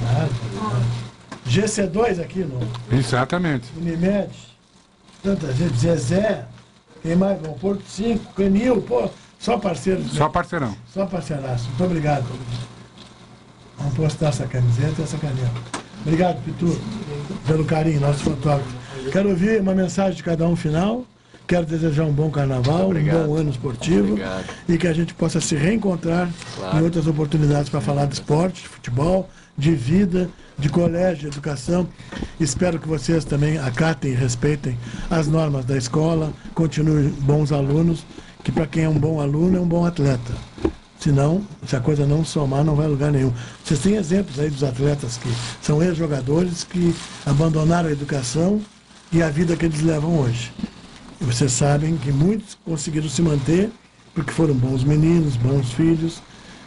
Nada, 0.00 0.28
nada. 0.54 0.84
GC2 1.46 2.20
aqui, 2.20 2.44
não. 2.44 2.60
Exatamente. 2.96 3.68
Unimed. 3.76 4.30
Tanta 5.22 5.52
gente. 5.52 5.76
Zezé. 5.76 6.46
Quem 7.02 7.16
mais? 7.16 7.38
Bom, 7.40 7.54
Porto 7.54 7.82
5. 7.86 8.32
Canil. 8.34 8.80
Pô, 8.82 9.10
só 9.38 9.58
parceiros. 9.58 10.12
Só 10.12 10.28
parceirão. 10.28 10.74
Só 10.94 11.04
parceiraço. 11.06 11.66
Muito 11.70 11.84
obrigado. 11.84 12.24
Vamos 13.82 13.94
postar 13.96 14.28
essa 14.28 14.46
camiseta 14.46 14.94
e 15.00 15.02
essa 15.04 15.18
caneta. 15.18 15.50
Obrigado, 16.04 16.42
Pitu, 16.44 16.78
pelo 17.46 17.64
carinho, 17.64 18.00
nosso 18.00 18.20
fotógrafo. 18.24 18.74
Quero 19.10 19.30
ouvir 19.30 19.60
uma 19.60 19.74
mensagem 19.74 20.14
de 20.16 20.22
cada 20.22 20.46
um 20.46 20.56
final. 20.56 21.04
Quero 21.46 21.66
desejar 21.66 22.04
um 22.04 22.12
bom 22.12 22.30
carnaval, 22.30 22.90
um 22.90 23.26
bom 23.26 23.34
ano 23.36 23.50
esportivo 23.50 24.16
e 24.68 24.78
que 24.78 24.86
a 24.86 24.92
gente 24.92 25.12
possa 25.12 25.40
se 25.40 25.54
reencontrar 25.56 26.30
Claro. 26.56 26.78
em 26.78 26.82
outras 26.82 27.06
oportunidades 27.06 27.68
para 27.68 27.80
falar 27.80 28.06
de 28.06 28.14
esporte, 28.14 28.62
de 28.62 28.68
futebol, 28.68 29.28
de 29.58 29.72
vida, 29.74 30.30
de 30.58 30.68
colégio, 30.68 31.22
de 31.22 31.26
educação. 31.36 31.86
Espero 32.40 32.78
que 32.78 32.88
vocês 32.88 33.24
também 33.24 33.58
acatem 33.58 34.12
e 34.12 34.14
respeitem 34.14 34.78
as 35.10 35.26
normas 35.26 35.64
da 35.64 35.76
escola, 35.76 36.32
continuem 36.54 37.08
bons 37.08 37.50
alunos, 37.52 38.06
que 38.44 38.52
para 38.52 38.66
quem 38.66 38.84
é 38.84 38.88
um 38.88 38.98
bom 38.98 39.20
aluno 39.20 39.58
é 39.58 39.60
um 39.60 39.68
bom 39.68 39.84
atleta. 39.84 40.32
Senão, 41.02 41.42
se 41.66 41.74
a 41.74 41.80
coisa 41.80 42.06
não 42.06 42.24
somar, 42.24 42.62
não 42.64 42.76
vai 42.76 42.86
a 42.86 42.88
lugar 42.88 43.10
nenhum. 43.10 43.32
Vocês 43.64 43.80
têm 43.80 43.96
exemplos 43.96 44.38
aí 44.38 44.48
dos 44.48 44.62
atletas 44.62 45.16
que 45.16 45.28
são 45.60 45.82
ex-jogadores 45.82 46.62
que 46.62 46.94
abandonaram 47.26 47.88
a 47.88 47.92
educação 47.92 48.60
e 49.10 49.20
a 49.20 49.28
vida 49.28 49.56
que 49.56 49.64
eles 49.66 49.82
levam 49.82 50.16
hoje. 50.20 50.52
E 51.20 51.24
vocês 51.24 51.50
sabem 51.52 51.96
que 51.96 52.12
muitos 52.12 52.56
conseguiram 52.64 53.08
se 53.08 53.20
manter 53.20 53.70
porque 54.14 54.30
foram 54.30 54.54
bons 54.54 54.84
meninos, 54.84 55.34
bons 55.36 55.72
filhos 55.72 56.22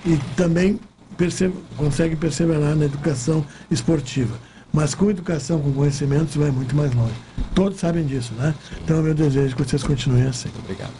e 0.06 0.18
também 0.36 0.80
perse- 1.18 1.53
conseguem 1.78 2.18
perseverar 2.18 2.76
na 2.76 2.86
educação 2.86 3.45
esportiva. 3.72 4.36
Mas 4.74 4.94
com 4.94 5.10
educação, 5.10 5.62
com 5.62 5.72
conhecimento, 5.72 6.34
você 6.34 6.40
vai 6.40 6.52
muito 6.52 6.76
mais 6.76 6.94
longe. 6.94 7.14
Todos 7.53 7.80
sabem 7.80 8.06
disso, 8.06 8.34
né? 8.34 8.53
Então, 8.84 8.99
é 8.99 9.02
meu 9.02 9.14
desejo 9.14 9.56
que 9.56 9.64
vocês 9.64 9.82
continuem 9.82 10.24
assim. 10.28 10.49
Obrigado. 10.60 10.91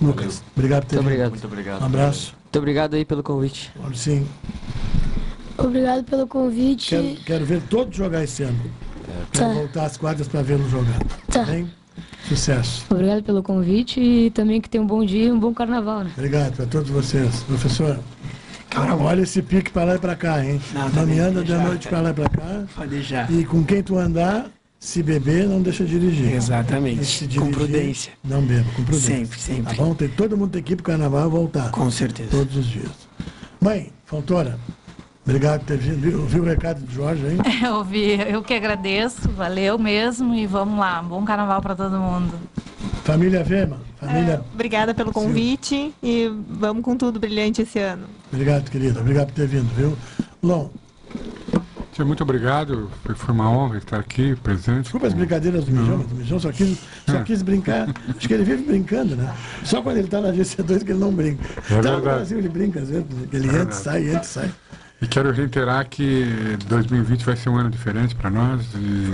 Lucas, 0.00 0.42
obrigado 0.56 0.82
por 0.82 0.88
ter 0.88 0.96
Muito 0.96 1.04
vindo. 1.04 1.06
obrigado. 1.06 1.30
Muito 1.30 1.46
obrigado. 1.46 1.82
Um 1.82 1.86
abraço. 1.86 2.41
Muito 2.52 2.58
obrigado 2.58 2.92
aí 2.92 3.02
pelo 3.02 3.22
convite. 3.22 3.72
Sim. 3.94 4.26
Obrigado 5.56 6.04
pelo 6.04 6.26
convite. 6.26 6.90
Quero, 6.90 7.16
quero 7.24 7.44
ver 7.46 7.62
todos 7.62 7.96
jogar 7.96 8.24
esse 8.24 8.42
ano. 8.42 8.60
Tá. 9.32 9.38
Quero 9.38 9.54
voltar 9.54 9.86
às 9.86 9.96
quadras 9.96 10.28
para 10.28 10.42
vê-los 10.42 10.70
jogar. 10.70 10.98
Tá. 11.30 11.44
Bem? 11.44 11.70
Sucesso. 12.28 12.84
Obrigado 12.90 13.22
pelo 13.22 13.42
convite 13.42 13.98
e 13.98 14.30
também 14.32 14.60
que 14.60 14.68
tenha 14.68 14.84
um 14.84 14.86
bom 14.86 15.02
dia 15.02 15.28
e 15.28 15.32
um 15.32 15.40
bom 15.40 15.54
carnaval, 15.54 16.04
né? 16.04 16.10
Obrigado 16.14 16.54
para 16.54 16.66
todos 16.66 16.90
vocês. 16.90 17.42
Professor, 17.44 17.98
olha 19.00 19.22
esse 19.22 19.40
pique 19.40 19.70
para 19.70 19.84
lá 19.84 19.94
e 19.94 19.98
para 19.98 20.14
cá, 20.14 20.44
hein? 20.44 20.60
Não, 20.74 20.82
Não, 20.82 20.90
tá 20.90 21.00
me 21.06 21.12
bem, 21.12 21.20
anda 21.20 21.42
de 21.42 21.52
deixa. 21.52 21.64
noite 21.66 21.88
para 21.88 22.00
lá 22.02 22.10
e 22.10 22.14
para 22.14 22.28
cá. 22.28 22.64
Pode 22.76 22.90
deixar. 22.90 23.32
E 23.32 23.46
com 23.46 23.64
quem 23.64 23.82
tu 23.82 23.96
andar, 23.96 24.50
se 24.82 25.00
beber, 25.00 25.48
não 25.48 25.62
deixa 25.62 25.84
dirigir. 25.84 26.34
Exatamente. 26.34 27.04
Se 27.04 27.24
Com 27.24 27.28
dirigir, 27.28 27.54
prudência. 27.54 28.12
Não 28.24 28.42
beba, 28.42 28.68
com 28.74 28.82
prudência. 28.82 29.16
Sempre, 29.16 29.38
sempre. 29.38 29.76
Tá 29.76 29.82
bom? 29.84 29.94
Tem, 29.94 30.08
todo 30.08 30.36
mundo 30.36 30.50
tem 30.50 30.62
que 30.62 30.72
ir 30.72 30.76
pro 30.76 30.84
carnaval 30.84 31.28
e 31.28 31.30
voltar. 31.30 31.70
Com 31.70 31.88
certeza. 31.88 32.30
Todos 32.32 32.56
os 32.56 32.66
dias. 32.66 32.90
Mãe, 33.60 33.92
Fontoura, 34.04 34.58
obrigado 35.24 35.60
por 35.60 35.66
ter 35.66 35.78
vindo. 35.78 36.00
Viu, 36.00 36.26
viu 36.26 36.42
o 36.42 36.46
recado 36.46 36.80
do 36.80 36.92
Jorge 36.92 37.24
aí? 37.24 37.38
Eu 37.64 37.76
ouvi, 37.76 38.18
eu 38.28 38.42
que 38.42 38.54
agradeço, 38.54 39.30
valeu 39.30 39.78
mesmo 39.78 40.34
e 40.34 40.48
vamos 40.48 40.76
lá, 40.76 41.00
bom 41.00 41.24
carnaval 41.24 41.62
para 41.62 41.76
todo 41.76 41.96
mundo. 41.96 42.34
Família 43.04 43.44
Vema, 43.44 43.78
família. 44.00 44.42
Obrigada 44.52 44.92
pelo 44.92 45.12
convite 45.12 45.94
e 46.02 46.28
vamos 46.48 46.82
com 46.82 46.96
tudo 46.96 47.20
brilhante 47.20 47.62
esse 47.62 47.78
ano. 47.78 48.06
Obrigado, 48.32 48.68
querida. 48.68 48.98
Obrigado 48.98 49.28
por 49.28 49.34
ter 49.34 49.46
vindo, 49.46 49.72
viu? 49.76 49.96
Lon, 50.42 50.70
Tia, 51.92 52.04
muito 52.06 52.22
obrigado. 52.22 52.90
Foi, 53.04 53.14
foi 53.14 53.34
uma 53.34 53.50
honra 53.50 53.76
estar 53.78 53.98
aqui 53.98 54.34
presente. 54.36 54.84
desculpa 54.84 55.06
as 55.08 55.12
brincadeiras 55.14 55.64
do 55.66 55.72
Mijão, 55.72 55.98
mas 55.98 56.10
o 56.10 56.14
Mijão 56.14 56.40
só 56.40 56.50
quis, 56.50 56.78
só 57.06 57.16
É. 57.18 57.22
quis 57.22 57.42
brincar. 57.42 57.88
Acho 58.16 58.26
que 58.26 58.32
ele 58.32 58.44
vive 58.44 58.62
brincando, 58.64 59.14
né? 59.14 59.32
Só 59.62 59.82
quando 59.82 59.98
ele 59.98 60.08
tá 60.08 60.20
na 60.20 60.30
GC2 60.32 60.84
que 60.84 60.90
ele 60.92 60.98
não 61.00 61.12
brinca. 61.12 61.44
É 61.70 61.80
tá 61.82 61.92
no. 61.92 62.00
Brasil 62.00 62.38
ele 62.38 62.48
brinca, 62.48 62.80
às 62.80 62.88
vezes. 62.88 63.04
Ele 63.32 63.46
entra, 63.46 63.50
Verdade. 63.58 63.76
sai, 63.76 64.08
entra, 64.08 64.22
sai. 64.24 64.50
E 65.02 65.06
quero 65.06 65.30
reiterar 65.32 65.86
que 65.88 66.56
2020 66.66 67.24
vai 67.24 67.36
ser 67.36 67.48
um 67.50 67.56
ano 67.56 67.68
diferente 67.70 68.14
para 68.14 68.30
nós 68.30 68.62
e 68.74 69.12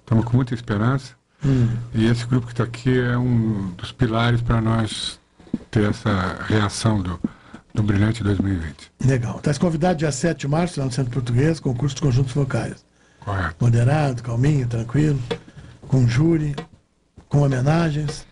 estamos 0.00 0.24
com 0.24 0.36
muita 0.36 0.54
esperança. 0.54 1.12
Hum. 1.44 1.68
E 1.92 2.06
esse 2.06 2.24
grupo 2.26 2.46
que 2.46 2.52
está 2.54 2.64
aqui 2.64 2.98
é 3.00 3.18
um 3.18 3.72
dos 3.76 3.92
pilares 3.92 4.40
para 4.40 4.60
nós 4.62 5.18
ter 5.70 5.90
essa 5.90 6.38
reação 6.46 7.02
do, 7.02 7.20
do 7.74 7.82
Brilhante 7.82 8.22
2020. 8.22 8.92
Legal. 9.04 9.36
Estás 9.36 9.58
convidado 9.58 9.98
dia 9.98 10.12
7 10.12 10.40
de 10.40 10.48
março, 10.48 10.78
lá 10.78 10.86
no 10.86 10.92
Centro 10.92 11.12
Português, 11.12 11.58
concurso 11.58 11.96
de 11.96 12.02
conjuntos 12.02 12.32
vocais. 12.32 12.86
Correto. 13.18 13.56
Moderado, 13.60 14.22
calminho, 14.22 14.68
tranquilo, 14.68 15.18
com 15.88 16.06
júri, 16.06 16.54
com 17.28 17.42
homenagens. 17.42 18.24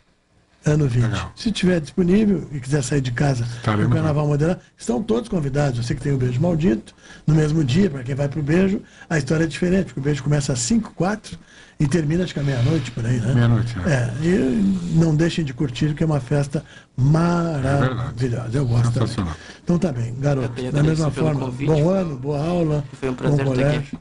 Ano 0.64 0.86
20. 0.86 1.06
Se 1.34 1.50
tiver 1.50 1.80
disponível 1.80 2.46
e 2.52 2.60
quiser 2.60 2.82
sair 2.84 3.00
de 3.00 3.10
casa 3.10 3.44
Estaremos 3.44 3.88
no 3.88 3.94
Carnaval 3.94 4.28
Moderado, 4.28 4.60
estão 4.76 5.02
todos 5.02 5.28
convidados. 5.28 5.78
Eu 5.78 5.84
sei 5.84 5.96
que 5.96 6.02
tem 6.02 6.12
o 6.12 6.16
Beijo 6.16 6.40
Maldito, 6.40 6.94
no 7.26 7.34
mesmo 7.34 7.64
dia, 7.64 7.90
para 7.90 8.04
quem 8.04 8.14
vai 8.14 8.28
pro 8.28 8.42
beijo, 8.42 8.80
a 9.10 9.18
história 9.18 9.44
é 9.44 9.46
diferente, 9.46 9.86
porque 9.86 10.00
o 10.00 10.02
beijo 10.02 10.22
começa 10.22 10.52
às 10.52 10.60
5, 10.60 10.92
4 10.94 11.36
e 11.80 11.86
termina 11.88 12.22
acho 12.22 12.32
que 12.32 12.38
à 12.38 12.44
meia-noite, 12.44 12.92
por 12.92 13.04
aí, 13.04 13.18
né? 13.18 13.34
Meia-noite, 13.34 13.76
né? 13.76 14.12
É, 14.22 14.24
e 14.24 14.94
não 14.94 15.16
deixem 15.16 15.44
de 15.44 15.52
curtir, 15.52 15.94
que 15.94 16.02
é 16.04 16.06
uma 16.06 16.20
festa 16.20 16.64
maravilhosa. 16.96 18.56
Eu 18.56 18.66
gosto 18.66 18.92
também. 18.92 19.34
Então 19.64 19.78
tá 19.78 19.90
bem, 19.90 20.14
garoto. 20.18 20.70
Da 20.70 20.82
mesma 20.82 21.10
forma, 21.10 21.40
convite. 21.40 21.66
bom 21.66 21.88
ano, 21.90 22.16
boa 22.16 22.40
aula, 22.40 22.84
Foi 22.92 23.10
um 23.10 23.14
prazer 23.14 23.44
bom 23.44 23.50
colégio. 23.50 23.98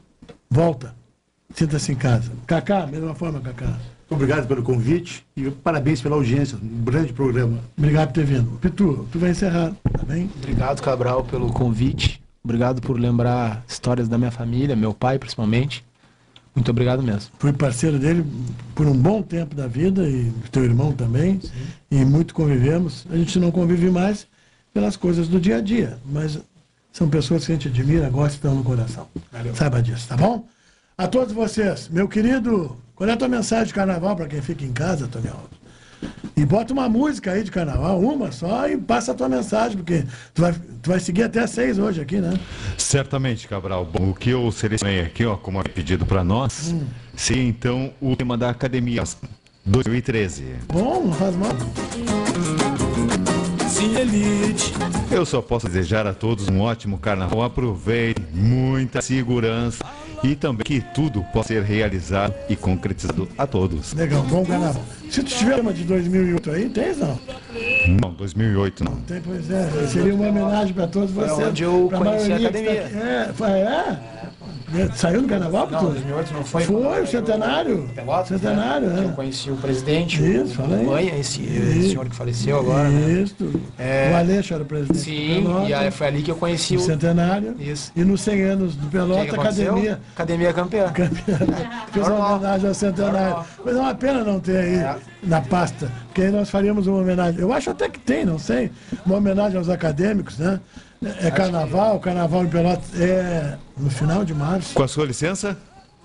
Volta. 0.48 0.94
Sinta-se 1.54 1.92
em 1.92 1.96
casa. 1.96 2.30
Cacá, 2.46 2.86
mesma 2.86 3.14
forma, 3.14 3.40
Cacá. 3.40 3.76
Obrigado 4.12 4.46
pelo 4.46 4.62
convite 4.62 5.24
e 5.36 5.50
parabéns 5.50 6.00
pela 6.00 6.16
audiência. 6.16 6.58
Um 6.62 6.84
grande 6.84 7.12
programa. 7.12 7.58
Obrigado 7.76 8.08
por 8.08 8.14
ter 8.14 8.24
vindo. 8.24 8.58
Pitu, 8.58 9.08
tu 9.10 9.18
vai 9.18 9.30
encerrar, 9.30 9.72
tá 9.92 10.04
bem? 10.06 10.30
Obrigado, 10.36 10.82
Cabral, 10.82 11.24
pelo 11.24 11.52
convite. 11.52 12.22
Obrigado 12.44 12.80
por 12.80 12.98
lembrar 12.98 13.64
histórias 13.66 14.08
da 14.08 14.18
minha 14.18 14.30
família, 14.30 14.76
meu 14.76 14.92
pai 14.92 15.18
principalmente. 15.18 15.84
Muito 16.54 16.70
obrigado 16.70 17.02
mesmo. 17.02 17.32
Fui 17.38 17.52
parceiro 17.52 17.98
dele 17.98 18.24
por 18.74 18.86
um 18.86 18.94
bom 18.94 19.22
tempo 19.22 19.54
da 19.54 19.66
vida 19.66 20.06
e 20.06 20.30
teu 20.50 20.64
irmão 20.64 20.92
também. 20.92 21.40
E 21.90 22.04
muito 22.04 22.34
convivemos. 22.34 23.06
A 23.10 23.16
gente 23.16 23.38
não 23.38 23.50
convive 23.50 23.90
mais 23.90 24.26
pelas 24.74 24.96
coisas 24.96 25.28
do 25.28 25.40
dia 25.40 25.56
a 25.56 25.60
dia, 25.60 25.98
mas 26.04 26.38
são 26.92 27.08
pessoas 27.08 27.46
que 27.46 27.52
a 27.52 27.54
gente 27.54 27.68
admira, 27.68 28.10
gosta 28.10 28.34
e 28.34 28.36
estão 28.36 28.54
no 28.54 28.62
coração. 28.62 29.08
Saiba 29.54 29.82
disso, 29.82 30.08
tá 30.08 30.16
bom? 30.16 30.46
A 30.96 31.08
todos 31.08 31.32
vocês, 31.32 31.88
meu 31.88 32.06
querido, 32.06 32.76
qual 33.02 33.10
é 33.10 33.14
a 33.14 33.16
tua 33.16 33.26
mensagem 33.26 33.66
de 33.66 33.74
carnaval 33.74 34.14
para 34.14 34.28
quem 34.28 34.40
fica 34.40 34.64
em 34.64 34.72
casa, 34.72 35.08
Tony 35.08 35.26
Alves? 35.26 35.58
E 36.36 36.46
bota 36.46 36.72
uma 36.72 36.88
música 36.88 37.32
aí 37.32 37.42
de 37.42 37.50
carnaval, 37.50 37.98
uma 37.98 38.30
só, 38.30 38.68
e 38.68 38.76
passa 38.76 39.10
a 39.10 39.14
tua 39.16 39.28
mensagem, 39.28 39.76
porque 39.76 40.04
tu 40.32 40.42
vai, 40.42 40.52
tu 40.80 40.88
vai 40.88 41.00
seguir 41.00 41.24
até 41.24 41.44
seis 41.48 41.80
hoje 41.80 42.00
aqui, 42.00 42.20
né? 42.20 42.38
Certamente, 42.78 43.48
Cabral. 43.48 43.84
Bom, 43.84 44.10
o 44.10 44.14
que 44.14 44.30
eu 44.30 44.52
selecionei 44.52 45.00
aqui, 45.00 45.26
ó, 45.26 45.36
como 45.36 45.58
é 45.58 45.64
pedido 45.64 46.06
para 46.06 46.22
nós, 46.22 46.72
seria 47.16 47.42
então 47.42 47.92
o 48.00 48.14
tema 48.14 48.38
da 48.38 48.50
Academia 48.50 49.02
2013. 49.66 50.44
Bom, 50.72 51.06
não 51.06 51.12
faz 51.12 51.34
mal. 51.34 51.50
Eu 55.10 55.26
só 55.26 55.42
posso 55.42 55.66
desejar 55.66 56.06
a 56.06 56.14
todos 56.14 56.46
um 56.46 56.60
ótimo 56.60 56.98
carnaval. 56.98 57.42
Aproveitem, 57.42 58.24
muita 58.32 59.02
segurança 59.02 59.84
e 60.22 60.36
também 60.36 60.64
que 60.64 60.80
tudo 60.80 61.22
possa 61.32 61.48
ser 61.48 61.62
realizado 61.62 62.34
e 62.48 62.56
concretizado 62.56 63.28
a 63.36 63.46
todos. 63.46 63.92
Legal, 63.94 64.22
bom 64.22 64.44
carnaval. 64.44 64.82
Se 65.10 65.22
tu 65.22 65.28
tiver 65.28 65.60
uma 65.60 65.72
de 65.72 65.84
2008 65.84 66.50
aí, 66.50 66.68
tens 66.68 66.98
não? 66.98 67.18
Não, 68.00 68.12
2008 68.14 68.84
não. 68.84 68.96
Tem, 69.02 69.20
pois 69.20 69.50
é, 69.50 69.68
seria 69.88 70.14
uma 70.14 70.28
homenagem 70.28 70.72
para 70.72 70.86
todos 70.86 71.10
vocês. 71.10 71.48
onde 71.48 71.62
eu 71.64 71.90
conheci 71.94 72.32
a 72.32 72.36
academia. 72.36 72.88
Tá... 72.90 72.98
É, 72.98 73.32
foi, 73.34 73.50
é? 73.50 73.98
É, 74.74 74.88
Saiu 74.94 75.22
no 75.22 75.28
carnaval, 75.28 75.68
Não, 75.70 75.78
Pitu? 75.78 75.90
2008 75.92 76.32
não 76.34 76.44
foi. 76.44 76.62
Foi, 76.64 77.02
o 77.02 77.06
centenário. 77.06 77.90
Pelotas, 77.94 78.28
Centenário, 78.28 78.88
né? 78.88 79.02
é. 79.02 79.04
Eu 79.06 79.10
conheci 79.10 79.50
o 79.50 79.56
presidente, 79.56 80.22
Isso, 80.22 80.60
o. 80.62 80.84
Manha, 80.86 81.16
esse 81.18 81.42
Isso. 81.42 81.90
senhor 81.90 82.08
que 82.08 82.14
faleceu 82.16 82.58
agora, 82.60 82.88
né? 82.88 83.22
Isso. 83.22 83.60
É. 83.78 84.10
O 84.12 84.16
Aleixo 84.16 84.54
era 84.54 84.62
o 84.62 84.66
presidente 84.66 84.98
Sim, 84.98 85.40
do 85.42 85.48
Pelotas. 85.48 85.68
e 85.68 85.74
aí 85.74 85.90
foi 85.90 86.06
ali 86.06 86.22
que 86.22 86.30
eu 86.30 86.36
conheci 86.36 86.76
o... 86.76 86.80
centenário. 86.80 87.54
Isso. 87.58 87.92
E 87.94 88.04
nos 88.04 88.20
100 88.22 88.42
anos 88.42 88.74
do 88.76 88.86
que 88.86 88.92
Pelota, 88.92 89.24
que 89.26 89.30
academia. 89.34 90.00
Academia 90.14 90.52
campeã. 90.52 90.92
Fez 91.92 92.08
uma 92.08 92.34
homenagem 92.36 92.68
ao 92.68 92.74
centenário. 92.74 93.44
Mas 93.64 93.76
é 93.76 93.78
uma 93.80 93.94
pena 93.94 94.24
não 94.24 94.40
ter 94.40 94.56
aí 94.56 94.74
É. 94.76 94.96
na 95.22 95.40
pasta, 95.40 95.90
porque 96.06 96.22
aí 96.22 96.30
nós 96.30 96.48
faríamos 96.50 96.86
uma 96.86 96.98
homenagem. 96.98 97.40
Eu 97.40 97.52
acho 97.52 97.70
até 97.70 97.88
que 97.88 97.98
tem, 97.98 98.24
não 98.24 98.38
sei. 98.38 98.70
Uma 99.04 99.16
homenagem 99.16 99.58
aos 99.58 99.68
acadêmicos, 99.68 100.38
né? 100.38 100.60
É 101.02 101.30
carnaval, 101.30 101.98
carnaval 101.98 102.44
em 102.44 102.48
Pelotas 102.48 103.00
é 103.00 103.58
no 103.76 103.90
final 103.90 104.24
de 104.24 104.32
março. 104.32 104.74
Com 104.74 104.84
a 104.84 104.88
sua 104.88 105.04
licença? 105.04 105.58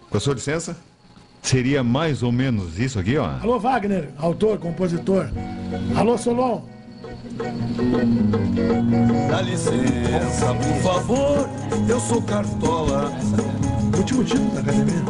Com 0.09 0.17
a 0.17 0.19
sua 0.19 0.33
licença? 0.33 0.75
Seria 1.41 1.83
mais 1.83 2.23
ou 2.23 2.31
menos 2.31 2.79
isso 2.79 2.99
aqui, 2.99 3.15
ó. 3.15 3.29
Alô, 3.41 3.59
Wagner, 3.59 4.09
autor, 4.17 4.57
compositor. 4.57 5.29
Alô, 5.95 6.17
Solon. 6.17 6.63
Dá 9.29 9.41
licença, 9.41 10.53
por 10.55 10.81
favor, 10.81 11.49
eu 11.87 11.99
sou 11.99 12.21
Cartola. 12.23 13.11
Último 13.95 14.23
título 14.23 14.49
da 14.51 14.61
academia. 14.61 15.03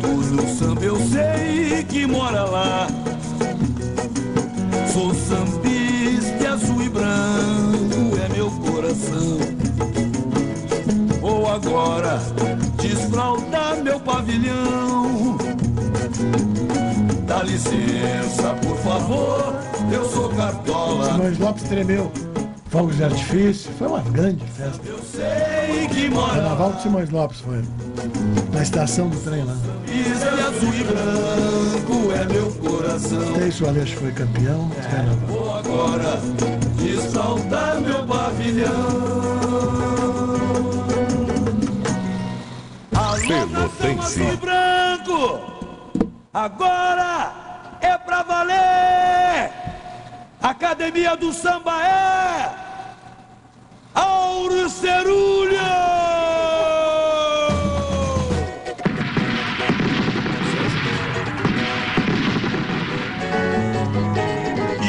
Túlio 0.00 0.48
Samba 0.48 0.84
eu 0.84 0.96
sei 0.96 1.84
que 1.84 2.04
mora 2.04 2.44
lá. 2.44 2.88
Sou 4.92 5.14
sambista 5.14 5.97
agora 11.58 12.18
desfraldar 12.80 13.76
meu 13.82 13.98
pavilhão. 14.00 15.36
Dá 17.26 17.42
licença, 17.42 18.54
por 18.62 18.78
favor, 18.78 19.54
eu 19.92 20.08
sou 20.08 20.30
Cartola. 20.30 21.12
Simões 21.12 21.38
Lopes 21.38 21.64
tremeu. 21.64 22.10
Fogos 22.70 22.96
de 22.96 23.04
artifício. 23.04 23.70
Foi 23.78 23.88
uma 23.88 24.00
grande 24.00 24.44
festa. 24.46 24.82
Sei 25.02 25.88
que 25.88 26.08
mora 26.10 26.34
Carnaval 26.34 26.72
de 26.74 26.82
Simões 26.82 27.08
Lopes 27.10 27.40
foi. 27.40 27.64
Na 28.52 28.62
estação 28.62 29.08
do 29.08 29.16
trem 29.18 29.42
lá. 29.42 29.54
Sambista 29.54 30.28
azul 30.28 30.74
e 30.74 30.84
branco, 30.84 32.12
é 32.12 32.24
meu 32.32 32.52
coração. 32.52 33.18
O 33.18 33.68
Aleixo 33.68 33.96
foi 33.96 34.12
campeão 34.12 34.68
de 34.68 34.76
carnaval. 34.88 35.28
Vou 35.28 35.56
agora 35.56 36.20
desfraldar 36.76 37.80
meu 37.80 38.06
pavilhão. 38.06 40.07
Pelotense. 43.26 44.22
Azul 44.22 44.36
branco, 44.36 45.40
agora 46.32 47.32
é 47.80 47.96
pra 47.98 48.22
valer. 48.22 49.50
Academia 50.40 51.16
do 51.16 51.32
Samba 51.32 51.82
é 51.84 52.50
Auro 53.94 54.68
Cerulho. 54.68 55.58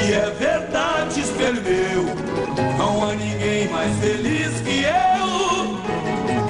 E 0.02 0.14
é 0.14 0.30
verdade, 0.38 1.20
espelho 1.22 1.62
meu, 1.62 2.06
não 2.78 3.10
há 3.10 3.16
ninguém 3.16 3.68
mais 3.70 3.96
feliz 3.98 4.62
que 4.62 4.84
eu. 4.84 5.20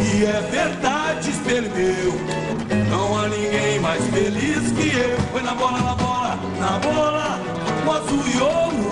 E 0.02 0.26
é 0.26 0.42
verdade, 0.52 1.09
espelho 1.50 1.72
meu, 1.76 2.14
não 2.90 3.18
há 3.18 3.28
ninguém 3.28 3.80
mais 3.80 4.04
feliz 4.06 4.72
que 4.72 4.96
eu. 4.96 5.18
Foi 5.32 5.42
na 5.42 5.56
bola, 5.56 5.80
na 5.80 5.96
bola, 5.96 6.40
na 6.60 6.80
bola, 6.80 7.40
o 7.86 7.92
azul 7.92 8.24
e 8.28 8.38
ouro. 8.40 8.90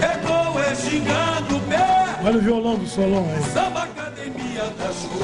É 0.00 0.16
gol, 0.26 0.60
é 0.60 0.74
xingando 0.74 1.56
o 1.56 1.60
pé. 1.62 2.16
Olha 2.24 2.38
o 2.38 2.40
violão 2.40 2.76
do 2.76 2.86
Solon 2.86 3.26
aí. 3.34 3.42
Samba 3.52 3.82
academia 3.82 4.72
da 4.78 4.92
show 4.92 5.20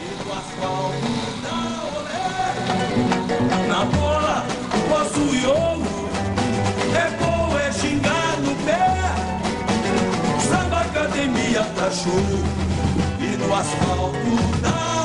e 0.00 0.24
no 0.24 0.32
asfalto 0.32 1.12
da 1.42 1.56
olé. 1.96 2.28
Na 3.68 3.84
bola, 3.86 4.44
o 4.90 4.94
azul 4.96 5.34
e 5.34 5.46
ouro. 5.46 6.10
É 6.94 7.10
gol, 7.24 7.58
é 7.58 7.72
xingar 7.72 8.36
no 8.40 8.54
pé. 8.66 8.86
Samba 10.40 10.80
academia 10.82 11.62
da 11.62 11.90
show 11.90 12.12
e 13.18 13.36
no 13.38 13.54
asfalto 13.54 14.60
da. 14.60 15.01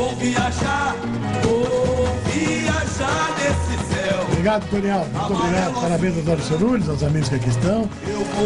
Vou 0.00 0.16
viajar, 0.16 0.96
vou 1.42 2.08
viajar 2.32 3.36
nesse 3.36 3.92
céu. 3.92 4.22
Obrigado, 4.32 4.70
Toniel. 4.70 5.06
Muito 5.12 5.34
obrigado. 5.34 5.74
Parabéns 5.78 6.16
aos 6.16 6.26
Olhos 6.26 6.46
Cerulhos, 6.46 6.88
aos 6.88 7.02
amigos 7.02 7.28
que 7.28 7.34
aqui 7.34 7.50
estão. 7.50 7.86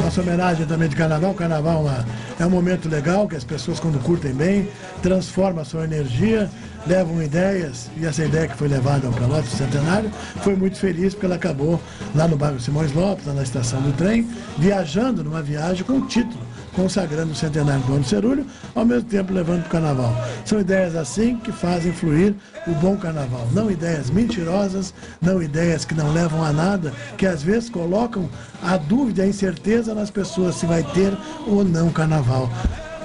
Nossa 0.02 0.20
homenagem 0.20 0.66
também 0.66 0.88
de 0.88 0.96
carnaval. 0.96 1.30
O 1.30 1.34
carnaval 1.34 1.76
é 1.76 1.78
uma- 1.78 2.06
é 2.40 2.46
um 2.46 2.50
momento 2.50 2.88
legal 2.88 3.28
que 3.28 3.36
as 3.36 3.44
pessoas, 3.44 3.78
quando 3.78 4.02
curtem 4.02 4.32
bem, 4.34 4.68
transformam 5.00 5.62
a 5.62 5.64
sua 5.64 5.84
energia, 5.84 6.50
levam 6.88 7.22
ideias. 7.22 7.88
E 7.96 8.04
essa 8.04 8.24
ideia 8.24 8.48
que 8.48 8.56
foi 8.56 8.66
levada 8.66 9.06
ao 9.06 9.12
Pelotas 9.12 9.50
Centenário 9.52 10.10
foi 10.42 10.56
muito 10.56 10.76
feliz 10.76 11.14
porque 11.14 11.26
ela 11.26 11.36
acabou 11.36 11.80
lá 12.16 12.26
no 12.26 12.36
bairro 12.36 12.58
Simões 12.58 12.92
Lopes, 12.92 13.26
lá 13.26 13.32
na 13.32 13.44
estação 13.44 13.80
do 13.80 13.92
trem, 13.92 14.28
viajando 14.58 15.22
numa 15.22 15.40
viagem 15.40 15.84
com 15.84 15.98
o 15.98 16.06
título 16.08 16.42
consagrando 16.74 17.32
o 17.32 17.34
centenário 17.34 17.82
do 17.84 17.94
ano 17.94 18.04
Cerulho, 18.04 18.46
ao 18.74 18.84
mesmo 18.84 19.08
tempo 19.08 19.32
levando 19.32 19.62
para 19.62 19.68
o 19.68 19.70
carnaval. 19.72 20.14
São 20.44 20.60
ideias 20.60 20.94
assim 20.94 21.36
que 21.36 21.52
fazem 21.52 21.92
fluir 21.92 22.34
o 22.66 22.72
bom 22.74 22.96
carnaval. 22.96 23.46
Não 23.52 23.70
ideias 23.70 24.10
mentirosas, 24.10 24.92
não 25.20 25.42
ideias 25.42 25.84
que 25.84 25.94
não 25.94 26.12
levam 26.12 26.42
a 26.42 26.52
nada, 26.52 26.92
que 27.16 27.26
às 27.26 27.42
vezes 27.42 27.70
colocam 27.70 28.28
a 28.62 28.76
dúvida, 28.76 29.22
a 29.22 29.26
incerteza 29.26 29.94
nas 29.94 30.10
pessoas 30.10 30.56
se 30.56 30.66
vai 30.66 30.82
ter 30.82 31.16
ou 31.46 31.64
não 31.64 31.90
carnaval. 31.90 32.50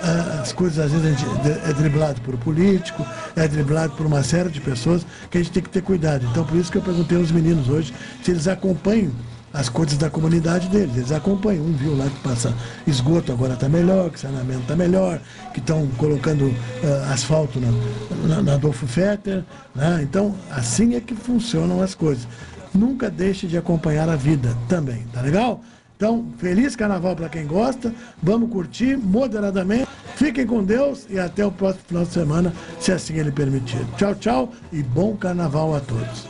Ah, 0.01 0.39
As 0.41 0.53
coisas 0.53 0.79
às 0.79 0.91
vezes 0.91 1.19
é 1.67 1.73
driblado 1.73 2.21
por 2.21 2.37
político, 2.37 3.05
é 3.35 3.47
driblado 3.47 3.93
por 3.93 4.05
uma 4.05 4.23
série 4.23 4.49
de 4.49 4.61
pessoas 4.61 5.05
que 5.29 5.37
a 5.37 5.41
gente 5.41 5.51
tem 5.51 5.63
que 5.63 5.69
ter 5.69 5.81
cuidado. 5.81 6.25
Então 6.31 6.45
por 6.45 6.57
isso 6.57 6.71
que 6.71 6.77
eu 6.77 6.81
perguntei 6.81 7.17
aos 7.17 7.31
meninos 7.31 7.67
hoje 7.67 7.93
se 8.23 8.31
eles 8.31 8.47
acompanham 8.47 9.11
as 9.53 9.69
coisas 9.69 9.97
da 9.97 10.09
comunidade 10.09 10.67
deles. 10.67 10.95
Eles 10.95 11.11
acompanham. 11.11 11.63
Um 11.63 11.73
viu 11.73 11.95
lá 11.95 12.05
que 12.05 12.19
passa 12.19 12.53
esgoto 12.85 13.31
agora 13.31 13.53
está 13.53 13.69
melhor, 13.69 14.09
que 14.09 14.19
saneamento 14.19 14.61
está 14.61 14.75
melhor, 14.75 15.19
que 15.53 15.59
estão 15.59 15.87
colocando 15.97 16.53
ah, 16.83 17.13
asfalto 17.13 17.59
na, 17.59 17.71
na, 18.27 18.41
na 18.41 18.53
Adolfo 18.53 18.87
Fetter. 18.87 19.43
Né? 19.75 20.01
Então, 20.03 20.35
assim 20.51 20.95
é 20.95 21.01
que 21.01 21.15
funcionam 21.15 21.81
as 21.81 21.95
coisas. 21.95 22.27
Nunca 22.73 23.09
deixe 23.09 23.47
de 23.47 23.57
acompanhar 23.57 24.07
a 24.09 24.15
vida 24.15 24.55
também, 24.67 25.05
tá 25.11 25.21
legal? 25.21 25.61
Então, 25.99 26.27
feliz 26.37 26.77
carnaval 26.77 27.13
para 27.13 27.27
quem 27.27 27.45
gosta. 27.45 27.93
Vamos 28.23 28.49
curtir 28.49 28.95
moderadamente. 28.95 29.85
Fiquem 30.15 30.47
com 30.47 30.63
Deus 30.63 31.05
e 31.09 31.19
até 31.19 31.45
o 31.45 31.51
próximo 31.51 31.83
final 31.87 32.05
de 32.05 32.13
semana, 32.13 32.53
se 32.79 32.91
assim 32.91 33.15
ele 33.15 33.31
permitir. 33.31 33.85
Tchau, 33.97 34.15
tchau 34.15 34.53
e 34.71 34.81
bom 34.81 35.17
carnaval 35.17 35.75
a 35.75 35.81
todos. 35.81 36.25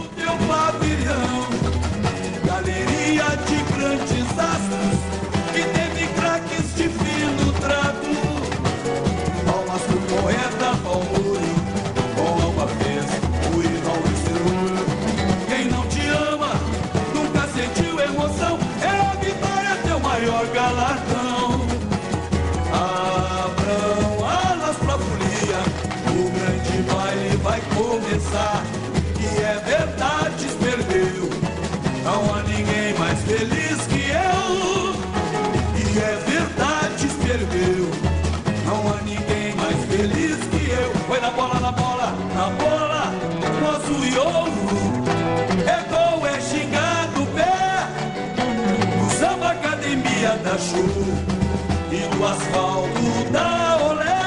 Galeria 3.20 3.36
de 3.36 3.74
grandes 3.74 4.30
astros 4.40 5.09
guarda-chuva 50.50 51.14
e 51.92 52.16
do 52.16 52.26
asfalto 52.26 53.32
da 53.32 53.78
olé. 53.86 54.20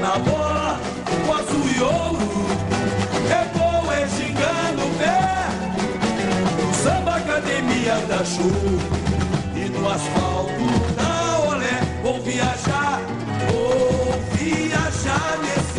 Na 0.00 0.18
bola, 0.18 0.80
o 1.26 1.32
azul 1.32 1.66
e 1.76 1.80
ouro, 1.80 2.46
é 3.30 3.44
bom 3.56 3.92
é 3.92 4.08
gingando 4.08 4.82
o 4.86 4.90
pé. 4.98 5.20
No 6.60 6.74
samba 6.74 7.16
academia 7.16 7.96
da 8.08 8.24
chuva 8.24 8.98
e 9.54 9.68
do 9.68 9.88
asfalto 9.88 10.66
da 10.96 11.48
olé. 11.48 11.80
Vou 12.02 12.20
viajar, 12.22 13.00
vou 13.48 14.20
viajar 14.36 15.38
nesse 15.42 15.69